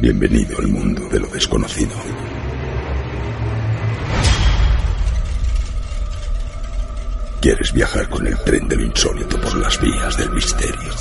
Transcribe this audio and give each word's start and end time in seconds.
Bienvenido 0.00 0.56
al 0.58 0.68
mundo 0.68 1.08
de 1.08 1.18
lo 1.18 1.26
desconocido. 1.26 1.96
¿Quieres 7.40 7.72
viajar 7.72 8.08
con 8.08 8.24
el 8.24 8.38
tren 8.44 8.68
de 8.68 8.76
lo 8.76 8.84
insólito 8.84 9.40
por 9.40 9.56
las 9.56 9.80
vías 9.80 10.16
del 10.16 10.30
misterio? 10.30 10.92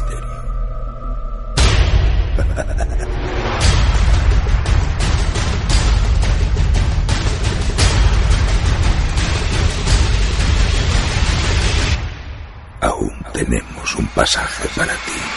Aún 12.82 13.14
tenemos 13.32 13.96
un 13.96 14.08
pasaje 14.08 14.68
para 14.76 14.94
ti. 14.94 15.37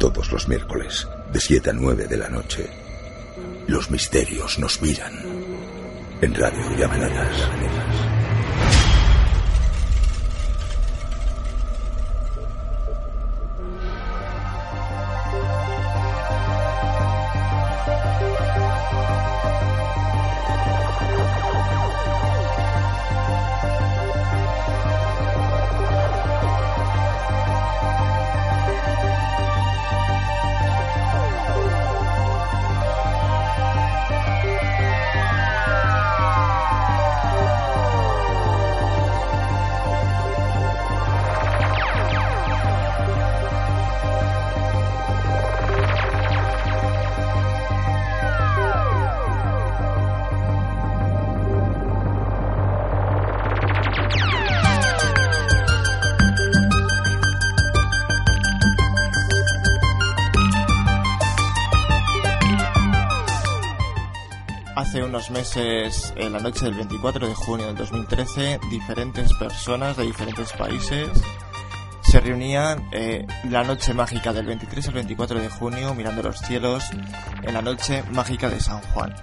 Todos 0.00 0.32
los 0.32 0.48
miércoles, 0.48 1.06
de 1.30 1.38
7 1.38 1.68
a 1.68 1.72
9 1.74 2.06
de 2.06 2.16
la 2.16 2.30
noche, 2.30 2.70
los 3.66 3.90
misterios 3.90 4.58
nos 4.58 4.80
miran. 4.80 5.12
En 6.22 6.34
Radio 6.34 6.74
Llamanadas. 6.78 7.89
En 66.20 66.32
la 66.32 66.40
noche 66.40 66.64
del 66.66 66.74
24 66.74 67.26
de 67.26 67.34
junio 67.34 67.66
del 67.66 67.76
2013, 67.76 68.60
diferentes 68.70 69.32
personas 69.34 69.96
de 69.96 70.04
diferentes 70.04 70.52
países 70.52 71.08
se 72.02 72.18
reunían 72.20 72.88
eh, 72.92 73.26
la 73.48 73.62
noche 73.62 73.94
mágica 73.94 74.32
del 74.32 74.46
23 74.46 74.88
al 74.88 74.94
24 74.94 75.38
de 75.40 75.48
junio 75.48 75.94
mirando 75.94 76.22
los 76.22 76.38
cielos 76.38 76.84
en 77.42 77.54
la 77.54 77.62
noche 77.62 78.02
mágica 78.10 78.48
de 78.48 78.60
San 78.60 78.80
Juan. 78.92 79.14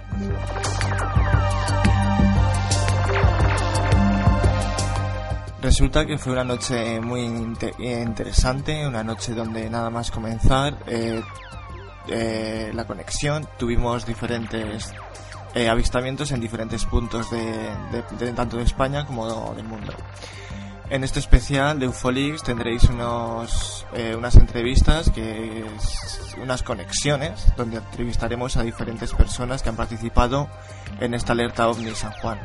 Resulta 5.60 6.06
que 6.06 6.18
fue 6.18 6.32
una 6.32 6.44
noche 6.44 7.00
muy 7.00 7.22
inte- 7.22 7.74
interesante, 7.78 8.86
una 8.86 9.02
noche 9.02 9.34
donde 9.34 9.68
nada 9.68 9.90
más 9.90 10.10
comenzar 10.10 10.78
eh, 10.86 11.20
eh, 12.06 12.70
la 12.72 12.86
conexión 12.86 13.46
tuvimos 13.58 14.06
diferentes 14.06 14.94
eh, 15.58 15.68
avistamientos 15.68 16.30
en 16.30 16.40
diferentes 16.40 16.84
puntos 16.84 17.30
de, 17.30 18.32
tanto 18.36 18.56
de 18.58 18.62
España 18.62 19.04
como 19.06 19.54
del 19.54 19.64
mundo. 19.64 19.92
En 20.90 21.04
este 21.04 21.18
especial 21.18 21.78
de 21.78 21.88
Ufolix 21.88 22.42
tendréis 22.42 22.84
unos, 22.84 23.84
eh, 23.92 24.14
unas 24.16 24.36
entrevistas, 24.36 25.10
que 25.10 25.66
es- 25.76 26.34
unas 26.42 26.62
conexiones, 26.62 27.44
donde 27.56 27.78
entrevistaremos 27.78 28.56
a 28.56 28.62
diferentes 28.62 29.12
personas 29.12 29.62
que 29.62 29.68
han 29.68 29.76
participado 29.76 30.48
en 31.00 31.12
esta 31.14 31.32
alerta 31.32 31.68
OVNI 31.68 31.94
San 31.94 32.12
Juan. 32.12 32.38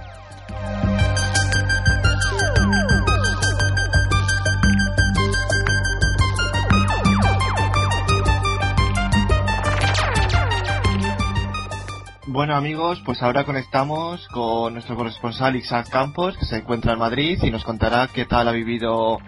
Bueno 12.33 12.55
amigos, 12.55 12.99
pues 13.05 13.21
ahora 13.21 13.43
conectamos 13.43 14.27
con 14.29 14.73
nuestro 14.73 14.95
corresponsal 14.95 15.55
Isaac 15.55 15.87
Campos, 15.91 16.35
que 16.35 16.45
se 16.45 16.57
encuentra 16.57 16.93
en 16.93 16.97
Madrid 16.97 17.37
y 17.43 17.51
nos 17.51 17.63
contará 17.63 18.07
qué 18.11 18.25
tal 18.25 18.47
ha 18.47 18.51
vivido, 18.51 19.19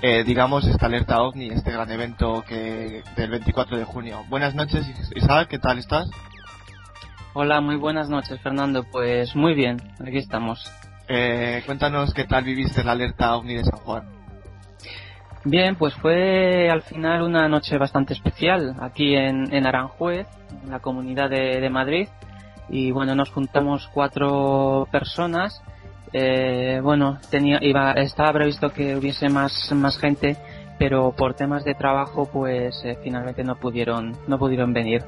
eh, 0.00 0.22
digamos, 0.22 0.64
esta 0.68 0.86
alerta 0.86 1.22
OVNI, 1.22 1.48
este 1.48 1.72
gran 1.72 1.90
evento 1.90 2.44
que 2.46 3.02
del 3.16 3.30
24 3.30 3.78
de 3.78 3.84
junio. 3.84 4.24
Buenas 4.28 4.54
noches 4.54 4.86
Isaac, 5.16 5.48
¿qué 5.48 5.58
tal 5.58 5.78
estás? 5.78 6.08
Hola, 7.32 7.60
muy 7.60 7.74
buenas 7.74 8.08
noches, 8.08 8.40
Fernando. 8.40 8.84
Pues 8.84 9.34
muy 9.34 9.54
bien, 9.54 9.78
aquí 9.98 10.18
estamos. 10.18 10.64
Eh, 11.08 11.64
cuéntanos 11.66 12.14
qué 12.14 12.26
tal 12.26 12.44
viviste 12.44 12.84
la 12.84 12.92
alerta 12.92 13.34
OVNI 13.34 13.54
de 13.54 13.64
San 13.64 13.80
Juan. 13.80 14.04
Bien, 15.44 15.74
pues 15.74 15.94
fue 15.94 16.70
al 16.70 16.82
final 16.82 17.22
una 17.22 17.48
noche 17.48 17.76
bastante 17.76 18.12
especial 18.14 18.76
aquí 18.80 19.16
en, 19.16 19.52
en 19.52 19.66
Aranjuez, 19.66 20.28
en 20.62 20.70
la 20.70 20.78
comunidad 20.78 21.28
de, 21.28 21.60
de 21.60 21.68
Madrid. 21.68 22.06
Y 22.68 22.90
bueno, 22.90 23.14
nos 23.14 23.30
juntamos 23.30 23.88
cuatro 23.92 24.88
personas. 24.90 25.62
Eh, 26.12 26.80
bueno, 26.82 27.18
tenía, 27.30 27.58
iba, 27.62 27.92
estaba 27.92 28.32
previsto 28.32 28.70
que 28.70 28.96
hubiese 28.96 29.28
más, 29.28 29.70
más 29.72 29.98
gente, 29.98 30.36
pero 30.78 31.12
por 31.12 31.34
temas 31.34 31.64
de 31.64 31.74
trabajo, 31.74 32.28
pues 32.30 32.82
eh, 32.84 32.98
finalmente 33.02 33.44
no 33.44 33.56
pudieron, 33.56 34.16
no 34.26 34.38
pudieron 34.38 34.72
venir. 34.72 35.02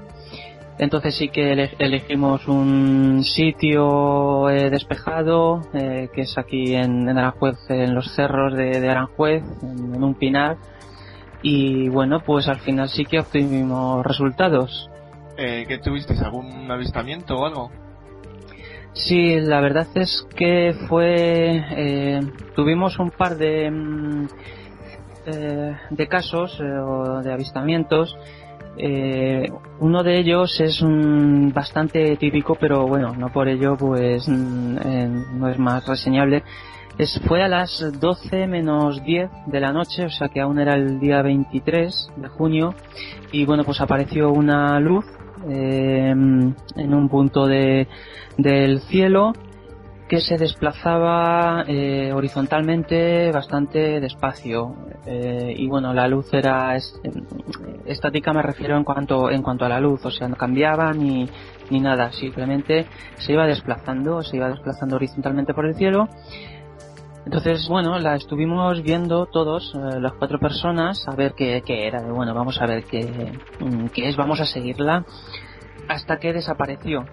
Entonces 0.79 1.17
sí 1.17 1.29
que 1.29 1.53
ele- 1.53 1.71
elegimos 1.79 2.49
un 2.49 3.23
sitio 3.23 4.51
eh, 4.51 4.71
despejado, 4.71 5.63
eh, 5.73 6.09
que 6.13 6.23
es 6.23 6.37
aquí 6.37 6.75
en, 6.75 7.09
Aranjuez, 7.09 7.57
en 7.69 7.95
los 7.95 8.13
cerros 8.15 8.55
de, 8.55 8.89
Aranjuez, 8.89 9.45
en 9.63 10.03
un 10.03 10.15
pinar. 10.15 10.57
Y 11.43 11.89
bueno, 11.91 12.21
pues 12.21 12.49
al 12.49 12.59
final 12.61 12.89
sí 12.89 13.05
que 13.05 13.21
obtuvimos 13.21 14.05
resultados. 14.05 14.91
Eh, 15.37 15.65
¿Qué 15.67 15.79
tuvisteis? 15.79 16.21
¿Algún 16.23 16.71
avistamiento 16.71 17.37
o 17.37 17.47
algo? 17.47 17.71
Sí, 18.93 19.41
la 19.41 19.61
verdad 19.61 19.89
es 19.95 20.27
que 20.37 20.75
fue. 20.89 21.65
eh, 21.77 22.21
tuvimos 22.55 22.99
un 22.99 23.11
par 23.11 23.37
de. 23.37 23.71
mm, 23.71 24.27
eh, 25.27 25.77
de 25.91 26.07
casos 26.07 26.59
eh, 26.61 26.79
o 26.79 27.23
de 27.23 27.33
avistamientos. 27.33 28.17
Eh, 28.77 29.49
uno 29.81 30.03
de 30.03 30.19
ellos 30.19 30.61
es 30.61 30.83
mm, 30.83 31.53
bastante 31.53 32.17
típico, 32.17 32.57
pero 32.57 32.87
bueno, 32.87 33.15
no 33.17 33.33
por 33.33 33.49
ello 33.49 33.77
pues 33.77 34.29
mm, 34.29 34.77
eh, 34.85 35.09
no 35.35 35.49
es 35.49 35.59
más 35.59 35.87
reseñable. 35.87 36.43
Es, 36.99 37.21
fue 37.27 37.43
a 37.43 37.49
las 37.49 37.85
12 37.99 38.47
menos 38.47 39.03
10 39.03 39.29
de 39.47 39.61
la 39.61 39.73
noche, 39.73 40.05
o 40.05 40.11
sea 40.11 40.29
que 40.29 40.41
aún 40.41 40.61
era 40.61 40.75
el 40.75 41.01
día 41.01 41.23
23 41.23 42.11
de 42.17 42.29
junio, 42.29 42.75
y 43.33 43.45
bueno, 43.47 43.65
pues 43.65 43.81
apareció 43.81 44.31
una 44.31 44.79
luz 44.79 45.05
eh, 45.49 46.11
en 46.11 46.95
un 46.95 47.09
punto 47.09 47.47
de, 47.47 47.89
del 48.39 48.81
cielo 48.81 49.33
que 50.09 50.21
se 50.21 50.37
desplazaba 50.37 51.65
eh, 51.67 52.13
horizontalmente 52.13 53.33
bastante 53.33 54.01
despacio. 54.01 54.75
Eh, 55.07 55.55
y 55.57 55.67
bueno 55.67 55.93
la 55.95 56.07
luz 56.09 56.33
era 56.33 56.77
es- 56.77 57.01
estática 57.87 58.33
me 58.33 58.43
refiero 58.43 58.77
en 58.77 58.85
cuanto 58.85 59.31
en 59.31 59.43
cuanto 59.43 59.65
a 59.65 59.69
la 59.69 59.81
luz. 59.81 60.05
O 60.05 60.11
sea 60.11 60.29
no 60.29 60.37
cambiaba 60.37 60.93
ni 60.93 61.29
ni 61.71 61.81
nada. 61.81 62.13
Simplemente 62.13 62.87
se 63.17 63.33
iba 63.33 63.47
desplazando 63.47 64.23
se 64.23 64.37
iba 64.37 64.51
desplazando 64.51 64.97
horizontalmente 64.97 65.55
por 65.55 65.65
el 65.67 65.75
cielo 65.75 66.09
entonces, 67.27 67.67
bueno, 67.69 67.99
la 67.99 68.17
estuvimos 68.17 68.83
viendo 68.83 69.27
todos, 69.27 69.73
eh, 69.75 70.01
las 70.01 70.13
cuatro 70.15 70.39
personas, 70.39 71.03
a 71.09 71.15
ver 71.17 71.35
qué, 71.35 71.63
qué 71.67 71.87
era. 71.87 72.01
Bueno, 72.13 72.35
vamos 72.35 72.61
a 72.61 72.67
ver 72.67 72.85
qué, 72.87 73.33
mm, 73.61 73.87
qué 73.89 74.09
es, 74.09 74.17
vamos 74.17 74.41
a 74.41 74.47
seguirla, 74.47 75.05
hasta 75.89 76.19
que 76.19 76.33
desapareció. 76.33 77.05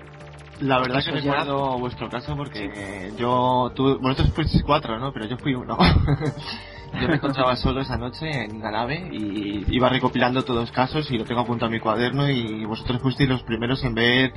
La 0.60 0.80
verdad 0.80 1.00
Eso 1.00 1.14
que 1.14 1.22
ya- 1.22 1.32
recuerdo 1.32 1.80
vuestro 1.80 2.10
caso 2.12 2.36
porque 2.38 3.14
yo, 3.18 3.72
tú, 3.76 3.98
vosotros 4.00 4.32
fuisteis 4.36 4.64
cuatro, 4.64 5.00
¿no? 5.00 5.12
Pero 5.12 5.26
yo 5.26 5.38
fui 5.38 5.56
uno. 5.56 5.76
yo 7.02 7.08
me 7.08 7.16
encontraba 7.16 7.56
solo 7.56 7.82
esa 7.82 7.98
noche 7.98 8.44
en 8.46 8.60
la 8.60 8.70
nave 8.70 9.10
y 9.12 9.66
iba 9.76 9.90
recopilando 9.90 10.44
todos 10.44 10.60
los 10.60 10.72
casos 10.72 11.10
y 11.10 11.18
lo 11.18 11.26
tengo 11.26 11.42
apuntado 11.42 11.68
en 11.68 11.74
mi 11.74 11.80
cuaderno 11.80 12.30
y 12.30 12.64
vosotros 12.66 13.02
fuisteis 13.02 13.28
los 13.30 13.42
primeros 13.42 13.84
en 13.84 13.96
ver, 13.96 14.34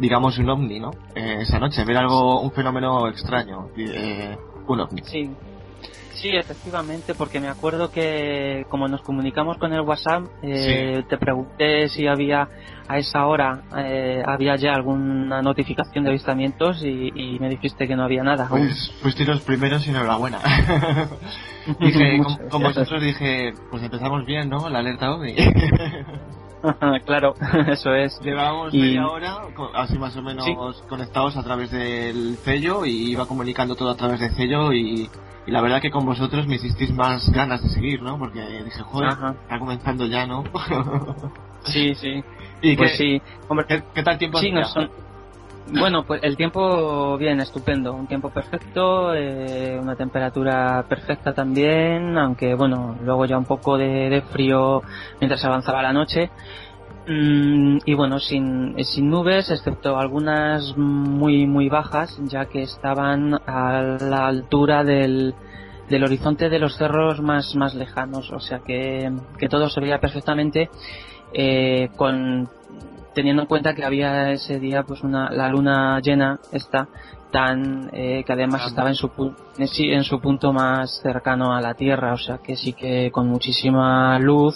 digamos, 0.00 0.36
un 0.38 0.50
ovni, 0.50 0.80
¿no? 0.80 0.90
Eh, 1.14 1.38
esa 1.42 1.60
noche, 1.60 1.82
en 1.82 1.86
ver 1.86 1.98
algo, 1.98 2.40
un 2.40 2.50
fenómeno 2.50 3.06
extraño, 3.06 3.68
eh, 3.76 4.36
Sí, 5.04 5.30
Sí, 6.20 6.30
efectivamente, 6.30 7.14
porque 7.14 7.38
me 7.38 7.48
acuerdo 7.48 7.92
que 7.92 8.64
como 8.68 8.88
nos 8.88 9.02
comunicamos 9.02 9.56
con 9.58 9.72
el 9.72 9.82
WhatsApp, 9.82 10.24
eh, 10.42 11.04
te 11.08 11.16
pregunté 11.16 11.88
si 11.88 12.08
había 12.08 12.48
a 12.88 12.98
esa 12.98 13.26
hora 13.26 13.62
eh, 13.76 14.22
había 14.26 14.56
ya 14.56 14.72
alguna 14.72 15.42
notificación 15.42 16.02
de 16.02 16.10
avistamientos 16.10 16.82
y, 16.82 17.38
me 17.38 17.48
dijiste 17.48 17.86
que 17.86 17.94
no 17.94 18.02
había 18.02 18.24
nada. 18.24 18.48
Pues 18.48 18.92
fuiste 19.00 19.24
los 19.24 19.42
primeros 19.42 19.86
y 19.86 19.90
enhorabuena. 19.90 20.40
dije, 21.80 22.18
con, 22.50 22.62
vosotros 22.62 23.00
dije, 23.00 23.52
pues 23.70 23.84
empezamos 23.84 24.26
bien, 24.26 24.48
¿no? 24.48 24.68
La 24.68 24.80
alerta 24.80 25.12
OVNI. 25.12 25.36
claro, 27.06 27.34
eso 27.66 27.94
es. 27.94 28.20
Llevábamos 28.20 28.72
media 28.72 29.06
hora, 29.06 29.38
así 29.74 29.98
más 29.98 30.16
o 30.16 30.22
menos 30.22 30.46
conectados 30.88 31.36
a 31.36 31.42
través 31.42 31.70
del 31.70 32.36
sello 32.44 32.84
y 32.84 33.12
iba 33.12 33.26
comunicando 33.26 33.74
todo 33.74 33.90
a 33.90 33.96
través 33.96 34.20
del 34.20 34.32
sello 34.32 34.72
y 34.72 35.08
y 35.48 35.50
la 35.50 35.62
verdad 35.62 35.80
que 35.80 35.90
con 35.90 36.04
vosotros 36.04 36.46
me 36.46 36.56
hicisteis 36.56 36.92
más 36.92 37.30
ganas 37.30 37.62
de 37.62 37.70
seguir, 37.70 38.02
¿no? 38.02 38.18
Porque 38.18 38.42
dije, 38.64 38.82
joder, 38.82 39.12
está 39.12 39.58
comenzando 39.58 40.04
ya, 40.04 40.26
¿no? 40.26 40.44
sí, 41.64 41.94
sí. 41.94 42.22
¿Y 42.60 42.76
pues 42.76 42.98
sí. 42.98 43.22
¿qué, 43.94 44.02
tal 44.02 44.18
tiempo 44.18 44.38
sí, 44.40 44.52
son... 44.64 44.90
Bueno, 45.70 46.04
pues 46.04 46.22
el 46.22 46.36
tiempo 46.36 47.18
bien, 47.18 47.40
estupendo, 47.40 47.92
un 47.92 48.06
tiempo 48.06 48.30
perfecto, 48.30 49.14
eh, 49.14 49.78
una 49.80 49.96
temperatura 49.96 50.84
perfecta 50.88 51.34
también, 51.34 52.16
aunque 52.16 52.54
bueno, 52.54 52.96
luego 53.02 53.26
ya 53.26 53.36
un 53.36 53.44
poco 53.44 53.76
de, 53.76 54.22
frío 54.32 54.82
mientras 55.20 55.44
avanzaba 55.44 55.82
la 55.82 55.92
noche. 55.92 56.30
Mm, 57.06 57.78
y 57.84 57.94
bueno, 57.94 58.18
sin, 58.18 58.82
sin 58.84 59.10
nubes, 59.10 59.50
excepto 59.50 59.98
algunas 59.98 60.76
muy 60.76 61.46
muy 61.46 61.68
bajas, 61.68 62.18
ya 62.24 62.46
que 62.46 62.62
estaban 62.62 63.34
a 63.46 63.98
la 64.00 64.26
altura 64.26 64.84
del, 64.84 65.34
del 65.88 66.04
horizonte 66.04 66.48
de 66.48 66.58
los 66.58 66.76
cerros 66.76 67.20
más, 67.20 67.54
más 67.54 67.74
lejanos, 67.74 68.30
o 68.32 68.40
sea 68.40 68.60
que, 68.60 69.12
que 69.38 69.48
todo 69.48 69.68
se 69.68 69.80
veía 69.80 70.00
perfectamente 70.00 70.70
eh, 71.32 71.90
con 71.96 72.48
teniendo 73.18 73.42
en 73.42 73.48
cuenta 73.48 73.74
que 73.74 73.84
había 73.84 74.30
ese 74.30 74.60
día 74.60 74.84
pues 74.84 75.02
una 75.02 75.28
la 75.30 75.48
luna 75.48 75.98
llena 75.98 76.38
esta 76.52 76.86
tan 77.32 77.90
eh, 77.92 78.22
que 78.24 78.32
además 78.32 78.68
estaba 78.68 78.90
en 78.90 78.94
su 78.94 79.10
en 79.56 80.04
su 80.04 80.20
punto 80.20 80.52
más 80.52 81.00
cercano 81.02 81.52
a 81.52 81.60
la 81.60 81.74
Tierra, 81.74 82.12
o 82.12 82.16
sea 82.16 82.38
que 82.38 82.54
sí 82.54 82.74
que 82.74 83.10
con 83.10 83.26
muchísima 83.26 84.20
luz 84.20 84.54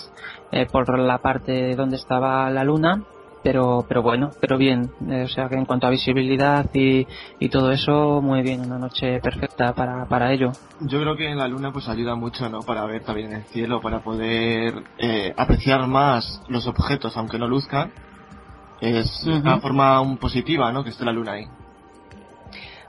eh, 0.52 0.66
por 0.70 0.96
la 0.96 1.18
parte 1.18 1.74
donde 1.74 1.96
estaba 1.96 2.48
la 2.50 2.62
luna 2.62 3.02
pero 3.42 3.84
pero 3.88 4.00
bueno 4.00 4.30
pero 4.40 4.56
bien 4.56 4.92
eh, 5.10 5.24
o 5.24 5.28
sea 5.28 5.48
que 5.48 5.56
en 5.56 5.64
cuanto 5.64 5.88
a 5.88 5.90
visibilidad 5.90 6.64
y, 6.72 7.04
y 7.40 7.48
todo 7.48 7.72
eso 7.72 8.20
muy 8.22 8.42
bien 8.42 8.60
una 8.60 8.78
noche 8.78 9.18
perfecta 9.18 9.72
para, 9.74 10.06
para 10.06 10.32
ello. 10.32 10.52
Yo 10.82 11.00
creo 11.00 11.16
que 11.16 11.28
en 11.28 11.38
la 11.38 11.48
luna 11.48 11.72
pues 11.72 11.88
ayuda 11.88 12.14
mucho 12.14 12.48
no 12.48 12.60
para 12.60 12.86
ver 12.86 13.02
también 13.02 13.32
el 13.32 13.42
cielo 13.46 13.80
para 13.80 14.04
poder 14.04 14.84
eh, 14.98 15.34
apreciar 15.36 15.84
más 15.88 16.40
los 16.46 16.68
objetos 16.68 17.16
aunque 17.16 17.40
no 17.40 17.48
luzcan 17.48 17.90
es 18.82 19.24
una 19.24 19.60
forma 19.60 20.02
positiva 20.16 20.72
no 20.72 20.82
que 20.82 20.90
esté 20.90 21.04
la 21.04 21.12
luna 21.12 21.32
ahí. 21.32 21.46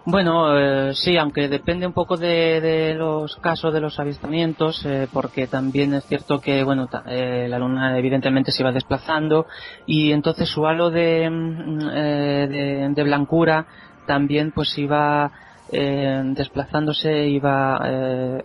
Bueno, 0.05 0.57
eh, 0.57 0.93
sí, 0.95 1.15
aunque 1.17 1.47
depende 1.47 1.87
un 1.87 1.93
poco 1.93 2.17
de, 2.17 2.93
los 2.97 3.37
casos 3.37 3.73
de 3.73 3.79
los 3.79 3.97
avistamientos, 4.01 4.83
eh, 4.85 5.07
porque 5.13 5.47
también 5.47 5.93
es 5.93 6.03
cierto 6.05 6.41
que, 6.41 6.61
bueno, 6.63 6.89
eh, 7.07 7.47
la 7.47 7.57
luna 7.57 7.97
evidentemente 7.97 8.51
se 8.51 8.63
iba 8.63 8.73
desplazando 8.73 9.45
y 9.85 10.11
entonces 10.11 10.49
su 10.49 10.65
halo 10.67 10.89
de, 10.89 11.29
mm, 11.29 12.93
de 12.95 13.03
blancura 13.03 13.65
también 14.05 14.51
pues 14.51 14.77
iba 14.77 15.31
eh, 15.73 16.21
desplazándose 16.35 17.27
iba 17.27 17.81
eh, 17.83 18.43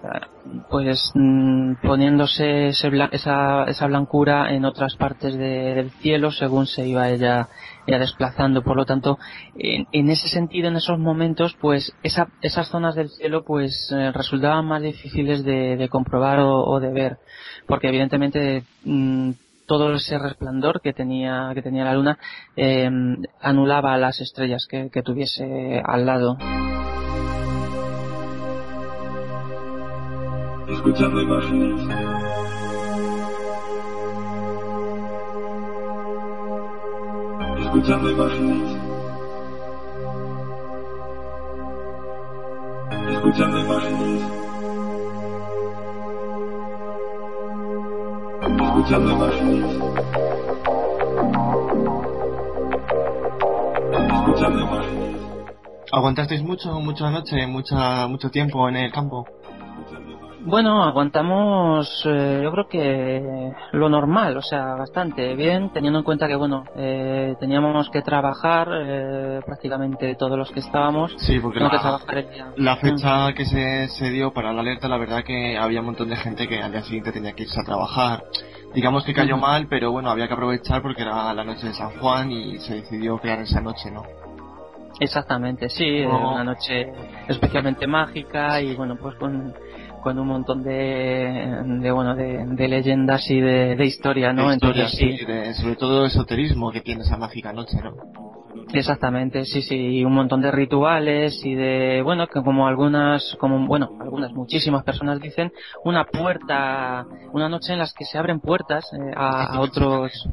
pues 0.70 1.12
mm, 1.14 1.74
poniéndose 1.82 2.68
esa, 2.68 3.64
esa 3.64 3.86
blancura 3.86 4.54
en 4.54 4.64
otras 4.64 4.96
partes 4.96 5.36
del 5.36 5.90
cielo 6.00 6.30
según 6.30 6.66
se 6.66 6.86
iba 6.86 7.10
ella, 7.10 7.48
desplazando 7.86 8.62
por 8.62 8.76
lo 8.76 8.84
tanto 8.86 9.18
en, 9.56 10.10
ese 10.10 10.28
sentido 10.28 10.68
en 10.68 10.76
esos 10.76 10.98
momentos 10.98 11.54
pues 11.60 11.92
esa, 12.02 12.28
esas 12.40 12.68
zonas 12.68 12.94
del 12.94 13.10
cielo 13.10 13.44
pues 13.44 13.92
eh, 13.92 14.10
resultaban 14.12 14.66
más 14.66 14.82
difíciles 14.82 15.44
de, 15.44 15.88
comprobar 15.90 16.40
o, 16.40 16.80
de 16.80 16.92
ver 16.92 17.18
porque 17.66 17.88
evidentemente 17.88 18.64
mm, 18.84 19.32
todo 19.66 19.94
ese 19.94 20.18
resplandor 20.18 20.80
que 20.80 20.94
tenía 20.94 21.50
que 21.54 21.62
tenía 21.62 21.84
la 21.84 21.94
luna 21.94 22.18
eh, 22.56 22.90
anulaba 23.40 23.98
las 23.98 24.20
estrellas 24.20 24.66
que 24.66 25.02
tuviese 25.02 25.82
al 25.84 26.06
lado. 26.06 26.38
Escuchando 30.68 31.20
imágenes. 31.20 31.80
Escuchando 37.60 38.10
imágenes. 38.10 38.76
Escuchando 43.12 43.58
imágenes. 43.60 44.22
Escuchando 48.60 49.12
imágenes. 49.12 49.64
Escuchando 54.12 54.60
imágenes. 54.60 55.20
¿Aguantasteis 55.90 56.42
mucho, 56.42 56.80
mucha 56.80 57.10
noche, 57.10 57.46
mucha, 57.46 58.06
mucho 58.08 58.30
tiempo 58.30 58.68
en 58.68 58.76
el 58.76 58.92
campo? 58.92 59.26
Bueno, 60.40 60.84
aguantamos, 60.84 62.02
eh, 62.06 62.40
yo 62.42 62.52
creo 62.52 62.68
que 62.68 63.52
lo 63.72 63.88
normal, 63.88 64.36
o 64.36 64.42
sea, 64.42 64.74
bastante 64.76 65.34
bien, 65.34 65.70
teniendo 65.72 65.98
en 65.98 66.04
cuenta 66.04 66.28
que, 66.28 66.36
bueno, 66.36 66.64
eh, 66.76 67.34
teníamos 67.40 67.90
que 67.90 68.02
trabajar 68.02 68.68
eh, 68.72 69.40
prácticamente 69.44 70.14
todos 70.14 70.38
los 70.38 70.50
que 70.52 70.60
estábamos. 70.60 71.12
Sí, 71.18 71.40
porque 71.40 71.60
la, 72.56 72.76
fecha 72.76 73.32
que 73.34 73.44
se, 73.46 73.88
se 73.88 74.10
dio 74.10 74.32
para 74.32 74.52
la 74.52 74.60
alerta, 74.60 74.88
la 74.88 74.98
verdad 74.98 75.24
que 75.24 75.58
había 75.58 75.80
un 75.80 75.86
montón 75.86 76.08
de 76.08 76.16
gente 76.16 76.46
que 76.46 76.62
al 76.62 76.70
día 76.70 76.82
siguiente 76.82 77.10
tenía 77.10 77.32
que 77.32 77.42
irse 77.42 77.60
a 77.60 77.64
trabajar. 77.64 78.22
Digamos 78.74 79.04
que 79.04 79.14
cayó 79.14 79.36
mal, 79.38 79.66
pero 79.68 79.90
bueno, 79.90 80.10
había 80.10 80.28
que 80.28 80.34
aprovechar 80.34 80.82
porque 80.82 81.02
era 81.02 81.32
la 81.34 81.44
noche 81.44 81.66
de 81.66 81.74
San 81.74 81.90
Juan 81.98 82.30
y 82.30 82.58
se 82.58 82.74
decidió 82.74 83.18
crear 83.18 83.40
esa 83.40 83.60
noche, 83.60 83.90
¿no? 83.90 84.02
Exactamente, 85.00 85.68
sí, 85.68 86.00
una 86.04 86.42
noche 86.42 86.92
especialmente 87.28 87.86
mágica 87.86 88.60
y 88.60 88.74
bueno, 88.74 88.96
pues 88.96 89.14
con 89.16 89.54
con 90.00 90.18
un 90.18 90.26
montón 90.26 90.62
de, 90.62 91.62
de 91.80 91.90
bueno 91.90 92.14
de, 92.14 92.68
leyendas 92.68 93.30
y 93.30 93.40
de, 93.40 93.76
de 93.76 93.86
historia 93.86 94.32
no 94.32 94.52
entonces 94.52 94.90
sí, 94.92 95.16
sobre 95.54 95.76
todo 95.76 96.06
esoterismo 96.06 96.70
que 96.70 96.80
tiene 96.80 97.02
esa 97.02 97.16
mágica 97.16 97.52
noche 97.52 97.78
no 97.82 97.94
exactamente 98.72 99.44
sí 99.44 99.62
sí 99.62 99.76
y 99.76 100.04
un 100.04 100.12
montón 100.12 100.40
de 100.40 100.50
rituales 100.50 101.40
y 101.44 101.54
de 101.54 102.02
bueno 102.02 102.26
que 102.26 102.42
como 102.42 102.66
algunas 102.66 103.36
como 103.38 103.66
bueno 103.66 103.90
algunas 104.00 104.32
muchísimas 104.32 104.84
personas 104.84 105.20
dicen 105.20 105.52
una 105.84 106.04
puerta 106.04 107.06
una 107.32 107.48
noche 107.48 107.72
en 107.72 107.78
las 107.78 107.94
que 107.94 108.04
se 108.04 108.18
abren 108.18 108.40
puertas 108.40 108.92
eh, 108.92 109.12
a 109.16 109.60
otros 109.60 110.28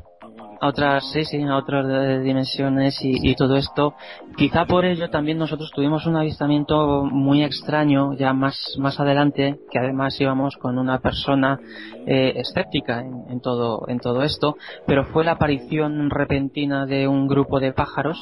a 0.59 0.67
otras 0.67 1.11
sí, 1.11 1.25
sí, 1.25 1.41
a 1.41 1.55
otras 1.55 2.23
dimensiones 2.23 2.97
y, 3.01 3.35
todo 3.35 3.55
esto. 3.57 3.95
Quizá 4.37 4.65
por 4.65 4.85
ello 4.85 5.09
también 5.09 5.37
nosotros 5.37 5.71
tuvimos 5.73 6.05
un 6.05 6.15
avistamiento 6.15 7.03
muy 7.03 7.43
extraño 7.43 8.13
ya 8.13 8.33
más 8.33 8.55
más 8.77 8.99
adelante, 8.99 9.59
que 9.71 9.79
además 9.79 10.19
íbamos 10.19 10.55
con 10.57 10.77
una 10.77 10.99
persona 10.99 11.59
eh, 12.05 12.33
escéptica 12.37 13.01
en, 13.01 13.39
todo 13.41 13.85
en 13.87 13.99
todo 13.99 14.23
esto, 14.23 14.55
pero 14.85 15.05
fue 15.05 15.23
la 15.23 15.33
aparición 15.33 16.09
repentina 16.09 16.85
de 16.85 17.07
un 17.07 17.27
grupo 17.27 17.59
de 17.59 17.73
pájaros 17.73 18.17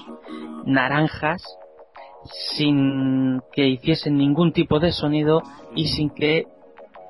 naranjas 0.65 1.41
sin 2.55 3.41
que 3.51 3.67
hiciesen 3.67 4.17
ningún 4.17 4.53
tipo 4.53 4.79
de 4.79 4.91
sonido 4.91 5.43
y 5.75 5.87
sin 5.87 6.09
que 6.09 6.45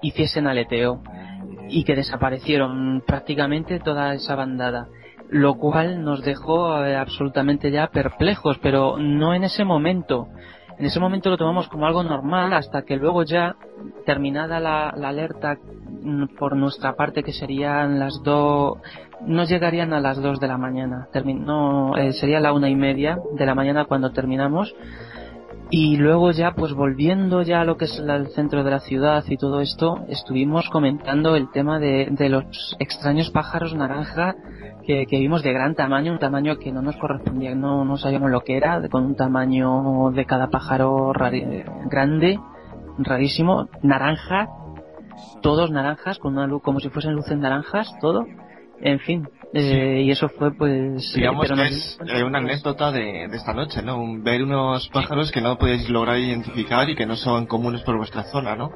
hiciesen 0.01 0.47
aleteo 0.47 1.01
y 1.69 1.83
que 1.83 1.95
desaparecieron 1.95 3.03
prácticamente 3.05 3.79
toda 3.79 4.13
esa 4.13 4.35
bandada 4.35 4.87
lo 5.29 5.55
cual 5.55 6.03
nos 6.03 6.21
dejó 6.23 6.83
eh, 6.83 6.95
absolutamente 6.95 7.71
ya 7.71 7.87
perplejos, 7.87 8.57
pero 8.61 8.97
no 8.97 9.33
en 9.33 9.43
ese 9.43 9.63
momento. 9.63 10.27
En 10.77 10.85
ese 10.85 10.99
momento 10.99 11.29
lo 11.29 11.37
tomamos 11.37 11.67
como 11.67 11.85
algo 11.85 12.03
normal 12.03 12.53
hasta 12.53 12.81
que 12.81 12.95
luego 12.95 13.23
ya, 13.23 13.55
terminada 14.05 14.59
la, 14.59 14.89
alerta 14.89 15.57
mm, 16.01 16.35
por 16.37 16.55
nuestra 16.55 16.95
parte, 16.95 17.23
que 17.23 17.31
serían 17.31 17.99
las 17.99 18.21
dos, 18.23 18.79
no 19.21 19.43
llegarían 19.43 19.93
a 19.93 19.99
las 19.99 20.21
dos 20.21 20.39
de 20.39 20.47
la 20.47 20.57
mañana, 20.57 21.07
no, 21.23 21.95
eh, 21.95 22.13
sería 22.13 22.39
la 22.39 22.53
una 22.53 22.69
y 22.69 22.75
media 22.75 23.19
de 23.33 23.45
la 23.45 23.55
mañana 23.55 23.85
cuando 23.85 24.11
terminamos, 24.11 24.75
y 25.75 25.97
luego 25.97 26.29
ya, 26.29 26.51
pues 26.51 26.71
volviendo 26.73 27.41
ya 27.41 27.61
a 27.61 27.65
lo 27.65 27.77
que 27.77 27.85
es 27.85 27.97
el 27.97 28.27
centro 28.27 28.63
de 28.63 28.69
la 28.69 28.79
ciudad 28.79 29.23
y 29.27 29.37
todo 29.37 29.59
esto, 29.59 30.05
estuvimos 30.07 30.69
comentando 30.69 31.35
el 31.35 31.49
tema 31.49 31.79
de, 31.79 32.09
de 32.11 32.29
los 32.29 32.75
extraños 32.77 33.31
pájaros 33.31 33.73
naranja 33.73 34.35
que, 34.85 35.07
vimos 35.09 35.41
de 35.41 35.51
gran 35.51 35.73
tamaño, 35.73 36.11
un 36.11 36.19
tamaño 36.19 36.59
que 36.59 36.71
no 36.71 36.83
nos 36.83 36.95
correspondía, 36.97 37.55
no, 37.55 37.85
no 37.85 37.97
sabíamos 37.97 38.29
lo 38.29 38.41
que 38.41 38.55
era, 38.55 38.87
con 38.87 39.03
un 39.03 39.15
tamaño 39.15 40.11
de 40.11 40.25
cada 40.25 40.51
pájaro 40.51 41.11
grande 41.89 42.39
rarísimo, 42.99 43.67
naranja, 43.81 44.49
todos 45.41 45.71
naranjas, 45.71 46.19
con 46.19 46.33
una 46.33 46.45
luz 46.45 46.61
como 46.61 46.81
si 46.81 46.89
fuesen 46.89 47.15
luces 47.15 47.39
naranjas, 47.39 47.91
todo. 47.99 48.27
En 48.79 48.99
fin, 48.99 49.27
eh, 49.53 50.01
y 50.03 50.11
eso 50.11 50.29
fue 50.29 50.51
pues... 50.53 51.13
Digamos 51.15 51.47
que 51.47 51.63
es 51.63 51.97
una 52.23 52.39
anécdota 52.39 52.91
de, 52.91 53.27
de, 53.27 53.37
esta 53.37 53.53
noche, 53.53 53.81
¿no? 53.81 54.01
Ver 54.21 54.43
unos 54.43 54.89
pájaros 54.89 55.31
que 55.31 55.41
no 55.41 55.57
podéis 55.57 55.89
lograr 55.89 56.17
identificar 56.17 56.89
y 56.89 56.95
que 56.95 57.05
no 57.05 57.15
son 57.15 57.45
comunes 57.45 57.81
por 57.81 57.97
vuestra 57.97 58.23
zona, 58.23 58.55
¿no? 58.55 58.71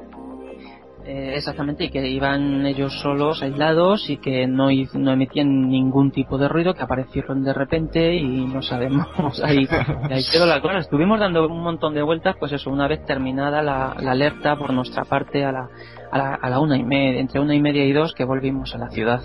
Eh, 1.08 1.36
exactamente, 1.36 1.84
y 1.84 1.88
que 1.88 2.06
iban 2.06 2.66
ellos 2.66 2.92
solos, 3.00 3.42
aislados, 3.42 4.10
y 4.10 4.18
que 4.18 4.46
no, 4.46 4.68
no 4.92 5.12
emitían 5.12 5.70
ningún 5.70 6.10
tipo 6.10 6.36
de 6.36 6.48
ruido, 6.48 6.74
que 6.74 6.82
aparecieron 6.82 7.42
de 7.42 7.54
repente 7.54 8.14
y 8.14 8.44
no 8.44 8.60
sabemos. 8.60 9.08
ahí, 9.42 9.66
ahí 10.10 10.22
quedó 10.30 10.44
la 10.44 10.60
cosa. 10.60 10.76
Estuvimos 10.76 11.18
dando 11.18 11.48
un 11.48 11.62
montón 11.62 11.94
de 11.94 12.02
vueltas, 12.02 12.36
pues 12.38 12.52
eso, 12.52 12.68
una 12.68 12.86
vez 12.88 13.06
terminada 13.06 13.62
la, 13.62 13.92
alerta 13.92 14.56
por 14.56 14.70
nuestra 14.74 15.04
parte 15.04 15.46
a 15.46 15.52
la, 15.52 15.70
a 16.10 16.18
la, 16.18 16.34
a 16.34 16.50
la 16.50 16.60
una 16.60 16.76
y 16.76 16.84
media, 16.84 17.20
entre 17.20 17.40
una 17.40 17.54
y 17.54 17.60
media 17.60 17.84
y 17.84 17.92
dos, 17.92 18.14
que 18.14 18.24
volvimos 18.24 18.74
a 18.74 18.78
la 18.78 18.90
ciudad. 18.90 19.20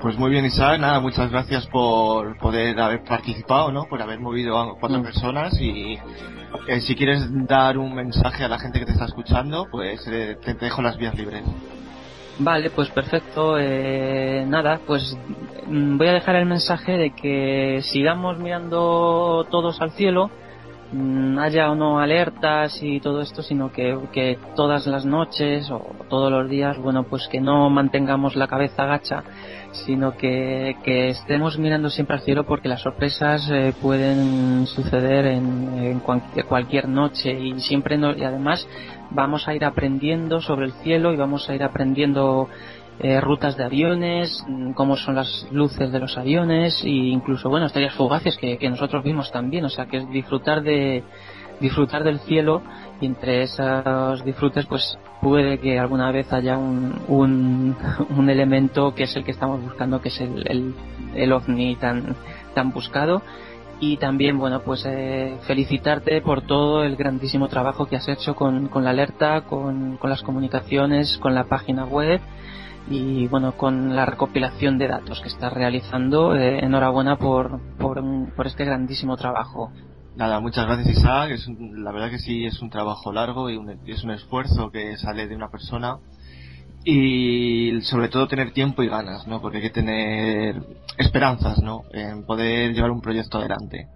Pues 0.00 0.18
muy 0.18 0.30
bien, 0.30 0.44
Isaac, 0.44 0.80
nada, 0.80 0.98
muchas 1.00 1.30
gracias 1.30 1.66
por 1.66 2.38
poder 2.38 2.80
haber 2.80 3.04
participado, 3.04 3.70
¿no? 3.70 3.84
Por 3.84 4.00
haber 4.00 4.18
movido 4.18 4.58
a 4.58 4.78
cuatro 4.78 4.98
mm. 4.98 5.02
personas 5.02 5.60
y 5.60 5.98
eh, 6.66 6.80
si 6.80 6.94
quieres 6.94 7.26
dar 7.46 7.78
un 7.78 7.94
mensaje 7.94 8.44
a 8.44 8.48
la 8.48 8.58
gente 8.58 8.78
que 8.78 8.86
te 8.86 8.92
está 8.92 9.04
escuchando, 9.04 9.66
pues 9.70 10.06
eh, 10.08 10.36
te, 10.42 10.54
dejo 10.54 10.82
las 10.82 10.96
vías 10.96 11.14
libres. 11.14 11.42
Vale, 12.40 12.70
pues 12.70 12.88
perfecto. 12.88 13.58
Eh, 13.58 14.44
nada, 14.48 14.80
pues 14.86 15.14
mm, 15.66 15.98
voy 15.98 16.08
a 16.08 16.14
dejar 16.14 16.36
el 16.36 16.46
mensaje 16.46 16.92
de 16.92 17.10
que 17.10 17.80
sigamos 17.82 18.38
mirando 18.38 19.46
todos 19.50 19.78
al 19.82 19.90
cielo, 19.90 20.30
mm, 20.92 21.38
haya 21.38 21.70
o 21.70 21.74
no 21.74 22.00
alertas 22.00 22.82
y 22.82 22.98
todo 23.00 23.20
esto, 23.20 23.42
sino 23.42 23.70
que, 23.70 23.94
que 24.10 24.38
todas 24.56 24.86
las 24.86 25.04
noches 25.04 25.70
o 25.70 25.94
todos 26.08 26.32
los 26.32 26.48
días, 26.48 26.78
bueno, 26.78 27.02
pues 27.04 27.28
que 27.28 27.42
no 27.42 27.68
mantengamos 27.68 28.36
la 28.36 28.48
cabeza 28.48 28.86
gacha 28.86 29.22
sino 29.72 30.16
que, 30.16 30.76
que, 30.82 31.10
estemos 31.10 31.58
mirando 31.58 31.90
siempre 31.90 32.16
al 32.16 32.22
cielo 32.22 32.44
porque 32.44 32.68
las 32.68 32.82
sorpresas 32.82 33.48
eh, 33.50 33.72
pueden 33.80 34.66
suceder 34.66 35.26
en, 35.26 35.78
en 35.78 36.00
cualquier, 36.00 36.88
noche 36.88 37.32
y 37.32 37.60
siempre 37.60 37.96
y 37.96 38.24
además 38.24 38.66
vamos 39.10 39.48
a 39.48 39.54
ir 39.54 39.64
aprendiendo 39.64 40.40
sobre 40.40 40.66
el 40.66 40.72
cielo 40.72 41.12
y 41.12 41.16
vamos 41.16 41.48
a 41.48 41.54
ir 41.54 41.62
aprendiendo 41.62 42.48
eh, 42.98 43.20
rutas 43.20 43.56
de 43.56 43.64
aviones, 43.64 44.44
mm, 44.46 44.72
cómo 44.72 44.96
son 44.96 45.14
las 45.14 45.46
luces 45.50 45.90
de 45.90 45.98
los 46.00 46.18
aviones 46.18 46.82
e 46.84 46.88
incluso 46.88 47.48
bueno 47.48 47.66
estrellas 47.66 47.94
fugaces 47.94 48.36
que, 48.36 48.58
que 48.58 48.68
nosotros 48.68 49.02
vimos 49.04 49.30
también, 49.32 49.64
o 49.64 49.70
sea 49.70 49.86
que 49.86 49.98
es 49.98 50.10
disfrutar 50.10 50.62
de 50.62 51.02
disfrutar 51.60 52.04
del 52.04 52.20
cielo 52.20 52.62
y 53.00 53.06
entre 53.06 53.42
esos 53.42 54.24
disfrutes 54.24 54.66
pues 54.66 54.98
puede 55.20 55.58
que 55.58 55.78
alguna 55.78 56.10
vez 56.10 56.32
haya 56.32 56.56
un, 56.56 56.94
un, 57.08 57.76
elemento 58.30 58.94
que 58.94 59.04
es 59.04 59.16
el 59.16 59.24
que 59.24 59.30
estamos 59.30 59.62
buscando 59.62 60.00
que 60.00 60.08
es 60.08 60.20
el, 60.20 60.74
el, 61.14 61.32
ovni 61.32 61.76
tan 61.76 62.16
tan 62.54 62.72
buscado. 62.72 63.22
Y 63.82 63.96
también 63.96 64.38
bueno 64.38 64.60
pues 64.60 64.84
eh, 64.86 65.38
felicitarte 65.46 66.20
por 66.20 66.42
todo 66.42 66.84
el 66.84 66.96
grandísimo 66.96 67.48
trabajo 67.48 67.86
que 67.86 67.96
has 67.96 68.08
hecho 68.08 68.34
con, 68.34 68.68
con 68.68 68.84
la 68.84 68.90
alerta 68.90 69.42
con, 69.42 69.96
con, 69.96 70.10
las 70.10 70.22
comunicaciones 70.22 71.16
con 71.16 71.34
la 71.34 71.44
página 71.44 71.86
web 71.86 72.20
y 72.90 73.26
bueno 73.28 73.52
con 73.52 73.96
la 73.96 74.04
recopilación 74.04 74.76
de 74.76 74.88
datos 74.88 75.20
que 75.22 75.28
estás 75.28 75.52
realizando. 75.52 76.34
Eh, 76.34 76.58
enhorabuena 76.62 77.16
por, 77.16 77.58
por, 77.78 78.02
por 78.34 78.46
este 78.46 78.66
grandísimo 78.66 79.16
trabajo 79.16 79.70
Nada, 80.16 80.40
muchas 80.40 80.66
gracias 80.66 80.98
Isaac. 80.98 81.30
Es 81.30 81.48
la 81.48 81.92
verdad 81.92 82.10
que 82.10 82.18
sí 82.18 82.44
es 82.44 82.60
un 82.60 82.70
trabajo 82.70 83.12
largo 83.12 83.48
y 83.48 83.58
es 83.86 84.04
un 84.04 84.10
esfuerzo 84.10 84.70
que 84.70 84.96
sale 84.96 85.28
de 85.28 85.36
una 85.36 85.50
persona 85.50 85.98
y 86.84 87.80
sobre 87.82 88.08
todo 88.08 88.26
tener 88.26 88.52
tiempo 88.52 88.82
y 88.82 88.88
ganas, 88.88 89.26
¿no? 89.26 89.40
Porque 89.40 89.58
hay 89.58 89.62
que 89.64 89.70
tener 89.70 90.62
esperanzas, 90.98 91.58
¿no? 91.58 91.82
En 91.92 92.24
poder 92.24 92.72
llevar 92.72 92.90
un 92.90 93.00
proyecto 93.00 93.38
adelante. 93.38 93.88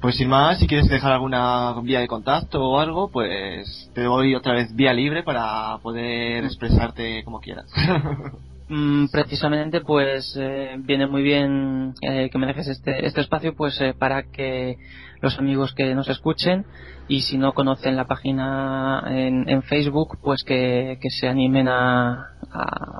Pues 0.00 0.16
sin 0.16 0.28
más, 0.28 0.58
si 0.58 0.66
quieres 0.66 0.88
dejar 0.88 1.12
alguna 1.12 1.74
vía 1.82 2.00
de 2.00 2.08
contacto 2.08 2.62
o 2.62 2.78
algo, 2.78 3.10
pues 3.10 3.90
te 3.94 4.02
doy 4.02 4.34
otra 4.34 4.52
vez 4.54 4.74
vía 4.74 4.92
libre 4.92 5.22
para 5.22 5.78
poder 5.78 6.44
expresarte 6.44 7.24
como 7.24 7.40
quieras. 7.40 7.66
Mm, 8.68 9.06
precisamente 9.12 9.80
pues 9.80 10.36
eh, 10.36 10.74
viene 10.78 11.06
muy 11.06 11.22
bien 11.22 11.94
eh, 12.02 12.28
que 12.32 12.38
me 12.38 12.48
dejes 12.48 12.66
este, 12.66 13.06
este 13.06 13.20
espacio 13.20 13.54
pues 13.54 13.80
eh, 13.80 13.94
para 13.96 14.24
que 14.24 14.76
los 15.20 15.38
amigos 15.38 15.72
que 15.72 15.94
nos 15.94 16.08
escuchen 16.08 16.66
y 17.06 17.20
si 17.20 17.38
no 17.38 17.54
conocen 17.54 17.94
la 17.94 18.08
página 18.08 19.04
en, 19.06 19.62
Facebook 19.62 20.18
pues 20.20 20.42
que, 20.42 20.98
se 21.08 21.28
animen 21.28 21.68
a, 21.68 22.32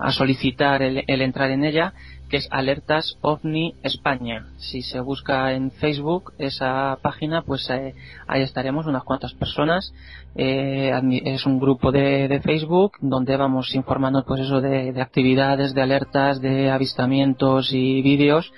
a, 0.03 0.13
solicitar 0.13 0.83
el, 0.83 1.03
entrar 1.09 1.51
en 1.51 1.65
ella 1.65 1.95
que 2.29 2.39
es 2.39 2.49
Alertas 2.51 3.19
OVNI 3.21 3.75
España. 3.83 4.47
Si 4.59 4.83
se 4.83 5.01
busca 5.01 5.53
en 5.53 5.71
Facebook 5.71 6.33
esa 6.39 6.99
página, 7.03 7.43
pues 7.43 7.71
ahí 7.71 8.43
estaremos 8.43 8.87
unas 8.87 9.05
cuantas 9.05 9.33
personas 9.35 9.93
eh, 10.39 10.93
es 11.25 11.47
un 11.47 11.59
grupo 11.59 11.91
de, 11.91 12.41
Facebook 12.45 12.99
donde 13.01 13.37
vamos 13.39 13.75
informando 13.75 14.23
pues 14.27 14.43
eso 14.43 14.61
de, 14.61 15.01
actividades, 15.01 15.75
de 15.75 15.81
alertas, 15.81 16.41
de 16.41 16.71
avistamientos 16.71 17.73
y 17.73 18.03
vídeos. 18.03 18.53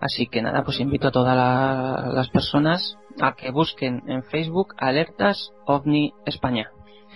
Así 0.00 0.26
que 0.26 0.42
nada, 0.42 0.64
pues 0.64 0.80
invito 0.80 1.08
a 1.08 1.12
todas 1.12 1.36
las 2.14 2.28
personas 2.30 2.96
a 3.20 3.34
que 3.34 3.50
busquen 3.50 4.02
en 4.08 4.24
Facebook 4.24 4.74
Alertas 4.78 5.52
OVNI 5.66 6.14
España. 6.26 6.70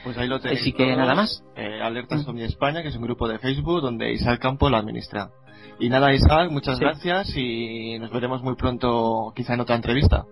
Pues 0.05 0.19
ahí 0.19 0.29
lo 0.29 0.39
tenéis. 0.39 0.61
Así 0.61 0.73
que 0.75 0.95
nada 0.95 1.15
más. 1.15 1.43
Eh, 1.57 1.81
Alertas 1.83 2.29
OVNI 2.29 2.45
España, 2.45 2.83
que 2.83 2.89
es 2.89 2.97
un 2.97 3.03
grupo 3.03 3.27
de 3.27 3.39
Facebook 3.39 3.81
donde 3.81 4.13
Isaac 4.13 4.41
Campo 4.41 4.71
lo 4.71 4.77
administra. 4.77 5.31
Y 5.79 5.89
nada, 5.89 6.13
Isaac, 6.13 6.51
muchas 6.51 6.79
gracias 6.79 7.37
y 7.37 7.99
nos 7.99 8.11
veremos 8.11 8.43
muy 8.43 8.55
pronto, 8.55 9.33
quizá 9.35 9.55
en 9.55 9.61
otra 9.61 9.77
entrevista. 9.77 10.25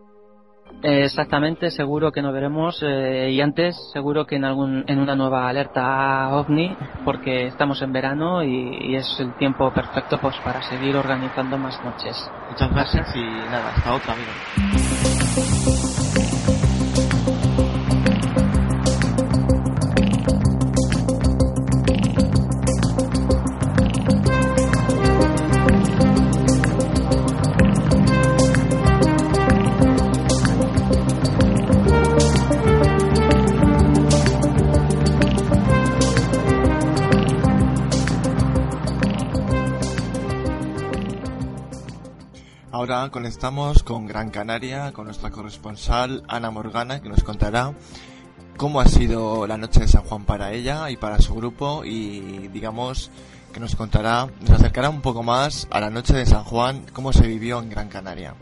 Exactamente, 0.83 1.71
seguro 1.71 2.11
que 2.11 2.23
nos 2.23 2.33
veremos 2.33 2.83
eh, 2.83 3.31
y 3.31 3.41
antes 3.41 3.77
seguro 3.93 4.27
que 4.27 4.37
en 4.37 4.45
algún 4.45 4.85
en 4.89 4.99
una 4.99 5.15
nueva 5.15 5.49
alerta 5.49 6.29
ovni 6.35 6.77
porque 7.05 7.47
estamos 7.47 7.81
en 7.83 7.93
verano 7.93 8.43
y, 8.43 8.97
es 8.97 9.17
el 9.21 9.35
tiempo 9.37 9.73
perfecto 9.73 10.19
pues 10.21 10.35
para 10.45 10.61
seguir 10.63 10.97
organizando 10.97 11.57
más 11.57 11.83
noches. 11.85 12.17
Muchas 12.51 12.71
gracias 12.73 13.15
y 13.15 13.21
nada, 13.21 13.73
hasta 13.75 13.95
otra 13.95 14.15
amigo. 14.15 15.92
Ahora 42.93 43.11
conectamos 43.11 43.83
con 43.83 44.07
Gran 44.07 44.29
Canaria, 44.29 44.93
con 44.93 45.07
nuestra 45.07 45.31
corresponsal 45.31 46.25
Ana 46.29 46.51
Morgana, 46.51 47.01
que 47.01 47.09
nos 47.09 47.25
contará 47.25 47.73
cómo 48.59 48.83
ha 48.83 48.85
sido 48.87 49.47
la 49.47 49.57
noche 49.57 49.81
de 49.81 49.89
San 49.89 50.03
Juan 50.03 50.27
para 50.27 50.53
ella 50.53 50.91
y 50.91 50.99
para 50.99 51.19
su 51.19 51.35
grupo 51.35 51.87
y 51.87 52.49
digamos 52.49 53.11
que 53.51 53.61
nos 53.61 53.77
contará, 53.77 54.29
nos 54.43 54.51
acercará 54.51 54.91
un 54.91 55.01
poco 55.01 55.23
más 55.23 55.67
a 55.71 55.81
la 55.81 55.89
noche 55.89 56.13
de 56.13 56.27
San 56.27 56.45
Juan, 56.45 56.85
cómo 56.93 57.15
se 57.15 57.27
vivió 57.27 57.61
en 57.61 57.71
Gran 57.71 57.89
Canaria. 57.89 58.35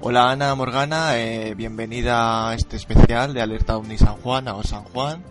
Hola 0.00 0.30
Ana 0.30 0.54
Morgana, 0.54 1.18
eh, 1.18 1.56
bienvenida 1.56 2.48
a 2.48 2.54
este 2.54 2.76
especial 2.76 3.34
de 3.34 3.42
Alerta 3.42 3.76
Omni 3.76 3.98
San 3.98 4.18
Juan, 4.18 4.46
a 4.46 4.62
San 4.62 4.84
Juan. 4.84 5.24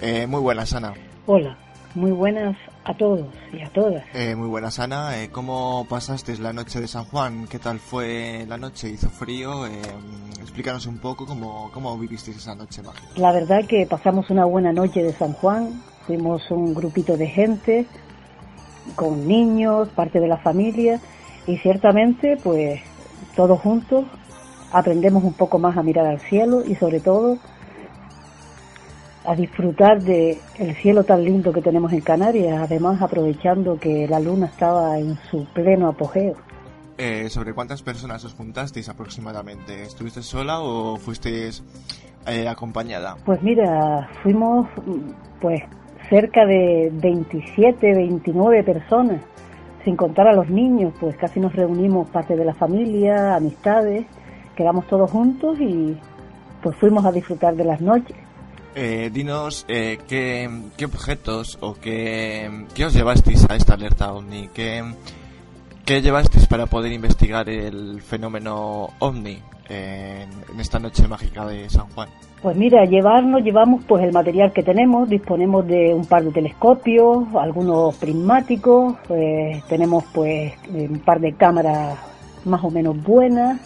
Eh, 0.00 0.26
muy 0.26 0.40
buenas 0.40 0.72
Ana. 0.72 0.94
Hola, 1.26 1.58
muy 1.96 2.12
buenas 2.12 2.56
a 2.84 2.94
todos 2.94 3.26
y 3.52 3.62
a 3.62 3.70
todas. 3.70 4.04
Eh, 4.14 4.36
muy 4.36 4.48
buenas, 4.48 4.78
Ana. 4.78 5.20
Eh, 5.22 5.30
¿Cómo 5.30 5.86
pasaste 5.88 6.36
la 6.38 6.52
noche 6.52 6.80
de 6.80 6.86
San 6.86 7.04
Juan? 7.06 7.46
¿Qué 7.48 7.58
tal 7.58 7.80
fue 7.80 8.44
la 8.46 8.58
noche? 8.58 8.90
¿Hizo 8.90 9.08
frío? 9.08 9.66
Eh, 9.66 9.70
explícanos 10.40 10.86
un 10.86 10.98
poco 10.98 11.26
cómo, 11.26 11.70
cómo 11.72 11.98
vivisteis 11.98 12.36
esa 12.36 12.54
noche 12.54 12.82
mágica. 12.82 13.08
La 13.16 13.32
verdad 13.32 13.64
que 13.66 13.86
pasamos 13.86 14.30
una 14.30 14.44
buena 14.44 14.72
noche 14.72 15.02
de 15.02 15.12
San 15.14 15.32
Juan. 15.32 15.82
Fuimos 16.06 16.48
un 16.50 16.74
grupito 16.74 17.16
de 17.16 17.26
gente, 17.26 17.86
con 18.94 19.26
niños, 19.26 19.88
parte 19.88 20.20
de 20.20 20.28
la 20.28 20.36
familia, 20.36 21.00
y 21.46 21.56
ciertamente, 21.56 22.36
pues, 22.36 22.80
todos 23.34 23.58
juntos 23.60 24.04
aprendemos 24.70 25.24
un 25.24 25.32
poco 25.32 25.58
más 25.58 25.76
a 25.76 25.82
mirar 25.82 26.06
al 26.06 26.20
cielo 26.20 26.62
y 26.64 26.74
sobre 26.76 27.00
todo 27.00 27.38
a 29.26 29.34
disfrutar 29.34 30.02
de 30.02 30.38
el 30.58 30.74
cielo 30.76 31.04
tan 31.04 31.24
lindo 31.24 31.52
que 31.52 31.60
tenemos 31.60 31.92
en 31.92 32.00
Canarias, 32.00 32.60
además 32.62 33.02
aprovechando 33.02 33.78
que 33.78 34.06
la 34.08 34.20
luna 34.20 34.46
estaba 34.46 34.98
en 34.98 35.18
su 35.30 35.44
pleno 35.52 35.88
apogeo. 35.88 36.34
Eh, 36.98 37.28
¿Sobre 37.28 37.52
cuántas 37.52 37.82
personas 37.82 38.24
os 38.24 38.34
juntasteis 38.34 38.88
aproximadamente? 38.88 39.82
¿Estuviste 39.82 40.22
sola 40.22 40.60
o 40.60 40.96
fuisteis 40.96 41.62
eh, 42.26 42.48
acompañada? 42.48 43.16
Pues 43.24 43.42
mira, 43.42 44.08
fuimos 44.22 44.68
pues 45.40 45.60
cerca 46.08 46.46
de 46.46 46.90
27, 46.94 47.94
29 47.94 48.62
personas, 48.64 49.20
sin 49.84 49.96
contar 49.96 50.28
a 50.28 50.32
los 50.32 50.48
niños, 50.48 50.94
pues 50.98 51.16
casi 51.16 51.38
nos 51.38 51.54
reunimos 51.54 52.08
parte 52.08 52.36
de 52.36 52.44
la 52.44 52.54
familia, 52.54 53.34
amistades, 53.34 54.06
quedamos 54.54 54.86
todos 54.86 55.10
juntos 55.10 55.60
y 55.60 55.98
pues 56.62 56.76
fuimos 56.76 57.04
a 57.04 57.12
disfrutar 57.12 57.54
de 57.54 57.64
las 57.64 57.80
noches. 57.80 58.25
Eh, 58.78 59.08
dinos 59.10 59.64
eh, 59.68 59.96
qué, 60.06 60.50
qué, 60.76 60.84
objetos 60.84 61.56
o 61.62 61.72
qué, 61.72 62.66
qué, 62.74 62.84
os 62.84 62.92
llevasteis 62.92 63.48
a 63.48 63.56
esta 63.56 63.72
alerta 63.72 64.12
OVNI, 64.12 64.50
qué, 64.52 64.84
qué 65.86 66.02
llevasteis 66.02 66.46
para 66.46 66.66
poder 66.66 66.92
investigar 66.92 67.48
el 67.48 68.02
fenómeno 68.02 68.90
OVNI 68.98 69.38
en, 69.70 70.28
en 70.52 70.60
esta 70.60 70.78
noche 70.78 71.08
mágica 71.08 71.46
de 71.46 71.70
San 71.70 71.88
Juan. 71.94 72.10
Pues 72.42 72.54
mira, 72.54 72.84
llevarnos, 72.84 73.42
llevamos 73.42 73.82
pues 73.88 74.04
el 74.04 74.12
material 74.12 74.52
que 74.52 74.62
tenemos, 74.62 75.08
disponemos 75.08 75.66
de 75.66 75.94
un 75.94 76.04
par 76.04 76.24
de 76.24 76.32
telescopios, 76.32 77.24
algunos 77.34 77.94
prismáticos, 77.96 78.94
pues, 79.08 79.64
tenemos 79.68 80.04
pues 80.12 80.52
un 80.68 80.98
par 80.98 81.18
de 81.20 81.32
cámaras 81.32 81.98
más 82.44 82.62
o 82.62 82.70
menos 82.70 83.02
buenas, 83.02 83.58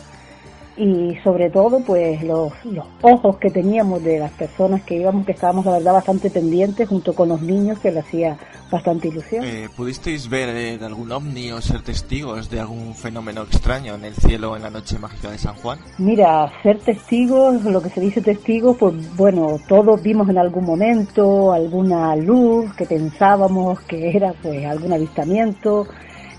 y 0.81 1.15
sobre 1.23 1.51
todo 1.51 1.81
pues 1.81 2.23
los, 2.23 2.53
los, 2.65 2.87
ojos 3.03 3.37
que 3.37 3.51
teníamos 3.51 4.03
de 4.03 4.19
las 4.19 4.31
personas 4.33 4.83
que 4.83 4.97
íbamos, 4.97 5.27
que 5.27 5.33
estábamos 5.33 5.67
la 5.67 5.73
verdad 5.73 5.93
bastante 5.93 6.31
pendientes 6.31 6.89
junto 6.89 7.15
con 7.15 7.29
los 7.29 7.43
niños 7.43 7.79
que 7.81 7.91
le 7.91 8.01
hacía 8.01 8.39
bastante 8.71 9.09
ilusión. 9.09 9.45
Eh, 9.45 9.69
¿Pudisteis 9.77 10.29
ver 10.31 10.49
eh, 10.49 10.79
algún 10.83 11.13
ovni 11.13 11.53
o 11.53 11.61
ser 11.61 11.83
testigos 11.83 12.49
de 12.49 12.61
algún 12.61 12.95
fenómeno 12.95 13.43
extraño 13.43 13.95
en 13.95 14.07
el 14.07 14.15
cielo 14.15 14.57
en 14.57 14.63
la 14.63 14.71
noche 14.71 14.99
mágica 14.99 15.31
de 15.31 15.39
San 15.39 15.55
Juan? 15.57 15.79
Mira, 15.99 16.51
ser 16.63 16.79
testigos, 16.79 17.63
lo 17.65 17.83
que 17.83 17.91
se 17.91 18.01
dice 18.01 18.23
testigos, 18.23 18.77
pues 18.79 19.17
bueno, 19.17 19.59
todos 19.69 20.03
vimos 20.03 20.31
en 20.31 20.39
algún 20.39 20.65
momento 20.65 21.53
alguna 21.53 22.17
luz 22.17 22.73
que 22.75 22.87
pensábamos 22.87 23.81
que 23.81 24.17
era 24.17 24.33
pues 24.41 24.65
algún 24.65 24.93
avistamiento, 24.95 25.87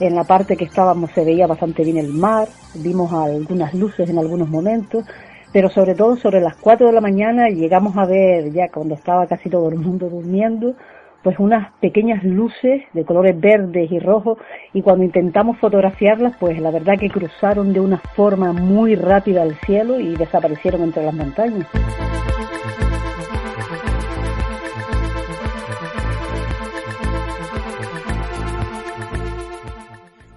en 0.01 0.15
la 0.15 0.23
parte 0.23 0.57
que 0.57 0.65
estábamos 0.65 1.11
se 1.11 1.23
veía 1.23 1.47
bastante 1.47 1.83
bien 1.83 1.97
el 1.97 2.09
mar, 2.09 2.47
vimos 2.75 3.13
algunas 3.13 3.73
luces 3.73 4.09
en 4.09 4.17
algunos 4.17 4.49
momentos, 4.49 5.05
pero 5.53 5.69
sobre 5.69 5.95
todo 5.95 6.15
sobre 6.15 6.41
las 6.41 6.55
4 6.57 6.87
de 6.87 6.93
la 6.93 7.01
mañana 7.01 7.49
llegamos 7.49 7.95
a 7.97 8.05
ver, 8.05 8.51
ya 8.51 8.69
cuando 8.69 8.95
estaba 8.95 9.27
casi 9.27 9.49
todo 9.49 9.69
el 9.69 9.75
mundo 9.75 10.09
durmiendo, 10.09 10.75
pues 11.23 11.37
unas 11.37 11.71
pequeñas 11.79 12.23
luces 12.23 12.81
de 12.93 13.05
colores 13.05 13.39
verdes 13.39 13.91
y 13.91 13.99
rojos 13.99 14.39
y 14.73 14.81
cuando 14.81 15.03
intentamos 15.03 15.57
fotografiarlas, 15.59 16.33
pues 16.39 16.59
la 16.59 16.71
verdad 16.71 16.97
que 16.99 17.09
cruzaron 17.09 17.73
de 17.73 17.79
una 17.79 17.99
forma 18.15 18.53
muy 18.53 18.95
rápida 18.95 19.43
el 19.43 19.55
cielo 19.65 19.99
y 19.99 20.15
desaparecieron 20.15 20.81
entre 20.81 21.03
las 21.03 21.13
montañas. 21.13 21.67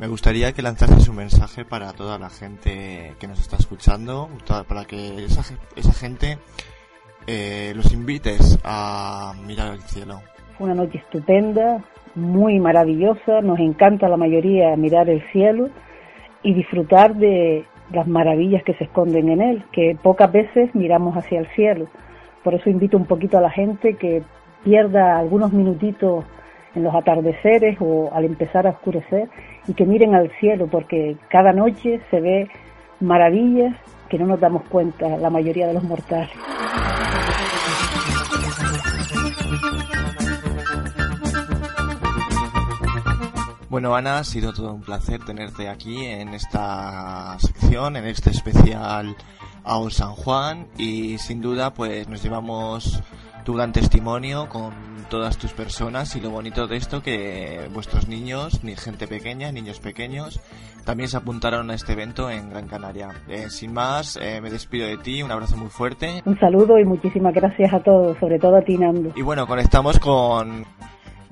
Me 0.05 0.11
gustaría 0.11 0.53
que 0.53 0.61
lanzases 0.61 1.09
un 1.09 1.17
mensaje 1.17 1.65
para 1.65 1.95
toda 1.95 2.19
la 2.19 2.29
gente 2.29 3.15
que 3.19 3.27
nos 3.27 3.41
está 3.41 3.57
escuchando, 3.57 4.29
para 4.69 4.85
que 4.85 5.25
esa, 5.25 5.57
esa 5.77 5.93
gente 5.95 6.37
eh, 7.27 7.73
los 7.75 7.91
invites 7.91 8.61
a 8.65 9.33
mirar 9.47 9.69
al 9.69 9.81
cielo. 9.81 10.21
Fue 10.59 10.67
una 10.67 10.75
noche 10.75 10.99
estupenda, 10.99 11.83
muy 12.15 12.61
maravillosa, 12.61 13.41
nos 13.41 13.59
encanta 13.61 14.11
la 14.11 14.19
mayoría 14.19 14.77
mirar 14.77 15.09
el 15.09 15.23
cielo 15.33 15.71
y 16.43 16.53
disfrutar 16.53 17.15
de 17.15 17.65
las 17.91 18.07
maravillas 18.07 18.63
que 18.63 18.75
se 18.75 18.85
esconden 18.85 19.31
en 19.31 19.41
él, 19.41 19.65
que 19.73 19.97
pocas 20.03 20.31
veces 20.31 20.75
miramos 20.75 21.17
hacia 21.17 21.41
el 21.41 21.47
cielo. 21.55 21.87
Por 22.43 22.53
eso 22.53 22.69
invito 22.69 22.99
un 22.99 23.07
poquito 23.07 23.39
a 23.39 23.41
la 23.41 23.51
gente 23.51 23.95
que 23.95 24.23
pierda 24.65 25.19
algunos 25.19 25.55
minutitos 25.55 26.27
en 26.75 26.83
los 26.83 26.95
atardeceres 26.95 27.77
o 27.81 28.11
al 28.13 28.25
empezar 28.25 28.67
a 28.67 28.71
oscurecer 28.71 29.29
y 29.67 29.75
que 29.75 29.87
miren 29.87 30.15
al 30.15 30.31
cielo 30.41 30.67
porque 30.67 31.17
cada 31.29 31.53
noche 31.53 32.01
se 32.11 32.21
ve 32.21 32.49
maravillas 33.01 33.75
que 34.09 34.19
no 34.19 34.27
nos 34.27 34.41
damos 34.41 34.63
cuenta 34.65 35.17
la 35.17 35.31
mayoría 35.31 35.67
de 35.67 35.75
los 35.75 35.83
mortales. 35.85 36.31
Bueno, 43.69 43.97
Ana, 43.97 44.19
ha 44.19 44.25
sido 44.25 44.53
todo 44.53 44.73
un 44.73 44.83
placer 44.83 45.25
tenerte 45.25 45.69
aquí 45.69 46.05
en 46.05 46.33
esta 46.33 47.37
sección, 47.41 47.97
en 47.97 48.07
este 48.07 48.31
especial 48.31 49.17
a 49.65 49.81
San 49.91 50.13
Juan 50.13 50.69
y 50.79 51.19
sin 51.19 51.41
duda 51.41 51.75
pues 51.75 52.09
nos 52.09 52.23
llevamos 52.23 53.03
tu 53.45 53.55
gran 53.55 53.73
testimonio 53.73 54.49
con 54.49 54.73
todas 55.11 55.37
tus 55.37 55.53
personas 55.53 56.17
y 56.17 56.21
lo 56.21 56.31
bonito 56.31 56.67
de 56.67 56.77
esto 56.77 57.03
que 57.03 57.69
vuestros 57.73 58.09
niños, 58.09 58.65
ni 58.65 58.75
gente 58.75 59.07
pequeña, 59.07 59.53
niños 59.53 59.81
pequeños, 59.81 60.41
también 60.85 61.09
se 61.09 61.17
apuntaron 61.17 61.71
a 61.71 61.75
este 61.75 61.93
evento 61.93 62.31
en 62.31 62.51
Gran 62.51 62.67
Canaria. 62.67 63.11
Eh, 63.29 63.51
sin 63.51 63.73
más, 63.73 64.19
eh, 64.21 64.41
me 64.41 64.51
despido 64.51 64.87
de 64.87 64.97
ti, 64.99 65.23
un 65.23 65.31
abrazo 65.31 65.57
muy 65.57 65.69
fuerte. 65.69 66.23
Un 66.25 66.39
saludo 66.39 66.79
y 66.79 66.85
muchísimas 66.85 67.35
gracias 67.35 67.73
a 67.73 67.81
todos, 67.81 68.19
sobre 68.19 68.39
todo 68.39 68.57
a 68.57 68.63
ti, 68.63 68.77
Nando. 68.79 69.13
Y 69.15 69.23
bueno, 69.23 69.47
conectamos 69.47 69.99
con 69.99 70.65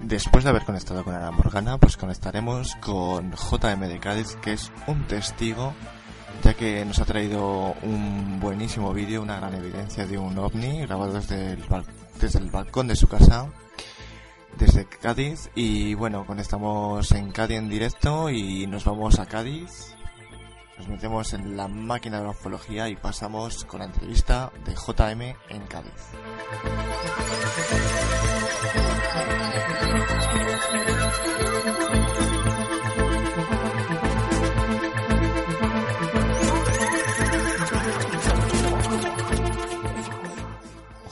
Después 0.02 0.42
de 0.42 0.50
haber 0.50 0.64
conectado 0.64 1.04
con 1.04 1.14
Ana 1.14 1.30
Morgana, 1.30 1.78
pues 1.78 1.96
conectaremos 1.96 2.74
con 2.76 3.32
JM 3.32 3.80
de 3.82 4.00
Cádiz, 4.00 4.34
que 4.42 4.54
es 4.54 4.72
un 4.88 5.04
testigo, 5.04 5.74
ya 6.42 6.54
que 6.54 6.84
nos 6.84 6.98
ha 6.98 7.04
traído 7.04 7.74
un 7.84 8.40
buenísimo 8.40 8.92
vídeo, 8.92 9.22
una 9.22 9.36
gran 9.36 9.54
evidencia 9.54 10.04
de 10.04 10.18
un 10.18 10.36
ovni 10.38 10.80
grabado 10.80 11.12
desde 11.12 11.52
el, 11.52 11.62
desde 12.22 12.38
el 12.38 12.50
balcón 12.50 12.86
de 12.86 12.94
su 12.94 13.08
casa, 13.08 13.48
desde 14.56 14.86
Cádiz. 14.86 15.50
Y 15.56 15.94
bueno, 15.94 16.24
conectamos 16.24 17.10
en 17.12 17.32
Cádiz 17.32 17.58
en 17.58 17.68
directo 17.68 18.30
y 18.30 18.66
nos 18.68 18.84
vamos 18.84 19.18
a 19.18 19.26
Cádiz. 19.26 19.94
Nos 20.78 20.88
metemos 20.88 21.32
en 21.34 21.56
la 21.56 21.68
máquina 21.68 22.18
de 22.18 22.24
la 22.24 22.30
ufología 22.30 22.88
y 22.88 22.96
pasamos 22.96 23.64
con 23.64 23.80
la 23.80 23.86
entrevista 23.86 24.52
de 24.64 24.74
JM 24.74 25.36
en 25.50 25.66
Cádiz. 25.66 25.92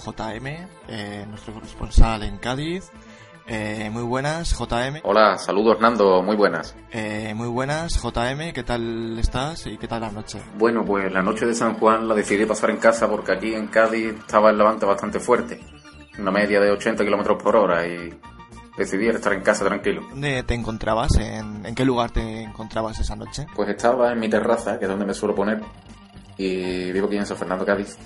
JM, 0.00 0.46
eh, 0.88 1.26
nuestro 1.28 1.54
corresponsal 1.54 2.22
en 2.22 2.38
Cádiz. 2.38 2.90
Eh, 3.46 3.90
muy 3.92 4.02
buenas, 4.02 4.56
JM. 4.56 5.00
Hola, 5.02 5.36
saludos 5.36 5.80
Nando, 5.80 6.22
muy 6.22 6.36
buenas. 6.36 6.76
Eh, 6.92 7.32
muy 7.34 7.48
buenas, 7.48 8.00
JM, 8.00 8.52
¿qué 8.52 8.62
tal 8.62 9.18
estás 9.18 9.66
y 9.66 9.76
qué 9.76 9.88
tal 9.88 10.02
la 10.02 10.10
noche? 10.10 10.40
Bueno, 10.56 10.84
pues 10.84 11.12
la 11.12 11.20
noche 11.22 11.46
de 11.46 11.54
San 11.54 11.74
Juan 11.74 12.06
la 12.06 12.14
decidí 12.14 12.46
pasar 12.46 12.70
en 12.70 12.76
casa 12.76 13.08
porque 13.08 13.32
aquí 13.32 13.54
en 13.54 13.66
Cádiz 13.66 14.14
estaba 14.20 14.50
el 14.50 14.58
levante 14.58 14.86
bastante 14.86 15.18
fuerte, 15.18 15.60
una 16.18 16.30
media 16.30 16.60
de 16.60 16.70
80 16.70 17.04
kilómetros 17.04 17.42
por 17.42 17.56
hora 17.56 17.84
y 17.86 18.14
decidí 18.76 19.08
estar 19.08 19.32
en 19.32 19.42
casa 19.42 19.64
tranquilo. 19.64 20.02
¿Dónde 20.10 20.44
te 20.44 20.54
encontrabas? 20.54 21.16
¿En, 21.16 21.66
¿En 21.66 21.74
qué 21.74 21.84
lugar 21.84 22.12
te 22.12 22.42
encontrabas 22.42 23.00
esa 23.00 23.16
noche? 23.16 23.46
Pues 23.56 23.68
estaba 23.68 24.12
en 24.12 24.20
mi 24.20 24.28
terraza, 24.28 24.78
que 24.78 24.84
es 24.84 24.90
donde 24.90 25.06
me 25.06 25.14
suelo 25.14 25.34
poner, 25.34 25.60
y 26.36 26.92
vivo 26.92 27.08
aquí 27.08 27.16
en 27.16 27.26
San 27.26 27.36
Fernando, 27.36 27.66
Cádiz 27.66 27.98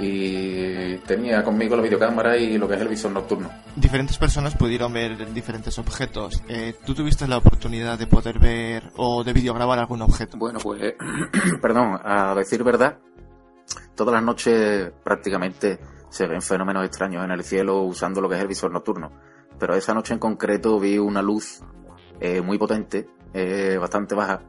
y 0.00 0.96
tenía 0.98 1.44
conmigo 1.44 1.76
la 1.76 1.82
videocámara 1.82 2.36
y 2.36 2.56
lo 2.56 2.66
que 2.66 2.74
es 2.74 2.80
el 2.80 2.88
visor 2.88 3.12
nocturno. 3.12 3.50
Diferentes 3.76 4.16
personas 4.16 4.56
pudieron 4.56 4.92
ver 4.92 5.32
diferentes 5.32 5.78
objetos. 5.78 6.42
Eh, 6.48 6.74
¿Tú 6.86 6.94
tuviste 6.94 7.28
la 7.28 7.36
oportunidad 7.36 7.98
de 7.98 8.06
poder 8.06 8.38
ver 8.38 8.90
o 8.96 9.22
de 9.22 9.32
videograbar 9.34 9.78
algún 9.78 10.00
objeto? 10.00 10.38
Bueno, 10.38 10.58
pues, 10.58 10.94
perdón, 11.62 12.00
a 12.02 12.34
decir 12.34 12.64
verdad, 12.64 12.98
todas 13.94 14.14
las 14.14 14.22
noches 14.22 14.90
prácticamente 15.04 15.78
se 16.08 16.26
ven 16.26 16.40
fenómenos 16.40 16.86
extraños 16.86 17.22
en 17.22 17.32
el 17.32 17.44
cielo 17.44 17.82
usando 17.82 18.22
lo 18.22 18.28
que 18.28 18.36
es 18.36 18.40
el 18.40 18.48
visor 18.48 18.72
nocturno. 18.72 19.12
Pero 19.58 19.74
esa 19.74 19.92
noche 19.92 20.14
en 20.14 20.18
concreto 20.18 20.80
vi 20.80 20.96
una 20.96 21.20
luz 21.20 21.60
eh, 22.20 22.40
muy 22.40 22.56
potente, 22.56 23.06
eh, 23.34 23.76
bastante 23.78 24.14
baja, 24.14 24.40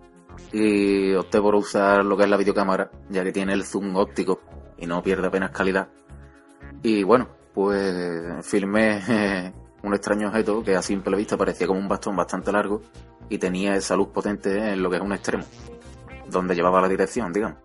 y 0.53 1.13
opté 1.13 1.41
por 1.41 1.55
usar 1.55 2.05
lo 2.05 2.15
que 2.15 2.23
es 2.23 2.29
la 2.29 2.37
videocámara, 2.37 2.89
ya 3.09 3.23
que 3.23 3.33
tiene 3.33 3.51
el 3.51 3.65
zoom 3.65 3.97
óptico 3.97 4.39
y 4.81 4.87
no 4.87 5.01
pierde 5.01 5.27
apenas 5.27 5.51
calidad. 5.51 5.87
Y 6.83 7.03
bueno, 7.03 7.29
pues 7.53 8.45
filmé 8.45 9.53
un 9.83 9.93
extraño 9.93 10.27
objeto 10.27 10.63
que 10.63 10.75
a 10.75 10.81
simple 10.81 11.15
vista 11.15 11.37
parecía 11.37 11.67
como 11.67 11.79
un 11.79 11.87
bastón 11.87 12.15
bastante 12.15 12.51
largo 12.51 12.81
y 13.29 13.37
tenía 13.37 13.75
esa 13.75 13.95
luz 13.95 14.09
potente 14.09 14.73
en 14.73 14.83
lo 14.83 14.89
que 14.89 14.97
es 14.97 15.01
un 15.01 15.13
extremo, 15.13 15.45
donde 16.29 16.55
llevaba 16.55 16.81
la 16.81 16.89
dirección, 16.89 17.31
digamos. 17.31 17.57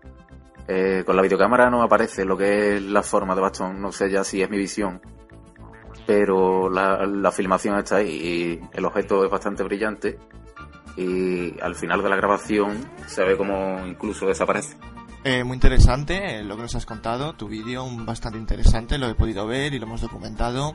Eh, 0.69 1.03
con 1.05 1.15
la 1.15 1.21
videocámara 1.21 1.69
no 1.69 1.81
aparece 1.81 2.23
lo 2.23 2.37
que 2.37 2.77
es 2.77 2.81
la 2.81 3.03
forma 3.03 3.35
de 3.35 3.41
bastón, 3.41 3.81
no 3.81 3.91
sé 3.91 4.09
ya 4.09 4.23
si 4.23 4.41
es 4.41 4.49
mi 4.49 4.57
visión 4.57 5.01
pero 6.07 6.69
la, 6.69 7.05
la 7.05 7.31
filmación 7.31 7.77
está 7.77 7.97
ahí 7.97 8.09
y 8.09 8.77
el 8.77 8.85
objeto 8.85 9.25
es 9.25 9.29
bastante 9.29 9.61
brillante 9.61 10.17
y 10.95 11.59
al 11.59 11.75
final 11.75 12.01
de 12.01 12.09
la 12.09 12.15
grabación 12.15 12.77
se 13.05 13.23
ve 13.23 13.35
como 13.35 13.85
incluso 13.85 14.25
desaparece. 14.25 14.77
Eh, 15.29 15.43
muy 15.43 15.55
interesante 15.55 16.39
eh, 16.39 16.43
lo 16.45 16.55
que 16.55 16.61
nos 16.61 16.75
has 16.75 16.85
contado, 16.85 17.33
tu 17.33 17.49
vídeo 17.49 17.85
bastante 18.05 18.37
interesante, 18.37 18.97
lo 18.97 19.09
he 19.09 19.13
podido 19.13 19.45
ver 19.45 19.73
y 19.73 19.77
lo 19.77 19.85
hemos 19.85 19.99
documentado. 19.99 20.73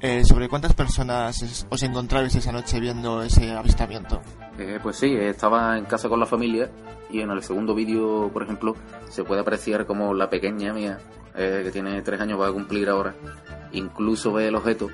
Eh, 0.00 0.22
¿Sobre 0.24 0.48
cuántas 0.48 0.74
personas 0.74 1.66
os 1.68 1.82
encontrabais 1.82 2.32
esa 2.36 2.52
noche 2.52 2.78
viendo 2.78 3.20
ese 3.20 3.50
avistamiento? 3.50 4.22
Eh, 4.56 4.78
pues 4.80 4.94
sí, 4.94 5.12
estaba 5.12 5.76
en 5.76 5.86
casa 5.86 6.08
con 6.08 6.20
la 6.20 6.26
familia 6.26 6.70
y 7.10 7.20
en 7.20 7.30
el 7.30 7.42
segundo 7.42 7.74
vídeo, 7.74 8.30
por 8.32 8.44
ejemplo, 8.44 8.76
se 9.08 9.24
puede 9.24 9.40
apreciar 9.40 9.84
como 9.86 10.14
la 10.14 10.30
pequeña 10.30 10.72
mía, 10.72 10.98
eh, 11.34 11.62
que 11.64 11.72
tiene 11.72 12.00
tres 12.02 12.20
años, 12.20 12.40
va 12.40 12.46
a 12.46 12.52
cumplir 12.52 12.88
ahora, 12.90 13.12
incluso 13.72 14.32
ve 14.32 14.46
el 14.46 14.54
objeto, 14.54 14.88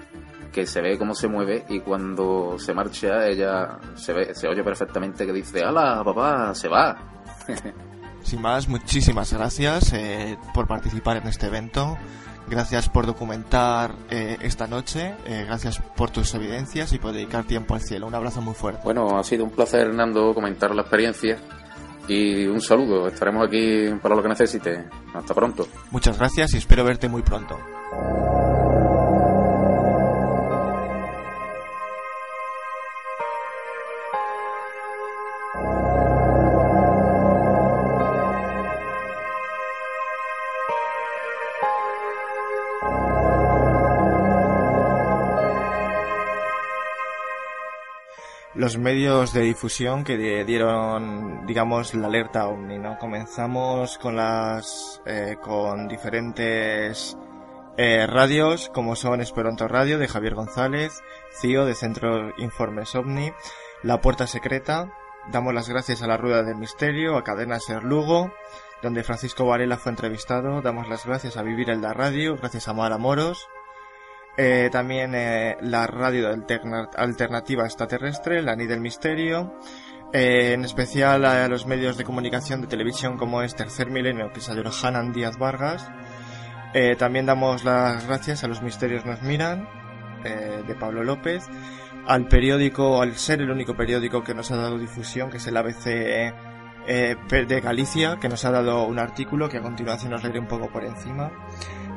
que 0.50 0.66
se 0.66 0.80
ve 0.80 0.96
cómo 0.96 1.14
se 1.14 1.28
mueve 1.28 1.66
y 1.68 1.80
cuando 1.80 2.58
se 2.58 2.72
marcha 2.72 3.28
ella 3.28 3.78
se 3.94 4.14
ve, 4.14 4.34
se 4.34 4.48
oye 4.48 4.64
perfectamente 4.64 5.26
que 5.26 5.34
dice, 5.34 5.62
¡Hala, 5.62 6.02
papá, 6.02 6.54
se 6.54 6.68
va! 6.68 6.96
Sin 8.26 8.42
más, 8.42 8.68
muchísimas 8.68 9.32
gracias 9.32 9.92
eh, 9.92 10.36
por 10.52 10.66
participar 10.66 11.16
en 11.16 11.28
este 11.28 11.46
evento. 11.46 11.96
Gracias 12.48 12.88
por 12.88 13.06
documentar 13.06 13.94
eh, 14.10 14.36
esta 14.40 14.66
noche. 14.66 15.14
Eh, 15.26 15.44
gracias 15.46 15.78
por 15.96 16.10
tus 16.10 16.34
evidencias 16.34 16.92
y 16.92 16.98
por 16.98 17.12
dedicar 17.12 17.44
tiempo 17.44 17.74
al 17.74 17.82
cielo. 17.82 18.08
Un 18.08 18.16
abrazo 18.16 18.42
muy 18.42 18.54
fuerte. 18.54 18.80
Bueno, 18.82 19.16
ha 19.16 19.22
sido 19.22 19.44
un 19.44 19.50
placer, 19.50 19.82
Hernando, 19.82 20.34
comentar 20.34 20.74
la 20.74 20.82
experiencia. 20.82 21.38
Y 22.08 22.46
un 22.46 22.60
saludo. 22.60 23.06
Estaremos 23.06 23.46
aquí 23.46 23.90
para 24.02 24.16
lo 24.16 24.22
que 24.22 24.28
necesite. 24.28 24.86
Hasta 25.14 25.32
pronto. 25.32 25.68
Muchas 25.92 26.18
gracias 26.18 26.52
y 26.54 26.56
espero 26.56 26.82
verte 26.82 27.08
muy 27.08 27.22
pronto. 27.22 27.56
Los 48.66 48.78
medios 48.78 49.32
de 49.32 49.42
difusión 49.42 50.02
que 50.02 50.44
dieron, 50.44 51.46
digamos, 51.46 51.94
la 51.94 52.08
alerta 52.08 52.48
OVNI, 52.48 52.78
¿no? 52.78 52.98
Comenzamos 52.98 53.96
con 53.96 54.16
las, 54.16 55.00
eh, 55.06 55.36
con 55.40 55.86
diferentes 55.86 57.16
eh, 57.76 58.08
radios, 58.08 58.68
como 58.74 58.96
son 58.96 59.20
Esperanto 59.20 59.68
Radio 59.68 60.00
de 60.00 60.08
Javier 60.08 60.34
González, 60.34 61.00
CIO 61.40 61.64
de 61.64 61.76
Centro 61.76 62.32
Informes 62.38 62.92
OVNI, 62.96 63.32
La 63.84 64.00
Puerta 64.00 64.26
Secreta, 64.26 64.92
damos 65.30 65.54
las 65.54 65.68
gracias 65.68 66.02
a 66.02 66.08
la 66.08 66.16
Rueda 66.16 66.42
del 66.42 66.56
Misterio, 66.56 67.16
a 67.16 67.22
Cadena 67.22 67.60
Ser 67.60 67.84
Lugo, 67.84 68.32
donde 68.82 69.04
Francisco 69.04 69.46
Varela 69.46 69.76
fue 69.76 69.92
entrevistado, 69.92 70.60
damos 70.60 70.88
las 70.88 71.06
gracias 71.06 71.36
a 71.36 71.44
Vivir 71.44 71.70
el 71.70 71.82
la 71.82 71.94
Radio, 71.94 72.36
gracias 72.36 72.66
a 72.66 72.74
Mara 72.74 72.98
Moros, 72.98 73.46
eh, 74.36 74.68
también 74.70 75.14
eh, 75.14 75.56
la 75.62 75.86
radio 75.86 76.28
alternativa 76.28 77.64
extraterrestre, 77.64 78.42
la 78.42 78.54
Ni 78.54 78.66
del 78.66 78.80
Misterio, 78.80 79.54
eh, 80.12 80.52
en 80.52 80.64
especial 80.64 81.24
a 81.24 81.48
los 81.48 81.66
medios 81.66 81.96
de 81.96 82.04
comunicación 82.04 82.60
de 82.60 82.66
televisión 82.66 83.16
como 83.16 83.42
es 83.42 83.54
Tercer 83.54 83.90
Milenio, 83.90 84.32
que 84.32 84.40
salió 84.40 84.64
Hanan 84.82 85.12
Díaz 85.12 85.38
Vargas. 85.38 85.90
También 86.98 87.24
damos 87.24 87.64
las 87.64 88.06
gracias 88.06 88.44
a 88.44 88.48
Los 88.48 88.60
Misterios 88.60 89.06
Nos 89.06 89.22
Miran, 89.22 89.66
de 90.22 90.74
Pablo 90.74 91.04
López, 91.04 91.42
al 92.06 92.28
periódico, 92.28 93.00
al 93.00 93.14
ser 93.14 93.40
el 93.40 93.50
único 93.50 93.74
periódico 93.74 94.22
que 94.22 94.34
nos 94.34 94.50
ha 94.50 94.56
dado 94.56 94.78
difusión, 94.78 95.30
que 95.30 95.38
es 95.38 95.46
el 95.46 95.56
ABC 95.56 95.86
de 96.86 97.60
Galicia, 97.64 98.18
que 98.20 98.28
nos 98.28 98.44
ha 98.44 98.50
dado 98.50 98.84
un 98.84 98.98
artículo 98.98 99.48
que 99.48 99.56
a 99.56 99.62
continuación 99.62 100.12
os 100.12 100.22
leeré 100.22 100.38
un 100.38 100.48
poco 100.48 100.68
por 100.68 100.84
encima. 100.84 101.32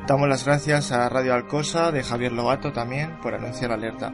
Damos 0.09 0.27
las 0.27 0.43
gracias 0.43 0.91
a 0.91 1.07
Radio 1.07 1.35
Alcosa 1.35 1.91
de 1.91 2.01
Javier 2.01 2.31
Lobato 2.31 2.73
también 2.73 3.19
por 3.21 3.35
anunciar 3.35 3.71
alerta. 3.71 4.11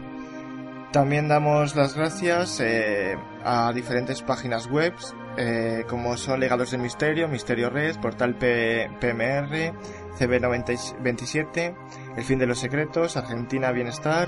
También 0.92 1.30
damos 1.30 1.74
las 1.78 1.96
gracias 1.96 2.60
eh, 2.60 3.16
a 3.46 3.72
diferentes 3.72 4.22
páginas 4.22 4.68
web 4.68 4.94
eh, 5.38 5.86
como 5.88 6.18
son 6.18 6.42
Legados 6.42 6.72
del 6.72 6.82
Misterio, 6.82 7.30
Misterio 7.30 7.70
Red, 7.70 7.96
Portal 8.02 8.36
P 8.36 8.92
PMR, 9.00 9.74
CB27, 10.20 11.76
El 12.18 12.24
Fin 12.26 12.40
de 12.40 12.48
los 12.48 12.60
Secretos, 12.60 13.16
Argentina 13.16 13.72
Bienestar, 13.72 14.28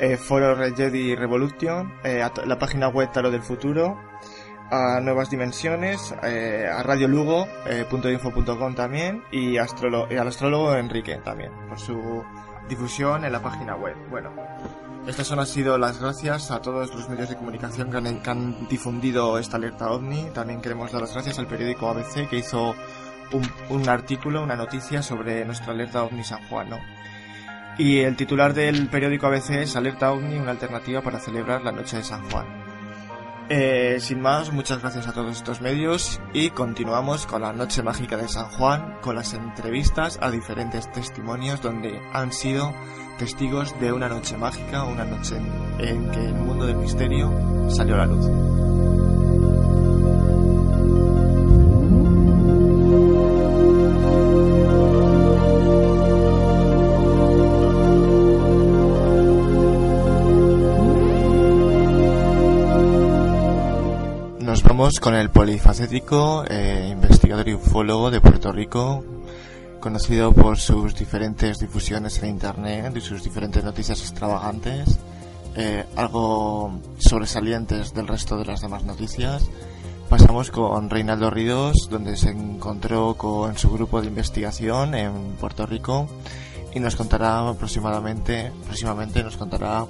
eh, 0.00 0.16
Foro 0.16 0.56
Red 0.56 0.74
Jedi 0.74 1.14
Revolution, 1.14 1.92
la 2.02 2.58
página 2.58 2.88
web 2.88 3.12
Taro 3.12 3.30
del 3.30 3.42
Futuro, 3.42 3.96
a 4.70 5.00
Nuevas 5.00 5.30
Dimensiones, 5.30 6.14
eh, 6.22 6.68
a 6.72 6.82
radiolugo.info.com 6.82 8.74
también 8.74 9.22
y, 9.30 9.58
astrolo 9.58 10.06
y 10.10 10.16
al 10.16 10.28
astrólogo 10.28 10.74
Enrique 10.74 11.16
también 11.24 11.52
por 11.68 11.78
su 11.78 12.24
difusión 12.68 13.24
en 13.24 13.32
la 13.32 13.40
página 13.40 13.76
web. 13.76 13.96
Bueno, 14.10 14.30
estas 15.06 15.26
son, 15.26 15.38
han 15.38 15.46
sido 15.46 15.78
las 15.78 16.00
gracias 16.00 16.50
a 16.50 16.60
todos 16.60 16.94
los 16.94 17.08
medios 17.08 17.28
de 17.28 17.36
comunicación 17.36 17.90
que 17.90 17.96
han, 17.98 18.22
que 18.22 18.30
han 18.30 18.68
difundido 18.68 19.38
esta 19.38 19.56
alerta 19.56 19.90
ovni. 19.90 20.30
También 20.34 20.60
queremos 20.60 20.90
dar 20.90 21.02
las 21.02 21.12
gracias 21.12 21.38
al 21.38 21.46
periódico 21.46 21.88
ABC 21.88 22.28
que 22.28 22.38
hizo 22.38 22.74
un, 23.32 23.48
un 23.68 23.88
artículo, 23.88 24.42
una 24.42 24.56
noticia 24.56 25.02
sobre 25.02 25.44
nuestra 25.44 25.72
alerta 25.72 26.02
ovni 26.02 26.24
San 26.24 26.42
Juan, 26.48 26.70
¿no? 26.70 26.78
Y 27.78 27.98
el 27.98 28.16
titular 28.16 28.54
del 28.54 28.88
periódico 28.88 29.26
ABC 29.26 29.50
es 29.50 29.76
Alerta 29.76 30.10
OVNI, 30.10 30.38
una 30.38 30.52
alternativa 30.52 31.02
para 31.02 31.20
celebrar 31.20 31.62
la 31.62 31.72
noche 31.72 31.98
de 31.98 32.04
San 32.04 32.22
Juan. 32.30 32.65
Eh, 33.48 33.98
sin 34.00 34.20
más, 34.20 34.52
muchas 34.52 34.80
gracias 34.80 35.06
a 35.06 35.12
todos 35.12 35.36
estos 35.36 35.60
medios 35.60 36.20
y 36.32 36.50
continuamos 36.50 37.26
con 37.26 37.42
la 37.42 37.52
noche 37.52 37.80
mágica 37.80 38.16
de 38.16 38.26
San 38.26 38.48
Juan, 38.50 38.98
con 39.02 39.14
las 39.14 39.34
entrevistas 39.34 40.18
a 40.20 40.32
diferentes 40.32 40.90
testimonios 40.90 41.62
donde 41.62 42.00
han 42.12 42.32
sido 42.32 42.74
testigos 43.18 43.78
de 43.78 43.92
una 43.92 44.08
noche 44.08 44.36
mágica, 44.36 44.82
una 44.84 45.04
noche 45.04 45.36
en, 45.36 45.88
en 45.88 46.10
que 46.10 46.24
el 46.24 46.34
mundo 46.34 46.66
del 46.66 46.76
misterio 46.76 47.70
salió 47.70 47.94
a 47.94 47.98
la 47.98 48.06
luz. 48.06 48.75
Con 64.86 65.16
el 65.16 65.30
polifacético 65.30 66.44
eh, 66.48 66.90
investigador 66.92 67.48
y 67.48 67.54
ufólogo 67.54 68.08
de 68.08 68.20
Puerto 68.20 68.52
Rico, 68.52 69.04
conocido 69.80 70.30
por 70.30 70.58
sus 70.58 70.94
diferentes 70.94 71.58
difusiones 71.58 72.22
en 72.22 72.30
internet 72.30 72.96
y 72.96 73.00
sus 73.00 73.24
diferentes 73.24 73.64
noticias 73.64 74.00
extravagantes, 74.00 75.00
eh, 75.56 75.84
algo 75.96 76.78
sobresalientes 76.98 77.94
del 77.94 78.06
resto 78.06 78.38
de 78.38 78.44
las 78.44 78.60
demás 78.60 78.84
noticias. 78.84 79.50
Pasamos 80.08 80.52
con 80.52 80.88
Reinaldo 80.88 81.30
Ríos, 81.30 81.88
donde 81.90 82.16
se 82.16 82.30
encontró 82.30 83.14
con 83.14 83.58
su 83.58 83.70
grupo 83.72 84.00
de 84.00 84.06
investigación 84.06 84.94
en 84.94 85.32
Puerto 85.40 85.66
Rico 85.66 86.08
y 86.72 86.78
nos 86.78 86.94
contará 86.94 87.48
aproximadamente, 87.48 88.52
próximamente 88.64 89.24
nos 89.24 89.36
contará 89.36 89.84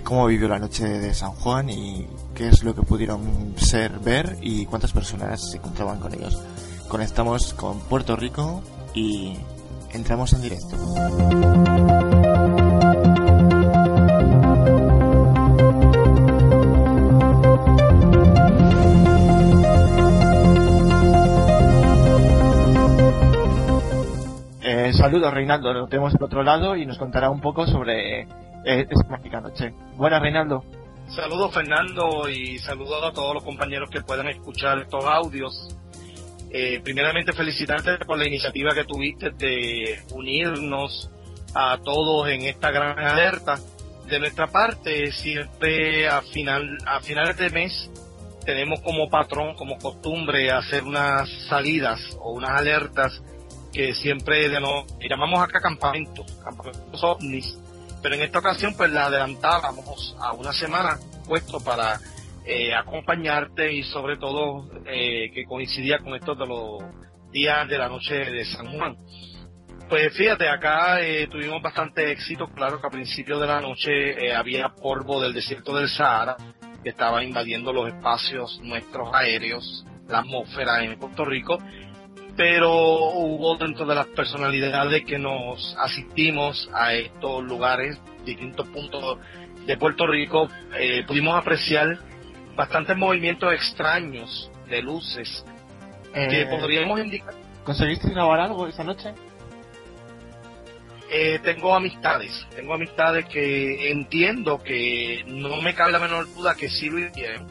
cómo 0.00 0.26
vivió 0.26 0.48
la 0.48 0.58
noche 0.58 0.88
de 0.88 1.12
San 1.12 1.32
Juan 1.32 1.68
y 1.68 2.06
qué 2.34 2.48
es 2.48 2.64
lo 2.64 2.74
que 2.74 2.82
pudieron 2.82 3.54
ser, 3.56 3.98
ver 3.98 4.38
y 4.40 4.64
cuántas 4.64 4.92
personas 4.92 5.50
se 5.50 5.58
encontraban 5.58 5.98
con 5.98 6.14
ellos. 6.14 6.40
Conectamos 6.88 7.52
con 7.52 7.78
Puerto 7.80 8.16
Rico 8.16 8.62
y 8.94 9.36
entramos 9.92 10.32
en 10.32 10.40
directo. 10.40 10.76
Eh, 24.62 24.92
saludos 24.94 25.34
Reinaldo, 25.34 25.74
lo 25.74 25.86
tenemos 25.86 26.14
por 26.14 26.24
otro 26.24 26.42
lado 26.42 26.76
y 26.76 26.86
nos 26.86 26.96
contará 26.96 27.28
un 27.28 27.40
poco 27.42 27.66
sobre 27.66 28.26
mágica 29.08 29.40
noche. 29.40 29.72
Buenas 29.96 30.22
Reinaldo. 30.22 30.64
Saludos 31.08 31.52
Fernando 31.52 32.28
y 32.28 32.58
saludos 32.58 33.04
a 33.04 33.12
todos 33.12 33.34
los 33.34 33.44
compañeros 33.44 33.90
que 33.90 34.00
puedan 34.00 34.28
escuchar 34.28 34.78
estos 34.78 35.04
audios. 35.04 35.76
Eh, 36.50 36.80
primeramente 36.82 37.32
felicitarte 37.32 38.04
por 38.04 38.18
la 38.18 38.26
iniciativa 38.26 38.74
que 38.74 38.84
tuviste 38.84 39.30
de 39.30 40.00
unirnos 40.12 41.10
a 41.54 41.78
todos 41.82 42.28
en 42.28 42.42
esta 42.42 42.70
gran 42.70 42.98
alerta. 42.98 43.58
De 44.06 44.18
nuestra 44.18 44.46
parte, 44.46 45.10
siempre 45.12 46.08
a 46.08 46.20
final 46.22 46.78
a 46.86 47.00
finales 47.00 47.36
de 47.36 47.50
mes 47.50 47.90
tenemos 48.44 48.80
como 48.80 49.08
patrón, 49.08 49.54
como 49.54 49.78
costumbre, 49.78 50.50
hacer 50.50 50.84
unas 50.84 51.28
salidas 51.48 52.00
o 52.20 52.32
unas 52.32 52.50
alertas 52.50 53.22
que 53.72 53.94
siempre 53.94 54.48
de 54.48 54.60
no, 54.60 54.84
llamamos 55.08 55.40
acá 55.40 55.60
campamentos, 55.60 56.30
campamentos 56.44 57.02
ovnis, 57.02 57.58
pero 58.02 58.16
en 58.16 58.22
esta 58.22 58.40
ocasión 58.40 58.74
pues 58.76 58.90
la 58.90 59.06
adelantábamos 59.06 60.16
a 60.20 60.32
una 60.32 60.52
semana 60.52 60.98
puesto 61.26 61.60
para 61.60 61.98
eh, 62.44 62.74
acompañarte 62.74 63.72
y 63.72 63.84
sobre 63.84 64.16
todo 64.16 64.68
eh, 64.86 65.30
que 65.32 65.44
coincidía 65.44 65.98
con 65.98 66.14
estos 66.14 66.36
de 66.36 66.46
los 66.46 66.82
días 67.30 67.68
de 67.68 67.78
la 67.78 67.88
noche 67.88 68.14
de 68.14 68.44
San 68.44 68.66
Juan. 68.66 68.96
Pues 69.88 70.12
fíjate, 70.16 70.48
acá 70.48 71.00
eh, 71.00 71.28
tuvimos 71.28 71.62
bastante 71.62 72.10
éxito, 72.10 72.48
claro 72.48 72.80
que 72.80 72.86
a 72.86 72.90
principios 72.90 73.40
de 73.40 73.46
la 73.46 73.60
noche 73.60 74.34
había 74.34 74.70
polvo 74.70 75.20
del 75.20 75.34
desierto 75.34 75.76
del 75.76 75.88
Sahara 75.88 76.36
que 76.82 76.88
estaba 76.88 77.22
invadiendo 77.22 77.72
los 77.72 77.88
espacios 77.88 78.60
nuestros 78.62 79.08
aéreos, 79.12 79.86
la 80.08 80.18
atmósfera 80.20 80.82
en 80.82 80.98
Puerto 80.98 81.24
Rico, 81.24 81.58
pero 82.36 82.72
hubo 82.72 83.56
dentro 83.56 83.86
de 83.86 83.94
las 83.94 84.06
personalidades 84.08 85.04
que 85.04 85.18
nos 85.18 85.76
asistimos 85.78 86.70
a 86.72 86.94
estos 86.94 87.44
lugares, 87.44 87.98
distintos 88.24 88.68
puntos 88.68 89.18
de 89.66 89.76
Puerto 89.76 90.06
Rico, 90.06 90.48
pudimos 91.06 91.36
apreciar 91.36 91.98
bastantes 92.56 92.96
movimientos 92.96 93.52
extraños 93.52 94.50
de 94.68 94.82
luces 94.82 95.44
que 96.12 96.42
eh, 96.42 96.46
podríamos 96.46 97.00
indicar. 97.00 97.34
¿Conseguiste 97.64 98.10
grabar 98.10 98.40
algo 98.40 98.66
esa 98.66 98.84
noche? 98.84 99.14
Eh, 101.10 101.38
tengo 101.42 101.74
amistades, 101.74 102.46
tengo 102.54 102.74
amistades 102.74 103.26
que 103.26 103.90
entiendo 103.90 104.62
que 104.62 105.24
no 105.26 105.60
me 105.60 105.74
cabe 105.74 105.92
la 105.92 105.98
menor 105.98 106.32
duda 106.34 106.54
que 106.54 106.68
sí 106.68 106.88
lo 106.88 106.98
hicieron. 106.98 107.46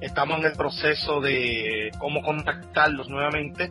Estamos 0.00 0.40
en 0.40 0.46
el 0.46 0.52
proceso 0.52 1.20
de 1.20 1.90
cómo 1.98 2.22
contactarlos 2.22 3.08
nuevamente 3.08 3.70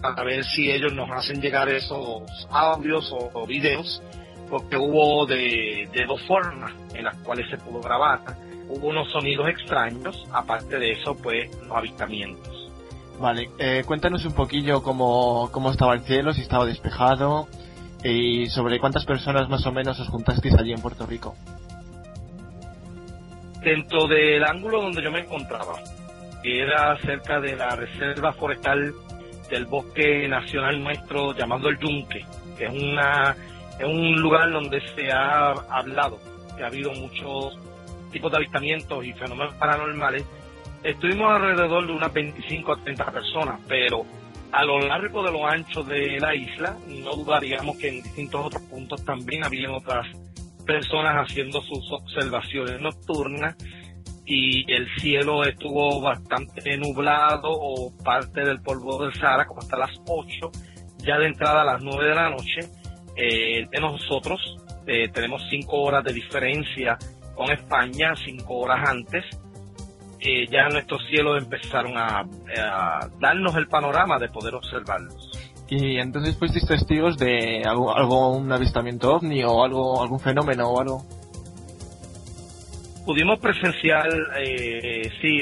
para 0.00 0.22
ver 0.24 0.44
si 0.44 0.70
ellos 0.70 0.92
nos 0.92 1.10
hacen 1.10 1.40
llegar 1.40 1.68
esos 1.68 2.22
audios 2.50 3.12
o, 3.12 3.46
videos, 3.46 4.02
porque 4.48 4.76
hubo 4.76 5.26
de, 5.26 5.88
de 5.92 6.06
dos 6.06 6.20
formas 6.22 6.72
en 6.94 7.04
las 7.04 7.16
cuales 7.18 7.48
se 7.50 7.58
pudo 7.58 7.80
grabar 7.80 8.20
hubo 8.68 8.88
unos 8.88 9.10
sonidos 9.10 9.48
extraños, 9.48 10.24
aparte 10.32 10.78
de 10.78 10.92
eso, 10.92 11.16
pues 11.16 11.50
los 11.62 11.76
avistamientos. 11.76 12.70
Vale, 13.20 13.50
eh, 13.58 13.82
cuéntanos 13.86 14.24
un 14.24 14.34
poquillo 14.34 14.82
cómo, 14.82 15.48
cómo 15.52 15.70
estaba 15.70 15.94
el 15.94 16.00
cielo, 16.02 16.34
si 16.34 16.42
estaba 16.42 16.66
despejado 16.66 17.48
y 18.04 18.46
sobre 18.48 18.78
cuántas 18.78 19.04
personas 19.04 19.48
más 19.48 19.64
o 19.66 19.72
menos 19.72 19.98
os 19.98 20.08
juntasteis 20.08 20.54
allí 20.54 20.72
en 20.72 20.80
Puerto 20.80 21.06
Rico. 21.06 21.34
Dentro 23.62 24.06
del 24.06 24.44
ángulo 24.44 24.82
donde 24.82 25.02
yo 25.02 25.10
me 25.10 25.20
encontraba, 25.20 25.80
que 26.42 26.60
era 26.60 26.96
cerca 26.98 27.40
de 27.40 27.56
la 27.56 27.74
reserva 27.74 28.32
forestal 28.32 28.92
del 29.48 29.66
bosque 29.66 30.28
nacional 30.28 30.82
nuestro 30.82 31.34
llamado 31.34 31.68
el 31.68 31.78
Yunque, 31.78 32.24
que 32.56 32.64
es, 32.64 32.72
una, 32.72 33.36
es 33.78 33.86
un 33.86 34.14
lugar 34.20 34.50
donde 34.50 34.80
se 34.94 35.10
ha 35.10 35.50
hablado 35.50 36.18
que 36.56 36.64
ha 36.64 36.68
habido 36.68 36.92
muchos 36.92 37.58
tipos 38.10 38.30
de 38.30 38.38
avistamientos 38.38 39.04
y 39.04 39.12
fenómenos 39.12 39.54
paranormales, 39.54 40.24
estuvimos 40.82 41.30
alrededor 41.32 41.86
de 41.86 41.92
unas 41.92 42.12
25 42.12 42.72
a 42.72 42.82
30 42.82 43.12
personas, 43.12 43.60
pero 43.68 44.06
a 44.52 44.64
lo 44.64 44.78
largo 44.80 45.22
de 45.22 45.32
lo 45.32 45.46
ancho 45.46 45.82
de 45.82 46.18
la 46.18 46.34
isla, 46.34 46.76
no 46.88 47.14
dudaríamos 47.14 47.76
que 47.76 47.88
en 47.88 48.02
distintos 48.02 48.46
otros 48.46 48.62
puntos 48.62 49.04
también 49.04 49.44
había 49.44 49.70
otras 49.70 50.06
personas 50.64 51.28
haciendo 51.28 51.60
sus 51.60 51.92
observaciones 51.92 52.80
nocturnas 52.80 53.56
y 54.26 54.70
el 54.72 54.88
cielo 54.98 55.44
estuvo 55.44 56.00
bastante 56.00 56.76
nublado 56.76 57.48
o 57.50 57.92
parte 58.04 58.44
del 58.44 58.60
polvo 58.60 59.02
del 59.04 59.14
Sahara 59.14 59.46
como 59.46 59.60
hasta 59.60 59.78
las 59.78 59.90
8, 60.06 60.50
ya 60.98 61.18
de 61.18 61.26
entrada 61.26 61.62
a 61.62 61.64
las 61.64 61.82
9 61.82 62.08
de 62.08 62.14
la 62.14 62.30
noche. 62.30 62.60
Eh, 63.16 63.66
de 63.70 63.80
nosotros 63.80 64.40
eh, 64.86 65.08
tenemos 65.08 65.42
5 65.48 65.76
horas 65.76 66.04
de 66.04 66.12
diferencia 66.12 66.98
con 67.36 67.52
España 67.52 68.14
cinco 68.24 68.54
horas 68.60 68.88
antes, 68.88 69.24
eh, 70.18 70.46
ya 70.50 70.68
nuestros 70.68 71.02
cielos 71.08 71.42
empezaron 71.42 71.96
a, 71.96 72.24
darnos 73.20 73.54
el 73.56 73.68
panorama 73.68 74.18
de 74.18 74.28
poder 74.28 74.54
observarlos. 74.54 75.30
¿Y 75.68 75.98
entonces 75.98 76.36
fuisteis 76.38 76.66
testigos 76.66 77.18
de 77.18 77.62
algo, 77.64 77.94
algún 77.94 78.50
avistamiento 78.50 79.14
ovni 79.14 79.44
o 79.44 79.62
algo, 79.62 80.02
algún 80.02 80.18
fenómeno 80.18 80.68
o 80.68 80.80
algo? 80.80 81.04
Pudimos 83.06 83.38
presenciar, 83.38 84.08
eh, 84.36 85.10
sí, 85.20 85.38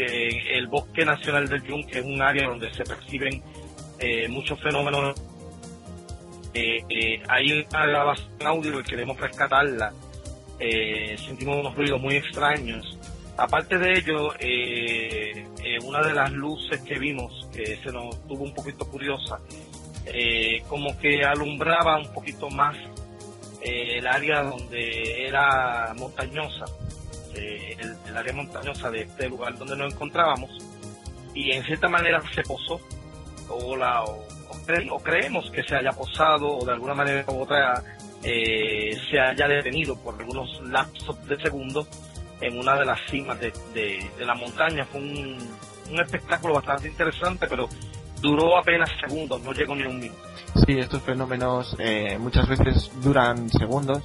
el 0.52 0.68
Bosque 0.68 1.04
Nacional 1.04 1.48
del 1.48 1.64
Yunque 1.64 1.98
es 1.98 2.04
un 2.04 2.22
área 2.22 2.46
donde 2.46 2.72
se 2.72 2.84
perciben 2.84 3.42
eh, 3.98 4.28
muchos 4.28 4.60
fenómenos. 4.60 5.20
Eh, 6.52 7.20
hay 7.26 7.66
una 7.68 7.86
grabación 7.86 8.28
audio 8.46 8.78
y 8.78 8.84
queremos 8.84 9.18
rescatarla 9.18 9.92
eh, 10.58 11.16
sentimos 11.26 11.56
unos 11.58 11.74
ruidos 11.74 12.00
muy 12.00 12.16
extraños. 12.16 12.98
Aparte 13.36 13.78
de 13.78 13.98
ello, 13.98 14.32
eh, 14.38 15.46
eh, 15.64 15.78
una 15.84 16.00
de 16.02 16.14
las 16.14 16.30
luces 16.32 16.80
que 16.82 16.98
vimos, 16.98 17.48
que 17.52 17.76
se 17.76 17.90
nos 17.90 18.26
tuvo 18.28 18.44
un 18.44 18.54
poquito 18.54 18.86
curiosa, 18.86 19.38
como 20.68 20.96
que 20.98 21.24
alumbraba 21.24 21.98
un 21.98 22.12
poquito 22.12 22.50
más 22.50 22.76
el 23.62 24.06
área 24.06 24.42
donde 24.42 25.26
era 25.26 25.94
montañosa, 25.96 26.66
el, 27.36 28.16
área 28.16 28.32
montañosa 28.32 28.90
de 28.90 29.02
este 29.02 29.28
lugar 29.28 29.56
donde 29.58 29.76
nos 29.76 29.92
encontrábamos, 29.92 30.50
y 31.34 31.50
en 31.50 31.64
cierta 31.64 31.88
manera 31.88 32.22
se 32.34 32.42
posó, 32.42 32.80
o, 33.48 33.76
la, 33.76 34.02
o 34.04 35.02
creemos 35.02 35.50
que 35.50 35.62
se 35.64 35.74
haya 35.74 35.92
posado, 35.92 36.58
o 36.58 36.64
de 36.64 36.72
alguna 36.72 36.94
manera 36.94 37.24
u 37.28 37.42
otra 37.42 37.82
eh, 38.22 38.96
se 39.10 39.20
haya 39.20 39.46
detenido 39.46 39.96
por 39.96 40.18
algunos 40.18 40.60
lapsos 40.62 41.28
de 41.28 41.36
segundos 41.36 41.86
en 42.40 42.58
una 42.58 42.74
de 42.76 42.86
las 42.86 42.98
cimas 43.10 43.38
de, 43.38 44.10
la 44.18 44.34
montaña. 44.34 44.86
Fue 44.86 45.00
un, 45.00 45.38
espectáculo 46.00 46.54
bastante 46.54 46.88
interesante, 46.88 47.46
pero 47.46 47.68
duró 48.20 48.56
apenas 48.56 48.90
segundos, 49.06 49.42
no 49.42 49.52
llegó 49.52 49.74
ni 49.74 49.84
un 49.84 50.00
minuto. 50.00 50.20
Sí, 50.66 50.78
estos 50.78 51.02
fenómenos 51.02 51.76
eh, 51.78 52.16
muchas 52.18 52.48
veces 52.48 52.90
duran 53.02 53.50
segundos. 53.50 54.02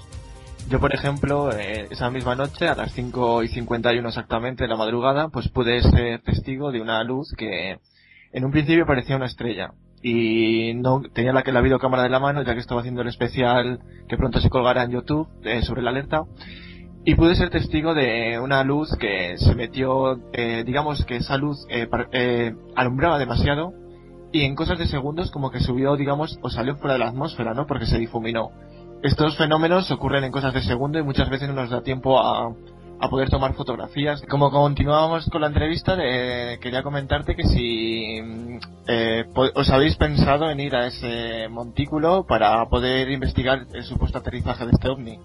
Yo, 0.70 0.80
por 0.80 0.94
ejemplo, 0.94 1.52
eh, 1.52 1.88
esa 1.90 2.12
misma 2.12 2.36
noche, 2.36 2.68
a 2.68 2.76
las 2.76 2.94
5 2.94 3.42
y 3.42 3.48
51 3.48 4.08
exactamente 4.08 4.66
de 4.66 4.70
la 4.70 4.76
madrugada, 4.76 5.30
pues 5.30 5.50
pude 5.50 5.82
ser 5.82 6.22
testigo 6.22 6.72
de 6.72 6.80
una 6.80 7.04
luz 7.04 7.34
que 7.36 7.80
en 8.32 8.46
un 8.46 8.52
principio 8.52 8.86
parecía 8.86 9.16
una 9.16 9.26
estrella. 9.26 9.72
Y 10.04 10.76
no 10.76 11.02
tenía 11.12 11.34
la, 11.34 11.44
la 11.44 11.62
videocámara 11.62 12.04
de 12.04 12.10
la 12.10 12.20
mano 12.20 12.44
ya 12.44 12.54
que 12.54 12.60
estaba 12.60 12.82
haciendo 12.82 13.02
el 13.02 13.08
especial 13.08 13.80
que 14.08 14.16
pronto 14.16 14.40
se 14.40 14.50
colgará 14.52 14.84
en 14.84 14.92
YouTube 14.92 15.28
eh, 15.44 15.64
sobre 15.64 15.82
la 15.82 15.90
alerta. 15.90 16.26
Y 17.04 17.16
pude 17.16 17.34
ser 17.34 17.50
testigo 17.50 17.96
de 17.96 18.40
una 18.40 18.64
luz 18.64 18.96
que 18.98 19.38
se 19.38 19.56
metió 19.56 20.20
eh, 20.34 20.64
digamos 20.66 21.04
que 21.06 21.16
esa 21.16 21.38
luz 21.38 21.66
eh, 21.70 22.54
alumbraba 22.76 23.18
demasiado 23.18 23.74
y 24.32 24.44
en 24.44 24.56
cosas 24.56 24.78
de 24.78 24.86
segundos 24.86 25.32
como 25.32 25.50
que 25.50 25.60
subió 25.60 25.96
digamos 25.96 26.38
o 26.44 26.50
salió 26.50 26.76
fuera 26.76 26.94
de 26.94 27.00
la 27.00 27.08
atmósfera 27.08 27.54
no 27.54 27.66
porque 27.66 27.88
se 27.88 27.98
difuminó 27.98 28.52
estos 29.02 29.38
fenómenos 29.38 29.90
ocurren 29.92 30.24
en 30.24 30.32
cosas 30.32 30.54
de 30.54 30.62
segundo 30.62 31.00
y 31.00 31.04
muchas 31.04 31.30
veces 31.30 31.48
no 31.48 31.56
nos 31.56 31.70
da 31.70 31.82
tiempo 31.82 32.20
a, 32.20 32.54
a 33.00 33.10
poder 33.10 33.30
tomar 33.30 33.54
fotografías. 33.54 34.22
Como 34.30 34.52
continuábamos 34.52 35.30
con 35.30 35.42
la 35.42 35.48
entrevista, 35.48 35.96
quería 36.60 36.84
comentarte 36.84 37.36
que 37.36 37.44
si 37.44 38.20
eh, 38.88 39.26
os 39.56 39.70
habéis 39.70 39.96
pensado 39.96 40.50
en 40.50 40.60
ir 40.60 40.76
a 40.76 40.88
ese 40.88 41.48
montículo 41.50 42.26
para 42.28 42.66
poder 42.66 43.10
investigar 43.10 43.66
el 43.74 43.84
supuesto 43.84 44.18
aterrizaje 44.18 44.66
de 44.66 44.72
este 44.72 44.90
ovni. 44.90 45.20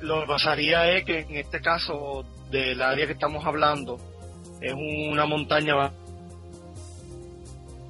Lo 0.00 0.20
que 0.20 0.26
pasaría 0.28 0.88
es 0.92 1.04
que 1.04 1.20
en 1.20 1.36
este 1.36 1.60
caso 1.60 2.24
del 2.50 2.80
área 2.80 3.06
que 3.06 3.14
estamos 3.14 3.44
hablando 3.44 3.98
es 4.60 4.72
una 4.72 5.26
montaña 5.26 5.90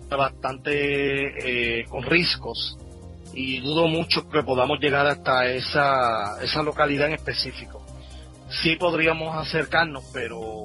bastante 0.09 1.81
eh, 1.81 1.85
con 1.91 2.03
riscos 2.03 2.79
y 3.39 3.61
dudo 3.61 3.87
mucho 3.87 4.29
que 4.29 4.43
podamos 4.43 4.81
llegar 4.81 5.07
hasta 5.07 5.47
esa, 5.47 6.43
esa 6.43 6.61
localidad 6.65 7.07
en 7.07 7.15
específico. 7.15 7.87
Sí 8.51 8.75
podríamos 8.75 9.37
acercarnos, 9.37 10.11
pero 10.13 10.65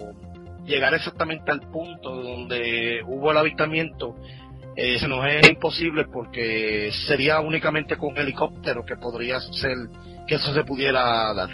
llegar 0.65 0.95
exactamente 0.95 1.51
al 1.51 1.61
punto 1.61 2.15
donde 2.15 3.03
hubo 3.05 3.29
el 3.29 3.37
avistamiento 3.37 4.15
eh, 4.75 4.97
se 4.97 5.07
nos 5.07 5.23
es 5.27 5.47
imposible 5.47 6.05
porque 6.11 6.91
sería 7.05 7.41
únicamente 7.41 7.95
con 7.95 8.17
helicóptero 8.17 8.83
que 8.83 8.95
podría 8.95 9.39
ser 9.39 9.77
que 10.27 10.35
eso 10.35 10.51
se 10.51 10.63
pudiera 10.63 11.31
dar. 11.35 11.49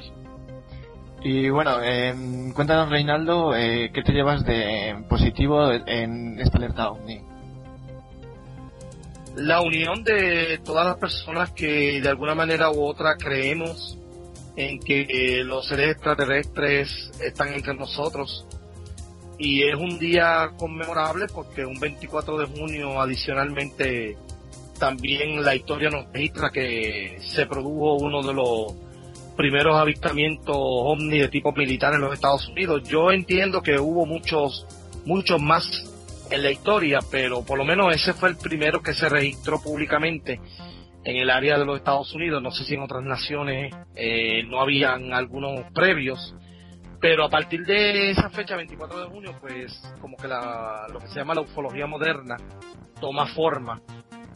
Y 1.22 1.50
bueno, 1.50 1.84
eh, 1.84 2.16
cuéntanos 2.56 2.90
Reinaldo, 2.90 3.54
eh, 3.58 3.92
¿qué 3.94 4.04
te 4.04 4.14
llevas 4.14 4.46
de 4.46 5.04
positivo 5.10 5.70
en 5.70 6.40
esta 6.40 6.60
alerta 6.60 6.92
OVNI? 6.92 7.39
La 9.40 9.62
unión 9.62 10.04
de 10.04 10.60
todas 10.64 10.86
las 10.86 10.98
personas 10.98 11.52
que 11.52 12.02
de 12.02 12.10
alguna 12.10 12.36
manera 12.36 12.72
u 12.72 12.84
otra 12.84 13.16
creemos 13.16 13.98
en 14.56 14.80
que 14.80 15.42
los 15.46 15.68
seres 15.68 15.92
extraterrestres 15.92 17.12
están 17.22 17.54
entre 17.54 17.74
nosotros. 17.74 18.46
Y 19.38 19.64
es 19.64 19.76
un 19.76 19.98
día 19.98 20.52
conmemorable 20.58 21.28
porque 21.34 21.66
un 21.66 21.80
24 21.80 22.38
de 22.40 22.46
junio 22.46 23.00
adicionalmente 23.02 24.18
también 24.78 25.44
la 25.44 25.56
historia 25.56 25.90
nos 25.90 26.12
registra 26.12 26.50
que 26.50 27.20
se 27.22 27.46
produjo 27.46 27.96
uno 27.96 28.22
de 28.22 28.34
los 28.34 28.74
primeros 29.38 29.78
avistamientos 29.78 30.58
ovni 30.58 31.20
de 31.20 31.30
tipo 31.30 31.54
militar 31.54 31.94
en 31.94 32.02
los 32.02 32.14
Estados 32.14 32.48
Unidos. 32.50 32.84
Yo 32.90 33.12
entiendo 33.12 33.62
que 33.62 33.80
hubo 33.80 34.06
muchos, 34.06 34.66
muchos 35.06 35.42
más 35.42 35.89
en 36.30 36.44
la 36.44 36.52
historia, 36.52 37.00
pero 37.12 37.44
por 37.44 37.58
lo 37.58 37.66
menos 37.66 37.94
ese 37.94 38.14
fue 38.14 38.30
el 38.30 38.38
primero 38.38 38.82
que 38.82 38.94
se 38.94 39.10
registró 39.10 39.62
públicamente 39.62 40.40
en 41.04 41.18
el 41.18 41.30
área 41.30 41.58
de 41.58 41.66
los 41.66 41.78
Estados 41.78 42.14
Unidos. 42.14 42.42
No 42.42 42.52
sé 42.52 42.64
si 42.66 42.76
en 42.76 42.82
otras 42.82 43.04
naciones 43.04 43.74
eh, 43.96 44.44
no 44.44 44.62
habían 44.62 45.14
algunos 45.14 45.66
previos, 45.74 46.36
pero 47.02 47.26
a 47.26 47.30
partir 47.30 47.66
de 47.66 48.12
esa 48.12 48.30
fecha, 48.30 48.56
24 48.56 49.00
de 49.00 49.10
junio, 49.10 49.36
pues 49.42 49.82
como 50.02 50.18
que 50.18 50.28
la, 50.28 50.88
lo 50.92 51.00
que 51.00 51.08
se 51.08 51.16
llama 51.16 51.34
la 51.34 51.42
ufología 51.42 51.88
moderna 51.88 52.38
toma 53.00 53.28
forma 53.28 53.82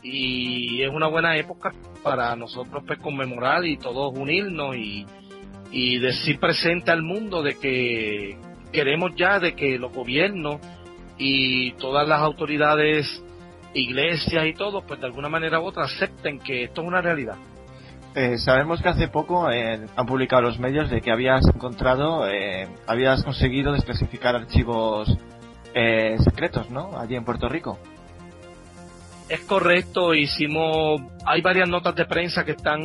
y 0.02 0.82
es 0.82 0.90
una 0.90 1.08
buena 1.08 1.38
época 1.38 1.72
para 2.04 2.36
nosotros 2.36 2.84
pues 2.86 3.00
conmemorar 3.00 3.66
y 3.66 3.78
todos 3.78 4.18
unirnos 4.18 4.76
y, 4.76 5.06
y 5.72 6.00
decir 6.00 6.40
presente 6.40 6.92
al 6.92 7.02
mundo 7.02 7.42
de 7.42 7.58
que 7.58 8.38
queremos 8.72 9.12
ya 9.16 9.40
de 9.40 9.56
que 9.56 9.78
los 9.78 9.94
gobiernos 9.94 10.60
y 11.26 11.72
todas 11.74 12.06
las 12.06 12.20
autoridades, 12.20 13.24
iglesias 13.74 14.46
y 14.46 14.54
todo, 14.54 14.82
pues 14.86 15.00
de 15.00 15.06
alguna 15.06 15.30
manera 15.30 15.62
u 15.62 15.66
otra 15.66 15.86
acepten 15.86 16.40
que 16.40 16.66
esto 16.66 16.82
es 16.82 16.88
una 16.88 17.02
realidad. 17.02 17.36
Eh, 18.14 18.38
sabemos 18.38 18.82
que 18.82 18.90
hace 18.90 19.08
poco 19.08 19.50
eh, 19.50 19.88
han 19.96 20.06
publicado 20.06 20.42
los 20.44 20.60
medios 20.60 20.90
de 20.90 21.00
que 21.02 21.12
habías 21.12 21.48
encontrado, 21.48 22.28
eh, 22.30 22.68
habías 22.88 23.24
conseguido 23.24 23.72
desclasificar 23.72 24.36
archivos 24.36 25.18
eh, 25.74 26.18
secretos, 26.24 26.70
¿no? 26.70 27.00
Allí 27.00 27.16
en 27.16 27.24
Puerto 27.24 27.48
Rico. 27.48 27.80
Es 29.30 29.40
correcto, 29.46 30.14
hicimos, 30.14 31.02
hay 31.26 31.42
varias 31.42 31.70
notas 31.70 31.96
de 31.96 32.06
prensa 32.06 32.44
que 32.44 32.52
están, 32.52 32.82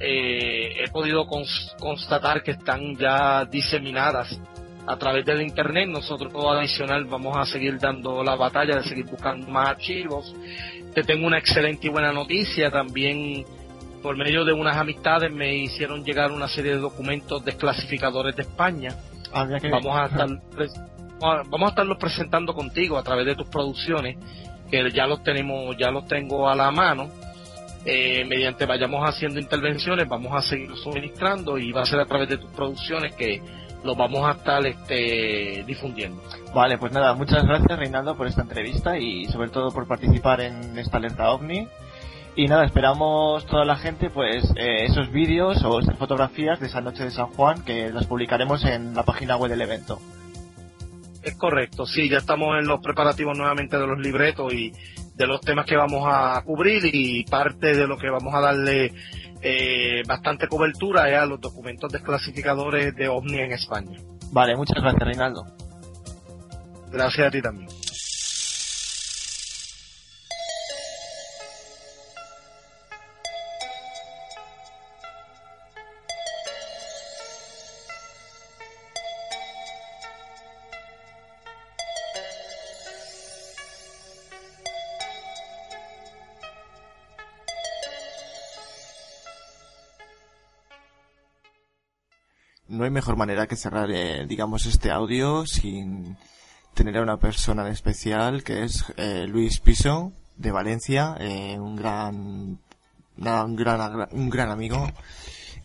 eh, 0.00 0.84
he 0.84 0.88
podido 0.90 1.26
cons- 1.26 1.76
constatar 1.80 2.42
que 2.42 2.52
están 2.52 2.96
ya 2.96 3.44
diseminadas 3.44 4.40
a 4.86 4.96
través 4.96 5.24
del 5.24 5.42
internet. 5.42 5.88
Nosotros 5.88 6.32
adicional 6.56 7.04
vamos 7.04 7.36
a 7.36 7.44
seguir 7.46 7.78
dando 7.78 8.22
la 8.22 8.36
batalla 8.36 8.76
de 8.76 8.84
seguir 8.84 9.06
buscando 9.06 9.46
más 9.48 9.70
archivos. 9.70 10.34
Te 10.94 11.02
tengo 11.02 11.26
una 11.26 11.38
excelente 11.38 11.86
y 11.86 11.90
buena 11.90 12.12
noticia 12.12 12.70
también. 12.70 13.44
Por 14.02 14.16
medio 14.16 14.44
de 14.44 14.52
unas 14.52 14.76
amistades 14.76 15.32
me 15.32 15.54
hicieron 15.54 16.04
llegar 16.04 16.30
una 16.30 16.48
serie 16.48 16.72
de 16.74 16.78
documentos 16.78 17.44
desclasificadores 17.44 18.36
de 18.36 18.42
España. 18.42 18.94
Ah, 19.32 19.46
que- 19.60 19.68
Vamos 19.68 19.96
a 19.96 20.06
estar 20.06 20.28
vamos 21.18 21.62
a 21.62 21.68
estarlos 21.70 21.96
presentando 21.98 22.52
contigo 22.54 22.98
a 22.98 23.02
través 23.02 23.24
de 23.26 23.34
tus 23.34 23.48
producciones 23.48 24.16
que 24.70 24.90
ya 24.92 25.06
los 25.06 25.22
tenemos, 25.22 25.76
ya 25.78 25.90
los 25.90 26.06
tengo 26.06 26.48
a 26.48 26.54
la 26.54 26.70
mano. 26.70 27.08
Eh, 27.84 28.24
mediante 28.24 28.66
vayamos 28.66 29.08
haciendo 29.08 29.38
intervenciones, 29.40 30.08
vamos 30.08 30.32
a 30.34 30.42
seguir 30.42 30.74
suministrando 30.76 31.56
y 31.56 31.70
va 31.72 31.82
a 31.82 31.86
ser 31.86 32.00
a 32.00 32.04
través 32.04 32.28
de 32.28 32.36
tus 32.38 32.50
producciones 32.50 33.14
que 33.14 33.40
los 33.84 33.96
vamos 33.96 34.26
a 34.26 34.32
estar 34.32 34.64
este, 34.66 35.64
difundiendo. 35.66 36.22
Vale, 36.54 36.78
pues 36.78 36.92
nada, 36.92 37.14
muchas 37.14 37.44
gracias 37.44 37.78
Reinaldo 37.78 38.16
por 38.16 38.26
esta 38.26 38.42
entrevista 38.42 38.98
y 38.98 39.26
sobre 39.26 39.50
todo 39.50 39.70
por 39.72 39.86
participar 39.86 40.40
en 40.40 40.78
esta 40.78 40.96
alerta 40.96 41.30
ovni. 41.30 41.68
Y 42.38 42.48
nada, 42.48 42.66
esperamos 42.66 43.46
toda 43.46 43.64
la 43.64 43.76
gente 43.76 44.10
pues 44.10 44.44
eh, 44.56 44.84
esos 44.84 45.10
vídeos 45.10 45.62
o 45.64 45.80
esas 45.80 45.96
fotografías 45.96 46.60
de 46.60 46.66
esa 46.66 46.82
noche 46.82 47.04
de 47.04 47.10
San 47.10 47.28
Juan 47.28 47.64
que 47.64 47.90
las 47.90 48.06
publicaremos 48.06 48.62
en 48.64 48.94
la 48.94 49.04
página 49.04 49.36
web 49.36 49.50
del 49.50 49.62
evento. 49.62 49.98
Es 51.22 51.34
correcto, 51.36 51.86
sí, 51.86 52.08
ya 52.08 52.18
estamos 52.18 52.56
en 52.58 52.68
los 52.68 52.80
preparativos 52.80 53.36
nuevamente 53.36 53.78
de 53.78 53.86
los 53.86 53.98
libretos 53.98 54.52
y 54.52 54.72
de 55.14 55.26
los 55.26 55.40
temas 55.40 55.64
que 55.66 55.76
vamos 55.76 56.04
a 56.06 56.40
cubrir 56.44 56.82
y 56.84 57.24
parte 57.24 57.74
de 57.74 57.86
lo 57.86 57.96
que 57.96 58.10
vamos 58.10 58.34
a 58.34 58.40
darle 58.40 58.92
eh, 59.42 60.02
bastante 60.06 60.48
cobertura 60.48 61.08
es 61.10 61.16
a 61.16 61.26
los 61.26 61.40
documentos 61.40 61.90
desclasificadores 61.92 62.94
de 62.94 63.08
OVNI 63.08 63.38
en 63.38 63.52
España. 63.52 63.98
Vale, 64.32 64.56
muchas 64.56 64.82
gracias 64.82 65.02
Reinaldo. 65.06 65.46
Gracias 66.90 67.26
a 67.26 67.30
ti 67.30 67.42
también. 67.42 67.68
No 92.76 92.84
hay 92.84 92.90
mejor 92.90 93.16
manera 93.16 93.46
que 93.46 93.56
cerrar, 93.56 93.90
eh, 93.90 94.26
digamos, 94.26 94.66
este 94.66 94.90
audio 94.90 95.46
sin 95.46 96.16
tener 96.74 96.98
a 96.98 97.02
una 97.02 97.16
persona 97.16 97.66
en 97.66 97.72
especial 97.72 98.44
que 98.44 98.64
es 98.64 98.84
eh, 98.98 99.26
Luis 99.26 99.60
Piso 99.60 100.12
de 100.36 100.50
Valencia, 100.50 101.16
eh, 101.18 101.58
un 101.58 101.74
gran, 101.74 102.58
un 103.16 103.56
gran, 103.56 104.08
un 104.12 104.28
gran 104.28 104.50
amigo 104.50 104.86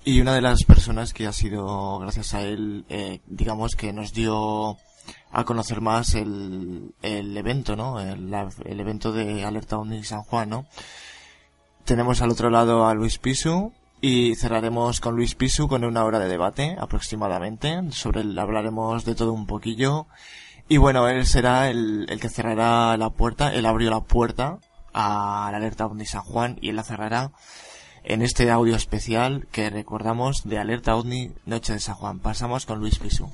y 0.06 0.22
una 0.22 0.34
de 0.34 0.42
las 0.42 0.64
personas 0.64 1.14
que 1.14 1.28
ha 1.28 1.34
sido, 1.34 2.00
gracias 2.00 2.34
a 2.34 2.44
él, 2.44 2.86
eh, 2.88 3.20
digamos, 3.28 3.76
que 3.76 3.92
nos 3.92 4.14
dio 4.14 4.78
a 5.34 5.44
conocer 5.44 5.82
más 5.82 6.16
el, 6.16 6.96
el 7.02 7.36
evento, 7.36 7.76
¿no? 7.76 8.00
El, 8.00 8.34
el 8.64 8.80
evento 8.80 9.12
de 9.12 9.44
Alerta 9.44 9.78
Omni 9.78 10.02
San 10.06 10.24
Juan, 10.24 10.50
¿no? 10.50 10.66
Tenemos 11.84 12.22
al 12.22 12.32
otro 12.32 12.50
lado 12.50 12.88
a 12.88 12.94
Luis 12.94 13.18
Pisu 13.18 13.74
y 14.02 14.36
cerraremos 14.36 15.00
con 15.00 15.16
Luis 15.16 15.36
Pisu 15.36 15.68
con 15.68 15.86
una 15.86 16.04
hora 16.04 16.20
de 16.20 16.28
debate 16.28 16.76
aproximadamente. 16.80 17.80
Sobre 17.92 18.22
él 18.22 18.38
hablaremos 18.38 19.06
de 19.06 19.16
todo 19.16 19.32
un 19.32 19.46
poquillo. 19.46 20.08
Y 20.68 20.78
bueno, 20.78 21.08
él 21.08 21.26
será 21.28 21.70
el, 21.70 22.08
el 22.10 22.20
que 22.20 22.30
cerrará 22.30 22.98
la 22.98 23.12
puerta. 23.12 23.54
Él 23.54 23.66
abrió 23.66 23.92
la 23.92 24.02
puerta 24.02 24.58
a 24.94 25.50
la 25.52 25.58
alerta 25.58 25.86
OVNI 25.86 26.06
San 26.06 26.24
Juan 26.24 26.58
y 26.62 26.70
él 26.70 26.76
la 26.76 26.84
cerrará 26.84 27.32
en 28.04 28.22
este 28.22 28.50
audio 28.50 28.76
especial 28.76 29.48
que 29.52 29.70
recordamos 29.70 30.44
de 30.44 30.58
Alerta 30.58 30.96
OVNI 30.96 31.32
Noche 31.46 31.74
de 31.74 31.80
San 31.80 31.96
Juan. 31.96 32.20
Pasamos 32.20 32.66
con 32.66 32.80
Luis 32.80 32.98
Pisu. 33.00 33.30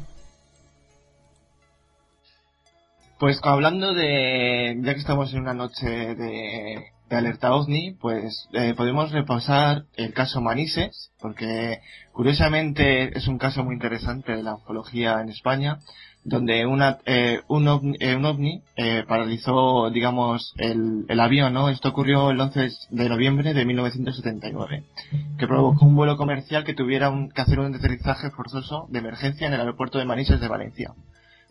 Pues 3.19 3.39
hablando 3.41 3.93
de, 3.93 4.77
ya 4.79 4.93
que 4.93 4.99
estamos 4.99 5.33
en 5.33 5.39
una 5.39 5.53
noche 5.53 5.87
de, 5.87 6.91
de 7.09 7.15
alerta 7.15 7.53
OVNI, 7.53 7.91
pues 7.99 8.47
eh, 8.53 8.73
podemos 8.75 9.11
repasar 9.11 9.83
el 9.95 10.13
caso 10.13 10.41
Manises, 10.41 11.11
porque 11.21 11.79
curiosamente 12.11 13.17
es 13.17 13.27
un 13.27 13.37
caso 13.37 13.63
muy 13.63 13.75
interesante 13.75 14.35
de 14.35 14.43
la 14.43 14.55
ufología 14.55 15.21
en 15.21 15.29
España, 15.29 15.79
donde 16.23 16.65
una, 16.65 16.97
eh, 17.05 17.39
un 17.47 17.67
ovni, 17.69 17.95
eh, 18.01 18.15
un 18.15 18.25
ovni 18.25 18.61
eh, 18.75 19.05
paralizó, 19.07 19.89
digamos, 19.89 20.53
el, 20.57 21.05
el 21.07 21.19
avión, 21.21 21.53
¿no? 21.53 21.69
Esto 21.69 21.89
ocurrió 21.89 22.31
el 22.31 22.39
11 22.41 22.69
de 22.89 23.07
noviembre 23.09 23.53
de 23.53 23.63
1979, 23.63 24.83
que 25.39 25.47
provocó 25.47 25.85
un 25.85 25.95
vuelo 25.95 26.17
comercial 26.17 26.65
que 26.65 26.73
tuviera 26.73 27.09
un- 27.09 27.29
que 27.29 27.41
hacer 27.41 27.59
un 27.59 27.73
aterrizaje 27.73 28.29
forzoso 28.31 28.87
de 28.89 28.99
emergencia 28.99 29.47
en 29.47 29.53
el 29.53 29.61
aeropuerto 29.61 29.99
de 29.99 30.05
Manises 30.05 30.41
de 30.41 30.47
Valencia. 30.49 30.91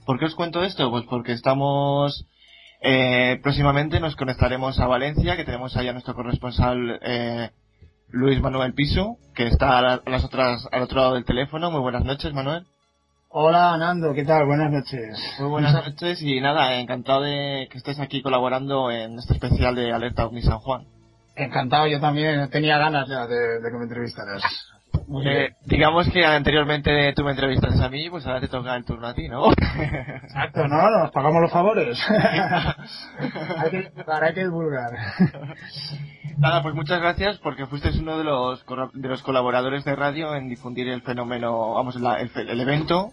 ¿Por 0.05 0.19
qué 0.19 0.27
os 0.27 0.35
cuento 0.35 0.63
esto? 0.63 0.91
Pues 0.91 1.05
porque 1.09 1.33
estamos 1.33 2.27
eh, 2.83 3.39
próximamente 3.43 4.01
nos 4.01 4.17
conectaremos 4.17 4.79
a 4.81 4.87
Valencia, 4.87 5.37
que 5.37 5.45
tenemos 5.45 5.77
ahí 5.77 5.89
a 5.89 5.93
nuestro 5.93 6.15
corresponsal 6.15 6.99
eh, 7.03 7.51
Luis 8.11 8.41
Manuel 8.41 8.75
Piso, 8.75 9.17
que 9.35 9.47
está 9.47 9.79
a, 9.79 9.83
la- 9.83 10.03
a 10.05 10.11
las 10.11 10.25
otras, 10.25 10.67
al 10.73 10.83
otro 10.83 11.01
lado 11.01 11.15
del 11.15 11.25
teléfono. 11.25 11.71
Muy 11.71 11.81
buenas 11.81 12.05
noches, 12.05 12.33
Manuel. 12.33 12.65
Hola 13.29 13.77
Nando, 13.77 14.15
¿qué 14.15 14.25
tal? 14.25 14.47
Buenas 14.47 14.71
noches. 14.71 15.19
Muy 15.41 15.49
buenas 15.51 15.75
noches 15.75 16.23
y 16.23 16.41
nada, 16.41 16.77
encantado 16.77 17.23
de 17.23 17.69
que 17.71 17.77
estés 17.79 17.99
aquí 18.01 18.23
colaborando 18.23 18.91
en 18.91 19.19
este 19.19 19.35
especial 19.35 19.75
de 19.75 19.93
Alerta 19.93 20.27
OVNI 20.27 20.43
San 20.43 20.59
Juan. 20.61 20.87
Encantado, 21.35 21.87
yo 21.87 22.01
también 22.01 22.49
tenía 22.51 22.79
ganas 22.79 23.09
ya 23.09 23.27
de, 23.27 23.61
de 23.61 23.71
que 23.71 23.77
me 23.77 23.83
entrevistaras. 23.85 24.43
Muy 25.07 25.27
Eh, 25.27 25.31
bien. 25.39 25.57
digamos 25.65 26.09
que 26.11 26.25
anteriormente 26.25 27.13
tú 27.15 27.25
me 27.25 27.31
entrevistaste 27.33 27.83
a 27.85 27.89
mí, 27.89 28.09
pues 28.11 28.27
ahora 28.27 28.41
te 28.41 28.49
toca 28.49 28.75
el 28.77 28.85
turno 28.85 29.07
a 29.07 29.15
ti, 29.15 29.29
¿no? 29.29 29.51
Exacto, 29.51 30.67
¿no? 30.69 30.91
Nos 30.91 31.11
pagamos 31.13 31.43
los 31.43 31.51
favores. 31.53 31.99
hay 33.59 33.71
que 33.71 33.83
divulgar, 33.83 34.25
hay 34.25 34.35
que 34.35 34.45
divulgar. 34.45 34.91
Nada, 36.39 36.63
pues 36.63 36.75
muchas 36.75 37.01
gracias 37.01 37.39
porque 37.39 37.67
fuiste 37.67 37.91
uno 37.99 38.19
de 38.19 38.25
los 38.25 38.65
de 38.95 39.09
los 39.09 39.23
colaboradores 39.23 39.85
de 39.85 39.97
radio 39.97 40.35
en 40.35 40.49
difundir 40.49 40.89
el 40.89 41.03
fenómeno, 41.03 41.75
vamos, 41.75 41.97
la- 41.97 42.21
el, 42.21 42.31
el 42.37 42.61
evento. 42.61 43.11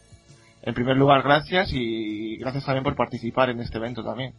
En 0.66 0.74
primer 0.74 0.96
lugar, 0.96 1.24
gracias 1.24 1.70
y 1.74 2.38
gracias 2.38 2.66
también 2.66 2.84
por 2.86 2.96
participar 2.96 3.50
en 3.50 3.60
este 3.60 3.78
evento 3.78 4.04
también. 4.04 4.34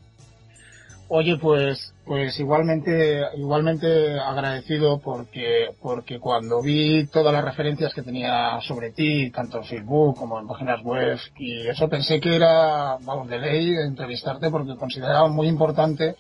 Oye, 1.17 1.39
pues, 1.39 1.95
pues 2.05 2.41
igualmente, 2.41 3.23
igualmente 3.37 4.19
agradecido 4.19 4.99
porque, 4.99 5.69
porque 5.81 6.19
cuando 6.19 6.61
vi 6.61 7.07
todas 7.07 7.33
las 7.33 7.45
referencias 7.45 7.95
que 7.95 8.03
tenía 8.03 8.61
sobre 8.63 8.91
ti, 8.91 9.31
tanto 9.31 9.59
en 9.59 9.65
Facebook 9.65 10.17
como 10.17 10.41
en 10.41 10.49
páginas 10.49 10.83
web, 10.83 11.17
y 11.39 11.69
eso 11.69 11.89
pensé 11.89 12.19
que 12.19 12.35
era, 12.35 12.99
vamos, 13.01 13.29
de 13.29 13.39
ley 13.39 13.75
entrevistarte 13.77 14.51
porque 14.51 14.75
consideraba 14.75 15.29
muy 15.29 15.47
importante 15.47 16.17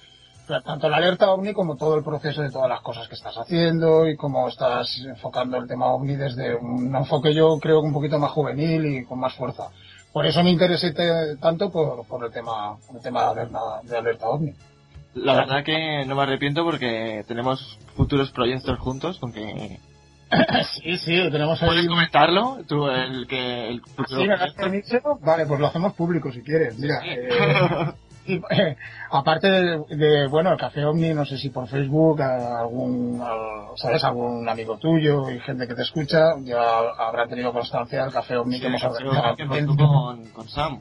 tanto 0.47 0.88
la 0.88 0.99
alerta 0.99 1.32
OVNI 1.32 1.55
como 1.55 1.74
todo 1.76 1.97
el 1.97 2.05
proceso 2.05 2.42
de 2.42 2.53
todas 2.53 2.68
las 2.68 2.82
cosas 2.82 3.09
que 3.09 3.16
estás 3.16 3.36
haciendo 3.36 4.07
y 4.07 4.14
cómo 4.14 4.47
estás 4.47 4.97
enfocando 5.05 5.57
el 5.57 5.66
tema 5.66 5.92
OVNI 5.92 6.14
desde 6.14 6.55
un 6.55 6.95
enfoque 6.95 7.34
yo 7.34 7.59
creo 7.59 7.80
que 7.80 7.88
un 7.88 7.95
poquito 7.95 8.20
más 8.20 8.30
juvenil 8.30 8.86
y 8.86 9.05
con 9.05 9.18
más 9.18 9.34
fuerza. 9.34 9.70
Por 10.12 10.24
eso 10.24 10.45
me 10.45 10.51
interesé 10.51 10.95
tanto 11.40 11.72
por, 11.72 12.07
por 12.07 12.24
el 12.24 12.30
tema, 12.30 12.76
el 12.95 13.01
tema 13.01 13.22
de 13.22 13.40
alerta, 13.40 13.61
de 13.82 13.97
alerta 13.97 14.28
OVNI. 14.28 14.55
La 15.15 15.35
verdad 15.35 15.65
que 15.65 16.05
no 16.07 16.17
me 16.17 16.23
arrepiento 16.23 16.65
porque 16.65 17.25
tenemos 17.29 17.79
futuros 17.97 18.31
proyectos 18.33 18.79
juntos, 18.79 19.19
con 19.19 19.33
que 19.33 19.79
sí, 20.83 20.99
sí, 20.99 21.31
tenemos 21.31 21.62
ahí... 21.62 21.69
¿Puedes 21.69 21.89
comentarlo? 21.89 22.59
Tú, 22.67 22.89
el 22.89 23.27
que... 23.27 23.69
El 23.69 23.83
¿Sí, 24.09 24.29
has 24.29 24.53
permiso? 24.55 25.19
Vale, 25.23 25.47
pues 25.47 25.61
lo 25.61 25.67
hacemos 25.67 25.95
público 25.95 26.33
si 26.33 26.43
quieres. 26.43 26.79
Mira, 26.79 27.01
eh, 27.05 27.95
eh, 28.27 28.77
aparte 29.11 29.49
de, 29.51 30.27
bueno, 30.29 30.53
el 30.53 30.59
Café 30.59 30.85
Omni, 30.85 31.15
no 31.15 31.25
sé 31.25 31.37
si 31.39 31.51
por 31.51 31.69
Facebook, 31.69 32.23
algún, 32.23 33.23
¿sabes? 33.77 34.03
Algún 34.05 34.49
amigo 34.49 34.79
tuyo 34.79 35.31
y 35.31 35.41
gente 35.41 35.67
que 35.69 35.75
te 35.75 35.83
escucha, 35.83 36.35
ya 36.43 36.79
habrá 36.99 37.27
tenido 37.27 37.53
constancia 37.53 38.03
del 38.03 38.12
Café 38.12 38.37
Omni 38.37 38.61
que 38.61 38.67
hemos 38.67 38.83
organizado. 38.83 39.37
Con, 39.77 40.27
con 40.31 40.49
Sam. 40.49 40.81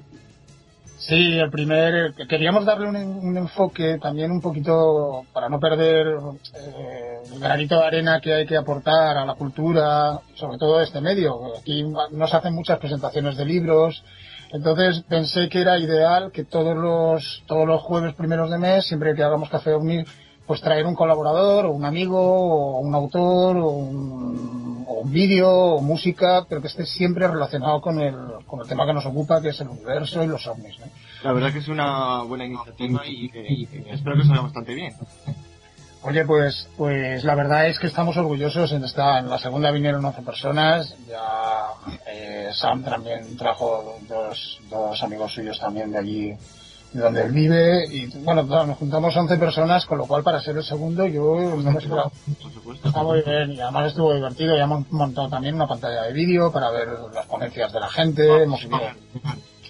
Sí, 1.07 1.37
el 1.37 1.51
primer, 1.51 2.13
queríamos 2.29 2.63
darle 2.63 2.87
un, 2.87 3.35
enfoque 3.35 3.97
también 4.01 4.31
un 4.31 4.39
poquito 4.39 5.25
para 5.33 5.49
no 5.49 5.59
perder 5.59 6.07
eh, 6.07 7.19
el 7.29 7.39
granito 7.41 7.77
de 7.77 7.85
arena 7.85 8.21
que 8.21 8.33
hay 8.33 8.45
que 8.45 8.55
aportar 8.55 9.17
a 9.17 9.25
la 9.25 9.33
cultura, 9.35 10.21
sobre 10.35 10.57
todo 10.57 10.79
este 10.81 11.01
medio. 11.01 11.57
Aquí 11.59 11.83
nos 11.83 12.33
hacen 12.33 12.55
muchas 12.55 12.79
presentaciones 12.79 13.35
de 13.35 13.43
libros, 13.43 14.01
entonces 14.53 15.03
pensé 15.09 15.49
que 15.49 15.59
era 15.59 15.77
ideal 15.77 16.31
que 16.31 16.45
todos 16.45 16.77
los, 16.77 17.43
todos 17.47 17.67
los 17.67 17.81
jueves 17.81 18.15
primeros 18.15 18.49
de 18.49 18.59
mes, 18.59 18.85
siempre 18.85 19.13
que 19.13 19.23
hagamos 19.23 19.49
Café 19.49 19.75
Unir, 19.75 20.05
pues 20.45 20.61
traer 20.61 20.85
un 20.85 20.95
colaborador, 20.95 21.65
o 21.65 21.71
un 21.71 21.85
amigo, 21.85 22.19
o 22.19 22.79
un 22.79 22.93
autor, 22.93 23.57
o 23.57 23.69
un, 23.69 24.85
o 24.87 24.93
un 24.99 25.11
vídeo, 25.11 25.49
o 25.49 25.81
música, 25.81 26.45
pero 26.47 26.61
que 26.61 26.67
esté 26.67 26.85
siempre 26.85 27.27
relacionado 27.27 27.79
con 27.79 27.99
el, 27.99 28.15
con 28.45 28.59
el 28.59 28.67
tema 28.67 28.85
que 28.85 28.93
nos 28.93 29.05
ocupa, 29.05 29.41
que 29.41 29.49
es 29.49 29.61
el 29.61 29.69
universo 29.69 30.23
y 30.23 30.27
los 30.27 30.45
ovnis. 30.47 30.75
La 31.23 31.31
verdad 31.31 31.53
que 31.53 31.59
es 31.59 31.67
una 31.69 32.23
buena 32.23 32.45
iniciativa 32.45 33.07
y, 33.07 33.31
espero 33.89 34.17
que 34.17 34.23
salga 34.23 34.41
bastante 34.41 34.73
bien. 34.73 34.93
Oye, 36.05 36.25
pues, 36.25 36.67
pues 36.75 37.23
la 37.23 37.33
verdad 37.33 37.67
es 37.67 37.79
que 37.79 37.87
estamos 37.87 38.17
orgullosos 38.17 38.73
en 38.73 38.83
esta, 38.83 39.19
en 39.19 39.29
la 39.29 39.39
segunda 39.39 39.71
vinieron 39.71 40.03
11 40.03 40.21
personas, 40.23 40.97
ya 41.07 41.67
eh, 42.05 42.49
Sam 42.51 42.83
también 42.83 43.37
trajo 43.37 43.95
dos, 44.09 44.59
dos 44.69 45.01
amigos 45.01 45.33
suyos 45.33 45.57
también 45.57 45.93
de 45.93 45.97
allí 45.97 46.37
donde 46.93 47.23
él 47.23 47.31
vive 47.31 47.85
y 47.89 48.05
bueno, 48.19 48.43
nos 48.43 48.77
juntamos 48.77 49.15
11 49.15 49.37
personas, 49.37 49.85
con 49.85 49.97
lo 49.97 50.05
cual 50.05 50.23
para 50.23 50.41
ser 50.41 50.57
el 50.57 50.63
segundo 50.63 51.05
yo 51.07 51.35
no 51.57 51.71
me 51.71 51.79
esperaba. 51.79 52.11
Está 52.83 53.03
muy 53.03 53.21
bien 53.23 53.53
y 53.53 53.61
además 53.61 53.87
estuvo 53.87 54.13
divertido, 54.13 54.55
ya 54.55 54.63
hemos 54.63 54.89
montado 54.91 55.29
también 55.29 55.55
una 55.55 55.67
pantalla 55.67 56.03
de 56.03 56.13
vídeo 56.13 56.51
para 56.51 56.69
ver 56.71 56.89
las 57.13 57.25
ponencias 57.25 57.73
de 57.73 57.79
la 57.79 57.89
gente, 57.89 58.43
hemos 58.43 58.61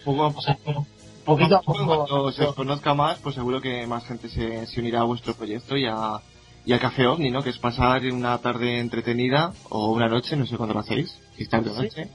poco 0.03 0.25
a 0.25 0.31
poco. 0.31 0.85
Poquito 1.25 1.55
a 1.55 1.61
poco. 1.61 1.85
Cuando 1.85 2.31
se 2.33 2.45
os 2.45 2.55
conozca 2.55 2.93
más, 2.93 3.17
pues 3.19 3.35
seguro 3.35 3.61
que 3.61 3.87
más 3.87 4.03
gente 4.05 4.27
se, 4.27 4.67
se 4.67 4.79
unirá 4.81 5.01
a 5.01 5.05
vuestro 5.05 5.33
proyecto 5.33 5.77
y 5.77 5.85
a, 5.85 6.19
y 6.65 6.73
a 6.73 6.79
Café 6.79 7.07
OVNI, 7.07 7.31
¿no? 7.31 7.41
Que 7.41 7.51
es 7.51 7.57
pasar 7.59 8.01
una 8.11 8.37
tarde 8.39 8.79
entretenida 8.79 9.53
o 9.69 9.93
una 9.93 10.09
noche, 10.09 10.35
no 10.35 10.45
sé 10.45 10.57
cuándo 10.57 10.73
lo 10.73 10.81
hacéis, 10.81 11.17
si 11.37 11.43
está 11.43 11.61
de 11.61 11.71
noche 11.71 12.09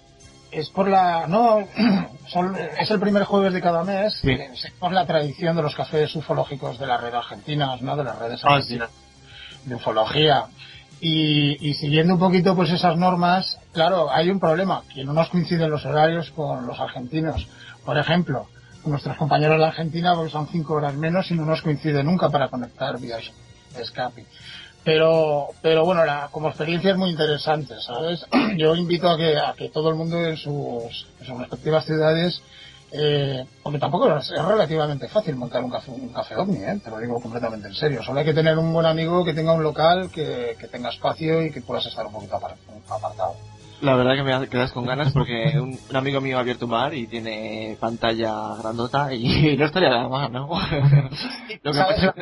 es 0.50 0.70
por 0.70 0.88
la 0.88 1.26
no 1.26 1.58
es 2.80 2.90
el 2.90 3.00
primer 3.00 3.24
jueves 3.24 3.52
de 3.52 3.60
cada 3.60 3.84
mes 3.84 4.18
sí. 4.20 4.30
es 4.30 4.72
por 4.78 4.92
la 4.92 5.06
tradición 5.06 5.56
de 5.56 5.62
los 5.62 5.74
cafés 5.74 6.14
ufológicos 6.16 6.78
de 6.78 6.86
las 6.86 7.00
redes 7.00 7.16
argentinas 7.16 7.82
no 7.82 7.96
de 7.96 8.04
las 8.04 8.18
redes 8.18 8.40
ah, 8.44 8.54
argentinas 8.54 8.90
de 9.64 9.74
ufología. 9.74 10.46
Y, 11.00 11.68
y, 11.68 11.74
siguiendo 11.74 12.14
un 12.14 12.18
poquito 12.18 12.56
pues 12.56 12.70
esas 12.70 12.96
normas 12.96 13.58
claro 13.72 14.10
hay 14.10 14.30
un 14.30 14.40
problema 14.40 14.82
que 14.92 15.04
no 15.04 15.12
nos 15.12 15.28
coinciden 15.28 15.70
los 15.70 15.84
horarios 15.84 16.30
con 16.32 16.66
los 16.66 16.80
argentinos. 16.80 17.46
Por 17.84 17.98
ejemplo 17.98 18.48
nuestros 18.84 19.16
compañeros 19.16 19.58
de 19.58 19.66
Argentina 19.66 20.14
porque 20.14 20.30
son 20.30 20.48
cinco 20.48 20.74
horas 20.74 20.94
menos 20.94 21.30
y 21.30 21.34
no 21.34 21.44
nos 21.44 21.62
coincide 21.62 22.02
nunca 22.02 22.30
para 22.30 22.48
conectar 22.48 22.98
vía 22.98 23.18
escape 23.78 24.24
pero 24.88 25.48
pero 25.60 25.84
bueno 25.84 26.02
la, 26.06 26.30
como 26.32 26.48
experiencia 26.48 26.92
es 26.92 26.96
muy 26.96 27.10
interesante 27.10 27.74
sabes 27.78 28.24
yo 28.56 28.74
invito 28.74 29.10
a 29.10 29.18
que 29.18 29.36
a 29.36 29.52
que 29.52 29.68
todo 29.68 29.90
el 29.90 29.96
mundo 29.96 30.16
en 30.16 30.38
sus, 30.38 31.06
sus 31.20 31.38
respectivas 31.38 31.84
ciudades 31.84 32.42
eh, 32.90 33.44
porque 33.62 33.78
tampoco 33.78 34.16
es, 34.16 34.30
relativamente 34.30 35.06
fácil 35.08 35.36
montar 35.36 35.62
un 35.62 35.70
café, 35.70 35.90
un 35.90 36.08
café 36.08 36.36
ovni, 36.36 36.64
¿eh? 36.64 36.80
te 36.82 36.88
lo 36.88 36.98
digo 36.98 37.20
completamente 37.20 37.68
en 37.68 37.74
serio. 37.74 38.02
Solo 38.02 38.20
hay 38.20 38.24
que 38.24 38.32
tener 38.32 38.56
un 38.56 38.72
buen 38.72 38.86
amigo 38.86 39.26
que 39.26 39.34
tenga 39.34 39.52
un 39.52 39.62
local, 39.62 40.08
que, 40.10 40.56
que 40.58 40.68
tenga 40.68 40.88
espacio 40.88 41.44
y 41.44 41.50
que 41.50 41.60
puedas 41.60 41.84
estar 41.84 42.06
un 42.06 42.14
poquito 42.14 42.36
apartado. 42.36 43.34
La 43.82 43.94
verdad 43.94 44.14
que 44.14 44.22
me 44.22 44.48
quedas 44.48 44.72
con 44.72 44.86
ganas 44.86 45.12
porque 45.12 45.60
un, 45.60 45.78
amigo 45.94 46.22
mío 46.22 46.38
ha 46.38 46.40
abierto 46.40 46.64
un 46.64 46.70
bar 46.70 46.94
y 46.94 47.06
tiene 47.08 47.76
pantalla 47.78 48.54
grandota 48.58 49.12
y 49.12 49.54
no 49.58 49.66
estaría 49.66 49.90
nada 49.90 50.08
mal, 50.08 50.32
¿no? 50.32 50.48
Lo 51.62 51.72
que 51.72 51.78
pasa 51.78 52.14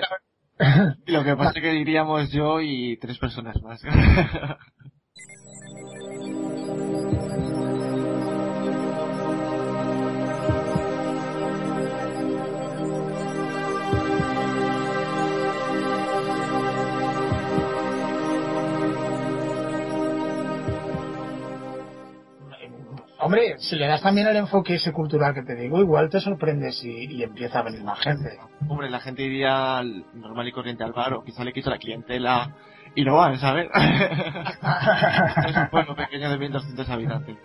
Lo 1.06 1.24
que 1.24 1.36
pasa 1.36 1.52
es 1.56 1.62
que 1.62 1.72
diríamos 1.72 2.30
yo 2.30 2.60
y 2.60 2.96
tres 2.98 3.18
personas 3.18 3.60
más. 3.62 3.80
Hombre, 23.26 23.56
si 23.58 23.74
le 23.74 23.88
das 23.88 24.02
también 24.02 24.28
el 24.28 24.36
enfoque 24.36 24.76
ese 24.76 24.92
cultural 24.92 25.34
que 25.34 25.42
te 25.42 25.56
digo, 25.56 25.80
igual 25.80 26.08
te 26.08 26.20
sorprendes 26.20 26.80
y, 26.84 27.24
empieza 27.24 27.58
a 27.58 27.62
venir 27.62 27.82
más 27.82 27.98
gente. 27.98 28.38
Hombre, 28.68 28.88
la 28.88 29.00
gente 29.00 29.24
iría 29.24 29.82
normal 30.14 30.46
y 30.46 30.52
corriente 30.52 30.84
al 30.84 30.92
bar 30.92 31.12
o 31.14 31.24
quizá 31.24 31.42
le 31.42 31.52
quito 31.52 31.68
la 31.68 31.78
clientela 31.78 32.54
y 32.94 33.04
no 33.04 33.16
van, 33.16 33.36
¿sabes? 33.40 33.68
es 33.74 35.56
un 35.56 35.68
pueblo 35.70 35.96
pequeño 35.96 36.30
de 36.30 36.38
1200 36.38 36.88
habitantes. 36.88 37.36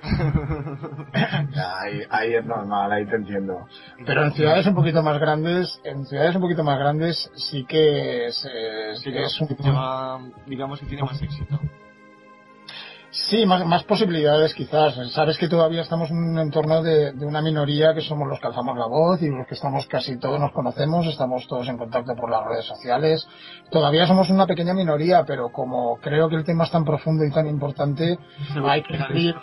ahí, 1.16 2.02
ahí, 2.12 2.36
es 2.36 2.46
normal, 2.46 2.92
ahí 2.92 3.08
te 3.08 3.16
entiendo. 3.16 3.66
Pero 4.06 4.26
en 4.26 4.34
ciudades 4.34 4.68
un 4.68 4.76
poquito 4.76 5.02
más 5.02 5.20
grandes, 5.20 5.82
en 5.84 6.06
ciudades 6.06 6.36
un 6.36 6.44
poquito 6.44 6.64
más 6.64 6.78
grandes 6.78 7.32
sí 7.34 7.66
que 7.66 8.28
es, 8.28 8.48
sí 9.02 9.12
que 9.12 9.24
es 9.24 9.42
un... 9.42 10.32
digamos 10.46 10.80
que 10.80 10.86
tiene 10.86 11.02
más 11.02 11.20
éxito. 11.20 11.60
Sí, 13.12 13.45
más, 13.45 13.66
más 13.66 13.84
posibilidades 13.84 14.53
quizás. 14.53 14.95
Sabes 15.12 15.38
que 15.38 15.49
todavía 15.49 15.82
estamos 15.82 16.09
en 16.12 16.18
un 16.18 16.39
entorno 16.39 16.82
de, 16.82 17.12
de, 17.12 17.26
una 17.26 17.41
minoría 17.41 17.93
que 17.93 17.99
somos 17.99 18.26
los 18.28 18.39
que 18.39 18.47
alzamos 18.47 18.78
la 18.78 18.88
voz 18.88 19.22
y 19.22 19.28
los 19.28 19.45
que 19.47 19.55
estamos 19.55 19.86
casi 19.88 20.18
todos 20.18 20.39
nos 20.39 20.53
conocemos, 20.53 21.05
estamos 21.05 21.45
todos 21.45 21.68
en 21.68 21.78
contacto 21.78 22.16
por 22.16 22.32
las 22.32 22.45
redes 22.45 22.66
sociales. 22.66 23.28
Todavía 23.70 24.07
somos 24.07 24.30
una 24.30 24.47
pequeña 24.47 24.74
minoría, 24.74 25.26
pero 25.26 25.49
como 25.51 25.97
creo 25.97 26.30
que 26.30 26.38
el 26.38 26.45
tema 26.45 26.64
es 26.64 26.72
tan 26.72 26.86
profundo 26.86 27.26
y 27.26 27.32
tan 27.32 27.47
importante, 27.47 28.18
hay 28.66 28.82
que 28.84 28.97
abrir 28.97 29.36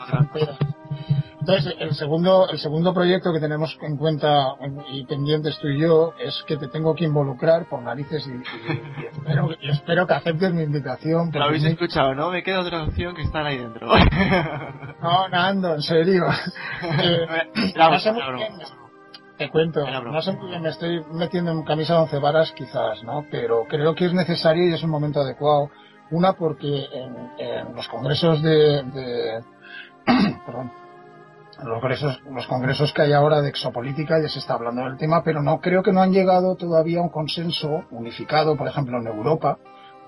entonces, 1.49 1.77
el 1.79 1.95
segundo, 1.95 2.47
el 2.51 2.59
segundo 2.59 2.93
proyecto 2.93 3.33
que 3.33 3.41
tenemos 3.41 3.79
en 3.81 3.97
cuenta 3.97 4.55
y 4.93 5.07
pendientes 5.07 5.59
tú 5.59 5.69
y 5.69 5.81
yo 5.81 6.13
es 6.19 6.45
que 6.47 6.59
te 6.59 6.69
tengo 6.69 6.95
que 6.95 7.07
involucrar 7.07 7.67
por 7.71 7.81
narices 7.81 8.27
y, 8.27 9.07
espero, 9.07 9.49
espero, 9.63 10.07
que 10.07 10.13
aceptes 10.13 10.53
mi 10.53 10.65
invitación. 10.65 11.31
Te 11.31 11.39
lo 11.39 11.47
habéis 11.47 11.65
escuchado, 11.65 12.15
¿no? 12.15 12.31
Me 12.31 12.43
queda 12.43 12.61
otra 12.61 12.83
opción 12.83 13.15
que 13.15 13.23
estar 13.23 13.47
ahí 13.47 13.57
dentro. 13.57 13.89
no, 15.03 15.29
Nando, 15.31 15.75
en 15.75 15.81
serio. 15.81 16.27
eh, 17.03 17.27
te 19.39 19.49
cuento, 19.49 19.81
no 19.89 20.21
sé 20.21 20.33
muy 20.33 20.51
bien, 20.51 20.61
me 20.61 20.69
estoy 20.69 21.03
metiendo 21.15 21.51
en 21.51 21.63
camisa 21.63 21.95
de 21.95 22.01
once 22.01 22.19
varas 22.19 22.53
quizás, 22.53 23.03
¿no? 23.05 23.25
Pero 23.31 23.65
creo 23.67 23.95
que 23.95 24.05
es 24.05 24.13
necesario 24.13 24.69
y 24.69 24.75
es 24.75 24.83
un 24.83 24.91
momento 24.91 25.21
adecuado. 25.21 25.71
Una 26.11 26.35
porque 26.35 26.89
en, 26.93 27.17
en 27.39 27.75
los 27.75 27.89
congresos 27.89 28.43
de, 28.43 28.83
de 28.83 29.45
perdón, 30.45 30.73
los 31.65 31.81
congresos, 31.81 32.23
los 32.31 32.47
congresos 32.47 32.93
que 32.93 33.03
hay 33.03 33.13
ahora 33.13 33.41
de 33.41 33.49
exopolítica 33.49 34.21
ya 34.21 34.29
se 34.29 34.39
está 34.39 34.55
hablando 34.55 34.83
del 34.83 34.97
tema, 34.97 35.23
pero 35.25 35.43
no 35.43 35.61
creo 35.61 35.83
que 35.83 35.93
no 35.93 36.03
han 36.03 36.13
llegado 36.13 36.57
todavía 36.57 37.01
a 37.01 37.03
un 37.03 37.09
consenso 37.09 37.85
unificado, 37.91 38.57
por 38.57 38.69
ejemplo, 38.69 38.99
en 38.99 39.07
Europa, 39.07 39.59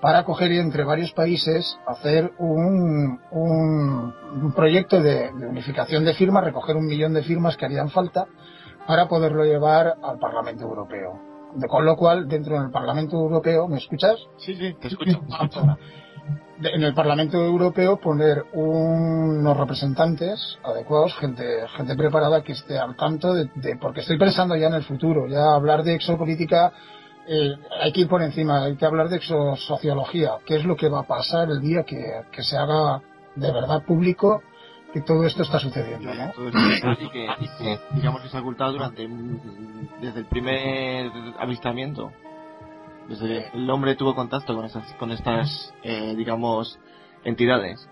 para 0.01 0.23
coger 0.23 0.51
entre 0.53 0.83
varios 0.83 1.11
países 1.11 1.77
hacer 1.85 2.31
un, 2.39 3.19
un, 3.31 4.13
un 4.41 4.53
proyecto 4.53 5.01
de, 5.01 5.31
de, 5.31 5.47
unificación 5.47 6.03
de 6.03 6.13
firmas, 6.15 6.43
recoger 6.43 6.75
un 6.75 6.87
millón 6.87 7.13
de 7.13 7.21
firmas 7.21 7.55
que 7.55 7.65
harían 7.65 7.89
falta 7.89 8.25
para 8.87 9.07
poderlo 9.07 9.45
llevar 9.45 9.93
al 10.01 10.17
Parlamento 10.17 10.63
Europeo. 10.63 11.19
De, 11.53 11.67
con 11.67 11.85
lo 11.85 11.95
cual, 11.95 12.27
dentro 12.27 12.59
del 12.59 12.71
Parlamento 12.71 13.17
Europeo, 13.17 13.67
¿me 13.67 13.77
escuchas? 13.77 14.17
Sí, 14.37 14.55
sí, 14.55 14.73
te 14.79 14.87
escucho. 14.87 15.21
En 16.63 16.83
el 16.83 16.93
Parlamento 16.93 17.37
Europeo 17.37 17.97
poner 17.97 18.45
unos 18.53 19.57
representantes 19.57 20.57
adecuados, 20.63 21.15
gente, 21.17 21.43
gente 21.75 21.95
preparada 21.95 22.43
que 22.43 22.53
esté 22.53 22.77
al 22.77 22.95
tanto 22.95 23.33
de, 23.33 23.77
porque 23.79 24.01
estoy 24.01 24.17
pensando 24.17 24.55
ya 24.55 24.67
en 24.67 24.75
el 24.75 24.83
futuro, 24.83 25.27
ya 25.27 25.53
hablar 25.53 25.83
de 25.83 25.95
exopolítica 25.95 26.71
eh, 27.27 27.55
hay 27.81 27.91
que 27.91 28.01
ir 28.01 28.07
por 28.07 28.21
encima, 28.21 28.63
hay 28.63 28.75
que 28.75 28.85
hablar 28.85 29.09
de 29.09 29.19
sociología, 29.21 30.31
qué 30.45 30.55
es 30.55 30.65
lo 30.65 30.75
que 30.75 30.89
va 30.89 31.01
a 31.01 31.07
pasar 31.07 31.49
el 31.49 31.61
día 31.61 31.83
que, 31.83 32.23
que 32.31 32.43
se 32.43 32.57
haga 32.57 33.01
de 33.35 33.51
verdad 33.51 33.83
público 33.83 34.41
que 34.93 35.01
todo 35.01 35.25
esto 35.25 35.43
está 35.43 35.59
sucediendo, 35.59 36.13
¿no? 36.13 36.31
Todo 36.31 36.49
esto 36.49 36.91
y 36.99 37.09
que, 37.09 37.25
y 37.39 37.47
que, 37.57 37.79
digamos 37.91 38.21
que 38.21 38.29
se 38.29 38.37
ha 38.37 38.41
ocultado 38.41 38.73
durante 38.73 39.07
desde 40.01 40.19
el 40.19 40.25
primer 40.25 41.11
avistamiento 41.39 42.11
desde 43.11 43.27
que 43.27 43.57
el 43.57 43.69
hombre 43.69 43.95
tuvo 43.95 44.15
contacto 44.15 44.55
con 44.55 44.65
estas 44.65 44.93
con 44.93 45.11
estas 45.11 45.73
eh, 45.83 46.15
digamos 46.15 46.79
entidades 47.23 47.87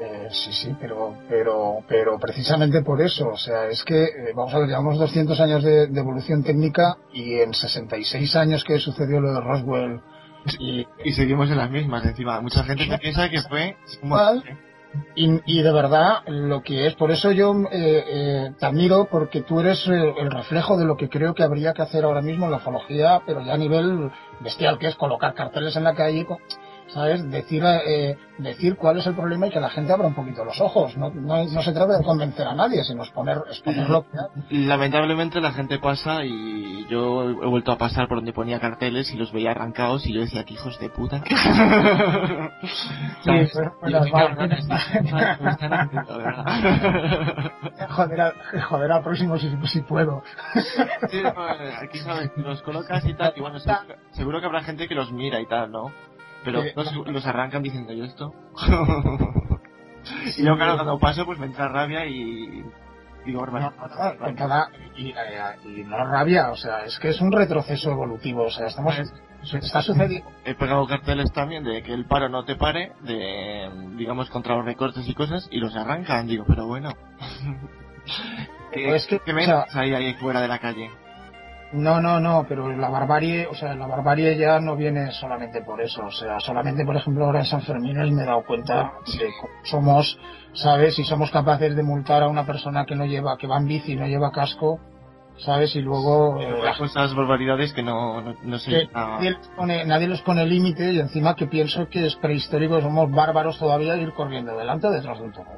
eh, 0.00 0.28
sí, 0.30 0.52
sí, 0.52 0.76
pero, 0.80 1.14
pero, 1.28 1.76
pero 1.86 2.18
precisamente 2.18 2.82
por 2.82 3.00
eso, 3.00 3.28
o 3.28 3.36
sea, 3.36 3.68
es 3.68 3.84
que, 3.84 4.02
eh, 4.02 4.32
vamos 4.34 4.52
a 4.52 4.58
ver, 4.58 4.68
llevamos 4.68 4.98
200 4.98 5.38
años 5.38 5.62
de, 5.62 5.86
de, 5.86 6.00
evolución 6.00 6.42
técnica 6.42 6.96
y 7.12 7.34
en 7.34 7.54
66 7.54 8.34
años 8.34 8.64
que 8.64 8.80
sucedió 8.80 9.20
lo 9.20 9.32
de 9.32 9.40
Roswell 9.40 10.00
y, 10.58 10.84
y 11.04 11.12
seguimos 11.12 11.48
en 11.50 11.58
las 11.58 11.70
mismas 11.70 12.04
encima. 12.04 12.40
Mucha 12.40 12.64
gente 12.64 12.86
se 12.86 12.98
piensa 12.98 13.30
que 13.30 13.40
fue 13.42 13.76
y, 15.14 15.40
y, 15.46 15.62
de 15.62 15.72
verdad 15.72 16.22
lo 16.26 16.62
que 16.62 16.86
es, 16.86 16.94
por 16.94 17.10
eso 17.10 17.32
yo 17.32 17.54
eh, 17.70 18.04
eh, 18.06 18.52
te 18.58 18.66
admiro 18.66 19.08
porque 19.10 19.42
tú 19.42 19.60
eres 19.60 19.86
el, 19.86 20.14
el, 20.18 20.30
reflejo 20.30 20.76
de 20.76 20.84
lo 20.84 20.96
que 20.96 21.08
creo 21.08 21.34
que 21.34 21.42
habría 21.42 21.72
que 21.72 21.82
hacer 21.82 22.04
ahora 22.04 22.22
mismo 22.22 22.46
en 22.46 22.52
la 22.52 22.58
ufología, 22.58 23.22
pero 23.26 23.40
ya 23.42 23.54
a 23.54 23.58
nivel 23.58 24.10
bestial, 24.40 24.78
que 24.78 24.88
es 24.88 24.96
colocar 24.96 25.34
carteles 25.34 25.76
en 25.76 25.84
la 25.84 25.94
calle. 25.94 26.26
¿Sabes? 26.94 27.28
Decir, 27.28 27.62
eh, 27.64 28.16
decir 28.38 28.76
cuál 28.76 28.98
es 28.98 29.06
el 29.06 29.14
problema 29.14 29.48
y 29.48 29.50
que 29.50 29.58
la 29.58 29.68
gente 29.68 29.92
abra 29.92 30.06
un 30.06 30.14
poquito 30.14 30.44
los 30.44 30.60
ojos. 30.60 30.96
No, 30.96 31.10
no, 31.10 31.44
no 31.44 31.62
se 31.62 31.72
trata 31.72 31.98
de 31.98 32.04
convencer 32.04 32.46
a 32.46 32.54
nadie, 32.54 32.84
sino 32.84 33.02
exponer, 33.02 33.42
exponer 33.48 33.90
lo 33.90 34.04
que 34.04 34.16
Lamentablemente 34.50 35.40
la 35.40 35.52
gente 35.52 35.80
pasa 35.80 36.24
y 36.24 36.86
yo 36.88 37.30
he 37.30 37.46
vuelto 37.48 37.72
a 37.72 37.78
pasar 37.78 38.06
por 38.06 38.18
donde 38.18 38.32
ponía 38.32 38.60
carteles 38.60 39.12
y 39.12 39.16
los 39.16 39.32
veía 39.32 39.50
arrancados 39.50 40.06
y 40.06 40.12
yo 40.14 40.20
decía 40.20 40.44
que 40.44 40.54
hijos 40.54 40.78
de 40.78 40.88
puta. 40.88 41.22
joder, 47.90 48.34
joder 48.68 48.92
al 48.92 49.02
próximo 49.02 49.36
si, 49.36 49.50
si 49.66 49.80
puedo. 49.80 50.22
sí, 51.10 51.22
aquí 51.82 51.98
sabes, 51.98 52.30
los 52.36 52.62
colocas 52.62 53.04
y 53.04 53.14
tal, 53.14 53.32
y 53.34 53.40
bueno, 53.40 53.58
seguro 54.12 54.38
que 54.40 54.46
habrá 54.46 54.62
gente 54.62 54.86
que 54.86 54.94
los 54.94 55.10
mira 55.10 55.40
y 55.40 55.46
tal, 55.46 55.72
¿no? 55.72 55.90
Pero 56.44 56.62
los, 56.76 57.06
los, 57.06 57.26
arrancan 57.26 57.62
diciendo 57.62 57.92
yo 57.92 58.04
esto. 58.04 58.34
y 60.36 60.42
luego 60.42 60.56
claro, 60.58 60.74
cuando 60.74 60.98
paso 60.98 61.24
pues 61.24 61.38
me 61.38 61.46
entra 61.46 61.68
rabia 61.68 62.06
y 62.06 62.62
digo, 63.24 63.46
no, 63.46 63.72
cada, 64.36 64.68
y, 64.96 65.10
eh, 65.10 65.14
y, 65.64 65.84
no 65.84 65.96
rabia, 66.04 66.50
o 66.50 66.56
sea, 66.56 66.84
es 66.84 66.98
que 66.98 67.08
es 67.08 67.20
un 67.20 67.32
retroceso 67.32 67.90
evolutivo, 67.90 68.44
o 68.44 68.50
sea, 68.50 68.66
estamos 68.66 68.94
está 69.52 69.82
sucediendo. 69.82 70.30
He 70.44 70.54
pegado 70.54 70.86
carteles 70.86 71.32
también 71.32 71.64
de 71.64 71.82
que 71.82 71.92
el 71.92 72.06
paro 72.06 72.28
no 72.28 72.44
te 72.44 72.56
pare, 72.56 72.92
de 73.02 73.70
digamos 73.96 74.30
contra 74.30 74.56
los 74.56 74.64
recortes 74.64 75.08
y 75.08 75.14
cosas, 75.14 75.48
y 75.50 75.58
los 75.58 75.74
arrancan, 75.76 76.26
digo, 76.26 76.44
pero 76.46 76.66
bueno. 76.66 76.92
¿Qué, 78.72 78.94
es 78.94 79.06
que, 79.06 79.20
¿qué 79.20 79.32
me 79.32 79.42
o 79.42 79.46
sea, 79.46 79.66
ahí, 79.74 79.94
ahí 79.94 80.14
fuera 80.14 80.40
de 80.40 80.48
la 80.48 80.58
calle? 80.58 80.90
No, 81.74 82.00
no, 82.00 82.20
no, 82.20 82.46
pero 82.48 82.70
la 82.70 82.88
barbarie, 82.88 83.48
o 83.48 83.54
sea, 83.54 83.74
la 83.74 83.88
barbarie 83.88 84.36
ya 84.38 84.60
no 84.60 84.76
viene 84.76 85.10
solamente 85.10 85.60
por 85.62 85.80
eso, 85.80 86.04
o 86.06 86.10
sea, 86.12 86.38
solamente, 86.38 86.84
por 86.84 86.94
ejemplo, 86.94 87.24
ahora 87.24 87.40
en 87.40 87.46
San 87.46 87.62
Fermín 87.62 87.96
me 88.14 88.22
he 88.22 88.26
dado 88.26 88.44
cuenta 88.44 88.92
de 89.06 89.28
somos, 89.64 90.16
¿sabes? 90.52 90.94
Si 90.94 91.02
somos 91.02 91.32
capaces 91.32 91.74
de 91.74 91.82
multar 91.82 92.22
a 92.22 92.28
una 92.28 92.46
persona 92.46 92.86
que 92.86 92.94
no 92.94 93.06
lleva, 93.06 93.36
que 93.36 93.48
va 93.48 93.58
en 93.58 93.66
bici 93.66 93.92
y 93.92 93.96
no 93.96 94.06
lleva 94.06 94.30
casco, 94.30 94.78
¿sabes? 95.38 95.74
Y 95.76 95.80
luego... 95.80 96.40
Eh, 96.40 96.70
esas 96.84 97.14
barbaridades 97.14 97.72
que 97.72 97.82
no, 97.82 98.20
no, 98.20 98.34
no 98.42 98.58
sé... 98.58 98.88
nadie, 98.92 99.30
les 99.30 99.48
pone, 99.48 99.84
nadie 99.84 100.08
les 100.08 100.20
pone 100.22 100.46
límite 100.46 100.92
y 100.92 101.00
encima 101.00 101.34
que 101.34 101.46
pienso 101.46 101.88
que 101.88 102.06
es 102.06 102.16
prehistórico, 102.16 102.80
somos 102.80 103.10
bárbaros 103.10 103.58
todavía 103.58 103.96
ir 103.96 104.12
corriendo 104.12 104.56
delante 104.56 104.88
detrás 104.90 105.18
de 105.18 105.24
un 105.24 105.32
toro. 105.32 105.50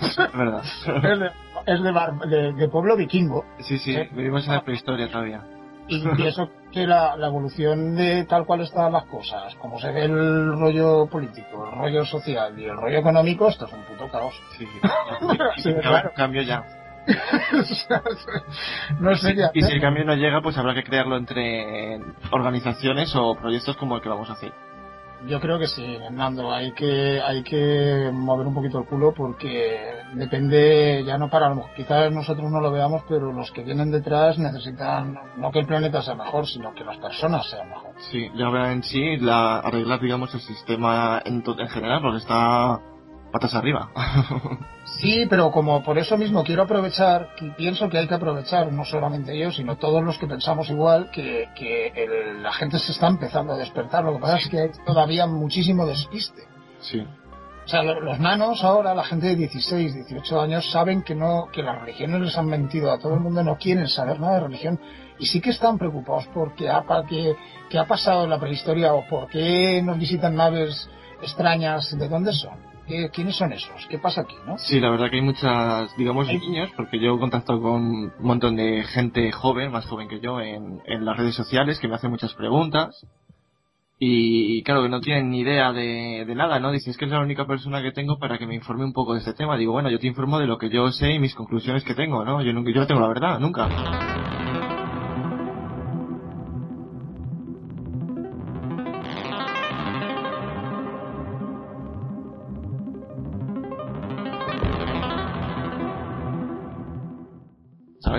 es 0.00 0.16
verdad. 0.34 0.62
es 0.86 1.18
de, 1.18 1.30
es 1.66 1.82
de, 1.82 1.92
bar, 1.92 2.18
de, 2.20 2.52
de, 2.52 2.68
pueblo 2.68 2.96
vikingo. 2.96 3.44
Sí, 3.58 3.78
sí, 3.78 3.94
¿sí? 3.94 4.08
vivimos 4.12 4.46
en 4.46 4.54
la 4.54 4.64
prehistoria 4.64 5.10
todavía. 5.10 5.42
Y 5.88 6.00
pienso 6.16 6.48
que 6.70 6.86
la, 6.86 7.16
la, 7.16 7.26
evolución 7.26 7.96
de 7.96 8.24
tal 8.24 8.46
cual 8.46 8.60
están 8.60 8.92
las 8.92 9.04
cosas, 9.06 9.54
como 9.56 9.80
se 9.80 9.90
ve 9.90 10.04
el 10.04 10.58
rollo 10.58 11.06
político, 11.06 11.66
el 11.66 11.78
rollo 11.78 12.04
social 12.04 12.58
y 12.58 12.64
el 12.64 12.76
rollo 12.76 12.98
económico, 12.98 13.48
esto 13.48 13.66
es 13.66 13.72
un 13.72 13.82
puto 13.82 14.08
caos. 14.08 14.34
Sí, 14.56 14.64
sí. 14.64 14.88
sí 15.62 15.74
claro. 15.74 16.12
cambio 16.14 16.42
ya. 16.42 16.81
no. 19.00 19.12
Y 19.54 19.62
si 19.62 19.72
el 19.72 19.80
cambio 19.80 20.04
no 20.04 20.14
llega, 20.14 20.40
pues 20.40 20.56
habrá 20.58 20.74
que 20.74 20.84
crearlo 20.84 21.16
entre 21.16 22.00
organizaciones 22.30 23.14
o 23.16 23.34
proyectos 23.34 23.76
como 23.76 23.96
el 23.96 24.02
que 24.02 24.08
vamos 24.08 24.30
a 24.30 24.34
hacer. 24.34 24.52
Yo 25.26 25.40
creo 25.40 25.56
que 25.58 25.68
sí, 25.68 25.98
Nando, 26.10 26.52
hay 26.52 26.72
que, 26.72 27.20
hay 27.20 27.44
que 27.44 28.10
mover 28.12 28.46
un 28.46 28.54
poquito 28.54 28.80
el 28.80 28.86
culo 28.86 29.14
porque 29.14 29.78
depende, 30.14 31.04
ya 31.06 31.16
no 31.16 31.30
para, 31.30 31.54
quizás 31.76 32.10
nosotros 32.12 32.50
no 32.50 32.60
lo 32.60 32.72
veamos, 32.72 33.02
pero 33.08 33.32
los 33.32 33.52
que 33.52 33.62
vienen 33.62 33.92
detrás 33.92 34.36
necesitan, 34.38 35.16
no 35.36 35.52
que 35.52 35.60
el 35.60 35.66
planeta 35.66 36.02
sea 36.02 36.16
mejor, 36.16 36.48
sino 36.48 36.74
que 36.74 36.82
las 36.82 36.96
personas 36.96 37.48
sean 37.48 37.68
mejor. 37.68 37.92
Sí, 38.10 38.30
ya 38.34 38.72
en 38.72 38.82
sí, 38.82 39.16
la, 39.18 39.60
arreglar, 39.60 40.00
digamos, 40.00 40.34
el 40.34 40.40
sistema 40.40 41.22
en, 41.24 41.44
en 41.46 41.68
general, 41.68 42.00
porque 42.02 42.18
está 42.18 42.80
patas 43.32 43.54
arriba. 43.54 43.90
sí, 44.84 45.26
pero 45.28 45.50
como 45.50 45.82
por 45.82 45.98
eso 45.98 46.16
mismo 46.16 46.44
quiero 46.44 46.62
aprovechar, 46.62 47.30
pienso 47.56 47.88
que 47.88 47.98
hay 47.98 48.06
que 48.06 48.14
aprovechar, 48.14 48.72
no 48.72 48.84
solamente 48.84 49.36
yo, 49.36 49.50
sino 49.50 49.76
todos 49.76 50.04
los 50.04 50.18
que 50.18 50.26
pensamos 50.26 50.70
igual, 50.70 51.10
que, 51.10 51.48
que 51.56 51.88
el, 51.88 52.42
la 52.42 52.52
gente 52.52 52.78
se 52.78 52.92
está 52.92 53.08
empezando 53.08 53.54
a 53.54 53.56
despertar. 53.56 54.04
Lo 54.04 54.14
que 54.14 54.20
pasa 54.20 54.36
es 54.36 54.48
que 54.48 54.60
hay 54.60 54.70
todavía 54.86 55.26
muchísimo 55.26 55.86
despiste. 55.86 56.42
Sí. 56.80 57.04
O 57.64 57.68
sea, 57.68 57.82
los 57.82 58.18
nanos 58.18 58.64
ahora, 58.64 58.92
la 58.92 59.04
gente 59.04 59.28
de 59.28 59.36
16, 59.36 59.94
18 59.94 60.40
años, 60.40 60.70
saben 60.72 61.02
que 61.02 61.14
no, 61.14 61.46
que 61.52 61.62
las 61.62 61.80
religiones 61.80 62.20
les 62.20 62.36
han 62.36 62.46
mentido 62.46 62.90
a 62.90 62.98
todo 62.98 63.14
el 63.14 63.20
mundo, 63.20 63.42
no 63.44 63.56
quieren 63.56 63.86
saber 63.86 64.18
nada 64.18 64.34
de 64.34 64.40
religión 64.40 64.80
y 65.18 65.26
sí 65.26 65.40
que 65.40 65.50
están 65.50 65.78
preocupados 65.78 66.28
porque 66.34 66.68
ha, 66.68 66.84
que, 67.08 67.36
que 67.70 67.78
ha 67.78 67.86
pasado 67.86 68.24
en 68.24 68.30
la 68.30 68.40
prehistoria 68.40 68.92
o 68.92 69.06
por 69.06 69.28
qué 69.28 69.80
nos 69.80 69.96
visitan 69.96 70.34
naves 70.34 70.90
extrañas, 71.22 71.96
¿de 71.96 72.08
dónde 72.08 72.32
son? 72.32 72.71
¿Quiénes 73.12 73.36
son 73.36 73.52
esos? 73.52 73.86
¿Qué 73.88 73.98
pasa 73.98 74.22
aquí, 74.22 74.34
no? 74.46 74.58
Sí, 74.58 74.80
la 74.80 74.90
verdad 74.90 75.10
que 75.10 75.16
hay 75.16 75.22
muchas, 75.22 75.96
digamos, 75.96 76.26
niños, 76.28 76.70
porque 76.76 76.98
yo 76.98 77.14
he 77.14 77.18
contactado 77.18 77.60
con 77.60 77.72
un 77.72 78.12
montón 78.20 78.56
de 78.56 78.84
gente 78.84 79.30
joven, 79.32 79.72
más 79.72 79.86
joven 79.86 80.08
que 80.08 80.20
yo, 80.20 80.40
en, 80.40 80.80
en 80.86 81.04
las 81.04 81.16
redes 81.16 81.34
sociales, 81.34 81.78
que 81.78 81.88
me 81.88 81.94
hacen 81.94 82.10
muchas 82.10 82.34
preguntas. 82.34 83.06
Y 83.98 84.64
claro, 84.64 84.82
que 84.82 84.88
no 84.88 85.00
tienen 85.00 85.30
ni 85.30 85.40
idea 85.40 85.72
de, 85.72 86.24
de 86.26 86.34
nada, 86.34 86.58
¿no? 86.58 86.72
Dices 86.72 86.96
que 86.96 87.04
es 87.04 87.10
la 87.10 87.20
única 87.20 87.46
persona 87.46 87.82
que 87.82 87.92
tengo 87.92 88.18
para 88.18 88.36
que 88.36 88.48
me 88.48 88.56
informe 88.56 88.84
un 88.84 88.92
poco 88.92 89.12
de 89.12 89.20
este 89.20 89.32
tema. 89.32 89.56
Digo, 89.56 89.72
bueno, 89.72 89.90
yo 89.90 90.00
te 90.00 90.08
informo 90.08 90.40
de 90.40 90.46
lo 90.46 90.58
que 90.58 90.70
yo 90.70 90.90
sé 90.90 91.12
y 91.12 91.18
mis 91.20 91.36
conclusiones 91.36 91.84
que 91.84 91.94
tengo, 91.94 92.24
¿no? 92.24 92.42
Yo, 92.42 92.52
nunca, 92.52 92.72
yo 92.72 92.80
no 92.80 92.86
tengo 92.88 93.00
la 93.00 93.08
verdad, 93.08 93.38
nunca. 93.38 93.68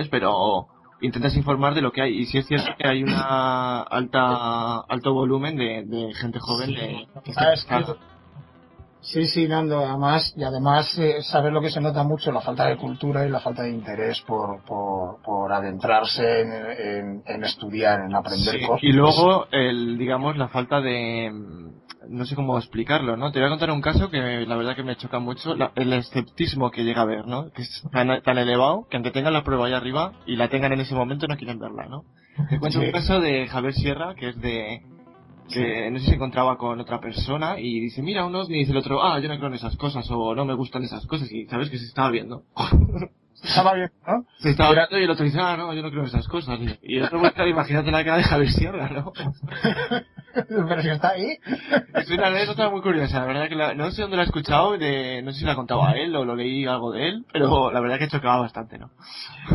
¿Sabes? 0.04 0.10
Pero 0.10 0.68
intentas 1.02 1.36
informar 1.36 1.74
de 1.74 1.82
lo 1.82 1.92
que 1.92 2.02
hay. 2.02 2.18
Y 2.20 2.26
si 2.26 2.38
es 2.38 2.48
cierto 2.48 2.72
que 2.78 2.88
hay 2.88 3.04
una 3.04 3.82
alta 3.82 4.80
alto 4.80 5.14
volumen 5.14 5.58
de, 5.58 5.84
de 5.86 6.14
gente 6.14 6.40
joven 6.40 6.72
de, 6.72 7.08
que 7.24 7.32
está 7.32 7.54
ah, 7.70 7.96
Sí, 9.02 9.26
sí, 9.26 9.50
Nando, 9.50 9.80
además, 9.80 10.34
y 10.38 10.46
además 10.46 10.98
eh, 10.98 11.22
saber 11.24 11.52
lo 11.52 11.60
que 11.60 11.70
se 11.70 11.82
nota 11.82 12.04
mucho, 12.04 12.32
la 12.32 12.40
falta 12.40 12.68
de 12.68 12.78
cultura 12.78 13.26
y 13.26 13.30
la 13.30 13.42
falta 13.42 13.64
de 13.64 13.72
interés 13.72 14.22
por, 14.22 14.64
por, 14.64 15.22
por 15.22 15.52
adentrarse 15.52 16.40
en, 16.40 16.54
en, 16.54 17.24
en, 17.26 17.44
estudiar, 17.44 18.00
en 18.00 18.16
aprender 18.16 18.62
sí, 18.62 18.66
cosas. 18.66 18.82
Y 18.82 18.94
luego, 18.94 19.48
el, 19.52 19.98
digamos, 19.98 20.38
la 20.38 20.48
falta 20.48 20.80
de, 20.80 21.30
no 22.10 22.26
sé 22.26 22.36
cómo 22.36 22.58
explicarlo, 22.58 23.18
¿no? 23.18 23.32
Te 23.32 23.40
voy 23.40 23.48
a 23.48 23.50
contar 23.50 23.72
un 23.72 23.82
caso 23.82 24.10
que 24.10 24.46
la 24.46 24.56
verdad 24.56 24.76
que 24.76 24.84
me 24.84 24.96
choca 24.96 25.20
mucho, 25.20 25.56
la, 25.56 25.72
el 25.76 25.94
escepticismo 25.94 26.72
que 26.72 26.84
llega 26.84 27.02
a 27.02 27.06
ver, 27.06 27.28
¿no? 27.28 27.52
Que 27.52 27.64
es 27.64 27.84
tan, 27.92 28.22
tan, 28.22 28.38
elevado 28.38 28.88
que 28.90 28.98
aunque 28.98 29.12
tengan 29.12 29.34
la 29.34 29.44
prueba 29.44 29.68
ahí 29.68 29.74
arriba 29.74 30.14
y 30.26 30.36
la 30.36 30.50
tengan 30.50 30.74
en 30.74 30.82
ese 30.82 30.96
momento 30.96 31.28
no 31.28 31.38
quieren 31.38 31.60
verla, 31.60 31.86
¿no? 31.88 32.06
Te 32.50 32.60
cuento 32.60 32.80
sí. 32.80 32.86
un 32.86 32.92
caso 32.92 33.20
de 33.20 33.48
Javier 33.48 33.74
Sierra, 33.74 34.16
que 34.16 34.30
es 34.30 34.42
de, 34.42 34.82
que 35.50 35.90
no 35.92 35.98
sé 35.98 36.06
si 36.06 36.10
se 36.12 36.16
encontraba 36.16 36.58
con 36.58 36.80
otra 36.80 37.00
persona 37.00 37.60
y 37.60 37.80
dice, 37.80 38.02
mira 38.02 38.26
un 38.26 38.36
ovni 38.36 38.56
y 38.56 38.60
dice 38.60 38.72
el 38.72 38.78
otro, 38.78 39.04
ah, 39.04 39.20
yo 39.20 39.30
no 39.30 39.36
creo 39.36 39.48
en 39.48 39.56
esas 39.56 39.76
cosas 39.78 40.06
o 40.10 40.36
no 40.36 40.46
me 40.46 40.54
gustan 40.54 40.84
esas 40.84 41.06
cosas 41.06 41.32
y 41.32 41.46
sabes 41.46 41.70
que 41.70 41.78
se 41.78 41.86
estaba 41.86 42.10
viendo. 42.10 42.44
estaba 43.44 43.74
viendo, 43.74 43.94
¿no? 44.08 44.26
Se 44.40 44.52
estaba 44.52 44.74
viendo 44.74 45.00
y 45.00 45.04
el 45.04 45.10
otro 45.10 45.26
dice, 45.26 45.40
ah, 45.40 45.58
no, 45.58 45.74
yo 45.74 45.82
no 45.82 45.90
creo 45.90 46.02
en 46.02 46.08
esas 46.08 46.28
cosas. 46.28 46.60
Y 46.82 46.98
el 46.98 47.04
otro 47.04 47.20
imagínate 47.48 47.92
la 47.92 48.04
cara 48.04 48.18
de 48.18 48.24
Javier 48.24 48.52
Sierra, 48.52 48.90
¿no? 48.90 49.12
Pero 50.50 50.82
si 50.82 50.90
está 50.90 51.10
ahí. 51.10 51.38
Es 51.94 52.10
una 52.10 52.28
anécdota 52.28 52.70
muy 52.70 52.82
curiosa, 52.82 53.20
la 53.20 53.26
verdad 53.26 53.50
que 53.50 53.56
la- 53.56 53.74
no 53.74 53.92
sé 53.92 54.02
dónde 54.02 54.18
la 54.18 54.24
he 54.24 54.26
escuchado, 54.26 54.78
de, 54.78 55.22
no 55.24 55.32
sé 55.32 55.40
si 55.40 55.46
la 55.46 55.56
contaba 55.56 55.90
a 55.90 55.94
él 55.94 56.16
o 56.16 56.26
lo 56.26 56.36
leí 56.36 56.66
algo 56.66 56.92
de 56.92 57.10
él, 57.10 57.26
pero 57.32 57.72
la 57.72 57.80
verdad 57.80 58.00
que 58.00 58.08
chocaba 58.08 58.42
bastante, 58.42 58.78
¿no? 58.78 58.90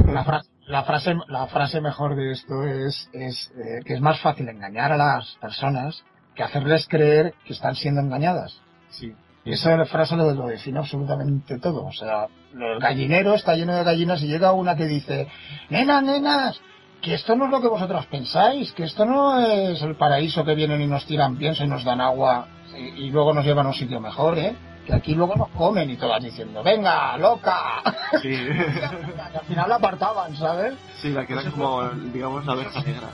La 0.07 0.25
frase, 0.25 0.49
la 0.67 0.83
frase, 0.85 1.15
la 1.29 1.47
frase 1.47 1.81
mejor 1.81 2.15
de 2.17 2.33
esto 2.33 2.65
es, 2.65 3.09
es 3.13 3.51
eh, 3.57 3.83
que 3.85 3.95
es 3.95 4.01
más 4.01 4.21
fácil 4.21 4.49
engañar 4.49 4.93
a 4.93 4.97
las 4.97 5.37
personas 5.41 6.05
que 6.35 6.43
hacerles 6.43 6.87
creer 6.89 7.35
que 7.45 7.53
están 7.53 7.75
siendo 7.75 8.01
engañadas. 8.01 8.61
Sí. 8.91 9.13
Y 9.45 9.53
esa 9.53 9.83
frase 9.87 10.15
lo, 10.15 10.31
lo 10.35 10.47
define 10.47 10.79
absolutamente 10.79 11.59
todo. 11.59 11.87
O 11.87 11.93
sea, 11.93 12.27
el 12.53 12.79
gallinero 12.81 13.35
está 13.35 13.55
lleno 13.57 13.75
de 13.75 13.83
gallinas 13.85 14.23
y 14.23 14.27
llega 14.29 14.53
una 14.53 14.77
que 14.77 14.85
dice, 14.87 15.27
nenas, 15.71 16.03
nenas, 16.03 16.61
que 17.01 17.15
esto 17.15 17.37
no 17.37 17.47
es 17.47 17.51
lo 17.51 17.61
que 17.61 17.69
vosotros 17.69 18.07
pensáis, 18.07 18.73
que 18.73 18.85
esto 18.85 19.05
no 19.05 19.41
es 19.41 19.81
el 19.83 19.97
paraíso 19.97 20.45
que 20.45 20.55
vienen 20.55 20.81
y 20.81 20.87
nos 20.87 21.07
tiran 21.07 21.37
pienso 21.37 21.65
y 21.65 21.69
nos 21.69 21.85
dan 21.85 22.01
agua 22.01 22.49
y, 22.77 23.05
y 23.05 23.11
luego 23.11 23.33
nos 23.33 23.45
llevan 23.45 23.67
a 23.67 23.71
un 23.71 23.75
sitio 23.75 24.01
mejor, 24.01 24.39
¿eh? 24.39 24.57
Que 24.87 24.95
aquí 24.95 25.15
luego 25.15 25.37
nos 25.37 25.49
comen 25.51 25.91
y 25.91 25.97
todas 25.97 26.23
diciendo, 26.23 26.63
venga, 26.63 27.17
loca. 27.19 27.83
Sí, 28.23 28.31
Y 28.33 29.37
al 29.37 29.45
final 29.47 29.69
la 29.69 29.75
apartaban, 29.77 30.35
¿sabes? 30.37 30.75
sí 31.01 31.11
la 31.11 31.27
que 31.27 31.35
era 31.35 31.43
como, 31.51 31.89
digamos, 32.13 32.47
la 32.47 32.53
abeja 32.53 32.81
negra, 32.81 33.09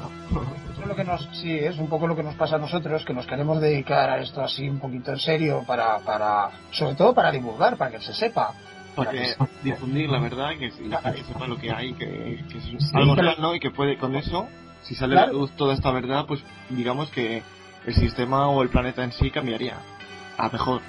es 0.85 0.89
lo 0.89 0.95
que 0.95 1.05
nos, 1.05 1.29
sí, 1.33 1.59
es 1.59 1.79
un 1.79 1.89
poco 1.89 2.07
lo 2.07 2.15
que 2.15 2.23
nos 2.23 2.35
pasa 2.35 2.57
a 2.57 2.59
nosotros, 2.59 3.05
que 3.05 3.15
nos 3.15 3.27
queremos 3.27 3.61
dedicar 3.61 4.11
a 4.11 4.21
esto 4.21 4.43
así 4.43 4.69
un 4.69 4.79
poquito 4.79 5.13
en 5.13 5.19
serio 5.19 5.65
para, 5.67 5.99
para, 6.01 6.51
sobre 6.71 6.95
todo 6.95 7.15
para 7.15 7.31
divulgar, 7.33 7.77
para 7.77 7.91
que 7.91 8.01
se 8.01 8.13
sepa. 8.15 8.53
Para 8.95 9.11
Para 9.11 9.23
que 9.23 9.37
difundir 9.63 10.09
la 10.09 10.21
verdad, 10.21 10.51
que 10.59 10.71
la 10.89 11.01
gente 11.01 11.25
sepa 11.25 11.47
lo 11.47 11.59
que 11.59 11.73
hay, 11.73 11.95
que, 11.95 12.45
que 12.51 12.59
es 12.59 12.95
algo 12.95 13.15
real, 13.15 13.37
¿no? 13.41 13.55
Y 13.55 13.61
que 13.61 13.71
puede, 13.71 13.99
con 13.99 14.15
eso, 14.15 14.49
si 14.83 14.95
sale 14.95 15.19
a 15.19 15.27
la 15.27 15.33
luz 15.33 15.51
toda 15.57 15.75
esta 15.75 15.91
verdad, 15.91 16.27
pues 16.27 16.41
digamos 16.71 17.11
que 17.11 17.43
el 17.87 17.95
sistema 17.95 18.49
o 18.49 18.63
el 18.63 18.69
planeta 18.69 19.03
en 19.05 19.13
sí 19.13 19.31
cambiaría 19.31 19.79
a 20.39 20.49
mejor. 20.49 20.81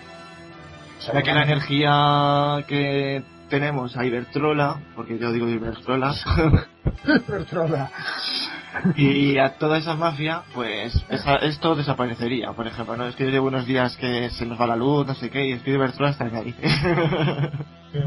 Ya 1.14 1.22
que 1.22 1.34
la 1.34 1.44
energía 1.44 2.66
que 2.68 3.24
tenemos 3.50 3.96
a 3.96 4.06
Ibertrola, 4.06 4.80
porque 4.96 5.18
yo 5.20 5.32
digo 5.32 5.48
Ibertrola, 5.48 6.16
Bertrola. 7.28 7.92
Y 8.96 9.38
a 9.38 9.58
toda 9.58 9.78
esa 9.78 9.96
mafia, 9.96 10.44
pues 10.54 10.94
esa- 11.10 11.38
esto 11.38 11.76
desaparecería. 11.76 12.52
Por 12.54 12.68
ejemplo, 12.68 12.96
no 12.98 13.08
es 13.08 13.16
que 13.16 13.26
llevo 13.26 13.48
unos 13.48 13.66
días 13.66 13.96
que 13.98 14.30
se 14.32 14.46
nos 14.46 14.60
va 14.60 14.68
la 14.68 14.76
luz, 14.76 15.06
no 15.08 15.16
sé 15.16 15.30
qué, 15.30 15.48
y 15.48 15.52
es 15.54 15.62
que 15.62 15.72
Ibertrola 15.72 16.12
está 16.12 16.26
ahí. 16.26 16.56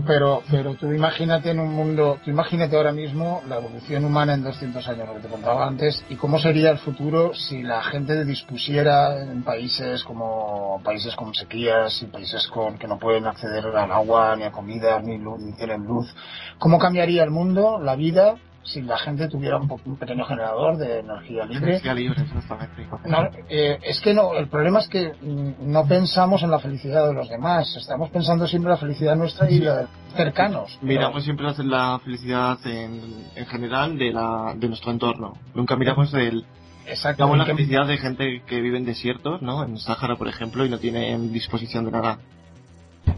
Pero, 0.07 0.43
pero 0.51 0.75
tú 0.75 0.93
imagínate 0.93 1.51
en 1.51 1.61
un 1.61 1.73
mundo, 1.73 2.19
tú 2.23 2.31
imagínate 2.31 2.77
ahora 2.77 2.93
mismo 2.93 3.41
la 3.49 3.57
evolución 3.57 4.05
humana 4.05 4.35
en 4.35 4.43
200 4.45 4.87
años, 4.87 5.09
lo 5.09 5.15
que 5.15 5.21
te 5.21 5.29
contaba 5.29 5.67
antes, 5.67 6.05
y 6.11 6.17
cómo 6.17 6.39
sería 6.39 6.71
el 6.71 6.77
futuro 6.77 7.33
si 7.33 7.63
la 7.63 7.83
gente 7.83 8.23
dispusiera 8.27 9.23
en 9.23 9.43
países 9.45 10.05
como 10.05 10.83
países 10.85 11.15
con 11.17 11.33
sequías 11.35 12.03
y 12.03 12.07
países 12.07 12.47
con 12.49 12.77
que 12.77 12.87
no 12.87 12.99
pueden 12.99 13.27
acceder 13.27 13.65
al 13.65 13.91
agua, 13.91 14.37
ni 14.37 14.43
a 14.45 14.53
comida, 14.53 15.01
ni 15.01 15.17
luz, 15.17 15.41
ni 15.41 15.53
tienen 15.55 15.85
luz. 15.87 16.15
¿Cómo 16.59 16.79
cambiaría 16.79 17.25
el 17.25 17.31
mundo, 17.31 17.79
la 17.83 17.97
vida, 17.97 18.35
si 18.69 18.83
la 18.83 18.99
gente 18.99 19.29
tuviera 19.29 19.57
un, 19.57 19.71
un 19.85 19.97
pequeño 19.97 20.25
generador 20.25 20.77
de 20.77 21.01
energía 21.01 21.45
libre? 21.47 21.71
Energía 21.71 21.95
libre, 21.95 22.23
exactamente. 22.23 22.87
No, 23.07 23.29
eh, 23.49 23.79
es 23.83 24.01
que 24.01 24.15
no, 24.15 24.35
el 24.35 24.49
problema 24.49 24.81
es 24.81 24.89
que 24.89 25.13
mm, 25.21 25.71
no 25.73 25.87
pensamos 25.87 26.43
en 26.43 26.51
la 26.51 26.59
felicidad 26.59 27.07
de 27.07 27.15
los 27.15 27.29
demás, 27.29 27.75
estamos 27.77 28.11
pensando 28.11 28.47
siempre 28.47 28.69
en 28.69 28.75
la 28.75 28.77
felicidad 28.81 29.17
nuestra 29.17 29.51
y 29.51 29.59
la 29.61 29.77
de 29.79 29.87
cercanos. 30.17 30.79
Miramos 30.83 31.25
siempre 31.25 31.47
la- 31.47 31.65
la 31.65 31.99
felicidad 32.05 32.59
en, 32.67 33.27
en 33.35 33.47
general 33.47 33.99
de, 33.99 34.13
la, 34.13 34.55
de 34.57 34.69
nuestro 34.69 34.91
entorno. 34.91 35.35
Nunca 35.55 35.77
miramos 35.77 36.13
el, 36.15 36.45
Exacto. 36.87 37.27
la 37.27 37.33
¿en 37.43 37.47
qué- 37.47 37.55
felicidad 37.55 37.87
de 37.87 37.97
gente 37.99 38.43
que 38.47 38.61
vive 38.61 38.79
en 38.79 38.85
desiertos, 38.85 39.43
¿no? 39.43 39.65
En 39.65 39.77
Sáhara, 39.79 40.17
por 40.17 40.29
ejemplo, 40.29 40.65
y 40.65 40.69
no 40.71 40.79
tiene 40.79 41.17
disposición 41.31 41.85
de 41.87 41.91
nada. 41.93 42.19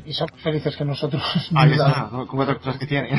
Y 0.05 0.13
son 0.13 0.29
felices 0.43 0.77
que 0.77 0.85
nosotros. 0.85 1.23
Ahí 1.55 1.73
está, 1.73 2.09
¿no? 2.13 2.27
como 2.27 2.43
otras 2.43 2.59
cosas 2.59 2.79
que 2.79 2.87
tiene. 2.87 3.11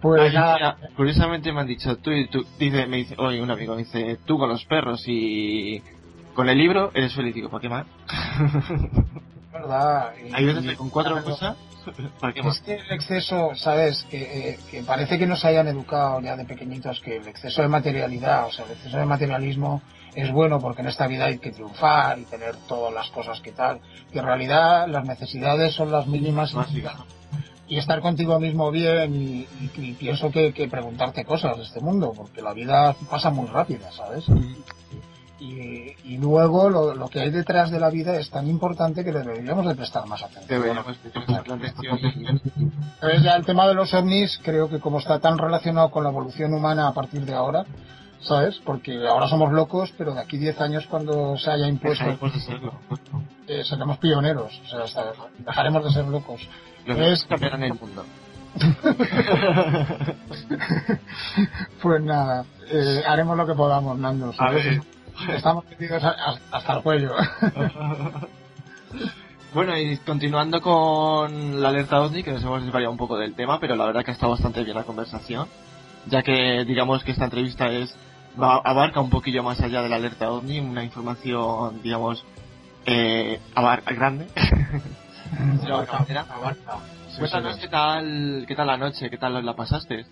Pues 0.00 0.20
Ay, 0.22 0.32
nada, 0.34 0.54
mira, 0.54 0.76
curiosamente 0.96 1.52
me 1.52 1.60
han 1.60 1.66
dicho, 1.66 1.96
tú, 1.98 2.10
y 2.10 2.28
tú, 2.28 2.44
dice, 2.58 2.86
me 2.86 2.98
dice, 2.98 3.14
oye, 3.18 3.40
un 3.40 3.50
amigo 3.50 3.74
me 3.74 3.82
dice, 3.84 4.18
tú 4.26 4.38
con 4.38 4.48
los 4.48 4.64
perros 4.64 5.02
y 5.06 5.82
con 6.34 6.48
el 6.48 6.58
libro 6.58 6.90
eres 6.94 7.14
feliz. 7.14 7.34
Digo, 7.34 7.48
¿para 7.50 7.60
qué 7.60 7.68
más? 7.68 7.86
verdad. 9.52 10.12
y- 10.24 10.32
Hay 10.34 10.44
veces 10.44 10.64
y- 10.64 10.68
que 10.68 10.76
con 10.76 10.90
cuatro 10.90 11.14
claro, 11.14 11.30
cosas, 11.30 11.56
¿para 12.20 12.32
qué 12.32 12.42
más? 12.42 12.56
Es 12.56 12.62
que 12.62 12.74
el 12.76 12.92
exceso, 12.92 13.50
¿sabes? 13.54 14.04
Que, 14.10 14.50
eh, 14.50 14.58
que 14.70 14.82
parece 14.82 15.18
que 15.18 15.26
nos 15.26 15.44
hayan 15.44 15.68
educado 15.68 16.20
ya 16.20 16.36
de 16.36 16.44
pequeñitos 16.44 17.00
que 17.00 17.16
el 17.16 17.28
exceso 17.28 17.62
de 17.62 17.68
materialidad, 17.68 18.46
o 18.46 18.52
sea, 18.52 18.64
el 18.66 18.72
exceso 18.72 18.98
de 18.98 19.06
materialismo 19.06 19.82
es 20.14 20.30
bueno 20.32 20.60
porque 20.60 20.82
en 20.82 20.88
esta 20.88 21.06
vida 21.06 21.26
hay 21.26 21.38
que 21.38 21.50
triunfar 21.52 22.18
y 22.18 22.24
tener 22.24 22.54
todas 22.68 22.92
las 22.92 23.08
cosas 23.10 23.40
que 23.40 23.52
tal. 23.52 23.80
Y 24.12 24.18
en 24.18 24.24
realidad 24.24 24.86
las 24.88 25.04
necesidades 25.04 25.74
son 25.74 25.90
las 25.90 26.06
mínimas 26.06 26.52
y 27.68 27.78
estar 27.78 28.00
contigo 28.00 28.38
mismo 28.38 28.70
bien 28.70 29.14
y, 29.14 29.46
y- 29.60 29.70
y 29.76 29.92
pienso 29.94 30.30
que, 30.30 30.52
que 30.52 30.68
preguntarte 30.68 31.24
cosas 31.24 31.56
de 31.56 31.62
este 31.64 31.80
mundo 31.80 32.12
porque 32.14 32.42
la 32.42 32.52
vida 32.52 32.94
pasa 33.10 33.30
muy 33.30 33.46
rápida, 33.46 33.90
¿sabes? 33.92 34.24
Y, 35.40 35.96
y 36.04 36.18
luego 36.18 36.70
lo, 36.70 36.94
lo 36.94 37.08
que 37.08 37.18
hay 37.20 37.30
detrás 37.30 37.70
de 37.72 37.80
la 37.80 37.90
vida 37.90 38.16
es 38.16 38.30
tan 38.30 38.46
importante 38.46 39.02
que 39.04 39.10
le 39.12 39.20
deberíamos 39.20 39.66
de 39.66 39.74
prestar 39.74 40.06
más 40.06 40.22
atención. 40.22 40.46
Entonces 42.94 43.22
ya 43.24 43.34
el 43.34 43.44
tema 43.44 43.66
de 43.66 43.74
los 43.74 43.92
ovnis 43.92 44.38
creo 44.44 44.68
que 44.68 44.78
como 44.78 44.98
está 45.00 45.18
tan 45.18 45.38
relacionado 45.38 45.90
con 45.90 46.04
la 46.04 46.10
evolución 46.10 46.54
humana 46.54 46.86
a 46.86 46.92
partir 46.94 47.24
de 47.24 47.34
ahora, 47.34 47.64
¿sabes? 48.22 48.60
Porque 48.64 49.06
ahora 49.06 49.28
somos 49.28 49.52
locos, 49.52 49.92
pero 49.98 50.14
de 50.14 50.20
aquí 50.20 50.38
10 50.38 50.60
años 50.60 50.86
cuando 50.88 51.36
se 51.38 51.50
haya 51.50 51.68
impuesto 51.68 52.04
Dejaremos 52.04 52.32
de 52.34 52.40
serlo. 52.40 52.72
eh, 53.48 53.62
seremos 53.64 53.98
pioneros, 53.98 54.60
o 54.72 54.86
sea, 54.88 55.04
dejaremos 55.38 55.84
de 55.84 55.90
ser 55.92 56.04
locos. 56.06 56.40
Los 56.86 56.98
Es- 56.98 57.24
cambiarán 57.24 57.62
el 57.64 57.74
mundo. 57.74 58.04
Pues 61.82 62.02
nada, 62.02 62.44
eh, 62.70 63.02
haremos 63.06 63.36
lo 63.36 63.46
que 63.46 63.54
podamos, 63.54 63.98
Nando. 63.98 64.32
Estamos 65.34 65.64
metidos 65.68 66.02
hasta 66.50 66.72
el 66.76 66.82
cuello. 66.82 67.12
Bueno, 69.54 69.76
y 69.76 69.98
continuando 69.98 70.62
con 70.62 71.60
la 71.60 71.68
alerta 71.68 72.00
OVNI, 72.00 72.22
que 72.22 72.32
nos 72.32 72.42
hemos 72.42 72.62
desvariado 72.64 72.90
un 72.90 72.96
poco 72.96 73.18
del 73.18 73.34
tema, 73.34 73.60
pero 73.60 73.76
la 73.76 73.84
verdad 73.84 74.02
que 74.02 74.10
ha 74.10 74.14
estado 74.14 74.32
bastante 74.32 74.64
bien 74.64 74.74
la 74.74 74.84
conversación, 74.84 75.46
ya 76.06 76.22
que 76.22 76.64
digamos 76.64 77.04
que 77.04 77.10
esta 77.12 77.24
entrevista 77.26 77.66
es 77.70 77.94
va, 78.40 78.56
abarca 78.56 79.00
un 79.00 79.10
poquillo 79.10 79.42
más 79.42 79.60
allá 79.60 79.82
de 79.82 79.88
la 79.88 79.96
alerta 79.96 80.30
OVNI, 80.30 80.60
una 80.60 80.84
información, 80.84 81.80
digamos, 81.82 82.24
eh, 82.86 83.40
abar- 83.54 83.82
grande. 83.94 84.26
Abarca. 85.66 86.78
Sí, 87.10 87.18
Cuéntanos 87.18 87.54
sí. 87.56 87.62
qué 87.62 87.68
tal, 87.68 88.44
qué 88.48 88.54
tal 88.54 88.66
la 88.66 88.76
noche, 88.76 89.10
qué 89.10 89.18
tal 89.18 89.44
la 89.44 89.54
pasaste. 89.54 90.06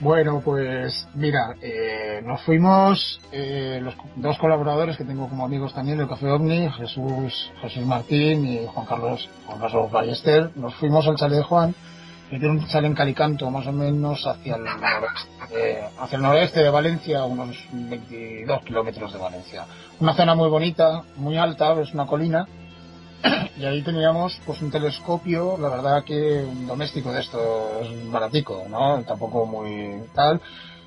Bueno, 0.00 0.40
pues 0.44 1.06
mira, 1.14 1.54
eh, 1.62 2.20
nos 2.24 2.42
fuimos 2.42 3.20
eh, 3.30 3.78
los 3.82 3.94
dos 4.16 4.36
colaboradores 4.38 4.96
que 4.96 5.04
tengo 5.04 5.28
como 5.28 5.44
amigos 5.44 5.72
también 5.72 5.98
del 5.98 6.08
Café 6.08 6.28
OVNI, 6.30 6.68
Jesús, 6.72 7.50
Jesús 7.62 7.86
Martín 7.86 8.44
y 8.46 8.66
Juan 8.66 8.86
Carlos, 8.86 9.28
Juan 9.46 9.60
Carlos 9.60 9.90
Ballester, 9.92 10.50
nos 10.56 10.74
fuimos 10.74 11.06
al 11.06 11.16
chalet 11.16 11.38
de 11.38 11.44
Juan, 11.44 11.74
chalet 12.30 12.90
en 12.90 12.94
Calicanto, 12.94 13.50
más 13.50 13.66
o 13.66 13.72
menos 13.72 14.26
hacia 14.26 14.56
el 14.56 14.64
noroeste, 14.64 15.30
de- 15.56 15.84
hacia 15.98 16.16
el 16.16 16.22
noroeste 16.22 16.62
de 16.62 16.70
Valencia, 16.70 17.24
unos 17.24 17.56
22 17.72 18.62
kilómetros 18.64 19.12
de 19.12 19.18
Valencia. 19.18 19.66
Una 20.00 20.14
zona 20.14 20.34
muy 20.34 20.48
bonita, 20.48 21.02
muy 21.16 21.36
alta, 21.36 21.80
es 21.80 21.92
una 21.94 22.06
colina, 22.06 22.46
y 23.56 23.64
ahí 23.64 23.82
teníamos 23.82 24.38
pues 24.44 24.60
un 24.62 24.70
telescopio, 24.70 25.56
la 25.58 25.68
verdad 25.68 26.04
que 26.04 26.44
un 26.44 26.66
doméstico 26.66 27.12
de 27.12 27.20
estos 27.20 28.10
baratico, 28.10 28.64
¿no? 28.68 29.02
Tampoco 29.04 29.46
muy 29.46 30.02
tal. 30.14 30.40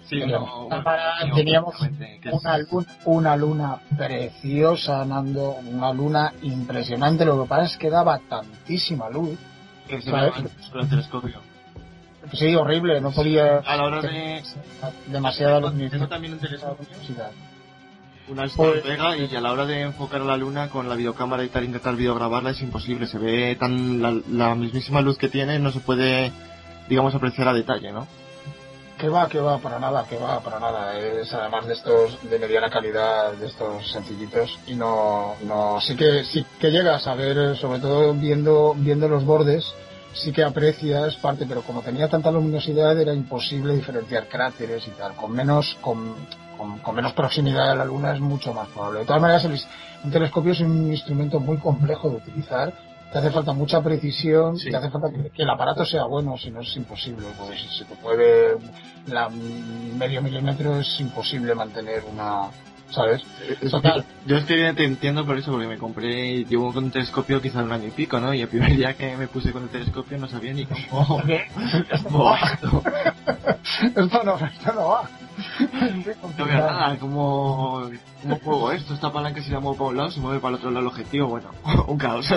Sí, 0.09 0.19
Teníamos 0.21 0.49
no, 0.49 0.69
cámara, 0.69 1.15
teníamos 1.35 1.75
es- 1.81 2.33
una 2.33 2.57
luna, 2.57 2.85
una 3.05 3.35
luna 3.35 3.77
preciosa, 3.97 5.03
Nando, 5.03 5.57
una 5.69 5.91
luna 5.91 6.33
impresionante. 6.43 7.25
Lo 7.25 7.41
que 7.43 7.49
pasa 7.49 7.65
es 7.65 7.77
que 7.77 7.89
daba 7.89 8.17
tantísima 8.29 9.09
luz. 9.09 9.37
Que 9.87 10.01
se 10.01 10.09
el 10.09 10.89
telescopio. 10.89 11.41
Sí, 12.33 12.53
horrible, 12.55 12.99
no 12.99 13.11
podía 13.11 13.59
A 13.59 13.77
la 13.77 13.83
hora 13.85 14.01
de... 14.01 14.43
demasiada 15.07 15.59
luz. 15.59 15.73
tengo 15.89 16.07
también 16.07 16.33
un 16.33 16.39
telescopio 16.39 16.85
luminosidad. 16.85 17.31
Una 18.29 18.45
Pues- 18.53 18.81
pega 18.81 19.15
y 19.15 19.33
a 19.33 19.39
la 19.39 19.53
hora 19.53 19.65
de 19.65 19.81
enfocar 19.83 20.21
a 20.21 20.25
la 20.25 20.35
luna 20.35 20.69
con 20.69 20.89
la 20.89 20.95
videocámara 20.95 21.45
y 21.45 21.47
tal, 21.47 21.63
intentar 21.63 21.95
videograbarla 21.95 22.49
es 22.49 22.61
imposible. 22.61 23.07
Se 23.07 23.17
ve 23.17 23.55
tan 23.55 24.01
la, 24.01 24.13
la 24.29 24.55
mismísima 24.55 24.99
luz 25.01 25.17
que 25.17 25.29
tiene, 25.29 25.59
no 25.59 25.71
se 25.71 25.79
puede, 25.79 26.33
digamos, 26.89 27.15
apreciar 27.15 27.47
a 27.47 27.53
detalle, 27.53 27.93
¿no? 27.93 28.05
Que 28.97 29.09
va, 29.09 29.29
que 29.29 29.39
va, 29.39 29.59
para 29.59 29.77
nada, 29.77 30.05
que 30.09 30.17
va, 30.17 30.39
para 30.39 30.59
nada. 30.59 30.97
Es 30.97 31.31
además 31.31 31.67
de 31.67 31.73
estos 31.73 32.17
de 32.29 32.39
mediana 32.39 32.69
calidad, 32.69 33.33
de 33.33 33.45
estos 33.45 33.91
sencillitos. 33.91 34.57
Y 34.65 34.73
no, 34.73 35.35
no, 35.43 35.79
sí 35.81 35.95
que, 35.95 36.23
sí 36.23 36.43
que 36.59 36.71
llegas 36.71 37.05
a 37.05 37.13
ver, 37.13 37.55
sobre 37.57 37.79
todo 37.79 38.13
viendo, 38.13 38.73
viendo 38.75 39.07
los 39.07 39.23
bordes, 39.23 39.71
sí 40.13 40.31
que 40.31 40.43
aprecias 40.43 41.15
parte, 41.17 41.45
pero 41.47 41.61
como 41.61 41.81
tenía 41.81 42.09
tanta 42.09 42.31
luminosidad 42.31 42.99
era 42.99 43.13
imposible 43.13 43.75
diferenciar 43.75 44.27
cráteres 44.27 44.87
y 44.87 44.91
tal. 44.91 45.13
Con 45.13 45.31
menos, 45.31 45.77
con, 45.79 46.15
con, 46.57 46.95
menos 46.95 47.13
proximidad 47.13 47.71
a 47.71 47.75
la 47.75 47.85
Luna 47.85 48.13
es 48.13 48.19
mucho 48.19 48.53
más 48.53 48.67
probable. 48.69 49.01
De 49.01 49.05
todas 49.05 49.21
maneras, 49.21 49.67
un 50.03 50.11
telescopio 50.11 50.53
es 50.53 50.59
un 50.61 50.91
instrumento 50.91 51.39
muy 51.39 51.57
complejo 51.57 52.09
de 52.09 52.15
utilizar. 52.15 52.73
Te 53.11 53.19
hace 53.19 53.31
falta 53.31 53.53
mucha 53.53 53.81
precisión, 53.81 54.57
te 54.57 54.75
hace 54.75 54.89
falta 54.89 55.09
que, 55.09 55.43
el 55.43 55.49
aparato 55.49 55.85
sea 55.85 56.05
bueno, 56.05 56.37
si 56.37 56.51
no 56.51 56.61
es 56.61 56.75
imposible. 56.75 57.25
Pues 57.37 57.59
si 57.61 57.67
se 57.79 57.85
te 57.85 57.95
puede 57.95 58.57
la 59.07 59.29
medio 59.29 60.21
milímetro 60.21 60.79
es 60.79 60.99
imposible 60.99 61.55
mantener 61.55 62.03
una, 62.03 62.49
¿sabes? 62.89 63.23
Total. 63.69 64.05
Yo 64.25 64.37
estoy 64.37 64.73
te 64.73 64.83
entiendo 64.83 65.25
por 65.25 65.37
eso, 65.37 65.51
porque 65.51 65.67
me 65.67 65.77
compré, 65.77 66.43
llevo 66.45 66.73
con 66.73 66.85
un 66.85 66.91
telescopio 66.91 67.41
quizás 67.41 67.63
un 67.63 67.71
año 67.71 67.87
y 67.87 67.91
pico, 67.91 68.19
¿no? 68.19 68.33
Y 68.33 68.41
el 68.41 68.47
primer 68.47 68.75
día 68.75 68.93
que 68.95 69.15
me 69.17 69.27
puse 69.27 69.51
con 69.51 69.63
el 69.63 69.69
telescopio 69.69 70.17
no 70.17 70.27
sabía 70.27 70.53
ni 70.53 70.65
cómo... 70.65 71.21
¿Qué? 71.25 71.45
esto 71.91 72.09
no 72.09 72.23
va. 72.23 72.39
esto 73.95 74.73
no 74.73 74.87
va. 74.87 75.09
No 76.37 76.45
veo 76.45 76.57
nada, 76.57 76.97
¿cómo, 76.99 77.89
¿cómo 78.21 78.39
juego 78.43 78.71
esto? 78.71 78.93
Esta 78.93 79.11
palanca 79.11 79.41
si 79.41 79.51
la 79.51 79.59
muevo 79.59 79.77
para 79.77 79.89
un 79.89 79.97
lado, 79.97 80.11
se 80.11 80.19
mueve 80.19 80.39
para 80.39 80.49
el 80.51 80.55
otro 80.55 80.71
lado 80.71 80.81
el 80.81 80.87
objetivo, 80.87 81.27
bueno, 81.27 81.49
un 81.87 81.97
caos. 81.97 82.27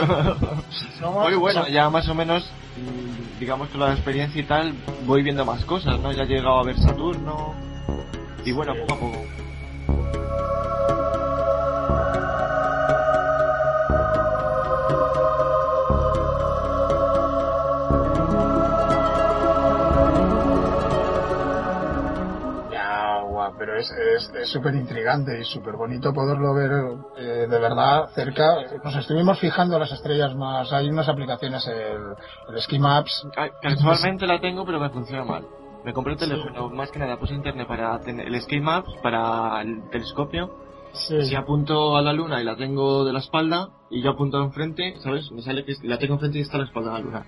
Muy 1.22 1.34
bueno, 1.34 1.66
ya 1.68 1.88
más 1.88 2.08
o 2.08 2.14
menos, 2.14 2.44
mm, 2.76 3.40
digamos 3.40 3.68
que 3.70 3.78
la 3.78 3.92
experiencia 3.92 4.40
y 4.40 4.44
tal, 4.44 4.74
voy 5.06 5.22
viendo 5.22 5.44
más 5.44 5.64
cosas, 5.64 5.98
¿no? 6.00 6.12
Ya 6.12 6.24
he 6.24 6.26
llegado 6.26 6.58
a 6.58 6.64
ver 6.64 6.78
Saturno, 6.78 7.54
y 8.44 8.52
bueno, 8.52 8.74
poco 8.86 8.94
a 8.94 8.98
poco. 8.98 9.39
Pero 23.60 23.76
es 23.76 23.92
súper 24.46 24.74
es, 24.74 24.80
intrigante 24.80 25.38
y 25.38 25.44
súper 25.44 25.76
bonito 25.76 26.14
poderlo 26.14 26.54
ver 26.54 26.70
eh, 27.18 27.46
de 27.46 27.58
verdad 27.58 28.08
cerca. 28.14 28.56
Nos 28.82 28.96
estuvimos 28.96 29.38
fijando 29.38 29.78
las 29.78 29.92
estrellas 29.92 30.34
más. 30.34 30.72
Hay 30.72 30.88
unas 30.88 31.06
aplicaciones, 31.10 31.66
el, 31.66 32.54
el 32.54 32.62
Ski 32.62 32.78
Maps. 32.78 33.28
Casualmente 33.60 34.26
la 34.26 34.40
tengo, 34.40 34.64
pero 34.64 34.80
me 34.80 34.88
funciona 34.88 35.24
mal. 35.24 35.46
Me 35.84 35.92
compré 35.92 36.14
el 36.14 36.18
teléfono, 36.18 36.70
más 36.70 36.90
que 36.90 36.98
nada 36.98 37.18
puse 37.18 37.34
internet 37.34 37.68
para 37.68 38.00
tener 38.00 38.26
el 38.28 38.40
Ski 38.40 38.60
Maps, 38.60 38.94
para 39.02 39.60
el 39.60 39.90
telescopio 39.90 40.69
si 40.92 41.34
apunto 41.34 41.96
a 41.96 42.02
la 42.02 42.12
luna 42.12 42.40
y 42.40 42.44
la 42.44 42.56
tengo 42.56 43.04
de 43.04 43.12
la 43.12 43.20
espalda 43.20 43.70
y 43.90 44.02
yo 44.02 44.10
apunto 44.10 44.40
enfrente, 44.42 44.94
¿sabes? 45.00 45.30
Me 45.32 45.42
sale 45.42 45.64
que 45.64 45.74
la 45.82 45.98
tengo 45.98 46.14
enfrente 46.14 46.38
y 46.38 46.42
está 46.42 46.58
la 46.58 46.64
espalda 46.64 46.92
de 46.92 46.98
la 46.98 47.04
luna. 47.04 47.26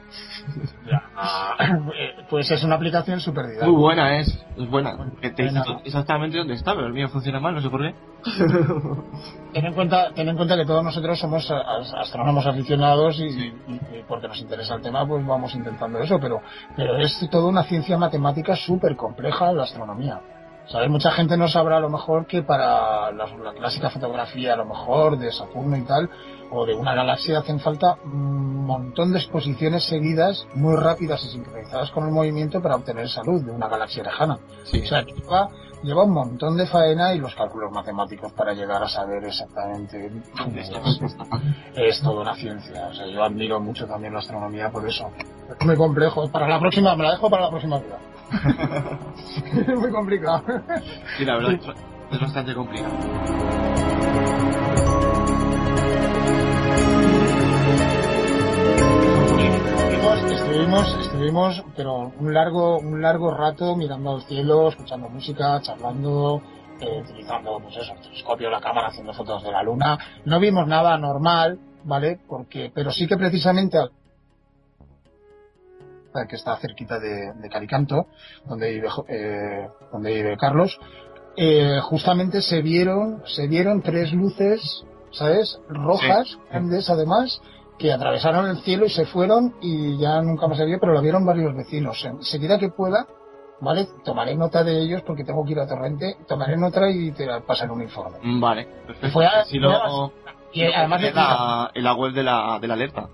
pues 2.31 2.51
es 2.51 2.63
una 2.63 2.77
aplicación 2.77 3.21
súper 3.21 3.47
didáctica. 3.47 3.67
Muy 3.67 3.81
buena 3.81 4.19
es, 4.19 4.29
es 4.57 4.71
buena. 4.71 4.97
te 5.21 5.43
dice 5.43 5.61
exactamente 5.85 6.39
dónde 6.39 6.55
está, 6.55 6.75
pero 6.75 6.87
el 6.87 6.93
mío 6.93 7.09
funciona 7.09 7.41
mal, 7.41 7.55
no 7.55 7.61
sé 7.61 7.69
por 7.69 7.81
qué. 7.83 7.95
ten, 9.53 9.67
en 9.67 9.75
cuenta, 9.75 10.13
ten 10.15 10.29
en 10.29 10.37
cuenta 10.37 10.57
que 10.57 10.65
todos 10.65 10.85
nosotros 10.85 11.19
somos 11.19 11.51
astrónomos 11.51 12.47
aficionados 12.47 13.19
y, 13.19 13.53
porque 14.07 14.29
nos 14.29 14.41
interesa 14.41 14.77
el 14.77 14.83
tema, 14.83 15.07
pues 15.07 15.27
vamos 15.27 15.55
intentando 15.55 15.99
eso, 15.99 16.19
pero, 16.21 16.41
pero 16.77 16.97
es 16.99 17.29
toda 17.31 17.49
una 17.49 17.65
ciencia 17.65 17.99
matemática 17.99 18.55
súper 18.55 18.95
compleja 18.97 19.53
la 19.53 19.65
astronomía. 19.65 20.21
¿Sabes? 20.69 20.89
Mucha 20.89 21.11
gente 21.11 21.37
no 21.37 21.49
sabrá 21.49 21.79
a 21.79 21.81
lo 21.81 21.91
mejor 21.91 22.27
que 22.27 22.43
para 22.43 23.11
la, 23.13 23.27
clásica 23.57 23.91
fotografía, 23.91 24.55
a 24.55 24.57
lo 24.57 24.65
mejor 24.65 25.19
de 25.19 25.33
Saturno 25.33 25.77
y 25.77 25.83
tal, 25.83 26.09
o 26.51 26.65
de 26.65 26.75
una 26.75 26.95
galaxia, 26.95 27.41
hacen 27.41 27.59
falta 27.61 27.97
un 28.05 28.65
montón 28.65 29.13
de 29.13 29.19
exposiciones 29.19 29.85
seguidas, 29.85 30.47
muy 30.55 30.77
rápidas 30.77 31.25
y 31.25 31.31
sincronizadas 31.31 31.91
con 31.91 32.05
el 32.07 32.13
movimiento 32.13 32.63
para 32.63 32.77
obtener 32.77 33.09
salud 33.09 33.43
de 33.43 33.51
una 33.51 33.69
galaxia 33.69 34.05
lejana. 34.05 34.39
O 34.63 34.87
sea, 34.87 35.03
lleva, 35.03 35.49
lleva 35.83 36.05
un 36.05 36.13
montón 36.13 36.57
de 36.57 36.67
faena 36.67 37.13
y 37.13 37.19
los 37.19 37.35
cálculos 37.35 37.73
matemáticos 37.73 38.33
para 38.33 38.53
llegar 38.53 38.83
a 38.83 38.89
saber 38.89 39.25
exactamente 39.25 40.11
dónde 40.39 40.61
es, 40.61 40.71
es 41.75 42.01
toda 42.03 42.21
una 42.21 42.35
ciencia. 42.37 42.87
O 42.89 42.95
sea, 42.95 43.07
yo 43.07 43.25
admiro 43.25 43.59
mucho 43.59 43.87
también 43.87 44.13
la 44.13 44.21
astronomía 44.21 44.71
por 44.71 44.89
eso. 44.89 45.11
Es 45.59 45.67
muy 45.67 45.77
complejo. 45.77 46.31
Para 46.31 46.47
la 46.47 46.61
próxima, 46.61 46.95
me 46.95 47.03
la 47.03 47.13
dejo 47.13 47.29
para 47.29 47.45
la 47.45 47.51
próxima 47.51 47.79
vida 47.79 47.99
es 49.69 49.79
muy 49.79 49.91
complicado. 49.91 50.43
Sí, 51.17 51.25
la 51.25 51.37
verdad 51.37 51.59
es 52.11 52.21
bastante 52.21 52.55
complicado. 52.55 52.93
Estuvimos, 60.31 60.99
estuvimos, 61.01 61.65
pero 61.77 62.13
un 62.19 62.35
largo, 62.35 62.79
un 62.79 63.01
largo 63.01 63.31
rato 63.31 63.75
mirando 63.75 64.17
al 64.17 64.23
cielo, 64.23 64.69
escuchando 64.69 65.09
música, 65.09 65.61
charlando, 65.63 66.43
eh, 66.81 67.01
utilizando, 67.03 67.59
pues 67.63 67.77
eso, 67.79 67.93
el 67.95 68.01
telescopio, 68.01 68.51
la 68.51 68.61
cámara, 68.61 68.89
haciendo 68.89 69.15
fotos 69.15 69.43
de 69.43 69.51
la 69.51 69.63
luna. 69.63 69.99
No 70.27 70.39
vimos 70.39 70.67
nada 70.67 70.99
normal, 70.99 71.59
¿vale? 71.85 72.21
Porque, 72.29 72.71
pero 72.75 72.91
sí 72.91 73.07
que 73.07 73.17
precisamente 73.17 73.79
que 76.29 76.37
está 76.37 76.57
cerquita 76.57 76.99
de, 76.99 77.33
Calicanto, 77.51 78.07
donde 78.47 78.71
vive, 78.71 78.89
eh, 79.09 79.69
donde 79.91 80.15
vive 80.15 80.37
Carlos, 80.37 80.79
eh, 81.37 81.79
justamente 81.83 82.43
se 82.43 82.61
vieron, 82.63 83.23
se 83.27 83.47
vieron 83.47 83.83
tres 83.83 84.13
luces, 84.13 84.85
¿sabes? 85.11 85.61
Rojas, 85.69 86.39
grandes 86.51 86.91
además, 86.91 87.41
que 87.79 87.93
atravesaron 87.93 88.47
el 88.49 88.59
cielo 88.59 88.87
y 88.87 88.91
se 88.91 89.07
fueron 89.07 89.55
y 89.61 89.99
ya 89.99 90.21
nunca 90.21 90.47
más 90.47 90.59
se 90.59 90.67
vio, 90.67 90.79
pero 90.79 90.93
lo 90.93 91.01
vieron 91.01 91.25
varios 91.25 91.55
vecinos. 91.57 92.05
Enseguida 92.05 92.59
que 92.59 92.69
pueda, 92.69 93.07
¿vale? 93.61 93.89
Tomaré 94.05 94.37
nota 94.37 94.63
de 94.63 94.79
ellos 94.83 95.03
porque 95.07 95.25
tengo 95.25 95.45
que 95.45 95.53
ir 95.53 95.61
a 95.61 95.67
Torrente, 95.67 96.17
tomaré 96.29 96.57
nota 96.57 96.89
y 96.91 97.13
te 97.13 97.27
pasaré 97.47 97.73
un 97.73 97.83
informe. 97.83 98.19
Vale, 98.39 98.69
perfecto. 98.87 100.13
y 100.53 100.65
además 100.65 101.03
la, 101.15 101.71
en 101.75 101.85
la 101.85 101.95
web 101.95 102.13
de 102.13 102.23
la, 102.23 102.59
de 102.61 102.69
la 102.69 102.75
alerta 102.75 103.09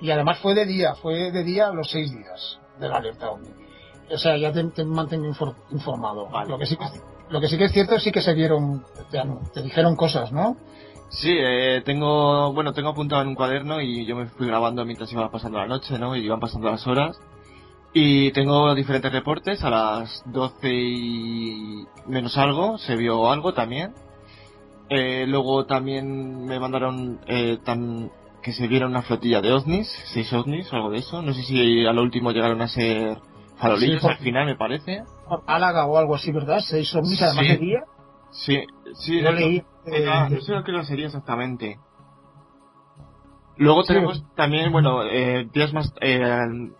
y 0.00 0.10
además 0.10 0.38
fue 0.38 0.54
de 0.54 0.66
día, 0.66 0.94
fue 0.94 1.30
de 1.30 1.44
día 1.44 1.70
los 1.70 1.90
seis 1.90 2.10
días 2.10 2.58
de 2.78 2.88
la 2.88 2.96
alerta 2.96 3.30
O 3.30 4.18
sea, 4.18 4.36
ya 4.36 4.52
te, 4.52 4.84
mantengo 4.84 5.26
informado. 5.70 6.28
Lo, 6.48 6.58
que 6.58 6.66
sí 6.66 6.76
que, 6.76 6.84
lo 7.28 7.40
que 7.40 7.48
sí 7.48 7.58
que 7.58 7.64
es 7.64 7.72
cierto 7.72 7.98
sí 7.98 8.10
que 8.10 8.22
se 8.22 8.34
vieron, 8.34 8.84
te, 9.10 9.62
dijeron 9.62 9.96
cosas, 9.96 10.32
¿no? 10.32 10.56
Sí, 11.10 11.36
eh, 11.38 11.82
tengo, 11.84 12.52
bueno, 12.52 12.72
tengo 12.72 12.90
apuntado 12.90 13.22
en 13.22 13.28
un 13.28 13.34
cuaderno 13.34 13.80
y 13.80 14.06
yo 14.06 14.16
me 14.16 14.26
fui 14.26 14.46
grabando 14.46 14.84
mientras 14.84 15.12
iba 15.12 15.30
pasando 15.30 15.58
la 15.58 15.66
noche, 15.66 15.98
¿no? 15.98 16.16
Y 16.16 16.24
iban 16.24 16.40
pasando 16.40 16.70
las 16.70 16.86
horas. 16.86 17.18
Y 17.92 18.30
tengo 18.30 18.72
diferentes 18.74 19.10
reportes, 19.10 19.64
a 19.64 19.70
las 19.70 20.22
12 20.26 20.72
y 20.72 21.86
menos 22.06 22.38
algo, 22.38 22.78
se 22.78 22.94
vio 22.94 23.30
algo 23.30 23.52
también. 23.52 23.94
Eh, 24.88 25.24
luego 25.26 25.66
también 25.66 26.46
me 26.46 26.60
mandaron 26.60 27.20
eh, 27.26 27.58
tan, 27.64 28.10
que 28.42 28.52
se 28.52 28.66
vieron 28.66 28.90
una 28.90 29.02
flotilla 29.02 29.40
de 29.40 29.52
ovnis, 29.52 29.88
seis 30.12 30.32
ovnis 30.32 30.72
o 30.72 30.76
algo 30.76 30.90
de 30.90 30.98
eso. 30.98 31.22
No 31.22 31.32
sé 31.32 31.42
si 31.42 31.86
a 31.86 31.92
lo 31.92 32.02
último 32.02 32.32
llegaron 32.32 32.60
a 32.62 32.68
ser 32.68 33.18
farolillos 33.58 34.04
al 34.04 34.18
final, 34.18 34.46
me 34.46 34.56
parece. 34.56 35.02
Álaga 35.46 35.86
o 35.86 35.98
algo 35.98 36.14
así, 36.14 36.32
¿verdad? 36.32 36.60
Seis 36.60 36.94
ovnis 36.94 37.22
además 37.22 37.48
de 37.48 37.56
día. 37.58 37.80
Sí, 38.30 38.64
sí. 38.94 39.20
No 39.22 39.32
leí. 39.32 39.62
no 40.30 40.40
sé 40.40 40.52
lo 40.52 40.64
que 40.64 40.72
lo 40.72 40.84
sería 40.84 41.06
exactamente. 41.06 41.78
Luego 43.60 43.84
tenemos 43.84 44.24
también, 44.36 44.72
bueno, 44.72 45.04
eh, 45.04 45.46
días 45.52 45.74
más, 45.74 45.92
eh, 46.00 46.18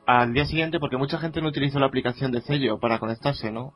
al, 0.07 0.33
día 0.33 0.47
siguiente, 0.47 0.81
porque 0.81 0.97
mucha 0.97 1.19
gente 1.19 1.43
no 1.43 1.49
utilizó 1.49 1.79
la 1.79 1.85
aplicación 1.85 2.33
de 2.33 2.41
Cello 2.41 2.79
para 2.79 2.99
conectarse, 2.99 3.51
¿no? 3.51 3.75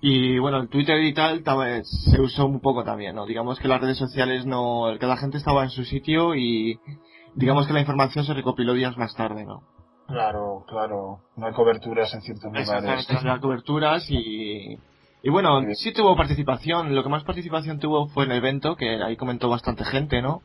Y 0.00 0.38
bueno, 0.38 0.58
el 0.58 0.68
Twitter 0.68 1.02
y 1.02 1.12
tal 1.12 1.42
se 1.84 2.20
usó 2.20 2.46
un 2.46 2.60
poco 2.60 2.84
también, 2.84 3.16
¿no? 3.16 3.26
Digamos 3.26 3.58
que 3.58 3.68
las 3.68 3.80
redes 3.80 3.98
sociales 3.98 4.46
no, 4.46 4.84
cada 5.00 5.16
gente 5.16 5.38
estaba 5.38 5.64
en 5.64 5.70
su 5.70 5.84
sitio 5.84 6.34
y 6.34 6.78
digamos 7.34 7.66
que 7.66 7.72
la 7.72 7.80
información 7.80 8.24
se 8.24 8.34
recopiló 8.34 8.74
días 8.74 8.96
más 8.96 9.14
tarde, 9.14 9.44
¿no? 9.44 9.62
Claro, 10.06 10.64
claro. 10.68 11.20
No 11.36 11.46
hay 11.46 11.52
coberturas 11.52 12.14
en 12.14 12.22
ciertos 12.22 12.52
lugares. 12.52 13.08
No 13.24 13.32
hay 13.32 13.40
coberturas 13.40 14.08
y, 14.08 14.78
y 15.22 15.30
bueno, 15.30 15.60
sí 15.74 15.92
tuvo 15.92 16.16
participación. 16.16 16.94
Lo 16.94 17.02
que 17.02 17.08
más 17.08 17.24
participación 17.24 17.80
tuvo 17.80 18.06
fue 18.08 18.24
en 18.24 18.30
el 18.30 18.38
evento, 18.38 18.76
que 18.76 19.02
ahí 19.02 19.16
comentó 19.16 19.48
bastante 19.48 19.84
gente, 19.84 20.22
¿no? 20.22 20.42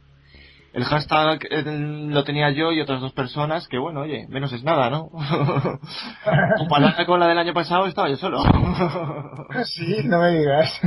El 0.74 0.86
hashtag 0.86 1.40
eh, 1.50 1.64
lo 1.66 2.24
tenía 2.24 2.50
yo 2.52 2.72
y 2.72 2.80
otras 2.80 3.02
dos 3.02 3.12
personas, 3.12 3.68
que 3.68 3.78
bueno, 3.78 4.02
oye, 4.02 4.26
menos 4.30 4.54
es 4.54 4.64
nada, 4.64 4.90
¿no? 4.90 5.10
Comparada 6.58 7.06
con 7.06 7.20
la 7.20 7.28
del 7.28 7.38
año 7.38 7.54
pasado, 7.54 7.88
estaba 7.88 8.08
yo 8.08 8.16
solo. 8.16 8.42
sí, 9.66 9.98
no 10.06 10.20
me 10.20 10.30
digas. 10.30 10.80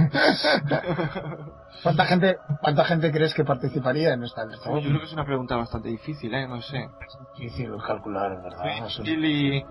¿Cuánta 1.82 2.06
gente, 2.06 2.36
¿Cuánta 2.62 2.84
gente 2.86 3.12
crees 3.12 3.34
que 3.34 3.44
participaría 3.44 4.14
en 4.14 4.24
esta 4.24 4.46
lista? 4.46 4.70
Yo 4.70 4.80
creo 4.80 5.00
que 5.00 5.04
es 5.04 5.12
una 5.12 5.26
pregunta 5.26 5.56
bastante 5.56 5.90
difícil, 5.90 6.32
¿eh? 6.32 6.48
No 6.48 6.62
sé. 6.62 6.78
Es 6.78 7.18
difícil 7.36 7.70
calcular, 7.86 8.42
¿verdad? 8.42 8.88
y, 9.04 9.62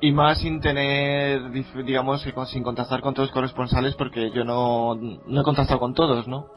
y 0.00 0.12
más 0.12 0.38
sin 0.38 0.60
tener, 0.60 1.52
digamos, 1.84 2.26
sin 2.46 2.64
contactar 2.64 3.00
con 3.00 3.14
todos 3.14 3.28
los 3.28 3.34
corresponsales 3.34 3.94
porque 3.94 4.32
yo 4.32 4.42
no, 4.42 4.96
no 4.96 5.40
he 5.40 5.44
contactado 5.44 5.78
con 5.78 5.94
todos, 5.94 6.26
¿no? 6.26 6.48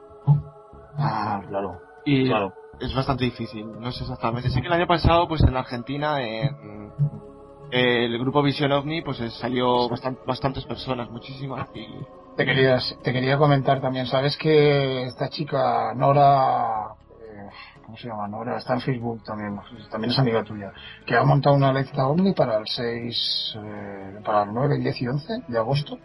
Ah, 0.98 1.40
claro. 1.48 1.78
Y, 2.04 2.28
claro 2.30 2.54
es 2.80 2.94
bastante 2.94 3.26
difícil, 3.26 3.68
no 3.80 3.92
sé 3.92 4.04
exactamente. 4.04 4.50
Sé 4.50 4.62
que 4.62 4.68
el 4.68 4.74
año 4.74 4.88
pasado, 4.88 5.28
pues 5.28 5.42
en 5.42 5.56
Argentina, 5.56 6.22
en 6.22 6.92
el 7.72 8.18
grupo 8.20 8.42
Visión 8.42 8.72
OVNI, 8.72 9.02
pues 9.02 9.18
salió 9.34 9.90
bastantes 10.26 10.66
personas, 10.66 11.10
muchísimas, 11.10 11.68
y, 11.74 11.86
Te 12.36 12.46
quería, 12.46 12.80
te 13.04 13.14
quería 13.14 13.38
comentar 13.38 13.82
también, 13.82 14.06
¿sabes 14.06 14.38
que 14.38 15.04
esta 15.06 15.30
chica, 15.30 15.94
Nora, 15.96 16.94
eh, 17.22 17.50
¿cómo 17.86 17.98
se 17.98 18.08
llama? 18.08 18.28
Nora, 18.28 18.58
está 18.58 18.74
en 18.74 18.82
Facebook 18.82 19.24
también, 19.24 19.60
también 19.90 20.12
es 20.12 20.20
amiga 20.20 20.44
tuya, 20.44 20.72
que 21.06 21.16
ha 21.16 21.24
montado 21.24 21.56
una 21.56 21.70
alerta 21.70 22.08
OVNI 22.08 22.34
para 22.34 22.58
el 22.58 22.68
6, 22.68 23.58
eh, 23.58 24.20
para 24.24 24.44
el 24.44 24.54
9, 24.54 24.78
10 24.80 25.02
y 25.02 25.08
11 25.08 25.34
de 25.48 25.58
agosto. 25.58 25.98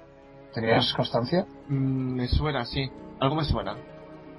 ¿Tenías 0.52 0.92
constancia? 0.94 1.46
Mm, 1.68 2.14
me 2.14 2.26
suena, 2.26 2.64
sí. 2.64 2.90
Algo 3.20 3.36
me 3.36 3.44
suena. 3.44 3.76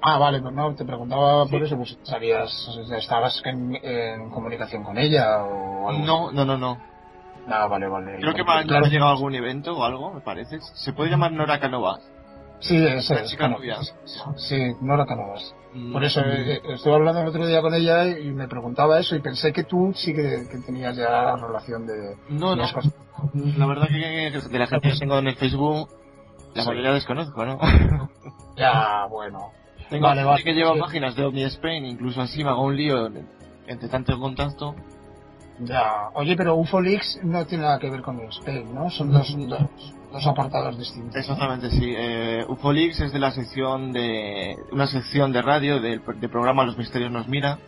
Ah, 0.02 0.18
vale, 0.18 0.42
pues 0.42 0.54
no, 0.54 0.74
te 0.74 0.84
preguntaba 0.84 1.46
por 1.46 1.62
eso, 1.62 1.78
pues 1.78 1.98
sabías, 2.04 2.50
estabas 2.98 3.42
en, 3.46 3.76
en 3.84 4.30
comunicación 4.32 4.84
con 4.84 4.98
ella 4.98 5.44
o 5.44 5.90
algo. 5.90 6.06
No, 6.06 6.32
no, 6.32 6.44
no, 6.46 6.58
no. 6.58 6.78
Ah, 7.48 7.68
vale, 7.68 7.88
vale. 7.88 8.18
Creo 8.20 8.34
que 8.34 8.44
me 8.44 8.64
Claro. 8.66 8.86
ha 8.86 8.90
llegado 8.90 9.10
a 9.12 9.14
algún 9.14 9.36
evento 9.36 9.78
o 9.78 9.84
algo, 9.84 10.14
me 10.14 10.22
parece. 10.22 10.60
¿Se 10.76 10.94
puede 10.94 11.10
llamar 11.12 11.32
Nora 11.32 11.60
Canova? 11.60 12.00
Sí, 12.60 12.78
ese 12.78 13.16
La 13.16 13.22
es. 13.22 13.30
chica. 13.32 13.50
Sí, 14.38 14.76
Nora 14.82 15.06
Canovas. 15.06 15.56
Mm, 15.74 15.94
Por 15.94 16.04
eso 16.04 16.22
eh, 16.22 16.62
estuve 16.76 16.94
hablando 16.94 17.22
el 17.22 17.28
otro 17.28 17.48
día 17.48 17.62
con 17.62 17.74
ella 17.74 18.06
y 18.08 18.32
me 18.32 18.48
preguntaba 18.48 19.00
eso 19.00 19.16
y 19.16 19.20
pensé 19.22 19.52
que 19.54 19.64
tú 19.64 19.92
sí 19.96 20.14
que, 20.14 20.48
que 20.52 20.58
tenías 20.66 20.96
ya 20.96 21.36
relación 21.36 21.88
de... 21.88 22.18
No, 22.30 22.56
no. 22.56 22.64
cosas. 22.72 22.94
La 23.58 23.66
verdad 23.66 23.88
que 23.88 24.32
de 24.50 24.60
la 24.60 24.68
gente 24.68 24.90
que 24.92 25.00
tengo 25.00 25.18
en 25.18 25.28
el 25.28 25.36
Facebook, 25.38 25.90
la 26.54 26.62
Sí. 26.64 26.68
mayoría 26.70 26.92
desconozco, 26.94 27.46
¿no? 27.46 27.58
Ya, 28.58 29.06
bueno. 29.10 29.52
Tengo 29.92 30.08
Vale, 30.08 30.24
vale. 30.24 30.44
que 30.44 30.54
lleva 30.54 30.74
páginas 30.76 31.16
de 31.18 31.26
OVNI 31.26 31.44
Spain, 31.44 31.86
incluso 31.86 32.22
así 32.22 32.44
me 32.44 32.50
hago 32.50 32.64
un 32.64 32.76
lío 32.78 33.12
entre 33.68 33.90
tanto 33.90 34.18
contacto. 34.20 34.74
Ya. 35.60 36.10
Oye, 36.14 36.36
pero 36.38 36.56
UFOLix 36.56 37.20
no 37.24 37.46
tiene 37.46 37.66
nada 37.66 37.78
que 37.78 37.90
ver 37.90 38.02
con 38.02 38.20
Spain, 38.22 38.74
¿no? 38.74 38.90
Son 38.90 39.12
dos, 39.12 39.36
dos, 39.50 39.94
dos 40.14 40.28
apartados 40.28 40.78
distintos. 40.78 41.14
¿no? 41.14 41.20
Exactamente, 41.20 41.70
sí. 41.72 41.94
Eh, 41.96 42.46
Ufolix 42.48 43.02
es 43.02 43.12
de 43.12 43.20
la 43.20 43.32
sección 43.32 43.92
de... 43.92 44.56
una 44.72 44.88
sección 44.88 45.34
de 45.34 45.42
radio 45.42 45.82
del 45.82 46.02
del 46.20 46.30
programa 46.30 46.64
Los 46.64 46.78
Misterios 46.78 47.12
Nos 47.12 47.28
Mira. 47.28 47.60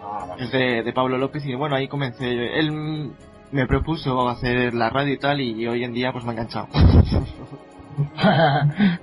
Ah, 0.00 0.24
vale. 0.26 0.44
Es 0.44 0.50
de, 0.50 0.82
de 0.82 0.92
Pablo 0.94 1.18
López 1.18 1.44
y 1.44 1.54
bueno, 1.54 1.76
ahí 1.76 1.86
comencé. 1.86 2.58
Él 2.58 3.12
me 3.52 3.66
propuso 3.66 4.26
hacer 4.28 4.72
la 4.72 4.88
radio 4.88 5.12
y 5.12 5.18
tal 5.18 5.40
y 5.42 5.66
hoy 5.66 5.84
en 5.84 5.92
día 5.92 6.12
pues 6.12 6.24
me 6.24 6.30
ha 6.30 6.32
enganchado. 6.32 6.68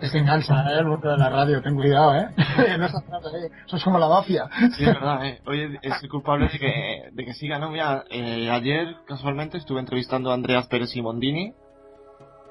es 0.02 0.12
que 0.12 0.18
engancha, 0.20 0.64
¿eh? 0.72 0.80
El 0.80 0.86
mundo 0.86 1.10
de 1.10 1.18
la 1.18 1.30
radio, 1.30 1.62
ten 1.62 1.76
cuidado, 1.76 2.16
¿eh? 2.16 2.28
no 2.80 2.86
estás 2.86 3.04
ahí. 3.34 3.50
Eso 3.66 3.76
es 3.78 3.84
como 3.84 4.00
la 4.00 4.08
mafia. 4.08 4.46
Sí, 4.78 4.84
es 4.84 4.94
verdad, 4.94 5.26
eh. 5.26 5.42
Hoy 5.46 5.78
es 5.82 6.04
el 6.04 6.10
culpable 6.10 6.48
de 6.48 6.60
que, 6.60 7.10
de 7.12 7.26
que 7.26 7.34
siga, 7.34 7.60
¿no? 7.60 7.70
Mira, 7.72 8.04
eh, 8.10 8.50
ayer 8.50 8.96
casualmente 9.06 9.58
estuve 9.58 9.80
entrevistando 9.80 10.32
a 10.32 10.34
Andreas 10.36 10.68
Pérez 10.68 10.96
y 10.96 11.02
Mondini 11.02 11.54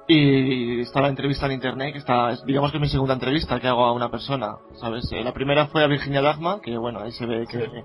y 0.07 0.80
está 0.80 1.01
la 1.01 1.09
entrevista 1.09 1.47
en 1.47 1.53
internet, 1.53 1.92
que 1.92 1.99
está, 1.99 2.30
es- 2.32 2.45
digamos 2.45 2.70
que 2.70 2.76
es 2.76 2.80
mi 2.82 2.88
segunda 2.88 3.14
entrevista 3.14 3.59
que 3.59 3.68
hago 3.68 3.84
a 3.86 3.92
una 3.92 4.11
persona, 4.11 4.57
¿sabes? 4.74 5.11
Eh, 5.12 5.24
la 5.24 5.32
primera 5.32 5.66
fue 5.68 5.82
a 5.82 5.86
Virginia 5.86 6.20
Dagma, 6.20 6.61
que 6.61 6.76
bueno, 6.76 7.01
ahí 7.01 7.12
se 7.12 7.24
ve 7.24 7.47
que 7.47 7.84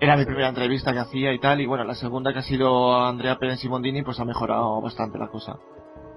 era 0.00 0.16
mi 0.16 0.24
primera 0.24 0.48
entrevista 0.48 0.92
que 0.92 1.00
hacía 1.00 1.32
y 1.34 1.38
tal, 1.38 1.60
y 1.60 1.66
bueno, 1.66 1.84
la 1.84 1.94
segunda 1.94 2.32
que 2.32 2.38
ha 2.38 2.42
sido 2.42 2.94
a 2.94 3.08
Andrea 3.10 3.36
Pérez 3.36 3.62
y 3.64 3.68
Mondini, 3.68 4.02
pues 4.02 4.18
ha 4.20 4.24
mejorado 4.24 4.80
bastante 4.80 5.18
la 5.18 5.28
cosa. 5.28 5.56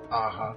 Ajá. 0.09 0.55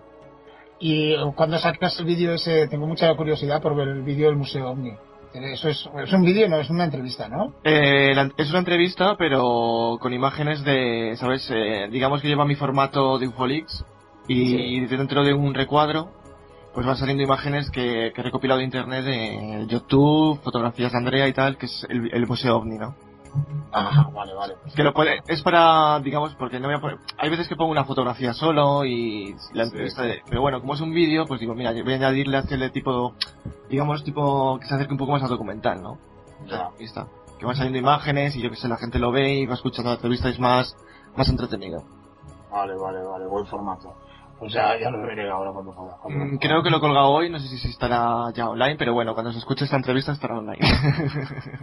Y 0.81 1.15
cuando 1.37 1.59
sacas 1.59 1.99
el 2.01 2.07
vídeo 2.07 2.33
ese, 2.35 2.67
tengo 2.69 2.87
mucha 2.87 3.15
curiosidad 3.15 3.63
por 3.63 3.75
ver 3.77 3.89
el 3.89 4.03
vídeo 4.03 4.27
del 4.29 4.37
Museo 4.37 4.71
OVNI. 4.71 4.93
Eso 5.35 5.69
es, 5.69 5.89
es 6.05 6.13
un 6.13 6.23
vídeo, 6.23 6.49
no 6.49 6.59
es 6.61 6.71
una 6.71 6.85
entrevista, 6.85 7.29
¿no? 7.29 7.55
Eh, 7.65 8.13
la- 8.15 8.31
es 8.37 8.51
una 8.51 8.61
entrevista, 8.61 9.17
pero 9.19 9.99
con 10.01 10.13
imágenes 10.13 10.63
de, 10.63 11.17
¿sabes? 11.17 11.49
Eh, 11.51 11.89
digamos 11.91 12.23
que 12.23 12.29
lleva 12.29 12.45
mi 12.45 12.55
formato 12.55 13.19
de 13.19 13.27
Ufolix 13.29 13.85
y 14.29 14.81
dentro 14.87 15.25
de 15.25 15.35
un 15.35 15.53
recuadro, 15.55 16.11
pues 16.73 16.87
van 16.87 16.97
saliendo 16.97 17.23
imágenes 17.25 17.71
que, 17.71 18.13
que 18.15 18.21
he 18.21 18.25
recopilado 18.25 18.59
de 18.59 18.65
internet 18.65 19.05
de 19.05 19.67
YouTube, 19.69 20.41
fotografías 20.43 20.93
de 20.93 20.99
Andrea 20.99 21.27
y 21.27 21.33
tal, 21.33 21.57
que 21.57 21.67
es 21.67 21.85
el, 21.89 22.11
el 22.13 22.27
Museo 22.29 22.57
OVNI, 22.59 22.79
¿no? 22.79 22.95
Ajá, 23.73 24.09
vale, 24.15 24.35
vale. 24.35 24.55
Que 24.75 24.85
lo 24.85 24.95
puede, 24.95 25.21
es 25.27 25.43
para, 25.43 25.99
digamos, 26.01 26.35
porque 26.37 26.61
no 26.61 26.69
voy 26.69 26.77
a 26.77 26.81
poner, 26.81 26.99
hay 27.19 27.29
veces 27.29 27.49
que 27.49 27.57
pongo 27.57 27.73
una 27.73 27.85
fotografía 27.85 28.33
solo 28.33 28.85
y 28.85 29.35
la 29.53 29.65
entrevista 29.65 30.03
de, 30.03 30.23
pero 30.29 30.41
bueno, 30.43 30.61
como 30.61 30.75
es 30.75 30.81
un 30.81 30.93
vídeo, 30.93 31.27
pues 31.27 31.41
digo, 31.41 31.55
mira, 31.55 31.73
yo 31.73 31.83
voy 31.83 31.95
a 31.95 31.97
añadirle 31.97 32.39
aquel 32.39 32.71
tipo, 32.71 33.15
digamos, 33.69 34.05
tipo, 34.05 34.59
que 34.61 34.67
se 34.67 34.75
acerque 34.75 34.93
un 34.93 34.99
poco 34.99 35.13
más 35.13 35.23
al 35.23 35.29
documental, 35.29 35.83
¿no? 35.83 35.99
Ya. 36.47 36.69
Ahí 36.79 36.85
está. 36.85 37.07
Que 37.39 37.47
van 37.47 37.57
saliendo 37.57 37.79
imágenes 37.79 38.37
y 38.37 38.43
yo 38.43 38.51
que 38.51 38.57
sé, 38.57 38.69
la 38.69 38.77
gente 38.77 38.99
lo 38.99 39.11
ve 39.11 39.35
y 39.35 39.47
va 39.47 39.55
escuchando 39.55 39.91
la 39.91 39.97
entrevista 39.97 40.29
y 40.29 40.33
es 40.33 40.39
más, 40.39 40.77
más 41.17 41.29
entretenido. 41.29 41.83
Vale, 42.53 42.77
vale, 42.77 43.03
vale, 43.03 43.27
buen 43.27 43.47
formato. 43.47 43.93
Pues 44.39 44.53
ya, 44.53 44.79
ya 44.79 44.91
lo 44.91 45.01
veré 45.03 45.31
ahora 45.31 45.53
cuando 45.53 45.73
Mm, 45.73 46.29
pueda. 46.29 46.39
Creo 46.41 46.63
que 46.63 46.71
lo 46.71 46.79
he 46.79 46.81
colgado 46.81 47.09
hoy, 47.09 47.31
no 47.31 47.39
sé 47.39 47.49
si 47.49 47.69
estará 47.69 48.31
ya 48.35 48.49
online, 48.49 48.77
pero 48.77 48.93
bueno, 48.93 49.15
cuando 49.15 49.33
se 49.33 49.39
escuche 49.39 49.65
esta 49.65 49.77
entrevista 49.77 50.13
estará 50.13 50.37
online. 50.39 50.59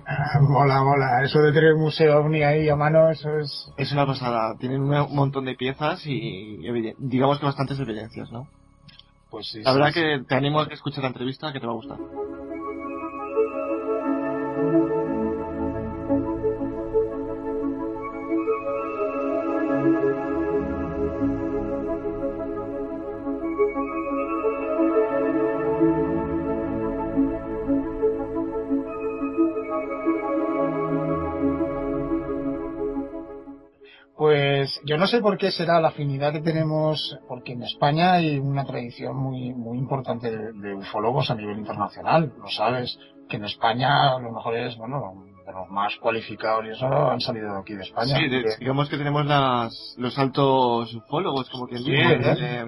Ah, 0.08 0.40
mola, 0.42 0.84
mola. 0.84 1.24
Eso 1.24 1.40
de 1.40 1.52
tener 1.52 1.74
un 1.74 1.82
museo 1.82 2.20
ovni 2.20 2.44
ahí 2.44 2.70
a 2.70 2.76
mano, 2.76 3.10
eso 3.10 3.38
es... 3.38 3.72
es 3.78 3.92
una 3.92 4.06
pasada, 4.06 4.56
tienen 4.58 4.82
un 4.82 5.16
montón 5.16 5.46
de 5.46 5.56
piezas 5.56 6.02
y 6.06 6.58
digamos 6.98 7.40
que 7.40 7.46
bastantes 7.46 7.80
evidencias, 7.80 8.32
¿no? 8.32 8.48
Pues 9.30 9.48
sí. 9.50 9.62
La 9.64 9.74
verdad 9.74 9.88
sí. 9.94 10.02
que 10.02 10.24
te 10.28 10.36
animo 10.36 10.60
a 10.60 10.68
que 10.68 10.74
escuches 10.74 11.02
la 11.02 11.08
entrevista 11.08 11.54
que 11.54 11.60
te 11.60 11.66
va 11.66 11.74
a 11.74 11.76
gustar. 11.76 11.98
Pues 34.22 34.80
yo 34.86 34.98
no 35.00 35.08
sé 35.08 35.20
por 35.20 35.36
qué 35.40 35.50
será 35.52 35.82
la 35.82 35.88
afinidad 35.88 36.32
que 36.32 36.42
tenemos, 36.42 37.18
porque 37.28 37.54
en 37.54 37.64
España 37.64 38.14
hay 38.14 38.38
una 38.38 38.64
tradición 38.66 39.18
muy 39.18 39.52
muy 39.52 39.80
importante 39.80 40.30
de, 40.30 40.54
de 40.54 40.76
ufólogos 40.76 41.32
a 41.32 41.34
nivel 41.34 41.58
internacional, 41.58 42.32
lo 42.38 42.48
sabes, 42.48 43.00
que 43.28 43.38
en 43.38 43.46
España 43.46 44.12
a 44.16 44.20
lo 44.20 44.32
mejor 44.32 44.56
es, 44.58 44.78
bueno, 44.78 45.26
de 45.44 45.52
los 45.52 45.68
más 45.72 45.96
cualificados 45.96 46.64
y 46.66 46.70
eso 46.70 46.86
han 46.86 47.20
salido 47.20 47.52
de 47.52 47.60
aquí 47.62 47.74
de 47.74 47.82
España. 47.82 48.16
Sí, 48.16 48.28
de- 48.30 48.58
digamos 48.60 48.90
que 48.90 48.98
tenemos 49.00 49.26
las, 49.26 49.96
los 49.98 50.16
altos 50.20 50.94
ufólogos, 50.94 51.50
como 51.50 51.66
quien 51.66 51.84
Sí, 51.84 51.90
dice. 51.90 52.36
Eh, 52.38 52.66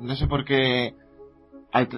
no 0.00 0.14
sé 0.16 0.26
por 0.26 0.44
qué. 0.44 0.92
hay- 1.72 1.88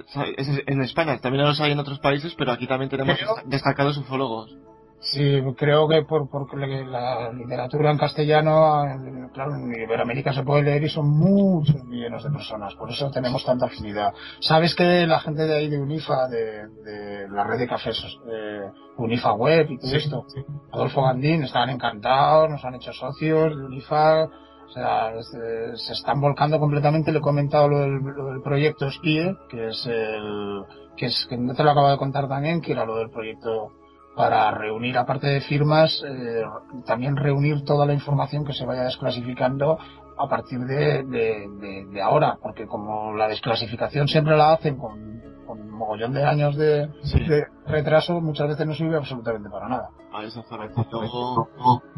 en 0.65 0.81
España 0.81 1.19
también 1.19 1.43
los 1.43 1.59
hay 1.59 1.73
en 1.73 1.79
otros 1.79 1.99
países, 1.99 2.33
pero 2.37 2.53
aquí 2.53 2.67
también 2.67 2.89
tenemos 2.89 3.17
Pero- 3.19 3.35
destacados 3.47 3.97
ufólogos. 3.97 4.55
Sí, 5.03 5.41
creo 5.57 5.87
que 5.89 6.03
por, 6.03 6.29
por 6.29 6.57
la 6.57 7.31
literatura 7.33 7.91
en 7.91 7.97
castellano, 7.97 8.85
eh, 8.85 9.29
claro, 9.33 9.55
en 9.55 9.73
Iberoamérica 9.73 10.31
se 10.33 10.43
puede 10.43 10.63
leer 10.63 10.83
y 10.83 10.89
son 10.89 11.09
muchos 11.09 11.83
millones 11.83 12.23
de 12.23 12.29
personas, 12.31 12.73
por 12.75 12.89
eso 12.89 13.11
tenemos 13.11 13.43
tanta 13.45 13.65
afinidad. 13.65 14.13
Sabes 14.39 14.73
que 14.75 15.05
la 15.05 15.19
gente 15.19 15.45
de 15.45 15.55
ahí 15.55 15.69
de 15.69 15.81
Unifa, 15.81 16.27
de, 16.29 16.67
de 16.67 17.27
la 17.29 17.43
red 17.43 17.59
de 17.59 17.67
cafés, 17.67 18.01
eh, 18.31 18.61
Unifa 18.97 19.33
Web 19.33 19.71
y 19.71 19.77
todo 19.77 19.91
Sí, 19.91 19.97
esto, 19.97 20.25
sí. 20.33 20.41
Adolfo 20.71 21.03
Gandín, 21.03 21.43
estaban 21.43 21.69
encantados, 21.69 22.49
nos 22.49 22.63
han 22.63 22.75
hecho 22.75 22.93
socios 22.93 23.57
de 23.57 23.65
Unifa, 23.65 24.23
o 24.23 24.69
sea, 24.73 25.11
se, 25.21 25.75
se 25.85 25.93
están 25.93 26.21
volcando 26.21 26.59
completamente, 26.59 27.11
le 27.11 27.17
he 27.17 27.21
comentado 27.21 27.67
lo 27.67 27.79
del, 27.79 27.95
lo 27.95 28.27
del 28.27 28.41
proyecto 28.41 28.89
SPIE, 28.89 29.35
que 29.49 29.67
es 29.67 29.85
el, 29.85 30.63
que 30.95 31.07
es, 31.07 31.27
que 31.29 31.37
no 31.37 31.53
te 31.53 31.63
lo 31.63 31.71
acabo 31.71 31.89
de 31.89 31.97
contar 31.97 32.29
también, 32.29 32.61
que 32.61 32.71
era 32.71 32.85
lo 32.85 32.95
del 32.95 33.09
proyecto 33.09 33.73
para 34.15 34.51
reunir, 34.51 34.97
aparte 34.97 35.27
de 35.27 35.41
firmas, 35.41 36.03
eh, 36.07 36.43
también 36.85 37.15
reunir 37.15 37.63
toda 37.63 37.85
la 37.85 37.93
información 37.93 38.45
que 38.45 38.53
se 38.53 38.65
vaya 38.65 38.83
desclasificando 38.83 39.77
a 40.17 40.27
partir 40.29 40.59
de, 40.59 41.03
de, 41.03 41.47
de- 41.59 41.85
de 41.91 42.01
ahora, 42.01 42.37
porque 42.41 42.67
como 42.67 43.13
la 43.15 43.27
desclasificación 43.27 44.07
siempre 44.07 44.37
la 44.37 44.53
hacen 44.53 44.77
con, 44.77 45.21
con 45.47 45.59
un 45.61 45.71
mogollón 45.71 46.13
de 46.13 46.23
años 46.23 46.55
de, 46.55 46.89
Sí. 47.03 47.19
de 47.25 47.45
retraso, 47.65 48.21
muchas 48.21 48.47
veces 48.49 48.67
no 48.67 48.75
sirve 48.75 48.97
absolutamente 48.97 49.49
para 49.49 49.67
nada. 49.67 49.89
Ah, 50.13 50.23
exactamente. 50.23 50.75
Luego, 50.91 51.49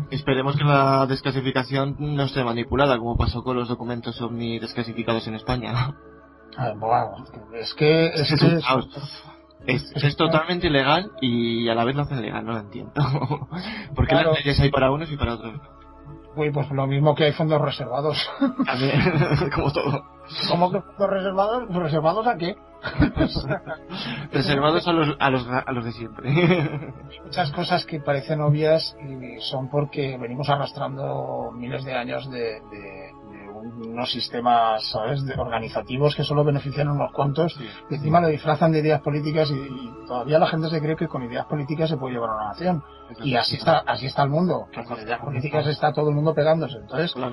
esperemos 0.09 0.55
que 0.55 0.63
la 0.63 1.05
desclasificación 1.07 1.97
no 1.99 2.23
esté 2.23 2.45
manipulada, 2.45 2.97
como 2.97 3.17
pasó 3.17 3.43
con 3.43 3.57
los 3.57 3.67
documentos 3.67 4.21
OVNI 4.21 4.59
desclasificados 4.59 5.27
en 5.27 5.35
España. 5.35 5.73
Ah, 6.57 6.71
bueno, 6.77 7.25
es 7.55 7.73
que 7.73 8.05
es, 8.07 8.31
Es 8.31 8.39
que 8.39 8.45
un 8.45 8.61
caos. 8.61 8.87
Es, 9.67 9.91
es 9.95 10.15
totalmente 10.15 10.67
ilegal 10.67 11.11
y 11.21 11.67
a 11.69 11.75
la 11.75 11.83
vez 11.85 11.95
lo 11.95 12.03
hacen 12.03 12.21
legal, 12.21 12.45
no 12.45 12.53
lo 12.53 12.59
entiendo. 12.59 12.91
¿Por 13.95 14.05
qué 14.07 14.13
Claro. 14.15 14.31
las 14.31 14.39
leyes 14.39 14.59
hay 14.59 14.69
para 14.71 14.91
unos 14.91 15.11
y 15.11 15.17
para 15.17 15.33
otros? 15.35 15.53
uy, 16.37 16.51
pues 16.51 16.69
lo 16.69 16.85
mismo 16.85 17.15
que 17.15 17.23
hay 17.23 17.31
fondos 17.31 17.61
reservados. 17.61 18.17
También, 18.65 19.01
como 19.55 19.71
todo. 19.71 20.03
¿Cómo 20.49 20.69
que 20.69 20.81
fondos 20.81 21.09
reservados? 21.09 21.63
¿Reservados 21.73 22.27
a 22.27 22.35
qué? 22.37 22.55
Reservados 24.31 24.87
a 24.87 24.91
los, 24.93 25.15
a 25.19 25.29
los, 25.29 25.47
a 25.47 25.71
los 25.71 25.85
de 25.85 25.91
siempre. 25.93 26.29
muchas 27.23 27.51
cosas 27.51 27.85
que 27.85 27.99
parecen 27.99 28.41
obvias 28.41 28.95
y 29.01 29.39
son 29.41 29.69
porque 29.69 30.17
venimos 30.17 30.49
arrastrando 30.49 31.51
miles 31.55 31.83
de 31.85 31.93
años 31.95 32.29
de, 32.29 32.39
de- 32.39 33.11
de 33.24 33.24
unos 33.65 34.11
sistemas, 34.11 34.83
¿sabes?, 34.91 35.25
de 35.25 35.33
organizativos 35.33 36.15
que 36.15 36.23
solo 36.23 36.43
benefician 36.43 36.87
a 36.87 36.93
unos 36.93 37.11
cuantos, 37.11 37.57
y 37.89 37.95
encima 37.95 38.21
lo 38.21 38.27
disfrazan 38.27 38.71
de 38.71 38.79
ideas 38.79 39.01
políticas 39.01 39.49
y, 39.51 39.53
y 39.53 40.05
todavía 40.07 40.39
la 40.39 40.47
gente 40.47 40.69
se 40.69 40.79
cree 40.81 40.95
que 40.95 41.07
con 41.07 41.23
ideas 41.23 41.45
políticas 41.45 41.89
se 41.89 41.97
puede 41.97 42.13
llevar 42.13 42.29
a 42.29 42.35
una 42.35 42.47
nación. 42.49 42.83
Y 43.23 43.35
así 43.35 43.55
está, 43.55 43.79
así 43.79 44.07
está 44.07 44.23
el 44.23 44.29
mundo, 44.29 44.67
que 44.71 44.83
con 44.83 44.99
ideas 44.99 45.19
políticas 45.19 45.67
está 45.67 45.93
todo 45.93 46.09
el 46.09 46.15
mundo 46.15 46.33
pegándose. 46.33 46.77
Entonces, 46.77 47.15
La 47.15 47.29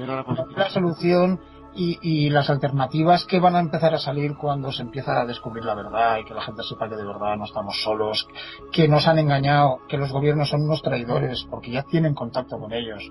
la 0.57 0.71
solución 0.71 1.41
y, 1.75 1.99
y 2.03 2.31
las 2.31 2.51
alternativas 2.51 3.25
que 3.25 3.41
van 3.41 3.57
a 3.57 3.61
empezar 3.61 3.95
a 3.95 3.99
salir 3.99 4.37
cuando 4.37 4.71
se 4.73 4.83
empieza 4.83 5.21
a 5.21 5.25
descubrir 5.25 5.65
la 5.65 5.75
verdad 5.75 6.19
y 6.19 6.25
que 6.25 6.35
la 6.35 6.43
gente 6.43 6.63
sepa 6.63 6.89
que 6.89 6.97
de 6.97 7.05
verdad 7.05 7.37
no 7.37 7.45
estamos 7.45 7.83
solos, 7.83 8.29
que 8.73 8.89
nos 8.89 9.07
han 9.09 9.19
engañado, 9.19 9.81
que 9.89 9.97
los 9.97 10.13
gobiernos 10.13 10.51
son 10.51 10.63
unos 10.63 10.83
traidores 10.83 11.47
porque 11.51 11.71
ya 11.71 11.83
tienen 11.85 12.15
contacto 12.15 12.59
con 12.59 12.73
ellos, 12.73 13.03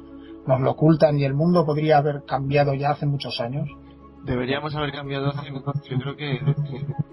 nos 0.47 0.59
lo 0.59 0.71
ocultan 0.71 1.17
y 1.19 1.23
el 1.23 1.33
mundo 1.33 1.65
podría 1.65 1.97
haber 1.97 2.23
cambiado 2.25 2.73
ya 2.73 2.91
hace 2.91 3.05
muchos 3.05 3.39
años. 3.39 3.69
Deberíamos 4.23 4.75
haber 4.75 4.91
cambiado 4.91 5.29
hace, 5.29 5.49
yo 5.89 5.97
creo 5.97 6.15
que 6.15 6.39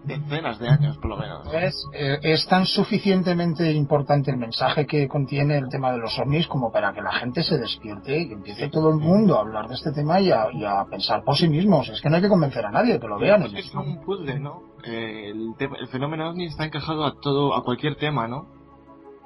decenas 0.04 0.58
de 0.58 0.68
años, 0.68 0.98
por 0.98 1.10
lo 1.10 1.16
menos. 1.16 1.48
Es, 1.54 1.74
eh, 1.94 2.18
es 2.22 2.46
tan 2.46 2.66
suficientemente 2.66 3.72
importante 3.72 4.30
el 4.30 4.36
mensaje 4.36 4.86
que 4.86 5.08
contiene 5.08 5.56
el 5.56 5.70
tema 5.70 5.90
de 5.90 5.98
los 5.98 6.18
ovnis 6.18 6.46
como 6.46 6.70
para 6.70 6.92
que 6.92 7.00
la 7.00 7.12
gente 7.12 7.42
se 7.42 7.56
despierte 7.56 8.24
y 8.24 8.32
empiece 8.32 8.68
todo 8.68 8.90
el 8.90 8.96
mundo 8.96 9.38
a 9.38 9.40
hablar 9.40 9.68
de 9.68 9.76
este 9.76 9.92
tema 9.92 10.20
y 10.20 10.30
a, 10.30 10.48
y 10.52 10.64
a 10.64 10.84
pensar 10.84 11.24
por 11.24 11.34
sí 11.34 11.48
mismos. 11.48 11.88
Es 11.88 12.02
que 12.02 12.10
no 12.10 12.16
hay 12.16 12.22
que 12.22 12.28
convencer 12.28 12.66
a 12.66 12.70
nadie, 12.70 13.00
que 13.00 13.08
lo 13.08 13.18
vean. 13.18 13.42
Es 13.56 13.74
un 13.74 14.04
puzzle, 14.04 14.38
¿no? 14.38 14.62
Eh, 14.84 15.30
el, 15.30 15.54
el 15.58 15.88
fenómeno 15.88 16.28
ovni 16.28 16.46
está 16.46 16.66
encajado 16.66 17.06
a 17.06 17.18
todo, 17.18 17.54
a 17.54 17.64
cualquier 17.64 17.96
tema, 17.96 18.28
¿no? 18.28 18.48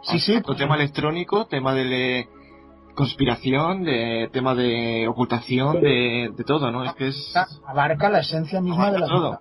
Sí, 0.02 0.20
sí. 0.20 0.34
Tanto 0.34 0.54
tema 0.54 0.76
electrónico, 0.76 1.46
tema 1.46 1.74
de 1.74 2.28
conspiración, 2.94 3.84
de 3.84 4.28
tema 4.32 4.54
de 4.54 5.06
ocultación, 5.08 5.80
de, 5.80 6.30
de 6.36 6.44
todo, 6.44 6.70
¿no? 6.70 6.84
Es 6.84 6.94
que 6.94 7.08
es... 7.08 7.32
abarca 7.66 8.08
la 8.10 8.20
esencia 8.20 8.60
misma 8.60 8.90
de 8.90 8.98
la 9.00 9.06
todo. 9.06 9.30
vida. 9.30 9.40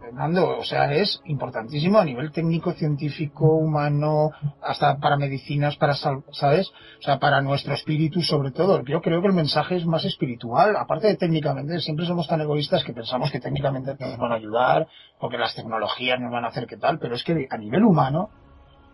Fernando, 0.00 0.58
o 0.58 0.64
sea, 0.64 0.92
es 0.92 1.20
importantísimo 1.26 1.98
a 2.00 2.04
nivel 2.04 2.32
técnico, 2.32 2.72
científico, 2.72 3.54
humano, 3.54 4.30
hasta 4.60 4.96
para 4.98 5.16
medicinas, 5.16 5.76
para, 5.76 5.94
sal- 5.94 6.24
¿sabes? 6.32 6.68
O 6.98 7.02
sea, 7.02 7.20
para 7.20 7.40
nuestro 7.40 7.72
espíritu 7.74 8.20
sobre 8.20 8.50
todo. 8.50 8.82
Yo 8.84 9.00
creo 9.00 9.20
que 9.22 9.28
el 9.28 9.32
mensaje 9.32 9.76
es 9.76 9.86
más 9.86 10.04
espiritual. 10.04 10.74
Aparte 10.76 11.06
de 11.06 11.16
técnicamente, 11.16 11.78
siempre 11.78 12.04
somos 12.04 12.26
tan 12.26 12.40
egoístas 12.40 12.82
que 12.82 12.92
pensamos 12.92 13.30
que 13.30 13.38
técnicamente 13.38 13.94
nos 14.00 14.18
van 14.18 14.32
a 14.32 14.34
ayudar, 14.34 14.88
porque 15.20 15.38
las 15.38 15.54
tecnologías 15.54 16.18
nos 16.18 16.32
van 16.32 16.46
a 16.46 16.48
hacer 16.48 16.66
que 16.66 16.76
tal, 16.78 16.98
pero 16.98 17.14
es 17.14 17.22
que 17.22 17.46
a 17.48 17.56
nivel 17.56 17.84
humano 17.84 18.28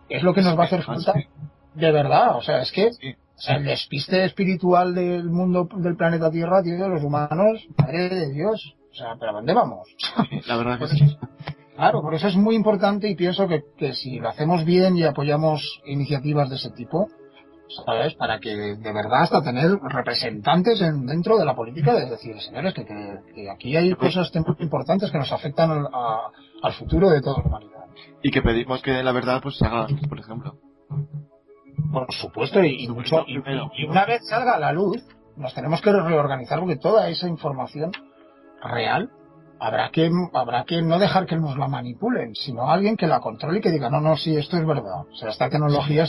es 0.09 0.21
lo 0.21 0.35
que 0.35 0.43
nos 0.43 0.55
va 0.57 0.63
a 0.63 0.67
hacer 0.67 0.83
falta 0.83 1.13
de 1.73 1.91
verdad. 1.91 2.35
O 2.37 2.41
sea, 2.43 2.61
es 2.61 2.71
que. 2.71 2.91
O 3.39 3.41
sea, 3.41 3.55
el 3.55 3.63
despiste 3.65 4.25
espiritual 4.25 4.93
del 4.93 5.29
mundo 5.29 5.67
del 5.77 5.95
planeta 5.95 6.29
Tierra, 6.29 6.61
de 6.61 6.77
los 6.89 7.03
humanos, 7.03 7.65
madre 7.77 8.09
de 8.09 8.29
Dios. 8.33 8.75
O 8.91 8.93
sea, 8.95 9.15
¿pero 9.19 9.31
a 9.31 9.35
dónde 9.35 9.53
vamos? 9.53 9.87
La 10.47 10.57
verdad 10.57 10.77
que 10.77 10.87
sí. 10.87 11.17
Claro, 11.75 12.01
por 12.01 12.13
eso 12.13 12.27
es 12.27 12.35
muy 12.35 12.55
importante 12.55 13.07
y 13.09 13.15
pienso 13.15 13.47
que, 13.47 13.61
que 13.77 13.93
si 13.93 14.19
lo 14.19 14.27
hacemos 14.29 14.65
bien 14.65 14.97
y 14.97 15.03
apoyamos 15.03 15.81
iniciativas 15.85 16.49
de 16.49 16.57
ese 16.57 16.71
tipo, 16.71 17.07
¿sabes? 17.85 18.15
Para 18.15 18.39
que 18.41 18.53
de 18.55 18.91
verdad 18.91 19.21
hasta 19.23 19.41
tener 19.41 19.71
representantes 19.83 20.81
en- 20.81 21.05
dentro 21.05 21.37
de 21.37 21.45
la 21.45 21.55
política, 21.55 21.93
de 21.93 22.09
decir, 22.09 22.37
señores, 22.41 22.73
que, 22.73 22.83
que- 22.85 23.19
que 23.33 23.49
aquí 23.49 23.77
hay 23.77 23.93
cosas 23.95 24.29
importantes 24.59 25.09
que 25.11 25.17
nos 25.19 25.31
afectan 25.31 25.71
al, 25.71 25.85
a- 25.93 26.31
al 26.63 26.73
futuro 26.73 27.09
de 27.09 27.21
toda 27.21 27.37
la 27.37 27.45
humanidad. 27.45 27.85
Y 28.21 28.31
que 28.31 28.41
pedimos 28.41 28.81
que 28.81 29.01
la 29.01 29.13
verdad 29.13 29.39
pues 29.41 29.55
se 29.57 29.65
haga, 29.65 29.87
por 30.09 30.19
ejemplo. 30.19 30.55
Por 31.91 32.13
supuesto, 32.13 32.63
y, 32.63 32.85
y 32.85 32.87
mucho, 32.87 33.23
y, 33.27 33.39
Primero. 33.39 33.71
y 33.77 33.85
una 33.85 34.05
vez 34.05 34.21
salga 34.27 34.55
a 34.55 34.59
la 34.59 34.71
luz, 34.71 35.03
nos 35.35 35.53
tenemos 35.53 35.81
que 35.81 35.91
reorganizar 35.91 36.59
porque 36.59 36.75
toda 36.77 37.09
esa 37.09 37.27
información 37.27 37.91
real 38.61 39.09
habrá 39.59 39.89
que 39.91 40.09
habrá 40.33 40.63
que 40.63 40.81
no 40.81 40.99
dejar 40.99 41.25
que 41.25 41.35
nos 41.37 41.57
la 41.57 41.67
manipulen, 41.67 42.33
sino 42.35 42.69
alguien 42.69 42.95
que 42.95 43.07
la 43.07 43.19
controle 43.19 43.59
y 43.59 43.61
que 43.61 43.71
diga, 43.71 43.89
no, 43.89 44.01
no, 44.01 44.15
sí, 44.15 44.35
esto 44.35 44.57
es 44.57 44.65
verdad. 44.65 45.01
O 45.11 45.15
sea, 45.15 45.29
esta 45.29 45.49
tecnología 45.49 46.05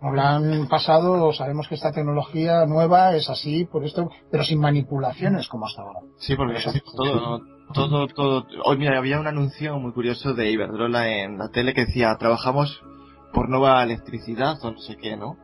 nos 0.00 0.14
la 0.14 0.36
han 0.36 0.68
pasado, 0.68 1.32
sabemos 1.32 1.68
que 1.68 1.74
esta 1.74 1.92
tecnología 1.92 2.64
nueva 2.66 3.14
es 3.14 3.28
así, 3.28 3.64
por 3.64 3.84
esto, 3.84 4.10
pero 4.30 4.44
sin 4.44 4.60
manipulaciones 4.60 5.48
como 5.48 5.66
hasta 5.66 5.82
ahora. 5.82 6.00
Sí, 6.18 6.36
porque 6.36 6.58
Eso. 6.58 6.70
es 6.70 6.82
todo, 6.84 7.40
todo, 7.74 8.06
todo. 8.08 8.46
Hoy, 8.64 8.78
mira, 8.78 8.98
había 8.98 9.20
un 9.20 9.26
anuncio 9.26 9.78
muy 9.78 9.92
curioso 9.92 10.34
de 10.34 10.50
Iberdrola 10.50 11.08
en 11.08 11.38
la 11.38 11.48
tele 11.48 11.74
que 11.74 11.86
decía, 11.86 12.16
trabajamos 12.18 12.82
por 13.32 13.48
nueva 13.48 13.82
electricidad 13.82 14.58
o 14.64 14.70
no 14.70 14.78
sé 14.78 14.96
qué, 14.96 15.16
¿no? 15.16 15.36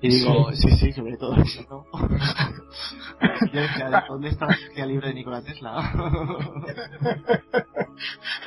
Y 0.00 0.08
digo, 0.08 0.50
sí, 0.52 0.70
sí, 0.76 0.92
sobre 0.92 1.16
todo 1.18 1.34
eso, 1.36 1.62
¿no? 1.68 1.84
Yo 3.52 3.60
decía, 3.60 4.04
¿dónde 4.08 4.30
está 4.30 4.46
la 4.46 4.54
energía 4.54 4.86
libre 4.86 5.08
de 5.08 5.14
Nikola 5.14 5.42
Tesla? 5.42 5.92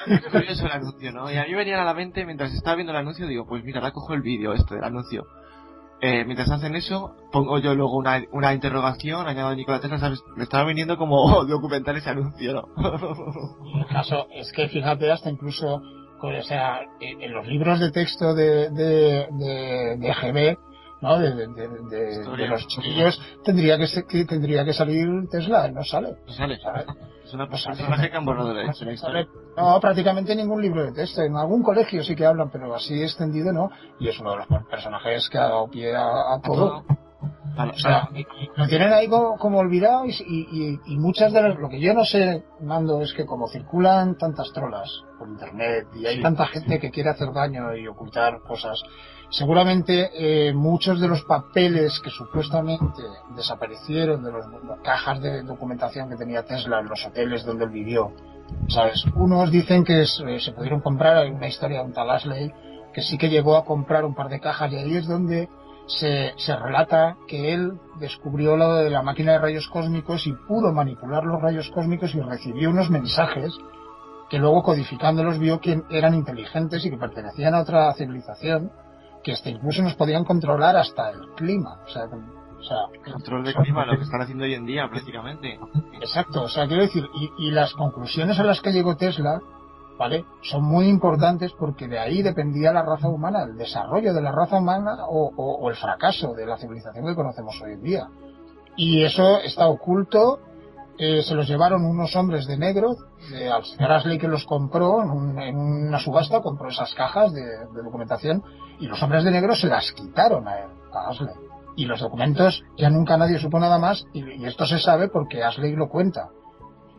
es 0.08 0.26
curioso 0.32 0.66
el 0.66 0.72
anuncio, 0.72 1.12
¿no? 1.12 1.32
Y 1.32 1.38
a 1.38 1.46
mí 1.46 1.54
venía 1.54 1.80
a 1.80 1.86
la 1.86 1.94
mente, 1.94 2.26
mientras 2.26 2.54
estaba 2.54 2.76
viendo 2.76 2.92
el 2.92 2.98
anuncio, 2.98 3.28
digo, 3.28 3.46
pues 3.46 3.64
mira, 3.64 3.80
ahora 3.80 3.92
cojo 3.92 4.14
el 4.14 4.22
vídeo 4.22 4.54
este 4.54 4.76
del 4.76 4.84
anuncio. 4.84 5.28
Eh, 6.00 6.26
mientras 6.26 6.52
hacen 6.52 6.76
eso, 6.76 7.16
pongo 7.32 7.58
yo 7.58 7.74
luego 7.74 7.98
una, 7.98 8.24
una 8.32 8.54
interrogación, 8.54 9.28
añado 9.28 9.50
a 9.50 9.56
Nikola 9.56 9.80
Tesla, 9.80 9.98
¿sabes? 9.98 10.22
Me 10.36 10.44
estaba 10.44 10.66
viniendo 10.66 10.98
como 10.98 11.44
documental 11.46 11.98
ese 11.98 12.10
anuncio, 12.10 12.54
¿no? 12.54 12.68
El 13.80 13.86
caso 13.88 14.28
es 14.32 14.52
que 14.52 14.68
fíjate 14.70 15.12
hasta 15.12 15.30
incluso, 15.30 15.82
o 16.22 16.44
sea, 16.44 16.82
en 17.00 17.22
en 17.22 17.34
los 17.34 17.46
libros 17.48 17.80
de 17.80 17.92
texto 17.92 18.34
de, 18.34 18.70
de, 18.72 19.28
de, 19.32 19.98
de 19.98 20.14
GB, 20.14 20.58
¿no? 21.02 21.20
De, 21.20 21.32
de, 21.36 22.48
los 22.48 22.68
chiquillos, 22.68 23.22
tendría 23.44 23.78
que, 23.78 23.88
ser- 23.88 24.06
que 24.06 24.26
tendría 24.26 24.66
que 24.66 24.74
salir 24.74 25.08
Tesla, 25.30 25.68
y 25.68 25.72
no 25.74 25.84
sale. 25.84 26.16
No 26.26 26.34
sale. 26.34 26.58
¿sabes? 26.58 26.86
Es 27.24 27.34
una 27.34 27.48
personaje 27.50 28.10
que 28.10 28.16
han 28.18 28.26
borrado 28.26 28.50
de 28.50 28.56
la 28.56 28.64
No 28.66 28.72
historia. 28.72 28.98
sale, 28.98 29.28
No, 29.58 29.80
prácticamente 29.80 30.36
ningún 30.36 30.62
libro 30.62 30.86
de 30.86 30.94
texto. 30.94 31.22
En 31.22 31.36
algún 31.36 31.62
colegio 31.62 32.04
sí 32.04 32.16
que 32.16 32.26
hablan, 32.26 32.50
pero 32.50 32.74
así 32.74 33.02
extendido 33.04 33.52
no. 33.52 33.70
Y 34.00 34.08
es 34.08 34.20
uno 34.20 34.32
de 34.32 34.38
los 34.38 34.64
personajes 34.70 35.30
que 35.30 35.38
ha 35.38 35.42
dado 35.50 35.68
pie 35.70 35.96
a, 35.96 36.34
a 36.36 36.42
todo. 36.42 36.84
Vale, 37.58 37.72
O 37.72 37.80
sea, 37.80 38.10
lo 38.56 38.68
tienen 38.68 38.94
ahí 38.94 39.08
como, 39.08 39.38
como 39.38 39.58
olvidado 39.60 40.06
y, 40.06 40.12
y- 40.12 40.80
y 40.86 40.98
muchas 40.98 41.34
de 41.34 41.42
las... 41.42 41.58
Lo 41.58 41.70
que 41.70 41.80
yo 41.80 41.94
no 41.94 42.06
sé, 42.06 42.44
Mando, 42.62 43.02
es 43.02 43.14
que 43.14 43.26
como 43.26 43.48
circulan 43.48 44.18
tantas 44.18 44.52
trolas 44.54 44.90
por 45.18 45.28
internet 45.28 45.88
y 45.96 46.06
hay 46.06 46.18
Sí, 46.18 46.22
tanta 46.22 46.46
gente 46.48 46.80
que 46.80 46.92
quiere 46.92 47.10
hacer 47.10 47.32
daño 47.34 47.76
y 47.76 47.88
ocultar 47.88 48.42
cosas, 48.42 48.82
seguramente 49.30 50.10
eh, 50.50 50.54
muchos 50.54 51.00
de 51.02 51.08
los 51.08 51.24
papeles 51.24 52.00
que 52.04 52.10
supuestamente 52.10 53.02
desaparecieron 53.36 54.24
de 54.24 54.32
los- 54.32 54.46
las 54.68 54.80
cajas 54.82 55.22
de 55.22 55.44
documentación 55.44 56.10
que 56.10 56.16
tenía 56.16 56.44
Tesla 56.44 56.80
en 56.80 56.88
los 56.88 57.06
hoteles 57.06 57.44
donde 57.46 57.66
él 57.66 57.72
vivió, 57.72 58.12
¿sabes? 58.70 59.04
Unos 59.16 59.52
dicen 59.52 59.84
que 59.84 60.02
eh, 60.04 60.40
se 60.40 60.52
pudieron 60.54 60.82
comprar, 60.82 61.18
hay 61.18 61.30
una 61.32 61.48
historia 61.48 61.80
de 61.80 61.86
un 61.86 61.94
tal 61.94 62.10
Ashley 62.10 62.52
que 62.94 63.02
sí 63.02 63.18
que 63.18 63.30
llegó 63.30 63.58
a 63.58 63.66
comprar 63.66 64.06
un 64.06 64.16
par 64.16 64.30
de 64.30 64.40
cajas 64.40 64.72
y 64.72 64.76
ahí 64.78 64.96
es 64.96 65.08
donde 65.08 65.50
se, 65.88 66.34
se 66.38 66.56
relata 66.56 67.18
que 67.28 67.54
él 67.54 67.80
descubrió 68.00 68.58
lo 68.58 68.76
de 68.76 68.90
la 68.90 69.02
máquina 69.02 69.34
de 69.34 69.40
rayos 69.40 69.68
cósmicos 69.70 70.28
y 70.28 70.34
pudo 70.34 70.72
manipular 70.74 71.24
los 71.24 71.42
rayos 71.42 71.70
cósmicos 71.72 72.14
y 72.14 72.22
recibió 72.22 72.70
unos 72.70 72.90
mensajes 72.90 73.58
que 74.30 74.40
luego 74.40 74.64
codificándolos 74.64 75.40
vio 75.40 75.60
que 75.62 75.82
eran 75.90 76.14
inteligentes 76.14 76.86
y 76.86 76.90
que 76.90 76.98
pertenecían 76.98 77.56
a 77.56 77.62
otra 77.62 77.94
civilización 77.94 78.72
que 79.24 79.32
hasta 79.32 79.50
incluso 79.50 79.82
nos 79.82 79.96
podían 79.96 80.26
controlar 80.26 80.76
hasta 80.76 81.10
el 81.10 81.34
clima. 81.36 81.80
O 81.86 81.90
sea, 81.90 82.04
o 82.06 82.64
sea, 82.64 83.12
control 83.12 83.46
de 83.46 83.54
clima, 83.54 83.86
lo 83.86 83.98
que 83.98 84.04
están 84.04 84.22
haciendo 84.22 84.44
hoy 84.44 84.54
en 84.54 84.66
día 84.66 84.90
prácticamente. 84.90 85.60
Exacto, 86.02 86.44
o 86.44 86.50
sea, 86.50 86.68
quiero 86.68 86.84
decir, 86.84 87.06
y, 87.16 87.48
y 87.48 87.52
las 87.52 87.74
conclusiones 87.74 88.40
a 88.40 88.44
las 88.44 88.62
que 88.62 88.72
llegó 88.72 88.98
Tesla, 88.98 89.40
¿vale? 89.98 90.26
Son 90.44 90.64
muy 90.64 90.88
importantes 90.88 91.52
porque 91.58 91.88
de 91.88 92.00
ahí 92.00 92.22
dependía 92.22 92.72
la 92.72 92.84
raza 92.84 93.08
humana, 93.10 93.44
el 93.44 93.58
desarrollo 93.58 94.14
de 94.14 94.22
la 94.22 94.32
raza 94.32 94.58
humana 94.58 95.06
o, 95.10 95.32
o- 95.36 95.70
el 95.70 95.76
fracaso 95.76 96.34
de 96.34 96.46
la 96.46 96.58
civilización 96.58 97.06
que 97.06 97.16
conocemos 97.16 97.60
hoy 97.64 97.74
en 97.74 97.82
día. 97.84 98.08
Y 98.76 99.04
eso 99.04 99.40
está 99.40 99.68
oculto, 99.68 100.40
eh, 101.00 101.22
se 101.24 101.34
los 101.36 101.48
llevaron 101.48 101.84
unos 101.86 102.16
hombres 102.16 102.46
de 102.48 102.58
negro, 102.58 102.96
al 103.54 103.64
señor 103.66 103.92
Ashley 103.92 104.18
que 104.20 104.28
los 104.28 104.46
compró 104.46 105.02
en, 105.02 105.10
un- 105.10 105.40
en 105.40 105.58
una 105.58 106.00
subasta, 106.00 106.42
compró 106.42 106.70
esas 106.70 106.94
cajas 106.94 107.34
de, 107.34 107.44
documentación 107.84 108.44
y 108.80 108.86
los 108.88 109.02
hombres 109.02 109.24
de 109.24 109.32
negro 109.32 109.56
se 109.56 109.68
las 109.68 109.92
quitaron 109.94 110.48
a 110.48 110.60
él, 110.60 110.70
Ashley. 110.94 111.34
Y 111.76 111.86
los 111.86 112.00
documentos 112.00 112.64
ya 112.78 112.90
nunca 112.90 113.18
nadie 113.18 113.38
supo 113.40 113.60
nada 113.60 113.78
más 113.78 114.06
y, 114.14 114.24
y 114.42 114.46
esto 114.46 114.66
se 114.66 114.80
sabe 114.80 115.10
porque 115.10 115.44
Ashley 115.44 115.76
lo 115.76 115.90
cuenta. 115.90 116.30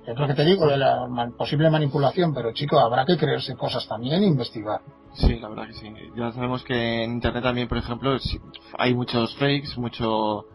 Es 0.09 0.19
lo 0.19 0.27
que 0.27 0.33
te 0.33 0.45
digo 0.45 0.67
de 0.67 0.79
la 0.79 1.07
posible 1.37 1.69
manipulación, 1.69 2.33
pero 2.33 2.55
chico, 2.55 2.79
habrá 2.79 3.05
que 3.05 3.19
creerse 3.19 3.55
cosas 3.57 3.87
también 3.87 4.23
e 4.23 4.27
investigar. 4.27 4.81
Sí, 5.13 5.39
la 5.39 5.51
verdad 5.51 5.67
que 5.67 5.75
sí. 5.75 5.93
Ya 6.17 6.33
sabemos 6.33 6.65
que 6.65 7.05
en 7.05 7.13
internet 7.13 7.43
también, 7.43 7.69
por 7.69 7.77
ejemplo, 7.77 8.17
hay 8.79 8.95
muchos 8.95 9.37
fakes, 9.37 9.77
mucho, 9.77 10.47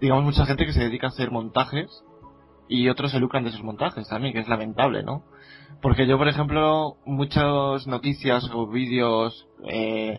digamos, 0.00 0.24
mucha 0.24 0.44
gente 0.44 0.66
que 0.66 0.72
se 0.72 0.80
dedica 0.80 1.06
a 1.06 1.10
hacer 1.10 1.30
montajes 1.30 2.02
y 2.68 2.88
otros 2.88 3.12
se 3.12 3.20
lucran 3.20 3.44
de 3.44 3.50
esos 3.50 3.62
montajes 3.62 4.08
también, 4.08 4.34
que 4.34 4.40
es 4.40 4.48
lamentable, 4.48 5.04
¿no? 5.04 5.22
Porque 5.80 6.08
yo, 6.08 6.18
por 6.18 6.26
ejemplo, 6.26 6.96
muchas 7.04 7.86
noticias 7.86 8.50
o 8.52 8.66
vídeos 8.66 9.46
eh, 9.68 10.18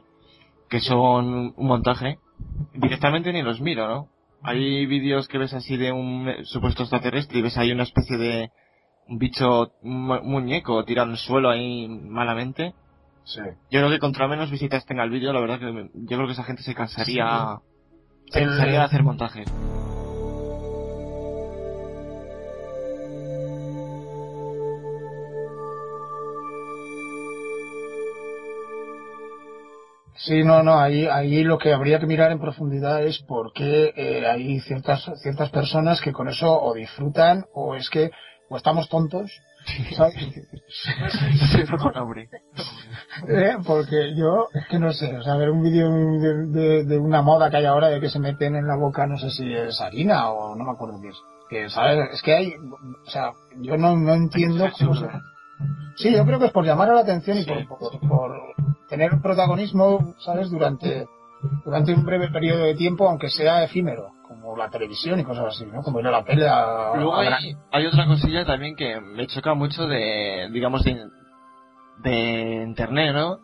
que 0.69 0.79
son 0.79 1.53
un 1.57 1.67
montaje, 1.67 2.19
directamente 2.73 3.33
ni 3.33 3.41
los 3.41 3.59
miro, 3.59 3.85
¿no? 3.89 4.07
Hay 4.43 4.85
vídeos 4.85 5.27
que 5.27 5.39
ves 5.39 5.53
así 5.53 5.75
de 5.75 5.91
un 5.91 6.31
supuesto 6.45 6.83
extraterrestre 6.83 7.39
y 7.39 7.41
ves 7.41 7.57
ahí 7.57 7.71
una 7.73 7.83
especie 7.83 8.17
de, 8.17 8.51
un 9.09 9.17
bicho, 9.17 9.71
un 9.81 10.05
muñeco 10.23 10.83
tirado 10.85 11.07
en 11.07 11.11
el 11.13 11.17
suelo 11.17 11.49
ahí 11.49 11.87
malamente. 11.87 12.73
Sí. 13.23 13.41
Yo 13.69 13.79
creo 13.79 13.89
que 13.89 13.99
contra 13.99 14.27
menos 14.27 14.49
visitas 14.51 14.85
tenga 14.85 15.03
el 15.03 15.09
vídeo, 15.09 15.33
la 15.33 15.41
verdad 15.41 15.59
que 15.59 15.71
me- 15.71 15.89
yo 15.93 16.15
creo 16.17 16.27
que 16.27 16.33
esa 16.33 16.43
gente 16.43 16.63
se 16.63 16.73
cansaría, 16.75 17.59
se 18.31 18.39
El- 18.39 18.47
cansaría 18.49 18.79
de 18.79 18.85
hacer 18.85 19.03
montajes. 19.03 19.47
Sí, 30.15 30.43
no, 30.43 30.63
no, 30.63 30.79
ahí, 30.79 31.05
ahí 31.05 31.43
lo 31.43 31.59
que 31.59 31.71
habría 31.73 31.99
que 31.99 32.07
mirar 32.07 32.31
en 32.31 32.39
profundidad 32.39 33.03
es 33.05 33.19
por 33.19 33.53
qué 33.53 33.93
eh, 33.95 34.25
hay 34.25 34.59
ciertas, 34.61 35.05
ciertas 35.21 35.51
personas 35.51 36.01
que 36.01 36.11
con 36.11 36.27
eso 36.27 36.59
o 36.59 36.73
disfrutan 36.73 37.45
o 37.53 37.75
es 37.75 37.89
que 37.89 38.09
o 38.49 38.57
estamos 38.57 38.87
tontos, 38.89 39.31
¿sabes? 39.95 40.15
Sí. 40.67 41.61
Eh, 43.27 43.55
Porque 43.65 44.15
yo, 44.15 44.47
es 44.53 44.67
que 44.67 44.79
no 44.79 44.91
sé, 44.93 45.15
o 45.17 45.23
sea, 45.23 45.35
ver 45.35 45.49
un 45.49 45.63
vídeo 45.63 45.89
de, 45.89 46.45
de- 46.47 46.83
de 46.85 46.97
una 46.97 47.21
moda 47.21 47.49
que 47.49 47.57
hay 47.57 47.65
ahora 47.65 47.87
de 47.87 47.99
que 47.99 48.09
se 48.09 48.19
meten 48.19 48.55
en 48.55 48.67
la 48.67 48.75
boca, 48.75 49.05
no 49.07 49.17
sé 49.17 49.29
si 49.31 49.53
es 49.53 49.79
harina 49.81 50.29
o 50.31 50.55
no 50.55 50.63
me 50.63 50.71
acuerdo 50.71 50.99
qué 51.01 51.09
es. 51.09 51.17
Que, 51.49 51.69
¿sabes? 51.69 52.09
Es 52.13 52.21
que 52.21 52.33
hay, 52.35 52.53
o 52.55 53.09
sea, 53.09 53.31
yo 53.61 53.77
no, 53.77 53.95
no 53.95 54.13
entiendo 54.13 54.65
cómo 54.77 54.95
se... 54.95 55.07
Sí, 55.97 56.13
yo 56.15 56.25
creo 56.25 56.39
que 56.39 56.45
es 56.47 56.51
por 56.51 56.65
llamar 56.65 56.89
a 56.89 56.93
la 56.93 57.01
atención 57.01 57.37
y 57.37 57.45
por, 57.45 57.67
por- 57.67 57.99
por 58.07 58.31
tener 58.89 59.13
un 59.13 59.21
protagonismo, 59.21 60.13
¿sabes? 60.19 60.49
Durante, 60.49 61.07
durante 61.63 61.93
un 61.93 62.05
breve 62.05 62.29
periodo 62.29 62.63
de 62.63 62.75
tiempo, 62.75 63.07
aunque 63.07 63.29
sea 63.29 63.63
efímero, 63.63 64.11
como 64.27 64.55
la 64.57 64.69
televisión 64.69 65.19
y 65.19 65.23
cosas 65.23 65.45
así, 65.55 65.65
¿no? 65.65 65.81
Como 65.81 65.99
ir 65.99 66.07
a 66.07 66.11
la 66.11 66.23
pelea. 66.23 66.65
Luego 66.95 67.15
a 67.15 67.21
hay, 67.21 67.55
hay 67.71 67.85
otra 67.85 68.05
cosilla 68.07 68.45
también 68.45 68.75
que 68.75 68.99
me 68.99 69.27
choca 69.27 69.53
mucho 69.53 69.87
de, 69.87 70.49
digamos, 70.51 70.83
de, 70.83 71.05
de 72.03 72.63
internet, 72.63 73.13
¿no? 73.13 73.39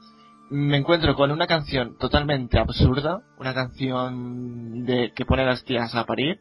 Me 0.49 0.77
encuentro 0.77 1.15
con 1.15 1.31
una 1.31 1.47
canción 1.47 1.97
totalmente 1.97 2.59
absurda, 2.59 3.21
una 3.39 3.53
canción 3.53 4.85
de 4.85 5.11
que 5.15 5.25
pone 5.25 5.41
a 5.43 5.45
las 5.45 5.63
tías 5.63 5.95
a 5.95 6.05
parir, 6.05 6.39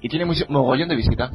y 0.00 0.08
tiene 0.08 0.24
mucho, 0.24 0.44
mogollón 0.48 0.88
de 0.88 0.96
visitas. 0.96 1.30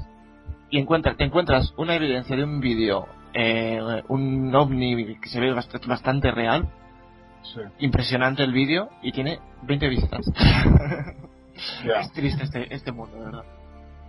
Y 0.70 0.80
encuentras, 0.80 1.18
te 1.18 1.24
encuentras 1.24 1.74
una 1.78 1.96
evidencia 1.96 2.36
de 2.36 2.44
un 2.44 2.60
vídeo, 2.60 3.08
eh, 3.34 3.80
un 4.08 4.54
ovni 4.56 5.18
que 5.20 5.30
se 5.30 5.40
ve 5.40 5.54
bast- 5.54 5.86
bastante 5.86 6.32
real, 6.32 6.70
Sí, 7.54 7.62
impresionante 7.80 8.44
el 8.44 8.52
vídeo, 8.52 8.90
y 9.02 9.12
tiene 9.12 9.40
20 9.64 9.88
visitas. 9.90 10.26
ya. 11.86 12.02
es 12.02 12.12
triste 12.14 12.44
este, 12.44 12.74
este 12.74 12.92
mundo, 12.92 13.18
de 13.18 13.26
verdad. 13.26 13.44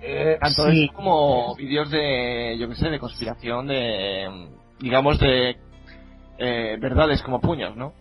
Eh, 0.01 0.39
Tanto 0.41 0.71
sí. 0.71 0.85
es 0.85 0.93
como 0.93 1.55
vídeos 1.57 1.91
de, 1.91 2.57
yo 2.59 2.69
qué 2.69 2.75
sé, 2.75 2.89
de 2.89 2.99
conspiración, 2.99 3.67
de, 3.67 4.49
digamos, 4.81 5.19
de 5.19 5.57
eh, 6.39 6.77
verdades 6.81 7.23
como 7.23 7.41
puños, 7.41 7.77
¿no? 7.77 7.93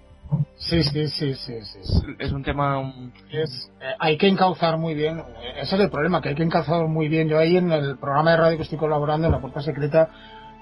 Sí, 0.57 0.83
sí, 0.83 1.07
sí, 1.07 1.35
sí, 1.35 1.61
sí. 1.61 1.79
Es, 2.17 2.31
un 2.31 2.43
tema... 2.43 2.93
Es, 3.29 3.71
eh, 3.79 3.93
hay 3.99 4.17
que 4.17 4.27
encauzar 4.27 4.77
muy 4.77 4.93
bien, 4.93 5.19
eh, 5.19 5.53
ese 5.61 5.75
es 5.75 5.81
el 5.81 5.89
problema, 5.89 6.21
que 6.21 6.29
hay 6.29 6.35
que 6.35 6.43
encauzar 6.43 6.87
muy 6.87 7.07
bien. 7.07 7.27
Yo 7.27 7.37
ahí 7.37 7.57
en 7.57 7.71
el 7.71 7.97
programa 7.97 8.31
de 8.31 8.37
radio 8.37 8.57
que 8.57 8.63
estoy 8.63 8.77
colaborando, 8.77 9.27
en 9.27 9.33
la 9.33 9.41
puerta 9.41 9.61
secreta, 9.61 10.09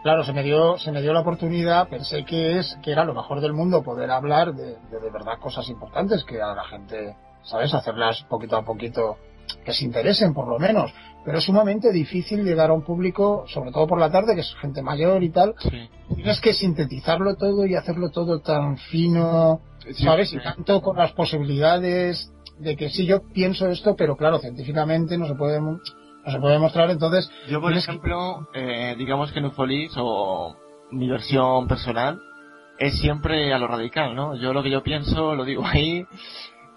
claro, 0.04 0.24
se 0.24 0.34
me 0.34 0.44
dio, 0.44 0.78
se 0.78 0.92
me 0.92 1.02
dio 1.02 1.14
la 1.14 1.22
oportunidad, 1.22 1.88
pensé 1.90 2.24
que 2.26 2.60
es, 2.60 2.78
que 2.84 2.92
era 2.92 3.04
lo 3.06 3.14
mejor 3.14 3.42
del 3.42 3.54
mundo 3.54 3.82
poder 3.84 4.12
hablar 4.12 4.54
de, 4.54 4.76
de, 4.92 5.00
de 5.02 5.10
verdad 5.12 5.40
cosas 5.42 5.68
importantes 5.70 6.24
que 6.24 6.42
a 6.42 6.54
la 6.54 6.64
gente, 6.66 7.16
¿sabes? 7.44 7.74
Hacerlas 7.74 8.24
poquito 8.30 8.56
a 8.58 8.64
poquito, 8.64 9.18
que 9.66 9.74
se 9.74 9.86
interesen 9.86 10.34
por 10.34 10.48
lo 10.48 10.60
menos. 10.60 10.94
Pero 11.26 11.38
es 11.38 11.46
sumamente 11.46 11.92
difícil 11.94 12.44
llegar 12.44 12.70
a 12.70 12.74
un 12.74 12.82
público, 12.84 13.46
sobre 13.48 13.72
todo 13.72 13.88
por 13.88 13.98
la 14.00 14.12
tarde, 14.12 14.36
que 14.36 14.42
es 14.42 14.54
gente 14.56 14.82
mayor 14.82 15.24
y 15.24 15.30
tal. 15.30 15.56
sí. 15.60 15.90
Tienes 16.16 16.42
que 16.42 16.54
sintetizarlo 16.54 17.36
todo 17.36 17.66
y 17.66 17.76
hacerlo 17.76 18.10
todo 18.12 18.40
tan 18.42 18.78
fino, 18.78 19.62
Sí, 19.80 20.04
¿sabes? 20.04 20.30
sí. 20.30 20.38
Y 20.38 20.44
tanto 20.44 20.82
con 20.82 20.98
las 20.98 21.14
posibilidades 21.14 22.30
de 22.60 22.76
que 22.76 22.90
sí, 22.90 23.06
yo 23.06 23.22
pienso 23.34 23.68
esto, 23.70 23.96
pero 23.96 24.16
claro, 24.18 24.40
científicamente 24.40 25.18
no 25.18 25.28
se 25.28 25.36
puede, 25.36 25.60
no 26.26 26.32
se 26.32 26.40
puede 26.40 26.54
demostrar, 26.54 26.90
entonces, 26.90 27.30
Yo, 27.50 27.60
por 27.62 27.70
tienes 27.72 27.86
que- 27.86 27.92
ejemplo, 27.92 28.48
eh, 28.54 28.96
digamos 28.98 29.32
que 29.32 29.40
en 29.40 29.46
Ufolis, 29.46 29.92
o 29.98 30.56
mi 30.92 31.10
versión 31.10 31.68
personal, 31.68 32.20
es 32.80 32.98
siempre 33.00 33.54
a 33.54 33.58
lo 33.58 33.68
radical, 33.68 34.16
¿no? 34.16 34.36
Yo 34.36 34.54
lo 34.54 34.64
que 34.64 34.70
yo 34.72 34.84
pienso, 34.84 35.36
lo 35.36 35.44
digo 35.46 35.64
ahí, 35.66 36.06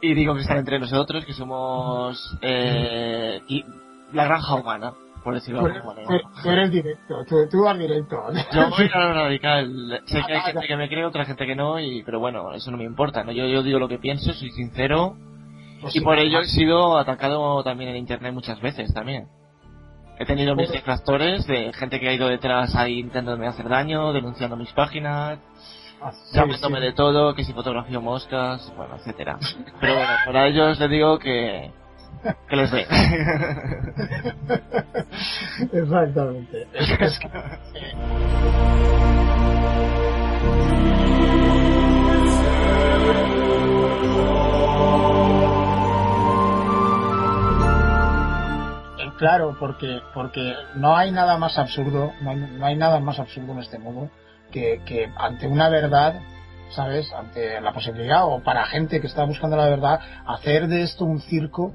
y 0.01 0.15
digo 0.15 0.35
que 0.35 0.43
están 0.43 0.59
entre 0.59 0.79
nosotros, 0.79 1.25
que 1.25 1.33
somos 1.33 2.37
eh, 2.43 3.41
y 3.49 3.65
la 4.13 4.25
granja 4.25 4.55
humana, 4.55 4.93
por 5.25 5.35
decirlo 5.35 5.63
de 5.65 5.73
alguna 5.73 5.95
manera. 5.95 6.21
tú 6.43 6.51
eres 6.51 6.71
directo, 6.71 7.25
tú, 7.29 7.37
tú 7.51 7.63
vas 7.65 7.79
directo. 7.79 8.23
Yo 8.53 8.69
voy 8.77 8.89
a 8.93 8.99
lo 8.99 9.15
radical. 9.15 10.01
Sé 10.05 10.23
que 10.27 10.33
hay 10.35 10.41
gente 10.43 10.67
que 10.69 10.77
me 10.77 10.89
cree, 10.89 11.05
otra 11.05 11.25
gente 11.25 11.47
que 11.47 11.57
no, 11.57 11.81
y 11.81 12.03
pero 12.05 12.21
bueno, 12.21 12.53
eso 12.53 12.71
no 12.71 12.77
me 12.77 12.85
importa. 12.85 13.25
¿no? 13.25 13.33
Yo, 13.33 13.47
yo 13.47 13.63
digo 13.63 13.79
lo 13.79 13.89
que 13.89 13.99
pienso, 13.99 14.33
soy 14.35 14.51
sincero, 14.51 15.17
Y 15.93 16.01
por 16.01 16.19
ello 16.19 16.41
he 16.41 16.47
sido 16.47 16.99
atacado 16.99 17.63
también 17.63 17.91
en 17.91 17.97
internet 17.97 18.33
muchas 18.33 18.61
veces 18.61 18.93
también. 18.93 19.29
He 20.19 20.25
tenido 20.25 20.57
mis 20.57 20.71
detractores 20.71 21.47
de 21.47 21.73
gente 21.75 22.01
que 22.01 22.09
ha 22.09 22.13
ido 22.15 22.29
detrás 22.29 22.75
ahí 22.75 23.01
intentándome 23.01 23.47
hacer 23.47 23.69
daño, 23.69 24.13
denunciando 24.15 24.57
mis 24.57 24.73
páginas, 24.73 25.39
Ah, 26.01 26.13
sí, 26.13 26.37
llamándome 26.37 26.79
sí. 26.79 26.85
de 26.85 26.93
todo, 26.93 27.35
que 27.35 27.45
si 27.45 27.53
fotografío 27.53 28.01
moscas, 28.01 28.73
bueno, 28.77 28.97
etcétera. 28.97 29.39
Pero 29.81 29.95
bueno, 29.95 30.13
para 30.27 30.47
ellos 30.47 30.79
les 30.79 30.91
digo 30.91 31.19
que 31.19 31.71
que 32.49 32.57
les 32.57 32.71
dé. 32.71 32.87
Exactamente. 35.73 36.67
Claro, 49.19 49.57
porque, 49.59 50.01
porque 50.13 50.55
no 50.75 50.97
hay 50.97 51.11
nada 51.11 51.39
más 51.39 51.59
absurdo, 51.59 52.13
no 52.21 52.31
hay, 52.31 52.37
no 52.37 52.67
hay 52.67 52.77
nada 52.77 53.01
más 53.01 53.19
absurdo 53.19 53.53
en 53.53 53.61
este 53.61 53.79
mundo 53.79 54.11
que, 54.53 54.83
que 54.85 55.11
ante 55.17 55.47
una 55.49 55.69
verdad, 55.71 56.21
¿sabes? 56.71 57.11
Ante 57.13 57.61
la 57.61 57.73
posibilidad, 57.73 58.25
o 58.27 58.43
para 58.43 58.67
gente 58.67 59.01
que 59.01 59.07
está 59.07 59.25
buscando 59.25 59.57
la 59.57 59.67
verdad, 59.67 60.01
hacer 60.27 60.69
de 60.69 60.83
esto 60.83 61.05
un 61.05 61.21
circo 61.21 61.73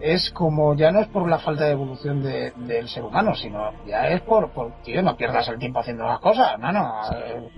es 0.00 0.30
como, 0.30 0.74
ya 0.74 0.90
no 0.90 1.00
es 1.00 1.08
por 1.08 1.28
la 1.28 1.38
falta 1.38 1.64
de 1.64 1.72
evolución 1.72 2.22
de- 2.22 2.52
del 2.56 2.88
ser 2.88 3.02
humano, 3.02 3.34
sino 3.34 3.70
ya 3.86 4.08
es 4.08 4.22
por, 4.22 4.50
por, 4.52 4.80
tío, 4.82 5.02
no 5.02 5.14
pierdas 5.16 5.46
el 5.48 5.58
tiempo 5.58 5.80
haciendo 5.80 6.04
las 6.06 6.20
cosas, 6.20 6.58
mano. 6.58 6.90
Eh, 7.14 7.48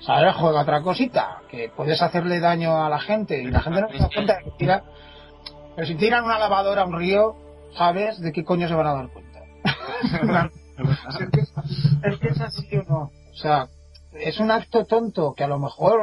¿Sabes? 0.00 0.34
Juega 0.34 0.60
otra 0.60 0.82
cosita, 0.82 1.38
que 1.48 1.70
puedes 1.74 2.02
hacerle 2.02 2.38
daño 2.38 2.84
a 2.84 2.90
la 2.90 2.98
gente 2.98 3.40
y 3.40 3.46
la 3.50 3.60
gente 3.60 3.80
no 3.80 3.88
se 3.88 3.96
da 3.98 4.08
cuenta 4.12 4.36
de 4.36 4.44
que 4.44 4.50
tira, 4.58 4.82
pero 5.74 5.86
si 5.86 5.94
tiran 5.94 6.24
una 6.24 6.38
lavadora 6.38 6.82
a 6.82 6.84
un 6.84 6.98
río, 6.98 7.34
¿sabes? 7.74 8.20
¿De 8.20 8.32
qué 8.32 8.44
coño 8.44 8.68
se 8.68 8.74
van 8.74 8.86
a 8.86 8.94
dar 8.94 9.08
cuenta? 9.08 9.40
es, 10.78 11.30
que, 11.30 11.40
es 11.40 12.18
que 12.18 12.28
es 12.28 12.40
así 12.40 12.76
o 12.76 12.82
no. 12.84 12.98
O 13.32 13.36
sea, 13.36 13.68
es 14.12 14.38
un 14.40 14.50
acto 14.50 14.84
tonto 14.84 15.34
que 15.34 15.44
a 15.44 15.48
lo 15.48 15.58
mejor, 15.58 16.02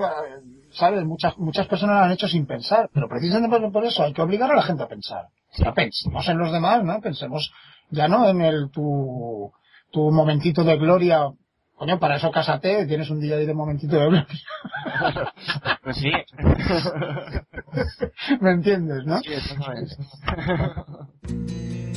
¿sabes? 0.74 1.04
Muchas, 1.06 1.38
muchas 1.38 1.68
personas 1.68 1.98
lo 2.00 2.06
han 2.06 2.12
hecho 2.12 2.28
sin 2.28 2.46
pensar, 2.46 2.90
pero 2.94 3.08
precisamente 3.08 3.70
por- 3.70 3.86
eso 3.86 4.04
hay 4.04 4.14
que 4.14 4.22
obligar 4.22 4.52
a 4.52 4.56
la 4.56 4.64
gente 4.64 4.84
a 4.84 4.88
pensar. 4.88 5.26
Ya 5.58 5.74
pensemos 5.74 6.28
en 6.28 6.38
los 6.38 6.52
demás, 6.52 6.84
¿no? 6.84 7.00
Pensemos 7.02 7.52
ya 7.90 8.08
no 8.08 8.28
en 8.28 8.42
el 8.42 8.70
tu, 8.72 9.52
tu 9.92 10.12
momentito 10.12 10.64
de 10.64 10.78
gloria. 10.78 11.28
Coño, 11.84 12.00
para 12.00 12.16
eso 12.16 12.32
cásate, 12.32 12.86
tienes 12.86 13.10
un 13.10 13.20
día 13.20 13.36
ahí 13.36 13.46
de 13.46 13.54
momentito 13.54 13.98
de 13.98 14.06
gloria. 14.08 14.26
pues 15.84 15.98
sí. 15.98 16.14
¿Me 18.40 18.52
entiendes, 18.52 19.06
no? 19.06 19.20
Sí, 19.20 19.34
exactamente. 19.34 19.98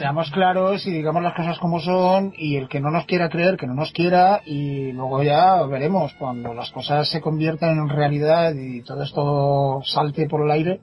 Seamos 0.00 0.30
claros 0.30 0.86
y 0.86 0.92
digamos 0.92 1.22
las 1.22 1.34
cosas 1.34 1.58
como 1.58 1.78
son 1.78 2.32
y 2.34 2.56
el 2.56 2.70
que 2.70 2.80
no 2.80 2.90
nos 2.90 3.04
quiera 3.04 3.28
creer, 3.28 3.58
que 3.58 3.66
no 3.66 3.74
nos 3.74 3.92
quiera 3.92 4.40
y 4.46 4.92
luego 4.92 5.22
ya 5.22 5.62
veremos 5.66 6.14
cuando 6.14 6.54
las 6.54 6.70
cosas 6.70 7.06
se 7.10 7.20
conviertan 7.20 7.76
en 7.76 7.90
realidad 7.90 8.54
y 8.54 8.80
todo 8.80 9.02
esto 9.02 9.82
salte 9.84 10.26
por 10.26 10.40
el 10.40 10.52
aire, 10.52 10.80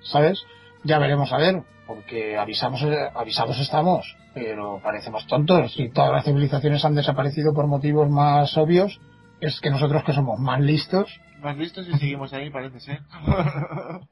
¿sabes? 0.00 0.42
Ya 0.82 0.98
veremos 0.98 1.30
a 1.30 1.36
ver, 1.36 1.62
porque 1.86 2.38
avisamos, 2.38 2.82
avisados 3.14 3.60
estamos, 3.60 4.16
pero 4.32 4.80
parecemos 4.82 5.26
tontos 5.26 5.78
y 5.78 5.90
todas 5.90 6.12
las 6.12 6.24
civilizaciones 6.24 6.82
han 6.86 6.94
desaparecido 6.94 7.52
por 7.52 7.66
motivos 7.66 8.08
más 8.08 8.56
obvios, 8.56 8.98
es 9.42 9.60
que 9.60 9.68
nosotros 9.68 10.04
que 10.04 10.14
somos 10.14 10.40
más 10.40 10.58
listos, 10.58 11.20
Más 11.42 11.54
listos 11.58 11.86
y 11.86 11.92
seguimos 11.98 12.32
ahí, 12.32 12.48
parece 12.48 12.80
ser. 12.80 13.00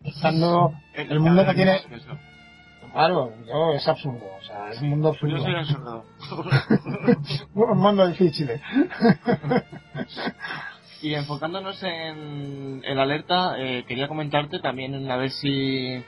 estando 0.05 0.75
el 0.95 1.21
mundo 1.21 1.43
no 1.43 1.55
tiene 1.55 1.81
Claro, 2.97 3.31
yo, 3.47 3.75
es 3.75 3.87
absurdo, 3.87 4.25
o 4.41 4.43
sea, 4.43 4.71
es 4.71 4.81
un 4.81 4.89
mundo 4.89 5.11
absurdo. 5.11 5.37
Yo 5.37 5.43
soy 5.43 5.55
absurdo. 5.55 6.05
un 7.55 7.79
mundo 7.79 8.07
difícil. 8.07 8.51
y 11.03 11.13
enfocándonos 11.13 11.83
en 11.83 12.81
el 12.83 12.99
alerta, 12.99 13.57
eh, 13.59 13.85
quería 13.87 14.09
comentarte 14.09 14.61
también 14.61 15.11
a 15.11 15.17
ver 15.19 15.31
si 15.31 16.03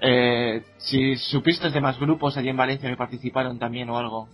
eh, 0.00 0.62
si 0.76 1.16
supiste 1.16 1.70
de 1.70 1.80
más 1.80 1.98
grupos 1.98 2.36
allí 2.36 2.48
en 2.48 2.58
Valencia 2.58 2.88
que 2.88 2.96
participaron 2.96 3.58
también 3.58 3.90
o 3.90 3.98
algo. 3.98 4.28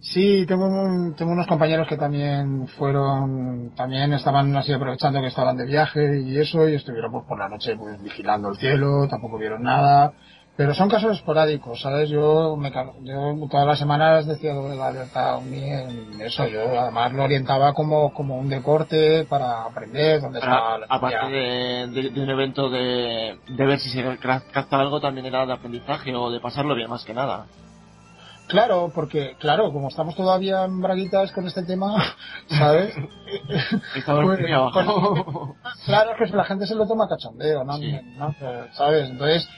Sí, 0.00 0.46
tengo, 0.46 0.70
tengo 1.18 1.32
unos 1.32 1.46
compañeros 1.46 1.86
que 1.86 1.98
también 1.98 2.66
fueron, 2.78 3.74
también 3.76 4.14
estaban 4.14 4.56
así 4.56 4.72
aprovechando 4.72 5.20
que 5.20 5.26
estaban 5.26 5.58
de 5.58 5.66
viaje 5.66 6.22
y 6.22 6.38
eso, 6.38 6.66
y 6.66 6.76
estuvieron 6.76 7.12
pues, 7.12 7.26
por 7.26 7.38
la 7.38 7.50
noche 7.50 7.76
pues, 7.76 8.02
vigilando 8.02 8.48
el 8.48 8.56
cielo, 8.56 9.06
tampoco 9.06 9.36
vieron 9.36 9.62
nada. 9.62 10.14
Pero 10.54 10.74
son 10.74 10.90
casos 10.90 11.16
esporádicos, 11.16 11.80
¿sabes? 11.80 12.10
Yo, 12.10 12.56
me, 12.56 12.70
yo 12.70 13.48
todas 13.50 13.66
las 13.66 13.78
semanas 13.78 14.26
decía 14.26 14.52
de 14.52 14.76
la 14.76 15.38
en 15.38 16.20
eso. 16.20 16.46
Yo 16.46 16.78
además 16.78 17.12
lo 17.14 17.24
orientaba 17.24 17.72
como, 17.72 18.12
como 18.12 18.36
un 18.36 18.50
deporte 18.50 19.24
para 19.24 19.64
aprender 19.64 20.20
dónde 20.20 20.40
está 20.40 20.78
la 20.78 20.86
Aparte 20.90 21.30
de, 21.30 22.10
de, 22.10 22.20
un 22.20 22.28
evento 22.28 22.68
de, 22.68 23.38
de 23.48 23.66
ver 23.66 23.78
si 23.78 23.88
se 23.88 24.04
capta 24.18 24.78
algo, 24.78 25.00
también 25.00 25.24
era 25.24 25.46
de 25.46 25.54
aprendizaje 25.54 26.14
o 26.14 26.30
de 26.30 26.40
pasarlo 26.40 26.74
bien 26.74 26.90
más 26.90 27.04
que 27.04 27.14
nada. 27.14 27.46
Claro, 28.48 28.92
porque, 28.94 29.34
claro, 29.38 29.72
como 29.72 29.88
estamos 29.88 30.14
todavía 30.14 30.64
en 30.64 30.82
braguitas 30.82 31.32
con 31.32 31.46
este 31.46 31.62
tema, 31.62 31.94
¿sabes? 32.48 32.94
Estamos 33.96 34.24
pues, 34.24 34.40
pues, 34.40 34.86
claro, 35.86 36.10
que 36.18 36.36
la 36.36 36.44
gente 36.44 36.66
se 36.66 36.74
lo 36.74 36.86
toma 36.86 37.08
cachondeo, 37.08 37.64
¿no? 37.64 37.78
¿no? 37.78 38.34
¿Sabes? 38.72 39.08
Entonces, 39.08 39.48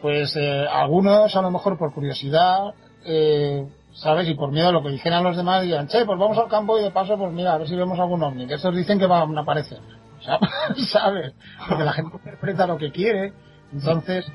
pues 0.00 0.36
eh, 0.36 0.66
algunos 0.70 1.34
a 1.34 1.42
lo 1.42 1.50
mejor 1.50 1.78
por 1.78 1.92
curiosidad, 1.92 2.74
eh, 3.04 3.66
¿sabes? 3.94 4.28
Y 4.28 4.34
por 4.34 4.50
miedo 4.52 4.68
a 4.68 4.72
lo 4.72 4.82
que 4.82 4.90
dijeran 4.90 5.24
los 5.24 5.36
demás, 5.36 5.62
digan, 5.62 5.88
che, 5.88 6.04
pues 6.04 6.18
vamos 6.18 6.38
al 6.38 6.48
campo 6.48 6.78
y 6.78 6.82
de 6.82 6.90
paso, 6.90 7.16
pues 7.16 7.32
mira, 7.32 7.54
a 7.54 7.58
ver 7.58 7.68
si 7.68 7.76
vemos 7.76 7.98
algún 7.98 8.22
ovni. 8.22 8.46
Que 8.46 8.54
estos 8.54 8.74
dicen 8.74 8.98
que 8.98 9.06
van 9.06 9.36
a 9.36 9.40
aparecer, 9.40 9.80
¿sabes? 10.92 11.34
Porque 11.68 11.84
la 11.84 11.92
gente 11.92 12.16
interpreta 12.16 12.66
lo 12.66 12.78
que 12.78 12.92
quiere. 12.92 13.32
Entonces, 13.72 14.26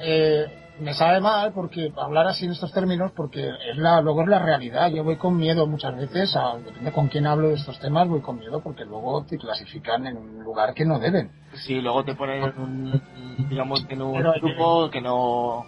eh, 0.00 0.46
me 0.80 0.94
sabe 0.94 1.20
mal 1.20 1.52
porque 1.52 1.92
hablar 1.96 2.26
así 2.26 2.44
en 2.44 2.52
estos 2.52 2.72
términos 2.72 3.12
porque 3.16 3.48
es 3.48 3.76
la 3.76 4.00
luego 4.00 4.22
es 4.22 4.28
la 4.28 4.38
realidad 4.38 4.90
yo 4.90 5.04
voy 5.04 5.16
con 5.16 5.36
miedo 5.36 5.66
muchas 5.66 5.96
veces 5.96 6.34
a, 6.36 6.56
depende 6.56 6.92
con 6.92 7.08
quién 7.08 7.26
hablo 7.26 7.48
de 7.48 7.54
estos 7.54 7.78
temas 7.80 8.08
voy 8.08 8.20
con 8.20 8.38
miedo 8.38 8.60
porque 8.62 8.84
luego 8.84 9.24
te 9.24 9.38
clasifican 9.38 10.06
en 10.06 10.16
un 10.16 10.42
lugar 10.44 10.74
que 10.74 10.84
no 10.84 10.98
deben 10.98 11.30
sí 11.54 11.80
luego 11.80 12.04
te 12.04 12.14
ponen 12.14 12.42
en 12.42 12.60
un 12.60 13.48
digamos 13.48 13.84
en 13.88 14.02
un 14.02 14.22
grupo 14.40 14.90
que 14.90 15.00
no 15.00 15.66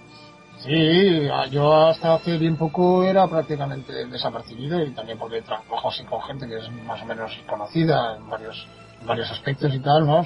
Sí, 0.62 1.26
yo 1.52 1.86
hasta 1.86 2.16
hace 2.16 2.36
bien 2.36 2.58
poco 2.58 3.02
era 3.02 3.26
prácticamente 3.28 4.04
desapercibido 4.06 4.84
y 4.84 4.90
también 4.90 5.18
porque 5.18 5.40
trabajo 5.40 5.88
así 5.88 6.04
con 6.04 6.20
gente 6.20 6.46
que 6.46 6.58
es 6.58 6.70
más 6.84 7.00
o 7.00 7.06
menos 7.06 7.32
conocida 7.48 8.16
en 8.16 8.28
varios 8.28 8.68
varios 9.06 9.30
aspectos 9.30 9.74
y 9.74 9.78
tal, 9.78 10.06
¿no? 10.06 10.22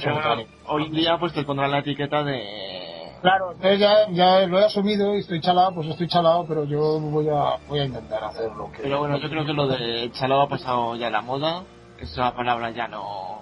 hoy 0.66 0.86
en 0.86 0.92
día 0.92 1.16
pues 1.18 1.32
te 1.32 1.44
pondrán 1.44 1.70
la 1.70 1.78
etiqueta 1.78 2.24
de 2.24 2.83
Claro, 3.24 3.52
entonces 3.52 3.80
ya, 3.80 4.06
ya 4.10 4.46
lo 4.46 4.58
he 4.58 4.66
asumido 4.66 5.14
y 5.16 5.20
estoy 5.20 5.40
chalado, 5.40 5.74
pues 5.76 5.88
estoy 5.88 6.06
chalado, 6.08 6.44
pero 6.46 6.64
yo 6.64 7.00
voy 7.00 7.26
a, 7.30 7.56
voy 7.66 7.80
a 7.80 7.84
intentar 7.86 8.22
hacer 8.22 8.52
lo 8.52 8.70
que... 8.70 8.82
Pero 8.82 8.98
bueno, 8.98 9.16
yo 9.16 9.30
creo 9.30 9.46
que 9.46 9.54
lo 9.54 9.66
de 9.66 10.10
chalado 10.12 10.42
ha 10.42 10.48
pasado 10.50 10.94
ya 10.96 11.08
la 11.08 11.22
moda, 11.22 11.62
esa 11.98 12.34
palabra 12.34 12.70
ya 12.72 12.86
no... 12.86 13.40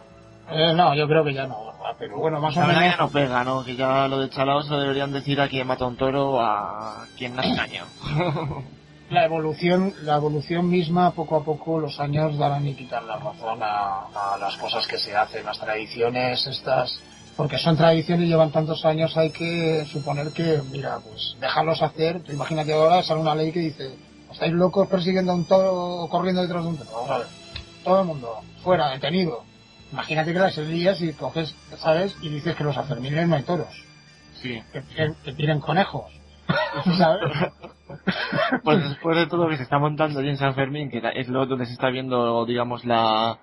Eh, 0.53 0.73
no, 0.73 0.95
yo 0.95 1.09
creo 1.09 1.25
que 1.25 1.35
ya 1.35 1.49
no, 1.49 1.73
pero 1.99 2.17
bueno, 2.17 2.41
más 2.41 2.57
o 2.57 2.61
menos... 2.61 2.81
ya 2.81 2.97
no 2.97 3.11
pega, 3.11 3.43
¿no? 3.43 3.65
Que 3.65 3.75
ya 3.75 4.07
lo 4.07 4.21
de 4.21 4.31
chalado 4.31 4.63
se 4.63 4.71
lo 4.71 4.79
deberían 4.79 5.13
decir 5.13 5.41
a 5.41 5.49
quien 5.49 5.67
mata 5.67 5.85
un 5.85 5.97
toro 5.97 6.31
o 6.31 6.41
a 6.41 7.05
quien 7.19 7.35
nace 7.35 7.59
año. 7.59 7.83
la 9.11 9.25
evolución, 9.25 9.95
la 10.05 10.15
evolución 10.15 10.71
misma, 10.71 11.11
poco 11.11 11.39
a 11.39 11.45
poco, 11.45 11.81
los 11.81 11.99
años 11.99 12.39
darán 12.39 12.69
y 12.69 12.75
quitar 12.75 13.03
la 13.03 13.17
razón 13.17 13.61
a, 13.61 14.35
a 14.35 14.39
las 14.39 14.57
cosas 14.59 14.87
que 14.87 14.99
se 14.99 15.17
hacen, 15.17 15.45
las 15.45 15.59
tradiciones 15.59 16.47
estas 16.47 17.03
porque 17.37 17.59
son 17.59 17.77
tradiciones 17.77 18.27
y 18.27 18.31
llevan 18.31 18.53
tantos 18.53 18.85
años, 18.85 19.17
hay 19.17 19.31
que 19.31 19.85
suponer 19.87 20.33
que, 20.33 20.61
mira, 20.71 20.99
pues 21.01 21.37
déjalos 21.41 21.83
hacer. 21.83 22.21
Tú 22.21 22.33
imagínate 22.33 22.73
ahora 22.73 23.03
sale 23.03 23.21
una 23.21 23.35
ley 23.35 23.53
que 23.53 23.61
dice, 23.61 23.95
estáis 24.31 24.53
locos 24.53 24.89
persiguiendo 24.89 25.33
a 25.33 25.35
un 25.35 25.47
toro 25.47 25.73
o 25.73 26.09
corriendo 26.09 26.43
detrás 26.43 26.63
de 26.63 26.69
un 26.69 26.77
toro. 26.77 26.91
Vamos 26.93 27.11
a 27.11 27.19
ver, 27.19 27.27
todo 27.85 28.01
el 28.01 28.07
mundo, 28.07 28.41
fuera, 28.63 28.91
detenido. 28.91 29.45
Imagínate 29.93 30.33
que 30.33 30.39
las 30.39 30.57
días 30.57 31.01
y 31.03 31.13
coges, 31.13 31.55
¿sabes? 31.77 32.17
Y 32.23 32.29
dices 32.31 32.55
que 32.55 32.65
los 32.65 32.75
Sanfermines 32.75 33.29
no 33.29 33.37
hay 33.37 33.43
toros. 33.43 33.85
Sí. 34.41 34.63
Que 34.73 35.33
tienen, 35.35 35.61
conejos. 35.61 36.11
¿Sabes? 36.99 37.31
pues 38.65 38.89
después 38.89 39.17
de 39.17 39.27
todo 39.27 39.45
lo 39.45 39.51
que 39.51 39.59
se 39.59 39.63
está 39.63 39.79
montando 39.79 40.21
allí 40.21 40.31
en 40.31 40.39
San 40.39 40.55
Fermín, 40.55 40.91
que 40.91 41.03
es 41.15 41.29
lo 41.29 41.47
donde 41.47 41.67
se 41.67 41.73
está 41.73 41.91
viendo, 41.91 42.45
digamos, 42.47 42.85
la, 42.85 43.39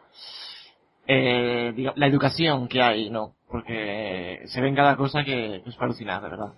eh, 1.08 1.74
la 1.96 2.08
educación 2.08 2.68
que 2.68 2.82
hay, 2.82 3.10
¿no? 3.10 3.36
Porque 3.50 4.44
se 4.46 4.62
ven 4.62 4.76
cada 4.76 4.96
cosa 4.96 5.24
que, 5.24 5.58
es 5.66 5.76
para 5.76 5.86
alucinar, 5.86 6.22
de 6.22 6.30
verdad. 6.30 6.54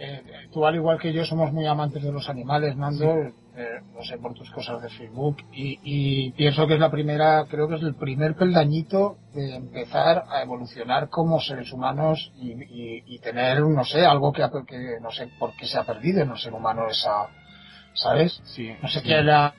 Eh, 0.00 0.22
tú, 0.52 0.64
al 0.64 0.76
igual 0.76 0.98
que 1.00 1.12
yo, 1.12 1.24
somos 1.24 1.52
muy 1.52 1.66
amantes 1.66 2.04
de 2.04 2.12
los 2.12 2.28
animales, 2.28 2.76
Nando, 2.76 3.16
eh, 3.56 3.80
no 3.92 4.04
sé, 4.04 4.16
por 4.18 4.32
tus 4.32 4.48
cosas 4.52 4.80
de 4.80 4.88
Facebook, 4.90 5.38
y, 5.50 6.30
pienso 6.36 6.68
que 6.68 6.74
es 6.74 6.80
la 6.80 6.90
primera, 6.90 7.44
creo 7.50 7.66
que 7.66 7.74
es 7.74 7.82
el 7.82 7.96
primer 7.96 8.36
peldañito 8.36 9.16
de 9.34 9.56
empezar 9.56 10.24
a 10.30 10.40
evolucionar 10.42 11.08
como 11.08 11.40
seres 11.40 11.72
humanos 11.72 12.32
y, 12.36 13.18
tener, 13.18 13.60
no 13.62 13.84
sé, 13.84 14.06
algo 14.06 14.32
que, 14.32 14.48
que, 14.68 15.00
no 15.02 15.10
sé 15.10 15.28
por 15.36 15.56
qué 15.56 15.66
se 15.66 15.78
ha 15.78 15.84
perdido 15.84 16.22
en 16.22 16.30
el 16.30 16.38
ser 16.38 16.54
humano 16.54 16.86
esa, 16.88 17.26
¿sabes? 17.94 18.40
Sí, 18.44 18.70
no 18.80 18.88
sé 18.88 19.02
qué 19.02 19.20
la 19.20 19.52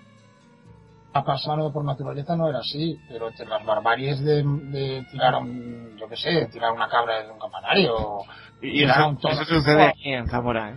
pasado 1.24 1.72
por 1.72 1.84
naturaleza 1.86 2.36
no 2.36 2.50
era 2.50 2.60
así, 2.60 3.00
pero 3.10 3.30
las 3.30 3.66
barbaries 3.66 4.20
de, 4.22 4.44
de 4.44 5.06
tirar 5.12 5.36
un, 5.36 5.96
yo 5.98 6.08
qué 6.08 6.16
sé, 6.16 6.46
tirar 6.48 6.72
una 6.72 6.88
cabra 6.88 7.24
de 7.24 7.32
un 7.32 7.40
campanario. 7.40 8.20
Y, 8.62 8.84
eso, 8.84 9.18
sucede 9.46 9.84
aquí 9.84 10.12
en 10.12 10.28
Zamora, 10.28 10.72
¿eh? 10.72 10.76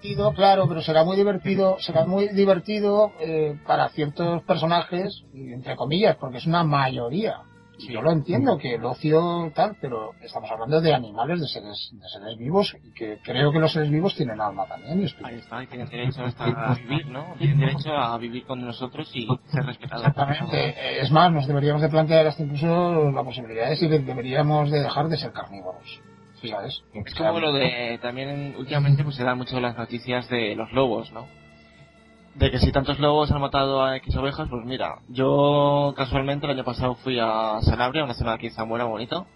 divertido, 0.00 0.32
claro, 0.32 0.66
pero 0.66 0.80
será 0.80 1.04
muy 1.04 1.16
divertido, 1.16 1.76
será 1.80 2.06
muy 2.06 2.28
divertido 2.28 3.12
eh, 3.20 3.58
para 3.66 3.88
ciertos 3.90 4.42
personajes, 4.44 5.24
entre 5.34 5.76
comillas, 5.76 6.16
porque 6.16 6.38
es 6.38 6.46
una 6.46 6.64
mayoría. 6.64 7.42
Yo 7.78 8.02
lo 8.02 8.10
entiendo 8.10 8.58
que 8.58 8.74
el 8.74 8.84
ocio 8.84 9.52
tal, 9.54 9.76
pero 9.80 10.12
estamos 10.20 10.50
hablando 10.50 10.80
de 10.80 10.92
animales, 10.92 11.40
de 11.40 11.46
seres, 11.46 11.90
de 11.92 12.08
seres 12.08 12.36
vivos, 12.36 12.76
y 12.82 12.92
que 12.92 13.18
creo 13.22 13.52
que 13.52 13.58
los 13.58 13.72
seres 13.72 13.90
vivos 13.90 14.14
tienen 14.16 14.40
alma 14.40 14.66
también. 14.66 15.00
Y 15.00 15.24
Ahí 15.24 15.36
está, 15.36 15.62
y 15.62 15.66
tienen 15.68 15.88
derecho 15.88 16.22
a, 16.38 16.74
vivir, 16.74 17.06
¿no? 17.06 17.34
Tienen 17.38 17.60
derecho 17.60 17.92
a 17.92 18.18
vivir 18.18 18.44
con 18.44 18.60
nosotros 18.64 19.10
y 19.14 19.26
ser 19.50 19.64
respetados. 19.64 20.06
Exactamente. 20.06 21.00
Es 21.00 21.10
más, 21.10 21.32
nos 21.32 21.46
deberíamos 21.46 21.82
de 21.82 21.88
plantear 21.88 22.26
hasta 22.26 22.42
incluso 22.42 23.10
la 23.10 23.22
posibilidad 23.22 23.68
de 23.68 23.76
si 23.76 23.86
deberíamos 23.86 24.70
de 24.70 24.80
dejar 24.80 25.08
de 25.08 25.16
ser 25.16 25.32
carnívoros. 25.32 26.00
¿Sabes? 26.42 26.84
Es 26.94 27.14
como 27.16 27.40
lo 27.40 27.52
de, 27.52 27.98
también 28.00 28.54
últimamente 28.56 29.02
pues 29.02 29.16
se 29.16 29.24
dan 29.24 29.38
mucho 29.38 29.58
las 29.58 29.76
noticias 29.76 30.28
de 30.28 30.54
los 30.54 30.70
lobos, 30.72 31.10
¿no? 31.12 31.26
De 32.34 32.50
que 32.50 32.58
si 32.58 32.72
tantos 32.72 32.98
lobos 32.98 33.30
han 33.32 33.40
matado 33.40 33.82
a 33.82 33.96
X 33.96 34.16
ovejas, 34.16 34.48
pues 34.48 34.64
mira, 34.64 35.00
yo 35.08 35.92
casualmente 35.96 36.46
el 36.46 36.52
año 36.52 36.64
pasado 36.64 36.94
fui 36.96 37.18
a 37.20 37.60
Sanabria, 37.62 38.04
una 38.04 38.14
zona 38.14 38.34
aquí 38.34 38.46
en 38.46 38.52
Zamora 38.52 38.84
bonito, 38.84 39.26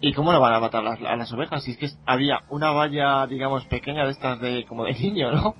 ¿y 0.00 0.12
cómo 0.12 0.32
no 0.32 0.40
van 0.40 0.54
a 0.54 0.60
matar 0.60 0.82
las, 0.82 1.00
a 1.00 1.16
las 1.16 1.32
ovejas? 1.32 1.62
Si 1.62 1.70
es 1.70 1.76
que 1.76 1.88
había 2.04 2.40
una 2.50 2.72
valla, 2.72 3.26
digamos, 3.26 3.64
pequeña 3.66 4.04
de 4.04 4.10
estas 4.10 4.40
de 4.40 4.66
como 4.66 4.84
de 4.84 4.94
niño, 4.94 5.30
¿no? 5.30 5.54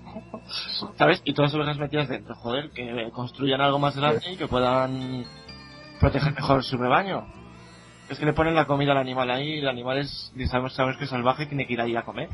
¿Sabes? 0.96 1.22
Y 1.24 1.32
todas 1.32 1.52
las 1.52 1.60
ovejas 1.60 1.78
metidas 1.78 2.08
dentro, 2.08 2.34
joder, 2.34 2.70
que 2.70 3.10
construyan 3.12 3.60
algo 3.60 3.78
más 3.78 3.96
grande 3.96 4.32
y 4.32 4.36
que 4.36 4.48
puedan 4.48 5.24
proteger 6.00 6.34
mejor 6.34 6.64
su 6.64 6.76
rebaño. 6.76 7.24
Es 8.10 8.18
que 8.18 8.26
le 8.26 8.32
ponen 8.32 8.54
la 8.54 8.66
comida 8.66 8.92
al 8.92 8.98
animal 8.98 9.30
ahí, 9.30 9.54
y 9.54 9.58
el 9.60 9.68
animal 9.68 9.98
es, 9.98 10.32
sabemos, 10.50 10.74
sabemos 10.74 10.98
que 10.98 11.04
es 11.04 11.10
salvaje 11.10 11.44
y 11.44 11.46
tiene 11.46 11.66
que 11.66 11.74
ir 11.74 11.80
ahí 11.80 11.94
a 11.94 12.02
comer. 12.02 12.28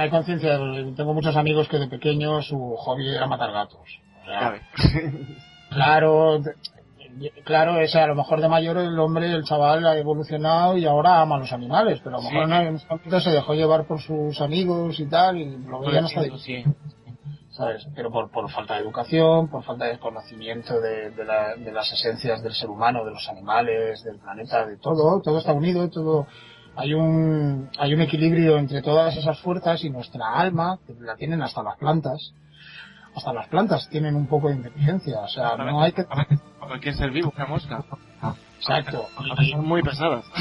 No 0.00 0.04
hay 0.04 0.10
conciencia. 0.10 0.58
Tengo 0.96 1.12
muchos 1.12 1.36
amigos 1.36 1.68
que 1.68 1.78
de 1.78 1.88
pequeños 1.88 2.46
su 2.46 2.74
hobby 2.76 3.08
era 3.08 3.26
matar 3.26 3.52
gatos. 3.52 3.86
claro, 5.70 6.40
claro, 7.44 7.80
ese 7.80 8.00
a 8.00 8.06
lo 8.06 8.14
mejor 8.14 8.40
de 8.40 8.48
mayor 8.48 8.78
el 8.78 8.98
hombre, 8.98 9.30
el 9.30 9.44
chaval 9.44 9.86
ha 9.86 9.98
evolucionado 9.98 10.78
y 10.78 10.86
ahora 10.86 11.20
ama 11.20 11.36
a 11.36 11.40
los 11.40 11.52
animales, 11.52 12.00
pero 12.02 12.16
a 12.16 12.22
lo 12.22 12.30
mejor 12.30 12.50
en 12.50 12.76
ese 12.76 12.86
momento 12.88 13.20
se 13.20 13.30
dejó 13.30 13.54
llevar 13.54 13.86
por 13.86 14.00
sus 14.00 14.40
amigos 14.40 14.98
y 15.00 15.06
tal 15.06 15.36
y 15.36 15.58
lo 15.58 15.80
veían 15.80 16.04
hasta 16.04 16.22
sí. 16.38 16.64
¿Sabes? 17.50 17.86
Pero 17.94 18.10
por, 18.10 18.30
por 18.30 18.48
falta 18.50 18.74
de 18.74 18.80
educación, 18.80 19.48
por 19.48 19.64
falta 19.64 19.86
de 19.86 19.98
conocimiento 19.98 20.80
de, 20.80 21.10
de, 21.10 21.24
de 21.58 21.72
las 21.72 21.92
esencias 21.92 22.42
del 22.42 22.54
ser 22.54 22.70
humano, 22.70 23.04
de 23.04 23.10
los 23.10 23.28
animales, 23.28 24.02
del 24.04 24.18
planeta, 24.18 24.64
de 24.64 24.78
todo, 24.78 25.20
todo 25.20 25.38
está 25.38 25.52
unido, 25.52 25.90
todo 25.90 26.26
hay 26.80 26.94
un, 26.94 27.70
hay 27.78 27.94
un 27.94 28.00
equilibrio 28.00 28.58
entre 28.58 28.82
todas 28.82 29.16
esas 29.16 29.38
fuerzas 29.40 29.84
y 29.84 29.90
nuestra 29.90 30.32
alma, 30.34 30.78
que 30.86 30.94
la 31.00 31.16
tienen 31.16 31.42
hasta 31.42 31.62
las 31.62 31.76
plantas, 31.76 32.32
hasta 33.14 33.32
las 33.32 33.48
plantas 33.48 33.88
tienen 33.90 34.14
un 34.16 34.26
poco 34.26 34.48
de 34.48 34.56
inteligencia. 34.56 35.20
O 35.20 35.28
sea, 35.28 35.56
no 35.56 35.80
hay 35.82 35.92
que... 35.92 36.04
Cualquier 36.58 36.94
ser 36.94 37.10
vivo, 37.10 37.32
una 37.36 37.46
mosca. 37.46 37.84
Exacto. 38.58 39.06
Son 39.50 39.66
muy 39.66 39.82
pesadas. 39.82 40.24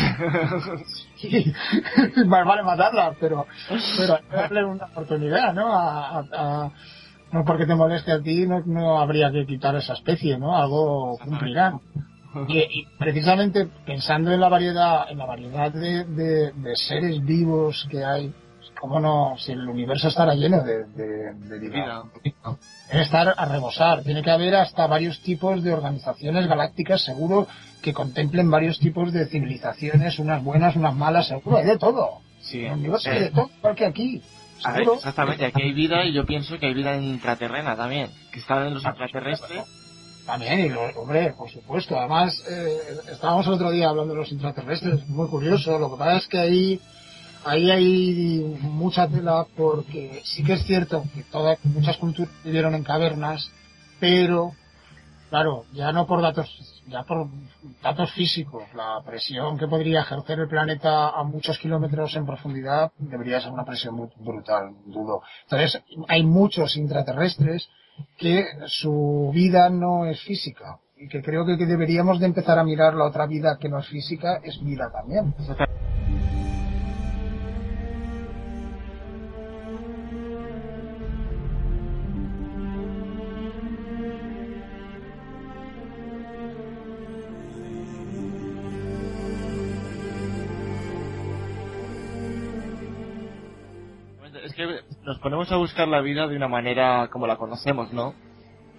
Sí, 1.18 1.52
más 2.28 2.46
vale 2.46 2.64
matarlas, 2.64 3.16
pero, 3.20 3.46
pero 3.98 4.16
hay 4.16 4.24
que 4.24 4.36
darle 4.38 4.64
una 4.64 4.86
oportunidad, 4.86 5.54
¿no? 5.54 5.74
A, 5.78 6.20
a- 6.20 6.72
no 7.34 7.44
porque 7.46 7.66
te 7.66 7.76
moleste 7.76 8.12
a 8.14 8.22
ti, 8.22 8.48
no, 8.48 8.62
no 8.66 9.00
habría 9.00 9.30
que 9.32 9.46
quitar 9.46 9.76
esa 9.76 9.94
especie, 9.94 10.38
¿no? 10.38 10.56
Algo 10.56 11.18
cumplirán. 11.18 11.80
Y, 12.48 12.60
y 12.60 12.86
precisamente 12.98 13.68
pensando 13.86 14.32
en 14.32 14.40
la 14.40 14.50
variedad, 14.50 15.10
en 15.10 15.18
la 15.18 15.26
variedad 15.26 15.72
de, 15.72 16.04
de- 16.06 16.52
de 16.52 16.76
seres 16.76 17.24
vivos 17.26 17.88
que 17.90 18.04
hay, 18.06 18.32
cómo 18.80 19.00
no, 19.00 19.36
si 19.38 19.52
el 19.52 19.68
universo 19.68 20.08
estará 20.10 20.36
lleno 20.36 20.62
de, 20.64 20.86
de, 20.86 21.34
de 21.34 21.60
vida. 21.60 22.04
Debe 22.92 23.04
estar 23.04 23.34
a 23.36 23.46
rebosar. 23.46 24.04
Tiene 24.04 24.22
que 24.22 24.32
haber 24.32 24.56
hasta 24.56 24.86
varios 24.88 25.20
tipos 25.22 25.64
de 25.64 25.74
organizaciones 25.74 26.48
galácticas, 26.48 27.04
seguro, 27.04 27.48
que 27.82 27.94
contemplen 27.94 28.50
varios 28.52 28.78
tipos 28.80 29.12
de 29.12 29.26
civilizaciones, 29.26 30.20
unas 30.20 30.44
buenas, 30.44 30.76
unas 30.76 30.96
malas, 30.96 31.28
seguro. 31.28 31.58
Hay 31.58 31.66
de 31.66 31.78
todo. 31.78 32.20
Sí, 32.42 32.64
el 32.66 32.74
universo 32.74 33.10
hay 33.10 33.20
de 33.22 33.32
todo, 33.32 33.50
igual 33.58 33.76
que 33.76 33.86
aquí. 33.86 34.22
a 34.64 34.72
ver, 34.72 34.80
Seguro. 34.82 34.96
exactamente, 34.98 35.46
aquí 35.46 35.62
hay 35.62 35.74
vida 35.74 36.06
y 36.06 36.14
yo 36.14 36.26
pienso 36.26 36.58
que 36.60 36.68
hay 36.68 36.74
vida 36.74 36.96
intraterrena 36.96 37.76
también, 37.76 38.10
que 38.32 38.40
están 38.40 38.68
en 38.68 38.76
los 38.76 38.86
extraterrestres. 38.86 39.64
También, 40.30 40.68
y 40.68 40.72
hombre, 40.96 41.34
por 41.34 41.50
supuesto. 41.50 41.98
Además, 41.98 42.44
eh, 42.48 42.78
estábamos 43.12 43.48
el 43.48 43.54
otro 43.54 43.72
día 43.72 43.90
hablando 43.90 44.14
de 44.14 44.20
los 44.20 44.32
intraterrestres, 44.32 45.10
muy 45.10 45.28
curioso. 45.28 45.80
Lo 45.80 45.90
que 45.90 45.98
pasa 45.98 46.18
es 46.18 46.28
que 46.28 46.38
ahí, 46.38 46.82
ahí 47.46 47.72
hay 47.72 48.58
mucha 48.62 49.08
tela 49.08 49.48
porque 49.58 50.22
sí 50.24 50.44
que 50.44 50.54
es 50.54 50.64
cierto 50.68 51.04
que 51.16 51.24
todas, 51.24 51.58
muchas 51.64 51.98
culturas 51.98 52.32
vivieron 52.44 52.76
en 52.76 52.84
cavernas, 52.84 53.50
pero, 54.00 54.52
claro, 55.32 55.66
ya 55.74 55.92
no 55.92 56.06
por 56.06 56.22
datos, 56.22 56.48
ya 56.86 57.02
por 57.02 57.28
datos 57.82 58.12
físicos, 58.12 58.66
la 58.76 59.02
presión 59.04 59.58
que 59.58 59.68
podría 59.68 60.02
ejercer 60.02 60.38
el 60.38 60.48
planeta 60.48 61.10
a 61.10 61.24
muchos 61.24 61.58
kilómetros 61.58 62.16
en 62.16 62.28
profundidad 62.28 62.92
debería 63.00 63.42
ser 63.42 63.52
una 63.52 63.66
presión 63.66 64.12
brutal, 64.18 64.76
dudo. 64.86 65.24
Entonces, 65.46 65.82
hay 66.08 66.22
muchos 66.22 66.78
intraterrestres 66.78 67.68
que 68.18 68.46
su 68.68 69.32
vida 69.34 69.70
no 69.70 70.06
es 70.06 70.22
física 70.24 70.80
y 70.98 71.08
que 71.08 71.22
creo 71.22 71.46
que, 71.46 71.56
deberíamos 71.66 72.20
de 72.20 72.26
empezar 72.26 72.60
a 72.60 72.64
mirar 72.64 72.94
la 72.94 73.06
otra 73.06 73.26
vida 73.26 73.58
que 73.60 73.70
no 73.70 73.80
es 73.80 73.88
física 73.88 74.42
es 74.44 74.62
vida 74.64 74.92
también. 74.92 75.34
Ponemos 95.30 95.52
a 95.52 95.58
buscar 95.58 95.88
la 95.88 96.02
vida 96.02 96.26
de 96.28 96.36
una 96.36 96.48
manera 96.48 97.08
como 97.12 97.28
la 97.28 97.36
conocemos, 97.36 97.94
¿no? 97.94 98.16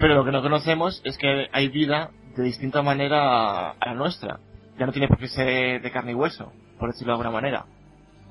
Pero 0.01 0.15
lo 0.15 0.25
que 0.25 0.33
no 0.33 0.43
conocemos 0.43 1.01
es 1.05 1.17
que 1.17 1.47
hay 1.53 1.69
vida 1.69 2.11
de 2.37 2.43
distinta 2.43 2.83
manera 2.83 3.71
a 3.71 3.87
la 3.87 3.95
nuestra. 3.95 4.41
Ya 4.77 4.85
no 4.87 4.91
tiene 4.91 5.07
por 5.07 5.19
qué 5.19 5.29
ser 5.29 5.81
de 5.81 5.91
carne 5.93 6.11
y 6.11 6.15
hueso, 6.17 6.51
por 6.81 6.91
decirlo 6.91 7.13
de 7.13 7.15
alguna 7.15 7.31
manera. 7.31 7.67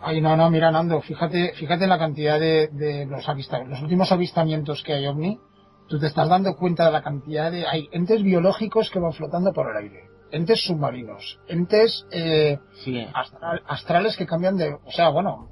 Ay, 0.02 0.20
no, 0.20 0.36
no, 0.36 0.50
mira, 0.50 0.70
Nando, 0.70 1.00
fíjate, 1.02 1.54
fíjate 1.54 1.86
en 1.86 1.90
la 1.90 1.98
cantidad 1.98 2.38
de, 2.40 2.68
de 2.74 3.06
los 3.06 3.28
avistamientos, 3.30 3.78
los 3.78 3.84
últimos 3.84 4.12
avistamientos 4.12 4.84
que 4.84 4.94
hay 4.96 5.08
ovni, 5.08 5.40
tú 5.88 5.98
te 5.98 6.08
estás 6.08 6.28
dando 6.28 6.58
cuenta 6.58 6.88
de 6.88 6.92
la 6.92 7.02
cantidad 7.02 7.50
de, 7.52 7.66
hay 7.68 7.88
entes 7.94 8.22
biológicos 8.22 8.90
que 8.90 9.00
van 9.00 9.14
flotando 9.14 9.54
por 9.54 9.70
el 9.72 9.78
aire, 9.78 10.04
entes 10.32 10.66
submarinos, 10.66 11.40
entes 11.48 12.06
eh, 12.12 12.60
Sí. 12.84 13.00
astral- 13.14 13.62
astrales 13.66 14.18
que 14.18 14.26
cambian 14.26 14.58
de, 14.58 14.74
o 14.74 14.92
sea, 14.92 15.08
bueno, 15.10 15.48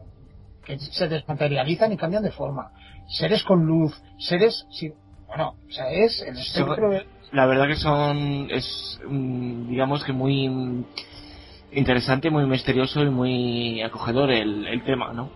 que 0.68 0.78
se 0.78 1.08
desmaterializan 1.08 1.94
y 1.94 1.98
cambian 1.98 2.24
de 2.24 2.32
forma, 2.32 2.72
seres 3.08 3.42
con 3.44 3.66
luz, 3.66 3.94
seres 4.20 4.68
sin, 4.70 4.94
bueno, 5.28 5.56
o 5.68 5.72
sea, 5.72 5.90
es 5.90 6.22
el 6.22 6.38
espectro 6.38 6.92
La 7.32 7.46
verdad 7.46 7.68
que 7.68 7.78
son, 7.78 8.48
es, 8.52 9.00
mm, 9.08 9.70
digamos 9.70 10.04
que 10.04 10.12
muy 10.12 10.86
interesante, 11.72 12.30
muy 12.30 12.46
misterioso 12.46 13.02
y 13.02 13.10
muy 13.10 13.82
acogedor 13.82 14.30
el, 14.30 14.68
el 14.68 14.84
tema, 14.84 15.14
¿no? 15.14 15.30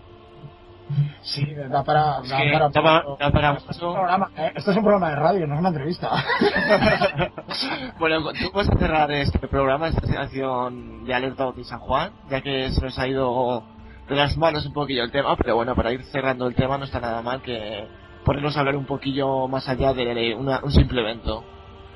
sí, 1.22 1.46
da 1.70 1.82
para, 1.82 2.18
Es 2.22 2.28
da 2.28 2.36
que 2.42 2.50
para, 2.52 2.68
da 2.68 2.82
para- 2.82 3.04
da 3.18 3.30
para 3.30 3.52
esto, 3.54 3.70
es 3.70 3.82
un 3.82 3.94
programa, 3.94 4.30
eh, 4.36 4.52
esto 4.54 4.70
es 4.72 4.76
un 4.76 4.82
programa 4.82 5.08
de 5.10 5.16
radio, 5.16 5.46
no 5.46 5.54
es 5.54 5.60
una 5.60 5.68
entrevista. 5.70 6.10
bueno, 7.98 8.32
tú 8.32 8.50
puedes 8.52 8.68
cerrar 8.78 9.10
este 9.10 9.38
programa, 9.48 9.88
esta 9.88 10.06
sección 10.06 11.04
de 11.04 11.14
Alerta 11.14 11.50
de 11.52 11.64
San 11.64 11.78
Juan, 11.78 12.12
ya 12.28 12.42
que 12.42 12.70
se 12.72 12.80
nos 12.82 12.98
ha 12.98 13.06
ido 13.08 13.62
de 14.12 14.18
las 14.18 14.36
manos 14.36 14.66
un 14.66 14.72
poquillo 14.72 15.02
el 15.04 15.10
tema, 15.10 15.36
pero 15.36 15.56
bueno, 15.56 15.74
para 15.74 15.92
ir 15.92 16.02
cerrando 16.04 16.46
el 16.46 16.54
tema 16.54 16.78
no 16.78 16.84
está 16.84 17.00
nada 17.00 17.22
mal 17.22 17.42
que 17.42 17.86
ponernos 18.24 18.56
a 18.56 18.60
hablar 18.60 18.76
un 18.76 18.86
poquillo 18.86 19.48
más 19.48 19.68
allá 19.68 19.92
de 19.92 20.34
una- 20.34 20.60
un 20.62 20.70
simple 20.70 21.00
evento. 21.00 21.42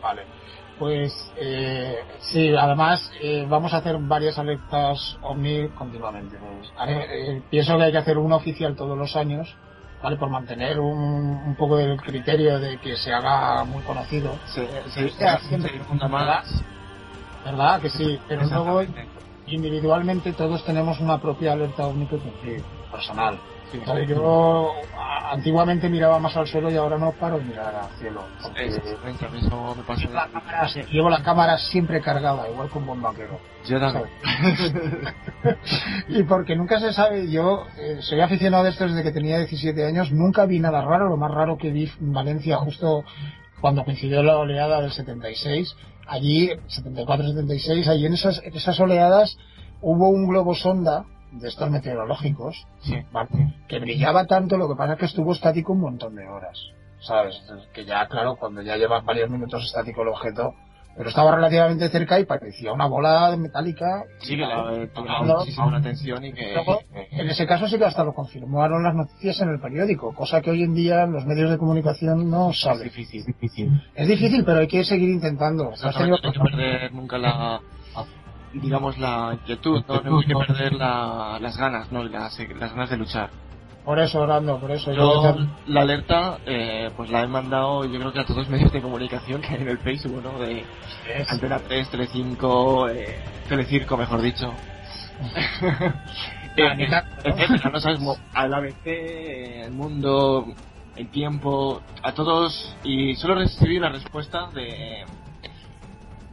Vale. 0.03 0.23
Pues 0.79 1.33
eh, 1.41 1.97
sí, 2.21 2.55
además 2.55 3.11
eh, 3.23 3.47
vamos 3.49 3.73
a 3.73 3.79
hacer 3.79 3.97
varias 3.99 4.39
alertas 4.39 5.17
OVNI 5.23 5.69
continuamente. 5.71 6.37
pues. 6.39 6.71
Haré- 6.77 7.07
eh, 7.39 7.43
pienso 7.51 7.77
que 7.79 7.85
hay 7.85 7.93
que 7.93 7.99
hacer 7.99 8.19
una 8.19 8.37
oficial 8.37 8.77
todos 8.77 8.97
los 8.99 9.17
años, 9.17 9.57
¿vale? 10.03 10.17
Por 10.17 10.29
mantener 10.29 10.79
un, 10.79 10.99
un 11.47 11.57
poco 11.57 11.79
el 11.79 11.97
criterio 12.01 12.59
de 12.59 12.79
que 12.79 12.97
se 12.97 13.11
haga 13.13 13.65
muy 13.65 13.83
conocido. 13.85 14.39
Se, 14.47 14.67
se, 14.91 15.09
Sí, 15.09 15.61
se 15.61 15.69
difunda 15.73 16.09
más. 16.09 16.65
¿Verdad? 17.45 17.81
Que 17.81 17.91
sí, 17.91 18.21
pero 18.29 18.43
luego. 18.45 18.83
Individualmente 19.47 20.33
todos 20.33 20.65
tenemos 20.65 21.01
una 21.01 21.21
propia 21.21 21.53
alerta 21.53 21.85
cumplir, 22.19 22.63
personal. 22.91 23.39
Sí. 23.71 23.79
Entonces, 23.79 24.09
yo 24.09 24.73
a- 24.97 25.33
antiguamente 25.33 25.89
miraba 25.89 26.21
más 26.21 26.37
al 26.37 26.47
suelo 26.47 26.71
y 26.71 26.77
ahora 26.77 26.99
no 26.99 27.11
paro 27.13 27.39
de 27.39 27.45
mirar 27.45 27.75
al 27.75 27.91
cielo. 27.99 28.23
eso 29.35 29.75
me 29.75 29.83
pasa. 29.83 30.03
Llevo 30.03 30.15
la 30.15 30.29
cámara- 30.29 30.69
llevo 30.93 31.11
la 31.11 31.23
cámara 31.23 31.59
siempre 31.59 32.01
cargada, 32.01 32.49
igual 32.49 32.71
que 32.71 32.79
un 32.79 32.87
bombaquero. 32.87 33.41
Yo 33.67 33.81
también. 33.81 34.07
y 36.09 36.23
porque 36.25 36.55
nunca 36.55 36.79
se 36.79 36.93
sabe, 36.93 37.29
yo 37.31 37.67
eh, 37.79 37.99
soy 38.01 38.21
aficionado 38.21 38.65
de 38.65 38.71
esto 38.71 38.87
desde 38.87 39.03
que 39.03 39.11
tenía 39.13 39.39
17 39.39 39.85
años, 39.85 40.13
nunca 40.13 40.47
vi 40.47 40.61
nada 40.61 40.83
raro, 40.83 41.09
lo 41.09 41.17
más 41.17 41.33
raro 41.33 41.57
que 41.59 41.71
vi 41.71 41.91
en 42.01 42.13
Valencia 42.13 42.57
justo 42.59 43.05
cuando 43.61 43.85
coincidió 43.85 44.23
la 44.23 44.37
oleada 44.37 44.81
del 44.81 44.93
76, 44.93 45.75
allí, 46.07 46.51
74-76, 46.69 47.87
allí 47.89 48.07
en 48.07 48.15
esas, 48.15 48.43
en 48.45 48.55
esas 48.55 48.79
oleadas 48.81 49.37
hubo 49.81 50.09
un 50.09 50.27
globo 50.27 50.55
sonda 50.55 51.05
de 51.33 51.49
estos 51.49 51.71
meteorológicos, 51.71 52.67
Sí. 52.81 52.97
¿vale? 53.13 53.29
que 53.69 53.79
brillaba 53.79 54.27
tanto, 54.27 54.57
lo 54.57 54.69
que 54.69 54.77
pasa 54.77 54.95
es 54.95 54.99
que 54.99 55.07
estuvo 55.07 55.33
estático 55.33 55.73
un 55.73 55.81
montón 55.81 56.15
de 56.15 56.27
horas, 56.27 56.59
¿sabes? 57.01 57.35
Que 57.75 57.85
ya, 57.85 58.07
claro, 58.09 58.37
cuando 58.37 58.63
ya 58.63 58.77
llevas 58.77 59.05
varios 59.05 59.29
minutos 59.29 59.65
estático 59.65 60.03
el 60.03 60.09
objeto, 60.09 60.55
pero 60.97 61.09
estaba 61.11 61.35
relativamente 61.37 61.89
cerca 61.91 62.19
y 62.19 62.25
parecía 62.25 62.73
una 62.73 62.87
bola 62.87 63.37
metálica. 63.37 64.05
Sí, 64.21 64.37
que 64.37 64.89
tomaba 64.95 65.23
muchísima 65.39 65.77
atención 65.77 66.25
y 66.25 66.33
que. 66.33 66.55
Luego, 66.55 66.81
en 66.93 67.29
ese 67.29 67.47
caso 67.47 67.69
sí 67.69 67.79
que 67.79 67.85
hasta 67.85 68.05
lo 68.05 68.15
confirmaron 68.15 68.83
las 68.83 68.95
noticias 68.95 69.41
en 69.41 69.51
el 69.51 69.61
periódico, 69.61 70.15
cosa 70.15 70.41
que 70.41 70.51
hoy 70.51 70.63
en 70.63 70.75
día 70.75 71.07
los 71.07 71.27
medios 71.27 71.51
de 71.51 71.59
comunicación 71.59 72.31
no 72.31 72.51
Es 72.51 72.61
sabe. 72.61 72.85
difícil, 72.85 73.25
difícil. 73.25 73.71
Es 73.95 74.09
difícil, 74.09 74.45
pero 74.45 74.61
hay 74.61 74.69
que 74.69 74.85
seguir 74.85 75.11
intentando. 75.11 75.71
Tenido- 75.71 76.19
No 76.19 76.29
hay 76.29 76.33
que 76.33 76.41
perder 76.41 76.93
nunca 76.93 77.19
la. 77.19 77.61
digamos 78.55 78.97
la 78.99 79.33
inquietud, 79.35 79.83
¿no? 79.87 80.01
No 80.01 80.19
hay 80.21 80.27
que 80.27 80.35
perder 80.35 80.73
la, 80.73 81.39
las 81.41 81.57
ganas, 81.59 81.93
¿no? 81.93 82.05
Las, 82.05 82.39
las 82.39 82.71
ganas 82.73 82.89
de 82.91 82.97
luchar. 82.97 83.31
Por 83.87 84.01
eso, 84.01 84.19
Orlando, 84.21 84.59
por 84.59 84.73
eso. 84.73 84.93
Yo 84.93 85.37
la 85.67 85.83
alerta, 85.83 86.41
eh, 86.45 86.91
pues 86.97 87.09
la 87.09 87.23
he 87.23 87.29
mandado 87.29 87.85
yo 87.85 88.01
creo 88.01 88.13
que 88.13 88.19
a 88.19 88.25
todos 88.25 88.39
los 88.39 88.49
medios 88.49 88.73
de 88.73 88.83
comunicación 88.83 89.41
que 89.41 89.55
hay 89.55 89.63
en 89.63 89.69
el 89.69 89.79
Facebook, 89.79 90.21
¿no? 90.25 90.41
De 90.41 90.67
Es- 91.17 91.31
Antena 91.31 91.63
3, 91.65 91.89
Telecinco, 91.91 92.89
eh, 92.89 93.17
Telecirco, 93.49 93.97
mejor 93.97 94.21
dicho. 94.23 94.53
Eh, 96.59 96.75
ni 96.75 96.89
tanto, 96.89 97.09
¿no? 97.23 97.31
etcétera, 97.37 97.71
no 97.71 97.81
sabes, 97.81 98.01
mo- 98.01 98.17
al 98.33 98.53
ABC, 98.55 98.87
eh, 98.87 99.65
el 99.67 99.73
mundo, 99.73 100.47
el 100.97 101.11
tiempo, 101.11 101.83
a 102.03 102.13
todos, 102.13 102.77
y 102.83 103.15
solo 103.17 103.35
recibí 103.37 103.77
una 103.77 103.91
respuesta 103.91 104.51
de 104.55 105.05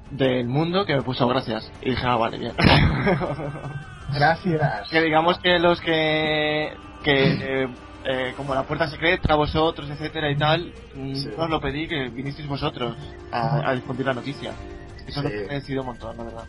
del 0.09 0.47
mundo 0.47 0.85
que 0.85 0.95
me 0.95 1.03
puso 1.03 1.27
gracias. 1.27 1.69
Y 1.81 1.89
dije, 1.91 2.03
ah, 2.05 2.15
vale, 2.15 2.37
bien. 2.37 2.53
Gracias. 4.13 4.87
que 4.89 5.01
digamos 5.01 5.37
que 5.39 5.59
los 5.59 5.81
que, 5.81 6.71
que 7.03 7.63
eh, 7.63 7.67
eh, 8.05 8.33
como 8.35 8.53
la 8.55 8.63
puerta 8.63 8.87
secreta, 8.87 9.35
vosotros, 9.35 9.89
etcétera 9.89 10.29
y 10.31 10.37
tal, 10.37 10.73
mm, 10.95 11.15
Sí. 11.15 11.29
no 11.37 11.43
os 11.43 11.49
lo 11.49 11.61
pedí 11.61 11.87
que 11.87 12.09
vinisteis 12.09 12.47
vosotros 12.47 12.95
a, 13.31 13.69
a 13.69 13.73
difundir 13.75 14.05
la 14.05 14.13
noticia. 14.13 14.53
Eso 15.07 15.21
Sí. 15.21 15.27
lo 15.27 15.33
he 15.33 15.47
decidido 15.55 15.81
un 15.81 15.87
montón, 15.87 16.17
la 16.17 16.23
verdad. 16.23 16.43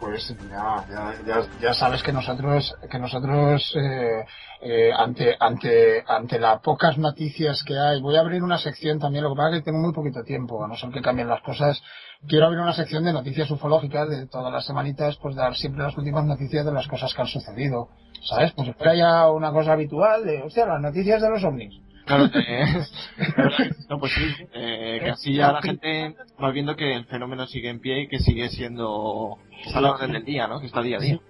pues 0.00 0.34
ya, 0.50 0.84
ya, 1.24 1.46
ya, 1.60 1.74
sabes 1.74 2.02
que 2.02 2.12
nosotros, 2.12 2.74
que 2.90 2.98
nosotros 2.98 3.72
eh, 3.76 4.24
eh, 4.60 4.90
ante, 4.92 5.36
ante, 5.38 6.02
ante 6.04 6.40
las 6.40 6.60
pocas 6.60 6.98
noticias 6.98 7.62
que 7.62 7.78
hay, 7.78 8.00
voy 8.00 8.16
a 8.16 8.20
abrir 8.20 8.42
una 8.42 8.58
sección 8.58 8.98
también, 8.98 9.22
lo 9.22 9.30
que 9.30 9.36
pasa 9.36 9.50
es 9.50 9.60
que 9.60 9.66
tengo 9.66 9.78
muy 9.78 9.92
poquito 9.92 10.24
tiempo, 10.24 10.64
a 10.64 10.66
no 10.66 10.74
ser 10.74 10.90
que 10.90 11.00
cambien 11.00 11.28
las 11.28 11.40
cosas, 11.42 11.80
quiero 12.26 12.46
abrir 12.46 12.58
una 12.60 12.72
sección 12.72 13.04
de 13.04 13.12
noticias 13.12 13.48
ufológicas 13.52 14.08
de 14.08 14.26
todas 14.26 14.52
las 14.52 14.66
semanitas, 14.66 15.16
pues 15.18 15.36
dar 15.36 15.54
siempre 15.54 15.84
las 15.84 15.96
últimas 15.96 16.24
noticias 16.24 16.64
de 16.66 16.72
las 16.72 16.88
cosas 16.88 17.14
que 17.14 17.20
han 17.22 17.28
sucedido, 17.28 17.88
¿sabes? 18.22 18.52
Pues 18.52 18.68
espera 18.68 18.94
ya 18.94 19.30
una 19.30 19.52
cosa 19.52 19.72
habitual 19.72 20.24
de, 20.24 20.42
hostia, 20.42 20.66
las 20.66 20.80
noticias 20.80 21.20
de 21.20 21.30
los 21.30 21.44
ovnis. 21.44 21.80
Claro, 22.04 22.24
no, 23.88 23.98
pues 24.00 24.12
sí, 24.12 24.24
eh, 24.52 25.00
que 25.04 25.10
así 25.10 25.34
ya 25.34 25.52
la 25.52 25.62
gente 25.62 26.16
va 26.42 26.50
viendo 26.50 26.74
que 26.74 26.94
el 26.94 27.04
fenómeno 27.04 27.46
sigue 27.46 27.68
en 27.68 27.80
pie 27.80 28.02
y 28.02 28.08
que 28.08 28.18
sigue 28.18 28.48
siendo 28.48 29.38
a 29.72 29.80
la 29.80 29.92
orden 29.92 30.12
del 30.12 30.24
día, 30.24 30.48
¿no? 30.48 30.58
Que 30.58 30.66
está 30.66 30.82
día 30.82 30.96
a 30.96 31.00
día. 31.00 31.20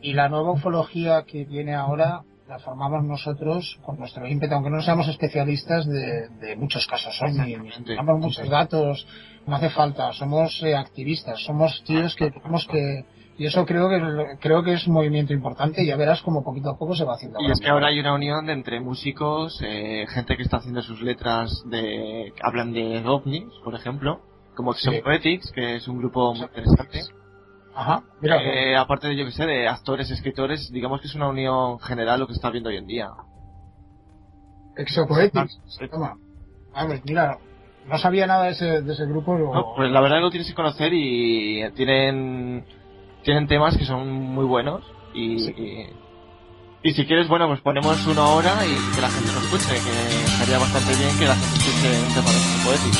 Y 0.00 0.14
la 0.14 0.28
nueva 0.30 0.52
ufología 0.52 1.24
que 1.24 1.44
viene 1.44 1.74
ahora 1.74 2.22
la 2.48 2.58
formamos 2.58 3.04
nosotros 3.04 3.78
con 3.84 3.98
nuestro 3.98 4.26
ímpetu, 4.26 4.54
aunque 4.54 4.70
no 4.70 4.82
seamos 4.82 5.08
especialistas 5.08 5.86
de, 5.86 6.28
de 6.28 6.56
muchos 6.56 6.86
casos 6.86 7.18
tenemos 7.84 8.18
muchos 8.18 8.48
datos, 8.48 9.06
no 9.46 9.56
hace 9.56 9.70
falta, 9.70 10.12
somos 10.12 10.62
eh, 10.62 10.74
activistas, 10.74 11.42
somos 11.44 11.82
tíos 11.84 12.14
que 12.16 12.30
tenemos 12.30 12.66
que 12.66 13.04
y 13.38 13.46
eso 13.46 13.64
creo 13.64 13.88
que 13.88 14.36
creo 14.40 14.62
que 14.62 14.74
es 14.74 14.86
un 14.86 14.94
movimiento 14.94 15.32
importante 15.32 15.82
y 15.82 15.86
ya 15.86 15.96
verás 15.96 16.20
como 16.22 16.44
poquito 16.44 16.70
a 16.70 16.78
poco 16.78 16.94
se 16.94 17.04
va 17.04 17.14
haciendo. 17.14 17.40
Y 17.40 17.50
es 17.50 17.60
que 17.60 17.68
ahora 17.68 17.88
hay 17.88 17.98
una 17.98 18.14
unión 18.14 18.46
de 18.46 18.52
entre 18.52 18.80
músicos, 18.80 19.58
eh, 19.62 20.06
gente 20.08 20.36
que 20.36 20.42
está 20.42 20.58
haciendo 20.58 20.82
sus 20.82 21.00
letras 21.00 21.62
de 21.66 22.32
hablan 22.42 22.72
de 22.72 23.02
ovnis, 23.06 23.44
por 23.64 23.74
ejemplo, 23.74 24.20
como 24.54 24.74
sí. 24.74 24.90
Poetics, 25.02 25.50
que 25.52 25.76
es 25.76 25.88
un 25.88 25.98
grupo 25.98 26.34
muy 26.34 26.42
interesante. 26.42 27.00
Ajá, 27.74 28.02
mira. 28.20 28.42
Eh, 28.42 28.76
aparte 28.76 29.08
de, 29.08 29.16
yo 29.16 29.24
que 29.24 29.32
sé, 29.32 29.46
de 29.46 29.66
actores, 29.66 30.10
escritores, 30.10 30.70
digamos 30.70 31.00
que 31.00 31.06
es 31.06 31.14
una 31.14 31.28
unión 31.28 31.78
general 31.80 32.20
lo 32.20 32.26
que 32.26 32.34
está 32.34 32.50
viendo 32.50 32.68
hoy 32.68 32.76
en 32.76 32.86
día. 32.86 33.10
Exopoetics, 34.76 35.58
toma. 35.90 36.16
A 36.74 36.86
ver, 36.86 37.00
mira, 37.04 37.38
no 37.86 37.98
sabía 37.98 38.26
nada 38.26 38.44
de 38.44 38.50
ese, 38.50 38.82
de 38.82 38.92
ese 38.92 39.06
grupo. 39.06 39.36
No, 39.36 39.74
pues 39.74 39.90
la 39.90 40.00
verdad 40.00 40.16
que 40.18 40.22
lo 40.22 40.30
tienes 40.30 40.48
que 40.48 40.54
conocer 40.54 40.92
y 40.92 41.62
tienen 41.72 42.64
tienen 43.22 43.46
temas 43.46 43.76
que 43.76 43.84
son 43.84 44.08
muy 44.08 44.44
buenos 44.44 44.82
y, 45.14 45.36
y, 46.82 46.92
si 46.92 47.06
quieres, 47.06 47.28
bueno, 47.28 47.46
pues 47.48 47.60
ponemos 47.60 48.06
una 48.06 48.26
hora 48.26 48.54
y 48.66 48.94
que 48.94 49.00
la 49.00 49.08
gente 49.08 49.32
lo 49.32 49.40
escuche, 49.40 49.74
que 49.74 50.24
estaría 50.24 50.58
bastante 50.58 50.94
bien 50.96 51.18
que 51.18 51.26
la 51.26 51.36
gente 51.36 51.58
escuche 51.58 52.00
un 52.00 52.14
tema 52.14 52.30
de 52.30 52.36
este 52.36 52.64
poético. 52.64 52.98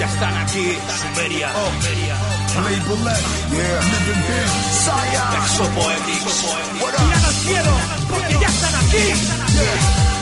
Ya 0.00 0.06
están 0.06 0.34
aquí, 0.38 0.78
Sumeria, 0.88 1.52
Sumeria. 1.52 2.16
Exopoetics. 5.36 6.56
Miran 6.72 7.12
al 7.12 7.32
cielo, 7.34 7.72
porque 8.08 8.19
ya 8.40 8.48
están 8.48 8.74
aquí. 8.74 9.04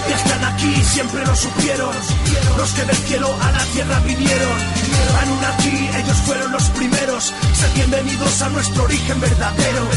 Ya 0.08 0.16
están 0.16 0.44
aquí, 0.44 0.84
siempre 0.84 1.24
lo 1.24 1.36
supieron. 1.36 1.94
Los 2.56 2.72
que 2.72 2.84
del 2.84 2.96
cielo 2.96 3.36
a 3.40 3.52
la 3.52 3.64
tierra 3.66 4.00
vinieron. 4.00 4.58
aquí, 5.54 5.90
ellos 5.96 6.16
fueron 6.26 6.52
los 6.52 6.64
primeros. 6.70 7.32
Sean 7.54 7.74
bienvenidos 7.74 8.42
a 8.42 8.48
nuestro 8.50 8.84
origen 8.84 9.20
verdadero. 9.20 9.88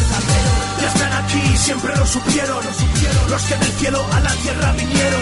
Ya 0.81 0.87
están 0.87 1.13
aquí, 1.13 1.57
siempre 1.57 1.95
lo 1.95 2.07
supieron. 2.07 2.65
Los 3.29 3.43
que 3.43 3.55
del 3.55 3.71
cielo 3.73 4.03
a 4.13 4.19
la 4.19 4.31
tierra 4.37 4.71
vinieron. 4.73 5.21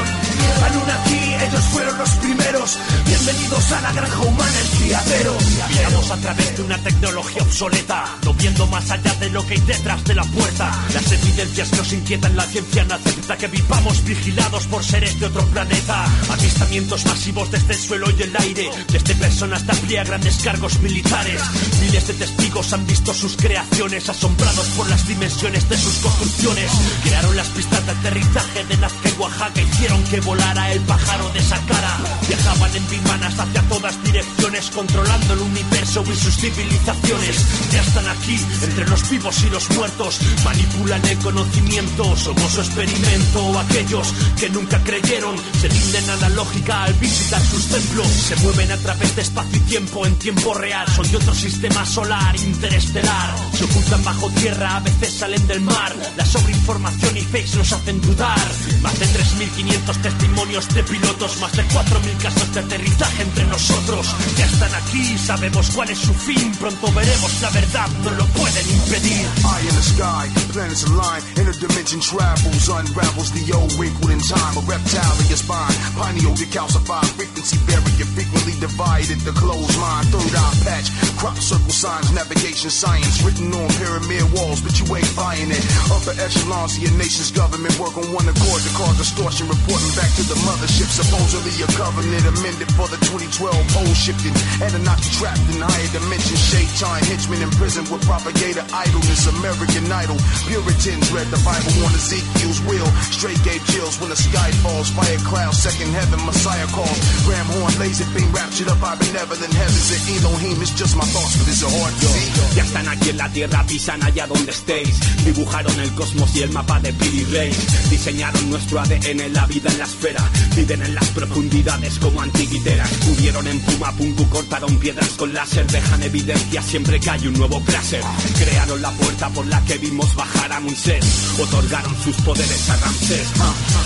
aquí, 1.03 1.33
ellos 1.33 1.63
fueron 1.71 1.97
los 1.97 2.09
primeros. 2.11 2.77
Bienvenidos 3.05 3.71
a 3.73 3.81
la 3.81 3.91
granja 3.91 4.19
humana, 4.19 4.59
el 4.61 4.77
criadero. 4.77 5.37
Viajamos 5.67 6.11
a 6.11 6.17
través 6.17 6.55
de 6.55 6.63
una 6.63 6.77
tecnología 6.77 7.43
obsoleta, 7.43 8.05
no 8.23 8.33
viendo 8.35 8.67
más 8.67 8.89
allá 8.89 9.13
de 9.15 9.29
lo 9.31 9.45
que 9.45 9.55
hay 9.55 9.59
detrás 9.59 10.01
de 10.05 10.15
la 10.15 10.23
puerta. 10.23 10.71
Las 10.93 11.11
evidencias 11.11 11.73
nos 11.73 11.91
inquietan, 11.91 12.37
la 12.37 12.43
ciencia 12.43 12.85
no 12.85 12.93
acepta 12.93 13.37
que 13.37 13.47
vivamos 13.47 14.03
vigilados 14.05 14.65
por 14.67 14.81
seres 14.81 15.19
de 15.19 15.25
otro 15.25 15.45
planeta. 15.47 16.05
Avistamientos 16.29 17.05
masivos 17.05 17.51
desde 17.51 17.73
el 17.73 17.79
suelo 17.79 18.07
y 18.17 18.21
el 18.21 18.35
aire, 18.37 18.69
desde 18.87 19.13
personas 19.15 19.67
de 19.67 19.73
a 19.73 19.75
pie 19.75 19.99
a 19.99 20.03
grandes 20.05 20.37
cargos 20.37 20.79
militares. 20.79 21.41
Miles 21.81 22.07
de 22.07 22.13
testigos 22.13 22.71
han 22.71 22.87
visto 22.87 23.13
sus 23.13 23.35
creaciones, 23.35 24.07
asombrados 24.07 24.67
por 24.77 24.89
las 24.89 25.05
dimensiones 25.05 25.48
de 25.49 25.77
sus 25.77 25.95
construcciones. 25.97 26.71
Crearon 27.03 27.35
las 27.35 27.47
pistas 27.47 27.83
de 27.83 27.91
aterrizaje 27.91 28.65
de 28.65 28.77
Nazca 28.77 29.09
y 29.09 29.19
Oaxaca, 29.19 29.61
hicieron 29.61 30.03
que 30.03 30.19
volara 30.21 30.71
el 30.71 30.79
pájaro 30.81 31.27
de 31.31 31.41
Saqqara. 31.41 31.97
Viajaban 32.27 32.75
en 32.75 32.89
bimanas 32.89 33.39
hacia 33.39 33.61
todas 33.63 34.03
direcciones, 34.03 34.69
controlando 34.69 35.33
el 35.33 35.39
universo 35.39 36.03
y 36.05 36.15
sus 36.15 36.35
civilizaciones. 36.35 37.45
Ya 37.71 37.81
están 37.81 38.07
aquí, 38.09 38.39
entre 38.61 38.87
los 38.87 39.09
vivos 39.09 39.41
y 39.41 39.49
los 39.49 39.69
muertos, 39.71 40.19
manipulan 40.45 41.03
el 41.07 41.17
conocimiento, 41.17 42.15
somos 42.15 42.51
su 42.51 42.61
experimento. 42.61 43.59
Aquellos 43.59 44.13
que 44.39 44.49
nunca 44.49 44.79
creyeron, 44.83 45.35
se 45.59 45.67
rinden 45.67 46.09
a 46.11 46.15
la 46.17 46.29
lógica 46.29 46.83
al 46.83 46.93
visitar 46.95 47.41
sus 47.41 47.65
templos. 47.69 48.07
Se 48.07 48.35
mueven 48.37 48.71
a 48.71 48.77
través 48.77 49.15
de 49.15 49.23
espacio 49.23 49.57
y 49.57 49.61
tiempo 49.61 50.05
en 50.05 50.15
tiempo 50.15 50.53
real. 50.53 50.87
Son 50.95 51.09
de 51.09 51.17
otro 51.17 51.33
sistema 51.33 51.85
solar 51.87 52.35
interestelar. 52.35 53.35
Se 53.57 53.63
ocultan 53.63 54.03
bajo 54.03 54.29
tierra, 54.29 54.77
a 54.77 54.79
veces 54.81 55.13
salen 55.13 55.38
del 55.47 55.61
mar. 55.61 55.95
La 56.17 56.25
sobreinformación 56.25 57.17
y 57.17 57.21
fakes 57.21 57.55
nos 57.55 57.71
hacen 57.71 58.01
dudar. 58.01 58.39
Más 58.81 58.99
de 58.99 59.05
3.500 59.07 60.01
testimonios 60.01 60.67
de 60.73 60.83
pilotos, 60.83 61.39
más 61.39 61.51
de 61.53 61.63
4.000 61.63 62.17
casos 62.21 62.53
de 62.53 62.59
aterrizaje 62.59 63.23
entre 63.23 63.45
nosotros. 63.45 64.07
Ya 64.37 64.45
están 64.45 64.73
aquí, 64.75 65.17
sabemos 65.17 65.69
cuál 65.71 65.89
es 65.89 65.99
su 65.99 66.13
fin. 66.13 66.51
Pronto 66.59 66.91
veremos 66.91 67.41
la 67.41 67.49
verdad, 67.49 67.87
no 68.03 68.11
lo 68.11 68.25
pueden 68.27 68.69
impedir. 68.69 69.27
in 69.59 69.75
the 69.75 69.81
sky, 69.81 70.27
planets 70.51 70.83
align, 70.83 71.21
interdimension 71.35 71.99
travels, 71.99 72.69
unravels 72.69 73.31
the 73.31 73.43
old 73.53 73.71
wrinkled 73.73 74.11
in 74.11 74.19
time. 74.19 74.57
A 74.57 74.61
reptile 74.65 75.17
in 75.19 75.27
your 75.27 75.37
spine, 75.37 75.75
pineal 75.99 76.33
decalcified, 76.33 77.09
frequency 77.19 77.57
barrier 77.67 78.07
frequently 78.15 78.55
divided. 78.59 79.19
The 79.27 79.31
closed 79.35 79.77
mind, 79.79 80.07
third 80.09 80.33
eye 80.35 80.55
patch, 80.63 80.87
crop 81.17 81.37
circle 81.37 81.75
signs, 81.75 82.11
navigation 82.13 82.69
science 82.69 83.21
written 83.23 83.51
on 83.53 83.69
pyramid 83.79 84.25
walls, 84.33 84.61
but 84.61 84.79
you 84.79 84.85
ain't 84.95 85.11
buying 85.29 85.53
it. 85.53 85.63
Upper 85.93 86.17
echelons 86.17 86.73
of 86.73 86.81
your 86.81 86.95
nation's 86.97 87.29
government 87.29 87.73
work 87.77 87.93
on 87.93 88.09
one 88.09 88.25
accord 88.25 88.61
to 88.65 88.71
cause 88.73 88.97
distortion, 88.97 89.45
reporting 89.45 89.93
back 89.93 90.09
to 90.17 90.25
the 90.25 90.37
mothership. 90.49 90.89
Supposedly 90.89 91.53
a 91.61 91.69
covenant 91.77 92.25
amended 92.25 92.69
for 92.73 92.89
the 92.89 92.97
2012 93.05 93.53
pole 93.53 93.93
shifting. 93.93 94.33
Anunnaki 94.65 95.09
trapped 95.13 95.45
in 95.53 95.61
higher 95.61 95.89
dimensions, 95.93 96.41
shade 96.41 96.71
time, 96.81 97.05
henchmen 97.05 97.45
in 97.45 97.51
prison 97.61 97.85
with 97.93 98.01
propagator 98.09 98.65
idleness. 98.73 99.29
American 99.29 99.85
idol, 99.93 100.17
Puritans 100.49 101.13
read 101.13 101.29
the 101.29 101.41
Bible 101.45 101.73
on 101.85 101.93
Ezekiel's 101.93 102.59
will. 102.65 102.89
Straight 103.13 103.39
gave 103.45 103.61
chills 103.69 104.01
when 104.01 104.09
the 104.09 104.17
sky 104.17 104.49
falls. 104.65 104.89
Fire 104.97 105.21
cloud, 105.29 105.53
second 105.53 105.93
heaven, 105.93 106.17
Messiah 106.25 106.65
calls. 106.73 106.97
Ram 107.29 107.45
horn, 107.53 107.73
laser 107.77 108.09
beam, 108.17 108.29
raptured 108.33 108.73
up 108.73 108.81
by 108.81 108.97
benevolent 108.97 109.53
heavens. 109.53 109.93
And 109.93 110.01
Elohim 110.17 110.57
is 110.65 110.73
just 110.73 110.97
my 110.97 111.05
thoughts, 111.13 111.37
but 111.37 111.45
it's 111.45 111.61
a 111.61 111.69
hard 111.69 111.93
to. 112.01 112.09
Ya 112.57 112.63
están 112.65 112.87
aquí 112.87 113.09
en 113.13 113.17
la 113.17 113.29
tierra, 113.29 113.61
pisan 113.67 114.01
allá 114.01 114.25
donde 114.25 114.49
estéis. 114.49 115.18
Dibujaron 115.25 115.79
el 115.79 115.93
cosmos 115.93 116.35
y 116.35 116.41
el 116.41 116.51
mapa 116.51 116.79
de 116.79 116.91
Billy 116.93 117.23
Ray. 117.25 117.51
Diseñaron 117.89 118.49
nuestro 118.49 118.79
ADN, 118.79 119.33
la 119.33 119.45
vida 119.45 119.69
en 119.71 119.77
la 119.77 119.85
esfera. 119.85 120.23
Viven 120.55 120.81
en 120.81 120.95
las 120.95 121.07
profundidades 121.09 121.99
como 121.99 122.21
antiguiteras. 122.21 122.89
Pudieron 123.05 123.47
en 123.47 123.59
Puma 123.61 123.91
Punku, 123.93 124.27
cortaron 124.29 124.77
piedras 124.77 125.09
con 125.17 125.33
láser. 125.33 125.67
Dejan 125.67 126.03
evidencia 126.03 126.61
siempre 126.61 126.99
que 126.99 127.09
hay 127.09 127.27
un 127.27 127.33
nuevo 127.33 127.61
cráter. 127.61 128.01
Crearon 128.37 128.81
la 128.81 128.91
puerta 128.91 129.29
por 129.29 129.45
la 129.47 129.63
que 129.65 129.77
vimos 129.77 130.15
bajar 130.15 130.51
a 130.53 130.59
Moisés. 130.59 131.05
Otorgaron 131.39 131.95
sus 132.03 132.15
poderes 132.17 132.69
a 132.69 132.77
Ramsés. 132.77 133.27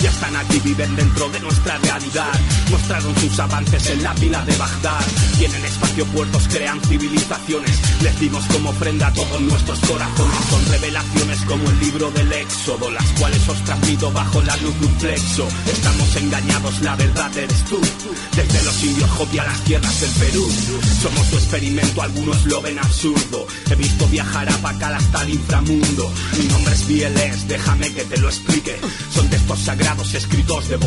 Ya 0.02 0.10
están 0.10 0.36
aquí, 0.36 0.60
viven 0.60 0.94
dentro 0.96 1.28
de 1.30 1.40
nuestra 1.40 1.78
realidad. 1.78 2.32
Mostraron 2.70 3.14
sus 3.16 3.38
avances 3.38 3.90
en 3.90 4.02
la 4.02 4.14
pila 4.14 4.44
de 4.44 4.56
Bagdad. 4.56 5.04
Y 5.40 5.44
en 5.44 5.54
el 5.54 5.64
espacio 5.64 6.06
puertos 6.06 6.48
crean 6.48 6.80
civilizaciones. 6.82 7.78
Les 8.02 8.18
dimos 8.20 8.44
como 8.46 8.70
ofrenda 8.70 9.12
todos 9.12 9.40
nuestros 9.40 9.78
corazones. 9.80 10.36
Son 10.50 10.66
revelaciones 10.70 11.23
como 11.46 11.68
el 11.70 11.80
libro 11.80 12.10
del 12.10 12.32
Éxodo, 12.32 12.90
las 12.90 13.06
cuales 13.18 13.48
os 13.48 13.62
transmito 13.64 14.10
bajo 14.12 14.42
la 14.42 14.56
luz 14.58 14.78
de 14.78 14.86
un 14.86 15.00
flexo. 15.00 15.48
Estamos 15.66 16.16
engañados, 16.16 16.80
la 16.82 16.96
verdad 16.96 17.36
eres 17.36 17.64
tú. 17.64 17.80
Desde 18.36 18.62
los 18.62 18.84
indios 18.84 19.10
Hopi 19.18 19.38
a 19.38 19.44
las 19.44 19.60
tierras 19.64 20.00
del 20.00 20.10
Perú. 20.10 20.48
Somos 21.02 21.30
tu 21.30 21.36
experimento, 21.36 22.02
algunos 22.02 22.44
lo 22.46 22.60
ven 22.60 22.78
absurdo. 22.78 23.46
He 23.70 23.74
visto 23.74 24.06
viajar 24.08 24.48
a 24.50 24.56
Pacal 24.58 24.94
hasta 24.94 25.22
el 25.22 25.30
inframundo. 25.30 26.12
Mi 26.38 26.44
nombre 26.46 26.74
es 26.74 26.86
Bieles, 26.86 27.48
déjame 27.48 27.92
que 27.92 28.04
te 28.04 28.18
lo 28.18 28.28
explique. 28.28 28.78
Son 29.12 29.28
textos 29.28 29.60
sagrados 29.60 30.14
escritos 30.14 30.68
de 30.68 30.78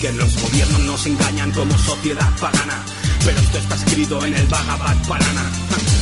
que 0.00 0.12
Los 0.12 0.40
gobiernos 0.42 0.80
nos 0.80 1.06
engañan 1.06 1.50
como 1.52 1.76
sociedad 1.78 2.30
pagana. 2.38 2.84
Pero 3.24 3.38
esto 3.40 3.58
está 3.58 3.74
escrito 3.74 4.24
en 4.24 4.34
el 4.34 4.46
Bhagavad 4.46 4.96
Parana. 5.08 5.50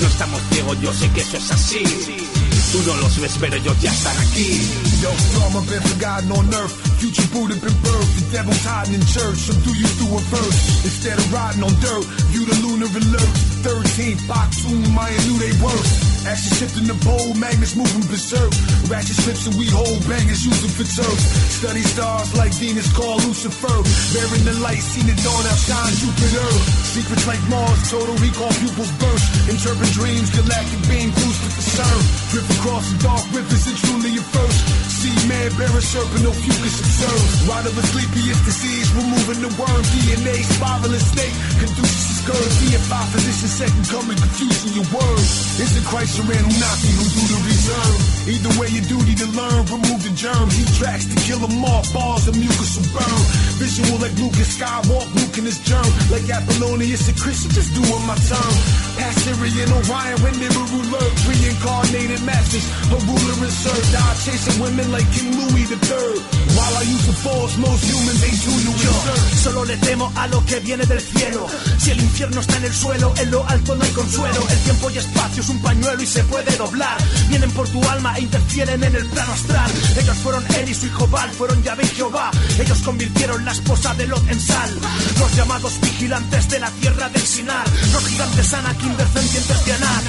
No 0.01 0.09
estamos 0.09 0.41
ciegos, 0.51 0.81
yo 0.81 0.93
sé 0.93 1.09
que 1.11 1.21
eso 1.21 1.37
es 1.37 1.51
así. 1.51 2.44
Tú 2.75 2.83
no 2.89 2.97
los 2.97 3.21
ves, 3.21 3.37
pero 3.39 3.55
ellos 3.55 3.77
ya 3.81 3.93
están 3.93 4.17
aquí. 4.19 4.61
Yo, 5.01 5.09
drama 5.39 5.61
been 5.71 5.81
forgotten 5.81 6.33
on 6.33 6.53
earth. 6.55 6.75
Future 6.99 7.29
Buddha 7.33 7.55
been 7.55 7.73
birthed. 7.85 8.15
The 8.19 8.37
devil's 8.37 8.65
hiding 8.65 8.95
in 8.95 9.07
church. 9.07 9.39
So 9.47 9.53
do 9.63 9.71
you 9.79 9.87
do 10.03 10.19
it 10.19 10.25
first. 10.27 10.85
Instead 10.85 11.19
of 11.21 11.33
riding 11.33 11.63
on 11.63 11.71
dirt, 11.79 12.05
you 12.33 12.45
the 12.45 12.57
lunar 12.67 12.91
alert. 12.91 13.31
13 13.63 14.27
box 14.27 14.65
womb, 14.65 14.99
I 14.99 15.11
knew 15.23 15.39
they 15.39 15.55
work. 15.63 16.14
Action 16.25 16.57
shifting 16.57 16.89
the 16.89 16.97
bowl, 17.05 17.37
magnets 17.37 17.77
moving 17.77 18.01
berserk. 18.09 18.49
Ratchet 18.89 19.13
strips 19.21 19.45
and 19.45 19.57
we 19.61 19.69
hold 19.69 20.01
bangers 20.09 20.41
using 20.41 20.73
for 20.73 20.89
turf. 20.89 21.21
Study 21.53 21.85
stars 21.85 22.33
like 22.33 22.53
Venus 22.57 22.89
called 22.97 23.21
Lucifer. 23.29 23.77
Bearing 24.17 24.45
the 24.49 24.57
light, 24.65 24.81
seen 24.81 25.05
it 25.05 25.21
dawn, 25.21 25.45
outshine 25.45 25.93
Jupiter. 26.01 26.49
Secrets 26.97 27.29
like 27.29 27.43
Mars, 27.53 27.77
total 27.93 28.17
recall 28.25 28.49
pupils 28.57 28.89
burst. 28.97 29.29
Interpret 29.53 29.93
dreams, 29.93 30.33
galactic 30.33 30.81
being 30.89 31.13
cruise 31.13 31.39
to 31.45 31.49
concern. 31.53 32.01
Drift 32.33 32.51
across 32.57 32.89
the 32.89 32.99
dark 33.05 33.25
rivers 33.37 33.69
and 33.69 33.77
truly 33.85 34.17
your 34.17 34.25
first. 34.33 34.65
See 35.05 35.13
man, 35.29 35.53
bear 35.61 35.69
a 35.69 35.83
serpent, 35.85 36.25
no 36.25 36.33
fucus 36.33 36.81
observe. 36.81 37.21
Ride 37.45 37.69
of 37.69 37.77
a 37.77 37.85
sleepiest 37.93 38.41
disease, 38.49 38.89
removing 38.97 39.45
the 39.45 39.53
worm. 39.61 39.83
DNA, 39.93 40.41
spiraling 40.41 41.05
snake, 41.13 41.37
conduces 41.61 42.05
the 42.09 42.15
scourge. 42.25 42.55
DFI 42.65 43.05
physician, 43.13 43.51
second 43.53 43.85
coming, 43.93 44.17
confusing 44.17 44.73
your 44.73 44.89
words. 44.89 45.61
It's 45.61 45.77
the 45.77 45.85
Christ 45.85 46.14
who 46.17 46.23
knocking, 46.31 46.95
who 46.95 47.05
do 47.11 47.23
the 47.27 47.41
reserve. 47.43 47.99
Either 48.25 48.53
way, 48.61 48.69
your 48.71 48.87
duty 48.87 49.15
to 49.19 49.27
learn, 49.35 49.67
remove 49.67 50.01
the 50.01 50.15
germs. 50.15 50.55
Heat 50.55 50.71
tracks 50.79 51.05
to 51.11 51.17
kill 51.27 51.41
them 51.43 51.65
off, 51.65 51.91
bars 51.93 52.29
of 52.29 52.39
mucus 52.39 52.79
will 52.79 52.89
burn. 52.95 53.21
Visual 53.59 53.99
like 53.99 54.15
Lucas 54.17 54.55
Skywalk, 54.55 55.09
Luke 55.13 55.37
in 55.39 55.45
his 55.45 55.59
germ. 55.67 55.85
Like 56.15 56.25
Apollonius 56.31 57.09
and 57.11 57.19
Christian, 57.19 57.51
just 57.51 57.75
doing 57.75 58.05
my 58.07 58.15
turn. 58.31 58.55
Past 58.97 59.27
Syrian 59.27 59.71
Orion, 59.75 60.17
when 60.23 60.35
they 60.39 60.51
were 60.55 60.69
ruler, 60.71 61.05
reincarnated 61.27 62.23
masters. 62.23 62.65
A 62.95 62.99
ruler 63.11 63.37
in 63.43 63.51
search, 63.51 63.87
die 63.91 64.15
chasing 64.23 64.59
women 64.63 64.89
like 64.95 65.07
King 65.11 65.35
Louis 65.35 65.67
III. 65.67 66.15
While 66.55 66.75
I 66.79 66.85
use 66.87 67.07
the 67.11 67.17
force, 67.19 67.59
most 67.59 67.83
humans 67.91 68.23
ain't 68.23 68.39
tuned 68.39 68.65
to 68.65 68.73
Yo 68.85 68.95
solo 69.43 69.65
le 69.65 69.77
temo 69.79 70.13
a 70.17 70.29
lo 70.29 70.45
que 70.47 70.61
viene 70.61 70.87
del 70.87 71.01
cielo. 71.01 71.47
Si 71.79 71.91
el 71.91 72.01
infierno 72.01 72.41
está 72.41 72.57
en 72.57 72.65
el 72.65 72.75
suelo, 72.75 73.13
en 73.19 73.31
lo 73.31 73.45
alto 73.49 73.75
no 73.75 73.85
hay 73.85 73.91
consuelo. 73.91 74.41
El 74.49 74.59
tiempo 74.61 74.91
y 74.91 74.99
espacio 74.99 75.43
es 75.43 75.49
un 75.49 75.61
pañuelo 75.61 76.04
y 76.05 76.07
se 76.07 76.23
puede 76.25 76.55
doblar. 76.57 76.99
Vienen 77.29 77.51
por 77.53 77.67
tu 77.69 77.83
alma 77.89 78.17
e 78.19 78.21
interfieren 78.21 78.85
en 78.85 78.95
el 78.95 79.07
plano 79.07 79.33
astral. 79.33 79.71
Ellos 79.97 80.17
fueron 80.19 80.45
y 80.69 80.75
su 80.75 80.87
hijo 80.87 81.07
Baal, 81.09 81.31
fueron 81.31 81.63
Yahvé 81.63 81.85
y 81.85 81.97
Jehová. 81.97 82.31
Ellos 82.59 82.79
convirtieron 82.85 83.45
la 83.45 83.53
esposa 83.53 83.95
de 83.95 84.07
Lot 84.07 84.29
en 84.29 84.41
sal. 84.41 84.71
Los 85.19 85.35
llamados 85.35 85.81
vigilantes 85.81 86.49
de 86.51 86.59
la 86.61 86.71
tierra 86.71 87.09
del 87.09 87.23
Sinar. 87.23 87.67
Los 87.93 88.07
gigantes 88.07 88.53
Anakin 88.53 88.97
descendientes 88.97 89.65
de 89.65 89.73
Anak. 89.73 90.05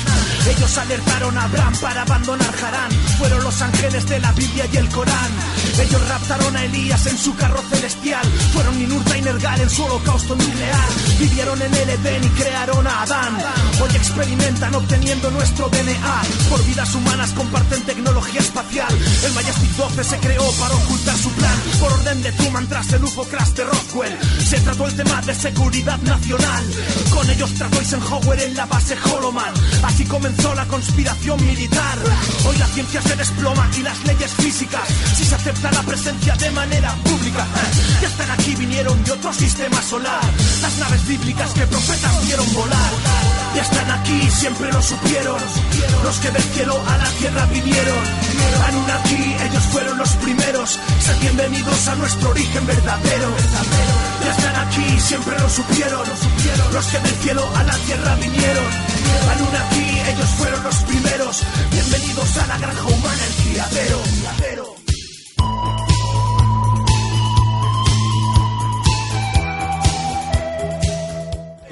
Ellos 0.49 0.77
alertaron 0.77 1.37
a 1.37 1.43
Abraham 1.43 1.73
para 1.81 2.01
abandonar 2.01 2.55
Harán. 2.61 2.91
Fueron 3.17 3.43
los 3.43 3.61
ángeles 3.61 4.05
de 4.07 4.19
la 4.19 4.31
Biblia 4.33 4.65
y 4.71 4.77
el 4.77 4.89
Corán. 4.89 5.31
Ellos 5.79 6.07
raptaron 6.09 6.55
a 6.57 6.65
Elías 6.65 7.05
en 7.07 7.17
su 7.17 7.35
carro 7.35 7.61
celestial. 7.69 8.25
Fueron 8.53 8.77
Ninurta 8.77 9.17
y 9.17 9.21
Nergal 9.21 9.61
en 9.61 9.69
su 9.69 9.83
holocausto 9.85 10.35
nuclear. 10.35 10.89
Vivieron 11.19 11.61
en 11.61 11.73
el 11.73 11.89
Edén 11.89 12.23
y 12.23 12.29
crearon 12.29 12.85
a 12.85 13.01
Adán. 13.03 13.37
Hoy 13.81 13.95
experimentan 13.95 14.75
obteniendo 14.75 15.31
nuestro 15.31 15.69
DNA. 15.69 15.84
Por 16.49 16.65
vidas 16.65 16.95
humanas 16.95 17.31
comparten 17.33 17.79
tecnología 17.83 18.39
espacial. 18.41 18.87
El 19.23 19.33
Majestic 19.33 19.69
12 19.75 20.03
se 20.03 20.17
creó 20.17 20.51
para 20.53 20.73
ocultar 20.73 21.15
su 21.15 21.29
plan. 21.29 21.61
Por 21.79 21.93
orden 21.93 22.23
de 22.23 22.31
Truman 22.31 22.67
tras 22.67 22.91
el 22.93 23.03
UFO 23.03 23.23
crash 23.25 23.49
de 23.49 23.65
Roswell. 23.65 24.17
Se 24.43 24.59
trató 24.61 24.87
el 24.87 24.95
tema 24.95 25.21
de 25.21 25.35
seguridad 25.35 25.99
nacional. 26.01 26.63
Con 27.13 27.29
ellos 27.29 27.53
trató 27.53 27.77
Eisenhower 27.79 28.39
en 28.41 28.55
la 28.55 28.65
base 28.65 28.97
Holoman. 29.03 29.53
Así 29.83 30.05
comenzó 30.05 30.55
la 30.55 30.65
conspiración 30.65 31.45
militar. 31.45 31.99
Hoy 32.47 32.57
la 32.57 32.67
ciencia 32.67 33.01
se 33.03 33.15
desploma 33.15 33.69
y 33.77 33.83
las 33.83 34.03
leyes 34.05 34.31
físicas. 34.33 34.87
Si 35.15 35.23
se 35.23 35.35
acepta 35.35 35.71
la 35.71 35.83
presencia 35.83 36.35
de 36.35 36.49
manera 36.49 36.95
pública. 37.03 37.43
eh, 37.43 37.99
Ya 38.01 38.07
están 38.07 38.31
aquí, 38.31 38.55
vinieron 38.55 39.03
de 39.03 39.11
otro 39.11 39.31
sistema 39.31 39.79
solar. 39.83 40.23
Las 40.63 40.77
naves 40.79 41.07
bíblicas 41.07 41.51
que 41.51 41.67
profetas 41.67 42.25
vieron 42.25 42.51
volar. 42.53 42.91
Ya 43.55 43.61
están 43.61 43.89
aquí, 43.89 44.29
siempre 44.31 44.71
lo 44.71 44.81
supieron. 44.81 45.39
Los 46.03 46.19
que 46.19 46.29
del 46.29 46.43
cielo 46.43 46.75
a 46.87 46.97
la 46.97 47.09
tierra 47.11 47.45
vinieron. 47.45 48.03
Anunnaki, 48.67 49.35
ellos 49.47 49.63
fueron 49.71 49.97
los 49.97 50.09
primeros. 50.17 50.79
Sean 50.99 51.19
bienvenidos 51.21 51.87
a 51.87 51.95
nuestro 51.95 52.29
origen 52.31 52.67
verdadero. 52.67 53.29
Ya 54.23 54.31
están 54.31 54.55
aquí, 54.67 54.99
siempre 54.99 55.39
lo 55.39 55.49
supieron. 55.49 56.05
Los 56.73 56.85
que 56.87 56.99
del 56.99 57.15
cielo 57.23 57.49
a 57.55 57.63
la 57.63 57.77
tierra 57.77 58.15
vinieron. 58.15 58.65
Anunnaki, 59.31 59.99
ellos 60.11 60.29
fueron 60.37 60.63
los 60.63 60.75
primeros. 60.83 61.43
Bienvenidos 61.71 62.37
a 62.37 62.47
la 62.47 62.57
granja 62.57 62.83
humana, 62.83 63.23
el 63.25 63.43
criadero. 63.43 64.74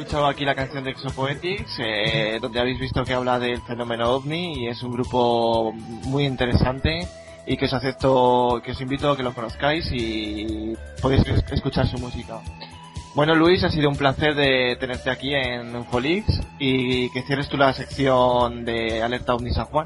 Escuchado 0.04 0.28
aquí 0.28 0.44
la 0.44 0.54
canción 0.54 0.84
de 0.84 0.92
Exopoetics, 0.92 1.76
eh, 1.80 2.38
donde 2.42 2.60
habéis 2.60 2.78
visto 2.80 3.06
que 3.06 3.14
habla 3.14 3.40
del 3.40 3.62
fenómeno 3.62 4.10
ovni 4.12 4.64
y 4.64 4.68
es 4.68 4.84
un 4.84 4.92
grupo 4.92 5.72
muy 5.74 6.26
interesante 6.26 7.08
y 7.48 7.56
que 7.56 7.66
os 7.66 7.74
acepto, 7.74 8.62
que 8.66 8.72
os 8.72 8.82
invito 8.82 9.10
a 9.10 9.16
que 9.18 9.24
lo 9.24 9.34
conozcáis 9.34 9.90
y 9.94 10.74
podéis 11.02 11.26
es- 11.28 11.44
escuchar 11.54 11.88
su 11.88 11.98
música. 12.00 12.42
Bueno 13.16 13.34
Luis, 13.34 13.64
ha 13.64 13.70
sido 13.70 13.88
un 13.90 13.96
placer 13.96 14.36
de 14.36 14.76
tenerte 14.78 15.10
aquí 15.10 15.34
en 15.34 15.74
Unfolix 15.76 16.26
y 16.60 17.10
que 17.12 17.22
cierres 17.22 17.48
tú 17.48 17.56
la 17.58 17.72
sección 17.74 18.66
de 18.66 19.02
Alerta 19.04 19.36
OVNI 19.36 19.52
San 19.52 19.66
Juan. 19.66 19.86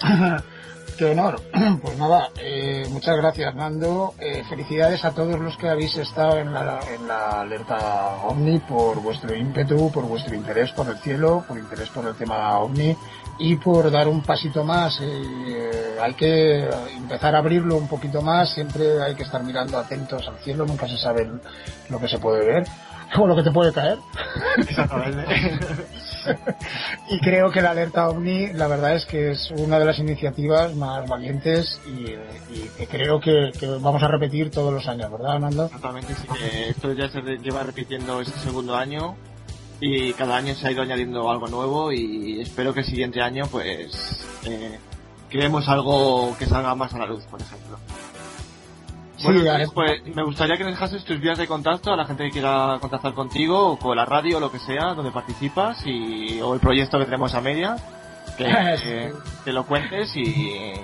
Qué 0.96 1.06
honor. 1.06 1.40
Pues 1.82 1.98
nada, 1.98 2.30
eh, 2.38 2.86
muchas 2.90 3.16
gracias 3.16 3.54
Nando. 3.54 4.14
Eh, 4.18 4.42
felicidades 4.48 5.04
a 5.04 5.12
todos 5.12 5.38
los 5.38 5.56
que 5.56 5.68
habéis 5.68 5.96
estado 5.96 6.38
en 6.38 6.52
la, 6.52 6.80
en 6.94 7.06
la 7.06 7.40
alerta 7.40 8.16
OVNI 8.24 8.60
por 8.60 9.02
vuestro 9.02 9.34
ímpetu, 9.34 9.90
por 9.92 10.04
vuestro 10.04 10.34
interés 10.34 10.72
por 10.72 10.88
el 10.88 10.96
cielo, 10.98 11.44
por 11.46 11.58
interés 11.58 11.90
por 11.90 12.06
el 12.06 12.14
tema 12.14 12.58
OVNI 12.58 12.96
y 13.38 13.56
por 13.56 13.90
dar 13.90 14.08
un 14.08 14.22
pasito 14.22 14.64
más. 14.64 14.98
Eh, 15.02 15.96
hay 16.00 16.14
que 16.14 16.68
empezar 16.96 17.34
a 17.34 17.38
abrirlo 17.38 17.76
un 17.76 17.88
poquito 17.88 18.22
más, 18.22 18.54
siempre 18.54 19.02
hay 19.02 19.14
que 19.14 19.24
estar 19.24 19.42
mirando 19.42 19.78
atentos 19.78 20.26
al 20.28 20.38
cielo, 20.38 20.64
nunca 20.64 20.88
se 20.88 20.96
sabe 20.96 21.28
lo 21.88 21.98
que 21.98 22.08
se 22.08 22.18
puede 22.18 22.46
ver 22.46 22.64
o 23.18 23.26
lo 23.26 23.36
que 23.36 23.42
te 23.42 23.50
puede 23.50 23.72
caer. 23.72 23.98
y 27.10 27.18
creo 27.20 27.50
que 27.50 27.62
la 27.62 27.70
alerta 27.70 28.08
OVNI, 28.08 28.52
la 28.54 28.66
verdad 28.66 28.94
es 28.94 29.06
que 29.06 29.32
es 29.32 29.50
una 29.50 29.78
de 29.78 29.84
las 29.84 29.98
iniciativas 29.98 30.74
más 30.74 31.08
valientes 31.08 31.80
y, 31.86 32.04
que 32.76 32.86
creo 32.86 33.20
que, 33.20 33.52
vamos 33.80 34.02
a 34.02 34.08
repetir 34.08 34.50
todos 34.50 34.72
los 34.72 34.86
años, 34.88 35.10
¿verdad, 35.10 35.38
Nando? 35.38 35.66
Exactamente, 35.66 36.14
sí 36.14 36.26
que 36.28 36.68
esto 36.70 36.92
ya 36.92 37.08
se 37.08 37.20
lleva 37.20 37.62
repitiendo 37.62 38.20
este 38.20 38.38
segundo 38.40 38.76
año 38.76 39.16
y 39.80 40.12
cada 40.14 40.36
año 40.36 40.54
se 40.54 40.68
ha 40.68 40.72
ido 40.72 40.82
añadiendo 40.82 41.30
algo 41.30 41.48
nuevo 41.48 41.92
y 41.92 42.40
espero 42.40 42.72
que 42.72 42.80
el 42.80 42.86
siguiente 42.86 43.20
año 43.20 43.44
pues 43.50 44.24
eh, 44.44 44.78
creemos 45.28 45.68
algo 45.68 46.36
que 46.38 46.46
salga 46.46 46.74
más 46.74 46.94
a 46.94 46.98
la 46.98 47.06
luz, 47.06 47.24
por 47.24 47.40
ejemplo. 47.40 47.78
Sí, 49.24 49.32
Bueno, 49.34 49.50
a- 49.52 49.58
Luis, 49.58 49.70
pues 49.74 50.06
me 50.14 50.22
gustaría 50.22 50.56
que 50.56 50.64
nos 50.64 50.72
dejases 50.72 51.04
tus 51.04 51.20
vías 51.20 51.38
de 51.38 51.46
contacto 51.46 51.92
a 51.92 51.96
la 51.96 52.04
gente 52.04 52.24
que 52.24 52.30
quiera 52.30 52.78
contactar 52.80 53.14
contigo 53.14 53.72
o 53.72 53.78
con 53.78 53.96
la 53.96 54.04
radio 54.04 54.36
o 54.36 54.40
lo 54.40 54.50
que 54.50 54.58
sea 54.58 54.94
donde 54.94 55.10
participas 55.10 55.84
y 55.86 56.40
o 56.40 56.54
el 56.54 56.60
proyecto 56.60 56.98
que 56.98 57.04
tenemos 57.06 57.34
a 57.34 57.40
media 57.40 57.76
que, 58.36 58.44
que, 58.82 59.12
que 59.44 59.52
lo 59.52 59.64
cuentes 59.66 60.14
y 60.16 60.74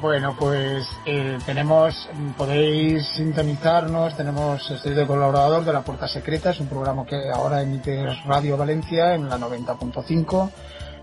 Bueno, 0.00 0.34
pues 0.36 0.84
eh, 1.06 1.38
tenemos, 1.46 2.08
podéis 2.36 3.06
sintonizarnos, 3.06 4.16
tenemos, 4.16 4.68
estoy 4.70 4.94
de 4.94 5.06
colaborador 5.06 5.64
de 5.64 5.72
La 5.72 5.82
Puerta 5.82 6.08
Secreta, 6.08 6.50
es 6.50 6.58
un 6.58 6.66
programa 6.66 7.06
que 7.06 7.30
ahora 7.32 7.62
emite 7.62 8.04
Radio 8.26 8.56
Valencia 8.56 9.14
en 9.14 9.28
la 9.28 9.38
90.5, 9.38 10.50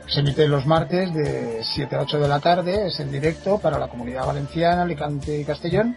se 0.09 0.21
emite 0.21 0.47
los 0.47 0.65
martes 0.65 1.13
de 1.13 1.61
7 1.63 1.95
a 1.95 2.01
8 2.01 2.19
de 2.19 2.27
la 2.27 2.39
tarde, 2.39 2.87
es 2.87 2.99
en 2.99 3.11
directo 3.11 3.59
para 3.59 3.77
la 3.77 3.87
comunidad 3.87 4.25
valenciana, 4.25 4.81
Alicante 4.81 5.39
y 5.39 5.45
Castellón, 5.45 5.95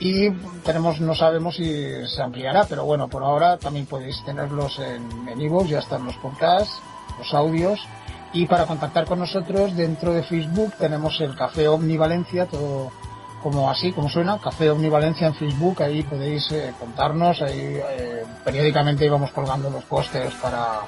y 0.00 0.30
tenemos, 0.64 1.00
no 1.00 1.14
sabemos 1.14 1.56
si 1.56 2.06
se 2.08 2.22
ampliará, 2.22 2.64
pero 2.68 2.84
bueno, 2.84 3.08
por 3.08 3.22
ahora 3.22 3.56
también 3.56 3.86
podéis 3.86 4.22
tenerlos 4.24 4.78
en, 4.80 5.28
en 5.28 5.66
ya 5.68 5.78
están 5.78 6.04
los 6.04 6.16
podcasts, 6.16 6.80
los 7.18 7.32
audios, 7.32 7.80
y 8.32 8.46
para 8.46 8.66
contactar 8.66 9.06
con 9.06 9.20
nosotros 9.20 9.76
dentro 9.76 10.12
de 10.12 10.24
Facebook 10.24 10.72
tenemos 10.76 11.20
el 11.20 11.36
Café 11.36 11.68
Omni 11.68 11.96
Valencia, 11.96 12.46
todo 12.46 12.90
como 13.40 13.70
así, 13.70 13.92
como 13.92 14.08
suena, 14.08 14.38
Café 14.38 14.70
Omni 14.70 14.88
Valencia 14.88 15.28
en 15.28 15.34
Facebook, 15.34 15.80
ahí 15.82 16.02
podéis 16.02 16.50
eh, 16.50 16.72
contarnos, 16.80 17.40
ahí 17.42 17.78
eh, 17.78 18.24
periódicamente 18.44 19.04
íbamos 19.04 19.30
colgando 19.30 19.70
los 19.70 19.84
pósters 19.84 20.34
para 20.36 20.80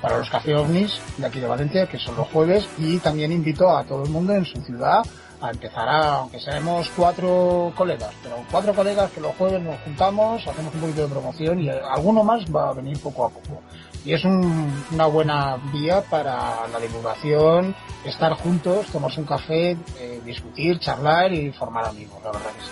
para 0.00 0.18
los 0.18 0.30
café 0.30 0.54
ovnis 0.54 1.00
de 1.16 1.26
aquí 1.26 1.40
de 1.40 1.46
Valencia, 1.46 1.86
que 1.86 1.98
son 1.98 2.16
los 2.16 2.28
jueves, 2.28 2.68
y 2.78 2.98
también 2.98 3.32
invito 3.32 3.76
a 3.76 3.84
todo 3.84 4.04
el 4.04 4.10
mundo 4.10 4.34
en 4.34 4.44
su 4.44 4.60
ciudad 4.62 5.02
a 5.40 5.50
empezar 5.50 5.88
a, 5.88 6.14
aunque 6.16 6.40
seamos 6.40 6.90
cuatro 6.96 7.72
colegas, 7.76 8.12
pero 8.22 8.36
cuatro 8.50 8.74
colegas 8.74 9.10
que 9.12 9.20
los 9.20 9.34
jueves 9.36 9.62
nos 9.62 9.78
juntamos, 9.82 10.44
hacemos 10.46 10.74
un 10.74 10.80
poquito 10.80 11.02
de 11.02 11.08
promoción 11.08 11.60
y 11.60 11.68
alguno 11.68 12.24
más 12.24 12.44
va 12.46 12.70
a 12.70 12.72
venir 12.72 12.98
poco 13.00 13.24
a 13.26 13.28
poco. 13.30 13.62
Y 14.04 14.14
es 14.14 14.24
un- 14.24 14.84
una 14.92 15.06
buena 15.06 15.56
vía 15.72 16.02
para 16.08 16.66
la 16.68 16.80
divulgación, 16.80 17.74
estar 18.04 18.32
juntos, 18.34 18.86
tomarse 18.86 19.20
un 19.20 19.26
café, 19.26 19.76
eh, 20.00 20.20
discutir, 20.24 20.78
charlar 20.80 21.32
y 21.32 21.52
formar 21.52 21.84
amigos, 21.86 22.18
la 22.24 22.32
verdad 22.32 22.50
que 22.56 22.62
sí. 22.64 22.70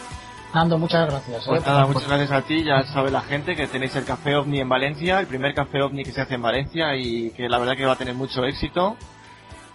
Nando, 0.57 0.79
muchas 0.79 1.07
gracias. 1.11 1.45
Pues 1.47 1.61
eh, 1.61 1.65
nada, 1.67 1.87
muchas 1.87 2.09
gracias 2.09 2.31
a 2.33 2.41
ti, 2.41 2.65
ya 2.65 2.83
sabe 2.85 3.11
la 3.11 3.21
gente 3.21 3.55
que 3.55 3.67
tenéis 3.67 3.95
el 3.95 4.07
Café 4.07 4.37
OVNI 4.37 4.61
en 4.61 4.69
Valencia, 4.71 5.21
el 5.21 5.27
primer 5.27 5.53
Café 5.53 5.83
OVNI 5.83 6.03
que 6.03 6.13
se 6.13 6.23
hace 6.23 6.37
en 6.37 6.41
Valencia 6.43 6.97
y 6.97 7.31
que 7.33 7.47
la 7.51 7.59
verdad 7.59 7.77
que 7.77 7.85
va 7.85 7.93
a 7.93 7.97
tener 7.97 8.15
mucho 8.15 8.43
éxito 8.43 8.97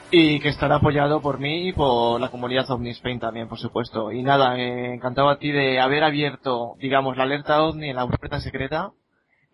y 0.10 0.40
que 0.40 0.50
estará 0.50 0.78
apoyado 0.78 1.22
por 1.22 1.38
mí 1.38 1.68
y 1.68 1.74
por 1.74 2.20
la 2.20 2.30
comunidad 2.30 2.70
OVNI 2.72 2.90
Spain 2.90 3.20
también, 3.20 3.48
por 3.48 3.60
supuesto. 3.60 4.12
Y 4.12 4.24
nada, 4.24 4.58
eh, 4.58 4.96
encantado 4.96 5.30
a 5.30 5.38
ti 5.38 5.52
de 5.52 5.80
haber 5.80 6.04
abierto, 6.04 6.74
digamos, 6.80 7.16
la 7.16 7.24
alerta 7.26 7.62
OVNI 7.62 7.90
en 7.92 7.96
la 7.98 8.08
puerta 8.08 8.40
secreta 8.42 8.90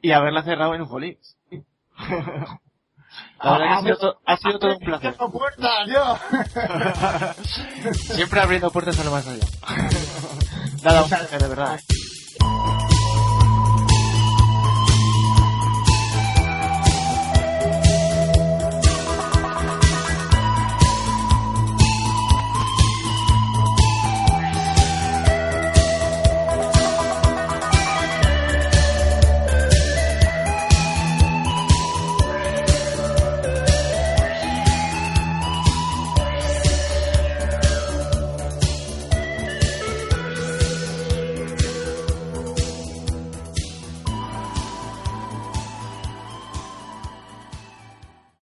y 0.01 0.13
haberla 0.13 0.43
cerrado 0.43 0.75
en 0.75 0.81
un 0.83 0.87
Folix. 0.87 1.35
La 3.43 3.51
verdad 3.51 3.67
que 3.67 3.73
ha 3.73 3.81
sido, 3.81 3.97
to- 3.97 4.19
ha 4.25 4.37
sido 4.37 4.59
todo 4.59 4.71
un 4.75 4.79
placer. 4.79 5.13
¡Abro 5.19 5.29
puertas, 5.31 5.87
yo! 5.87 6.17
Siempre 8.15 8.39
abriendo 8.39 8.71
puertas 8.71 8.97
a 8.97 9.03
lo 9.03 9.11
más 9.11 9.27
allá. 9.27 9.45
Dado. 10.88 11.09
De 11.38 11.47
verdad. 11.49 11.80